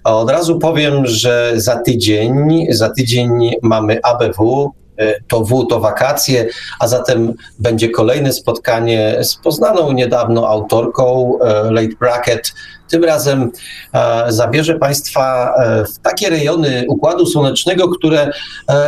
Od 0.04 0.30
razu 0.30 0.60
powiem, 0.60 1.06
że 1.06 1.54
za 1.56 1.80
tydzień, 1.80 2.66
za 2.70 2.90
tydzień 2.90 3.52
mamy 3.62 4.00
ABW, 4.04 4.72
E, 4.98 5.20
to 5.28 5.44
W 5.44 5.68
to 5.68 5.80
wakacje, 5.80 6.48
a 6.80 6.88
zatem 6.88 7.34
będzie 7.60 7.90
kolejne 7.90 8.34
spotkanie 8.34 9.18
z 9.22 9.36
poznaną 9.36 9.92
niedawno 9.92 10.48
autorką 10.48 11.38
Late 11.72 11.96
Bracket. 12.00 12.54
Tym 12.90 13.04
razem 13.04 13.52
e, 13.94 14.26
zabierze 14.32 14.80
Państwa 14.80 15.54
w 15.96 16.00
takie 16.00 16.30
rejony 16.30 16.86
Układu 16.90 17.26
Słonecznego, 17.26 17.90
które 17.90 18.32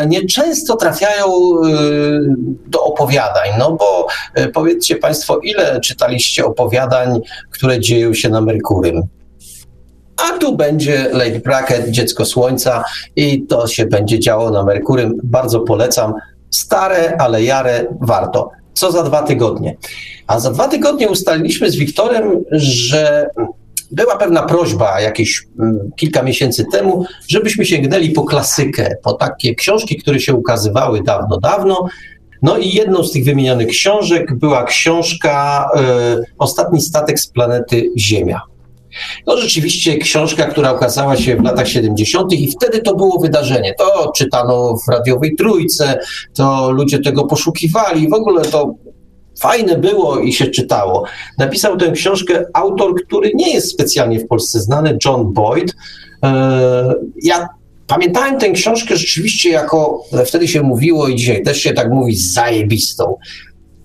nieczęsto 0.07 0.75
trafiają 0.75 1.27
do 2.67 2.83
opowiadań. 2.83 3.49
No 3.59 3.71
bo 3.71 4.07
powiedzcie 4.53 4.95
Państwo, 4.95 5.37
ile 5.37 5.79
czytaliście 5.79 6.45
opowiadań, 6.45 7.19
które 7.51 7.79
dzieją 7.79 8.13
się 8.13 8.29
na 8.29 8.41
Merkurym? 8.41 9.03
a 10.17 10.37
tu 10.37 10.55
będzie 10.55 11.09
Lady 11.13 11.39
Bracket, 11.39 11.89
Dziecko 11.89 12.25
Słońca 12.25 12.83
i 13.15 13.41
to 13.41 13.67
się 13.67 13.85
będzie 13.85 14.19
działo 14.19 14.49
na 14.49 14.63
Merkurym. 14.63 15.19
Bardzo 15.23 15.59
polecam. 15.59 16.13
Stare, 16.49 17.17
ale 17.19 17.43
jare, 17.43 17.85
warto. 18.01 18.49
Co 18.73 18.91
za 18.91 19.03
dwa 19.03 19.23
tygodnie? 19.23 19.77
A 20.27 20.39
za 20.39 20.51
dwa 20.51 20.67
tygodnie 20.67 21.09
ustaliliśmy 21.09 21.69
z 21.69 21.75
Wiktorem, 21.75 22.43
że 22.51 23.29
była 23.91 24.17
pewna 24.17 24.43
prośba 24.43 25.01
jakieś 25.01 25.43
mm, 25.59 25.91
kilka 25.95 26.23
miesięcy 26.23 26.65
temu, 26.71 27.05
żebyśmy 27.27 27.65
sięgnęli 27.65 28.09
po 28.09 28.23
klasykę, 28.23 28.95
po 29.03 29.13
takie 29.13 29.55
książki, 29.55 29.95
które 29.95 30.19
się 30.19 30.33
ukazywały 30.33 31.03
dawno, 31.03 31.37
dawno. 31.37 31.87
No 32.41 32.57
i 32.57 32.69
jedną 32.69 33.03
z 33.03 33.11
tych 33.11 33.25
wymienionych 33.25 33.67
książek 33.67 34.35
była 34.35 34.63
książka 34.63 35.69
y, 36.19 36.23
Ostatni 36.37 36.81
statek 36.81 37.19
z 37.19 37.27
planety 37.27 37.89
Ziemia. 37.97 38.41
No 39.27 39.37
rzeczywiście 39.37 39.97
książka, 39.97 40.45
która 40.45 40.73
ukazała 40.73 41.17
się 41.17 41.35
w 41.35 41.43
latach 41.43 41.67
70. 41.67 42.33
i 42.33 42.51
wtedy 42.51 42.81
to 42.81 42.95
było 42.95 43.19
wydarzenie. 43.19 43.73
To 43.77 44.11
czytano 44.15 44.77
w 44.87 44.91
radiowej 44.91 45.35
trójce, 45.35 45.99
to 46.33 46.71
ludzie 46.71 46.99
tego 46.99 47.25
poszukiwali, 47.25 48.09
w 48.09 48.13
ogóle 48.13 48.41
to 48.41 48.73
fajne 49.39 49.77
było 49.77 50.19
i 50.19 50.33
się 50.33 50.47
czytało. 50.47 51.03
Napisał 51.37 51.77
tę 51.77 51.91
książkę 51.91 52.45
autor, 52.53 52.95
który 53.05 53.31
nie 53.35 53.53
jest 53.53 53.71
specjalnie 53.71 54.19
w 54.19 54.27
Polsce 54.27 54.59
znany, 54.59 54.97
John 55.05 55.33
Boyd. 55.33 55.75
E, 56.23 56.93
ja 57.23 57.49
pamiętałem 57.87 58.39
tę 58.39 58.51
książkę 58.51 58.97
rzeczywiście 58.97 59.49
jako, 59.49 60.03
wtedy 60.25 60.47
się 60.47 60.61
mówiło 60.61 61.07
i 61.07 61.15
dzisiaj 61.15 61.43
też 61.43 61.57
się 61.57 61.73
tak 61.73 61.91
mówi, 61.91 62.15
zajebistą. 62.15 63.15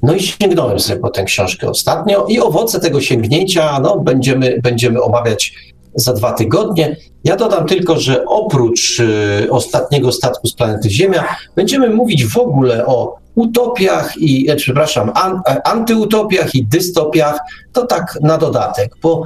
No 0.02 0.14
i 0.14 0.20
sięgnąłem 0.20 0.80
sobie 0.80 1.00
po 1.00 1.10
tę 1.10 1.24
książkę 1.24 1.70
ostatnio 1.70 2.26
i 2.28 2.40
owoce 2.40 2.80
tego 2.80 3.00
sięgnięcia 3.00 3.80
no, 3.80 3.98
będziemy, 3.98 4.60
będziemy 4.62 5.02
omawiać 5.02 5.54
za 5.94 6.12
dwa 6.12 6.32
tygodnie. 6.32 6.96
Ja 7.24 7.36
dodam 7.36 7.66
tylko, 7.66 8.00
że 8.00 8.24
oprócz 8.24 9.00
y, 9.00 9.46
ostatniego 9.50 10.12
statku 10.12 10.46
z 10.46 10.54
planety 10.54 10.90
Ziemia 10.90 11.24
będziemy 11.56 11.90
mówić 11.90 12.26
w 12.26 12.38
ogóle 12.38 12.86
o 12.86 13.21
utopiach 13.34 14.16
i, 14.16 14.50
e, 14.50 14.56
przepraszam, 14.56 15.12
an, 15.14 15.40
e, 15.48 15.66
antyutopiach 15.66 16.54
i 16.54 16.66
dystopiach. 16.66 17.38
To 17.72 17.86
tak 17.86 18.18
na 18.22 18.38
dodatek, 18.38 18.96
bo 19.02 19.22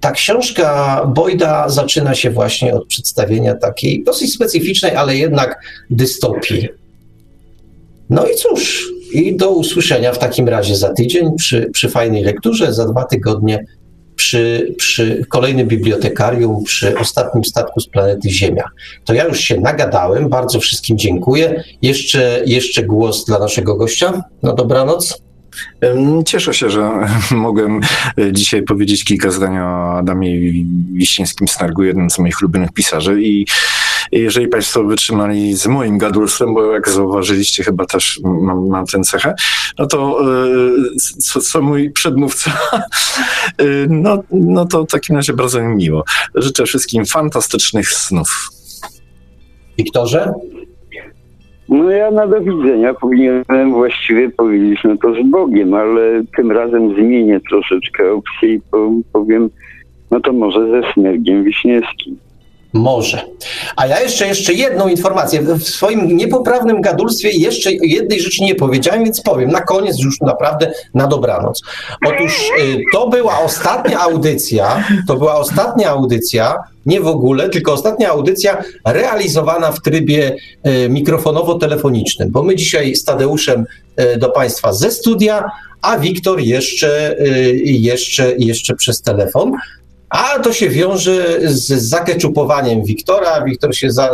ta 0.00 0.10
książka 0.10 1.00
Boyda 1.14 1.68
zaczyna 1.68 2.14
się 2.14 2.30
właśnie 2.30 2.74
od 2.74 2.86
przedstawienia 2.86 3.54
takiej 3.54 4.04
dosyć 4.04 4.34
specyficznej, 4.34 4.96
ale 4.96 5.16
jednak 5.16 5.60
dystopii. 5.90 6.68
No 8.10 8.26
i 8.26 8.34
cóż, 8.34 8.88
i 9.12 9.36
do 9.36 9.50
usłyszenia 9.50 10.12
w 10.12 10.18
takim 10.18 10.48
razie 10.48 10.76
za 10.76 10.92
tydzień 10.92 11.36
przy, 11.36 11.70
przy 11.72 11.88
fajnej 11.88 12.22
lekturze, 12.22 12.72
za 12.72 12.88
dwa 12.88 13.04
tygodnie 13.04 13.64
przy, 14.22 14.74
przy 14.78 15.26
kolejnym 15.28 15.68
bibliotekarium, 15.68 16.64
przy 16.64 16.98
ostatnim 16.98 17.44
statku 17.44 17.80
z 17.80 17.88
planety 17.88 18.30
Ziemia. 18.30 18.64
To 19.04 19.14
ja 19.14 19.24
już 19.24 19.40
się 19.40 19.60
nagadałem, 19.60 20.28
bardzo 20.28 20.60
wszystkim 20.60 20.98
dziękuję. 20.98 21.64
Jeszcze, 21.82 22.42
jeszcze 22.46 22.82
głos 22.82 23.24
dla 23.24 23.38
naszego 23.38 23.76
gościa. 23.76 24.22
No 24.42 24.54
dobranoc. 24.54 25.22
Cieszę 26.26 26.54
się, 26.54 26.70
że 26.70 26.90
mogłem 27.30 27.80
e, 28.18 28.32
dzisiaj 28.32 28.62
powiedzieć 28.62 29.04
kilka 29.04 29.30
zdań 29.30 29.58
o 29.58 29.98
Adamie 29.98 30.52
Wiśniewskim 30.92 31.48
Snargu, 31.48 31.82
jednym 31.82 32.10
z 32.10 32.18
moich 32.18 32.42
ulubionych 32.42 32.72
pisarzy 32.72 33.22
i 33.22 33.46
jeżeli 34.12 34.48
Państwo 34.48 34.84
wytrzymali 34.84 35.54
z 35.54 35.66
moim 35.66 35.98
gadulstwem, 35.98 36.54
bo 36.54 36.72
jak 36.72 36.88
zauważyliście, 36.88 37.64
chyba 37.64 37.86
też 37.86 38.20
mam, 38.24 38.68
mam 38.68 38.86
tę 38.86 39.00
cechę, 39.00 39.34
no 39.78 39.86
to 39.86 40.20
e, 40.20 40.98
co, 41.18 41.40
co 41.40 41.62
mój 41.62 41.90
przedmówca, 41.90 42.50
e, 43.58 43.64
no, 43.88 44.22
no 44.30 44.66
to 44.66 44.84
w 44.84 44.90
takim 44.90 45.16
razie 45.16 45.32
bardzo 45.32 45.62
mi 45.62 45.76
miło. 45.76 46.04
Życzę 46.34 46.64
wszystkim 46.64 47.06
fantastycznych 47.06 47.88
snów. 47.88 48.48
Wiktorze? 49.78 50.32
No 51.68 51.90
ja 51.90 52.10
na 52.10 52.26
do 52.26 52.40
widzenia 52.40 52.94
powinienem 52.94 53.72
właściwie 53.72 54.30
powiedzieć, 54.30 54.80
no 54.84 54.96
to 54.96 55.14
z 55.14 55.30
Bogiem, 55.30 55.74
ale 55.74 56.22
tym 56.36 56.52
razem 56.52 56.94
zmienię 56.94 57.40
troszeczkę 57.48 58.12
opcję 58.12 58.54
i 58.54 58.60
powiem, 59.12 59.50
no 60.10 60.20
to 60.20 60.32
może 60.32 60.70
ze 60.70 60.92
Snergiem 60.92 61.44
Wiśniewskim. 61.44 62.16
Może. 62.72 63.22
A 63.76 63.86
ja 63.86 64.00
jeszcze, 64.00 64.26
jeszcze 64.26 64.52
jedną 64.52 64.88
informację. 64.88 65.42
W 65.42 65.62
swoim 65.62 66.16
niepoprawnym 66.16 66.80
gadulstwie 66.80 67.30
jeszcze 67.30 67.72
jednej 67.72 68.20
rzeczy 68.20 68.42
nie 68.42 68.54
powiedziałem, 68.54 69.04
więc 69.04 69.20
powiem 69.20 69.50
na 69.50 69.60
koniec 69.60 70.00
już 70.00 70.20
naprawdę 70.20 70.72
na 70.94 71.06
dobranoc. 71.06 71.62
Otóż 72.06 72.50
y, 72.60 72.82
to 72.92 73.08
była 73.08 73.40
ostatnia 73.40 74.00
audycja, 74.00 74.84
to 75.08 75.16
była 75.16 75.34
ostatnia 75.34 75.90
audycja, 75.90 76.54
nie 76.86 77.00
w 77.00 77.06
ogóle, 77.06 77.48
tylko 77.48 77.72
ostatnia 77.72 78.10
audycja 78.10 78.62
realizowana 78.86 79.72
w 79.72 79.82
trybie 79.82 80.36
y, 80.66 80.88
mikrofonowo-telefonicznym, 80.88 82.28
bo 82.28 82.42
my 82.42 82.56
dzisiaj 82.56 82.94
z 82.96 83.04
Tadeuszem 83.04 83.64
y, 84.00 84.16
do 84.18 84.28
Państwa 84.28 84.72
ze 84.72 84.90
studia, 84.90 85.44
a 85.82 85.98
Wiktor 85.98 86.40
jeszcze, 86.40 87.16
jeszcze, 87.64 88.34
jeszcze 88.38 88.74
przez 88.74 89.02
telefon. 89.02 89.52
A 90.12 90.38
to 90.38 90.52
się 90.52 90.68
wiąże 90.68 91.38
z 91.50 91.66
zakeczupowaniem 91.88 92.84
Wiktora. 92.84 93.44
Wiktor 93.44 93.76
się 93.76 93.90
za, 93.90 94.10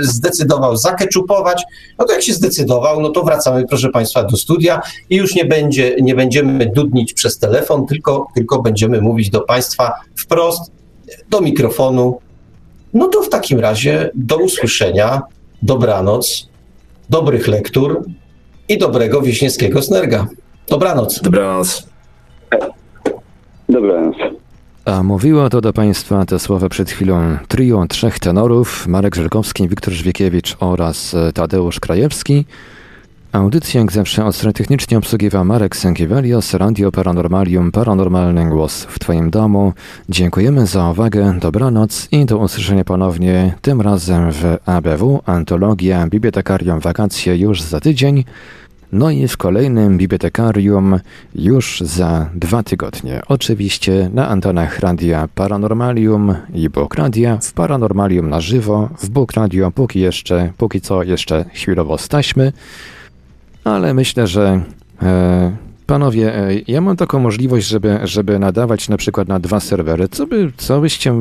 zdecydował 0.00 0.76
zakeczupować. 0.76 1.62
No 1.98 2.04
to 2.04 2.12
jak 2.12 2.22
się 2.22 2.32
zdecydował, 2.32 3.00
no 3.00 3.10
to 3.10 3.22
wracamy, 3.22 3.64
proszę 3.68 3.88
Państwa, 3.88 4.22
do 4.24 4.36
studia 4.36 4.80
i 5.10 5.16
już 5.16 5.34
nie, 5.34 5.44
będzie, 5.44 5.96
nie 6.00 6.14
będziemy 6.14 6.66
dudnić 6.66 7.12
przez 7.14 7.38
telefon, 7.38 7.86
tylko, 7.86 8.26
tylko 8.34 8.62
będziemy 8.62 9.00
mówić 9.00 9.30
do 9.30 9.40
Państwa 9.40 9.92
wprost, 10.16 10.72
do 11.30 11.40
mikrofonu. 11.40 12.20
No 12.94 13.08
to 13.08 13.22
w 13.22 13.28
takim 13.28 13.60
razie 13.60 14.10
do 14.14 14.36
usłyszenia, 14.36 15.22
dobranoc, 15.62 16.48
dobrych 17.10 17.48
lektur 17.48 18.04
i 18.68 18.78
dobrego 18.78 19.22
wieśniewskiego 19.22 19.82
snerga. 19.82 20.26
Dobranoc. 20.68 21.20
Dobranoc. 21.22 21.86
Dobranoc. 23.68 24.35
A 24.86 25.02
mówiło 25.02 25.50
to 25.50 25.60
do 25.60 25.72
Państwa 25.72 26.26
te 26.26 26.38
słowa 26.38 26.68
przed 26.68 26.90
chwilą 26.90 27.38
trio 27.48 27.86
trzech 27.88 28.18
tenorów, 28.18 28.86
Marek 28.86 29.14
Żelkowski, 29.14 29.68
Wiktor 29.68 29.94
Żwiekiewicz 29.94 30.56
oraz 30.60 31.14
e, 31.14 31.32
Tadeusz 31.32 31.80
Krajewski. 31.80 32.44
Audycję 33.32 33.80
jak 33.80 33.92
zawsze 33.92 34.24
od 34.24 34.40
technicznie 34.54 34.98
obsługiwał 34.98 35.44
Marek 35.44 35.76
Sękiewelios, 35.76 36.54
Radio 36.54 36.92
Paranormalium, 36.92 37.72
Paranormalny 37.72 38.50
Głos 38.50 38.84
w 38.84 38.98
Twoim 38.98 39.30
domu. 39.30 39.72
Dziękujemy 40.08 40.66
za 40.66 40.90
uwagę, 40.90 41.38
dobranoc 41.40 42.08
i 42.12 42.26
do 42.26 42.38
usłyszenia 42.38 42.84
ponownie, 42.84 43.54
tym 43.62 43.80
razem 43.80 44.32
w 44.32 44.56
ABW, 44.66 45.20
Antologia 45.26 46.06
Bibliotekarium 46.06 46.80
Wakacje 46.80 47.36
już 47.36 47.62
za 47.62 47.80
tydzień. 47.80 48.24
No 48.92 49.10
i 49.10 49.28
w 49.28 49.36
kolejnym 49.36 49.98
bibliotekarium 49.98 51.00
już 51.34 51.80
za 51.80 52.30
dwa 52.34 52.62
tygodnie. 52.62 53.22
Oczywiście 53.28 54.10
na 54.14 54.28
antenach 54.28 54.80
radia 54.80 55.28
Paranormalium 55.34 56.34
i 56.54 56.68
Bóg 56.68 56.94
Radia, 56.94 57.38
w 57.42 57.52
Paranormalium 57.52 58.30
na 58.30 58.40
żywo, 58.40 58.88
w 58.98 59.08
Bóg 59.08 59.32
Radio 59.32 59.70
póki 59.70 60.00
jeszcze, 60.00 60.52
póki 60.56 60.80
co 60.80 61.02
jeszcze 61.02 61.44
chwilowo 61.52 61.98
staśmy, 61.98 62.52
ale 63.64 63.94
myślę, 63.94 64.26
że 64.26 64.60
e, 65.02 65.56
panowie, 65.86 66.34
e, 66.34 66.48
ja 66.68 66.80
mam 66.80 66.96
taką 66.96 67.18
możliwość, 67.18 67.68
żeby, 67.68 67.98
żeby 68.04 68.38
nadawać 68.38 68.88
na 68.88 68.96
przykład 68.96 69.28
na 69.28 69.38
dwa 69.38 69.60
serwery. 69.60 70.08
Co 70.08 70.26
by, 70.26 70.52
co 70.56 70.80
byście, 70.80 71.14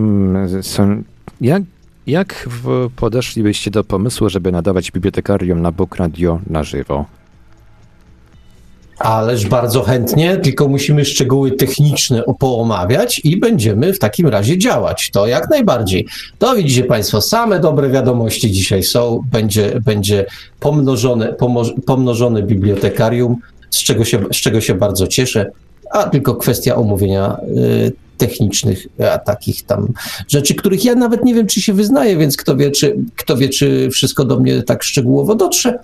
jak, 1.42 1.64
jak 2.08 2.50
podeszlibyście 2.96 3.72
do 3.72 3.84
pomysłu, 3.84 4.30
żeby 4.30 4.52
nadawać 4.52 4.92
bibliotekarium 4.92 5.62
na 5.62 5.72
Bóg 5.72 5.96
Radio 5.96 6.40
na 6.48 6.64
żywo? 6.64 7.06
Ależ 9.00 9.48
bardzo 9.48 9.84
chętnie, 9.84 10.38
tylko 10.38 10.68
musimy 10.68 11.06
szczegóły 11.06 11.52
techniczne 11.52 12.24
poomawiać 12.40 13.22
i 13.24 13.38
będziemy 13.38 13.94
w 13.94 14.00
takim 14.00 14.28
razie 14.28 14.58
działać. 14.58 15.10
To 15.14 15.28
jak 15.28 15.50
najbardziej. 15.50 16.08
To 16.40 16.56
widzicie 16.56 16.84
Państwo, 16.84 17.22
same 17.22 17.60
dobre 17.60 17.90
wiadomości 17.90 18.52
dzisiaj 18.52 18.84
są. 18.84 19.22
Będzie, 19.32 19.82
będzie 19.86 20.26
pomnożone, 20.60 21.36
pomnożone 21.86 22.44
bibliotekarium, 22.44 23.38
z 23.70 23.84
czego, 23.84 24.06
się, 24.06 24.20
z 24.34 24.38
czego 24.38 24.62
się 24.62 24.74
bardzo 24.74 25.08
cieszę. 25.08 25.52
A 25.92 26.04
tylko 26.04 26.36
kwestia 26.36 26.76
omówienia 26.76 27.38
y, 27.58 27.92
technicznych, 28.18 28.88
a 29.14 29.18
takich 29.18 29.64
tam 29.64 29.88
rzeczy, 30.28 30.56
których 30.56 30.86
ja 30.86 30.96
nawet 30.96 31.24
nie 31.24 31.34
wiem, 31.34 31.48
czy 31.48 31.62
się 31.62 31.74
wyznaję, 31.74 32.18
więc 32.18 32.38
kto 32.38 32.56
wie, 32.56 32.72
czy, 32.72 32.96
kto 33.16 33.38
wie, 33.38 33.50
czy 33.50 33.90
wszystko 33.90 34.26
do 34.26 34.40
mnie 34.40 34.64
tak 34.64 34.84
szczegółowo 34.84 35.36
dotrze 35.36 35.80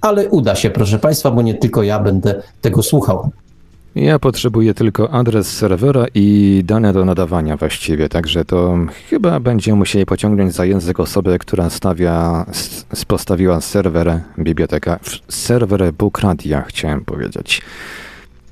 ale 0.00 0.28
uda 0.28 0.54
się, 0.54 0.70
proszę 0.70 0.98
Państwa, 0.98 1.30
bo 1.30 1.42
nie 1.42 1.54
tylko 1.54 1.82
ja 1.82 1.98
będę 1.98 2.42
tego 2.60 2.82
słuchał. 2.82 3.30
Ja 3.94 4.18
potrzebuję 4.18 4.74
tylko 4.74 5.10
adres 5.10 5.56
serwera 5.56 6.06
i 6.14 6.62
dane 6.64 6.92
do 6.92 7.04
nadawania 7.04 7.56
właściwie, 7.56 8.08
także 8.08 8.44
to 8.44 8.78
chyba 9.10 9.40
będziemy 9.40 9.78
musieli 9.78 10.06
pociągnąć 10.06 10.54
za 10.54 10.64
język 10.64 11.00
osobę, 11.00 11.38
która 11.38 11.70
stawia, 11.70 12.46
postawiła 13.06 13.60
serwer 13.60 14.20
biblioteka, 14.38 14.98
serwer 15.28 15.92
Book 15.92 16.20
Radia, 16.20 16.62
chciałem 16.62 17.04
powiedzieć. 17.04 17.62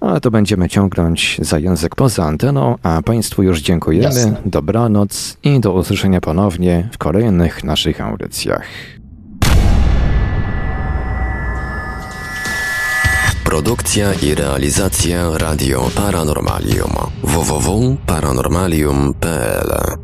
Ale 0.00 0.20
to 0.20 0.30
będziemy 0.30 0.68
ciągnąć 0.68 1.36
za 1.42 1.58
język 1.58 1.94
poza 1.94 2.24
anteną, 2.24 2.76
a 2.82 3.02
Państwu 3.02 3.42
już 3.42 3.60
dziękujemy. 3.60 4.04
Jasne. 4.04 4.36
Dobranoc 4.46 5.36
i 5.42 5.60
do 5.60 5.72
usłyszenia 5.72 6.20
ponownie 6.20 6.88
w 6.92 6.98
kolejnych 6.98 7.64
naszych 7.64 8.00
audycjach. 8.00 8.66
Produkcja 13.48 14.12
i 14.22 14.34
realizacja 14.34 15.38
Radio 15.38 15.90
Paranormalium. 15.94 16.92
www.paranormalium.pl 17.22 19.96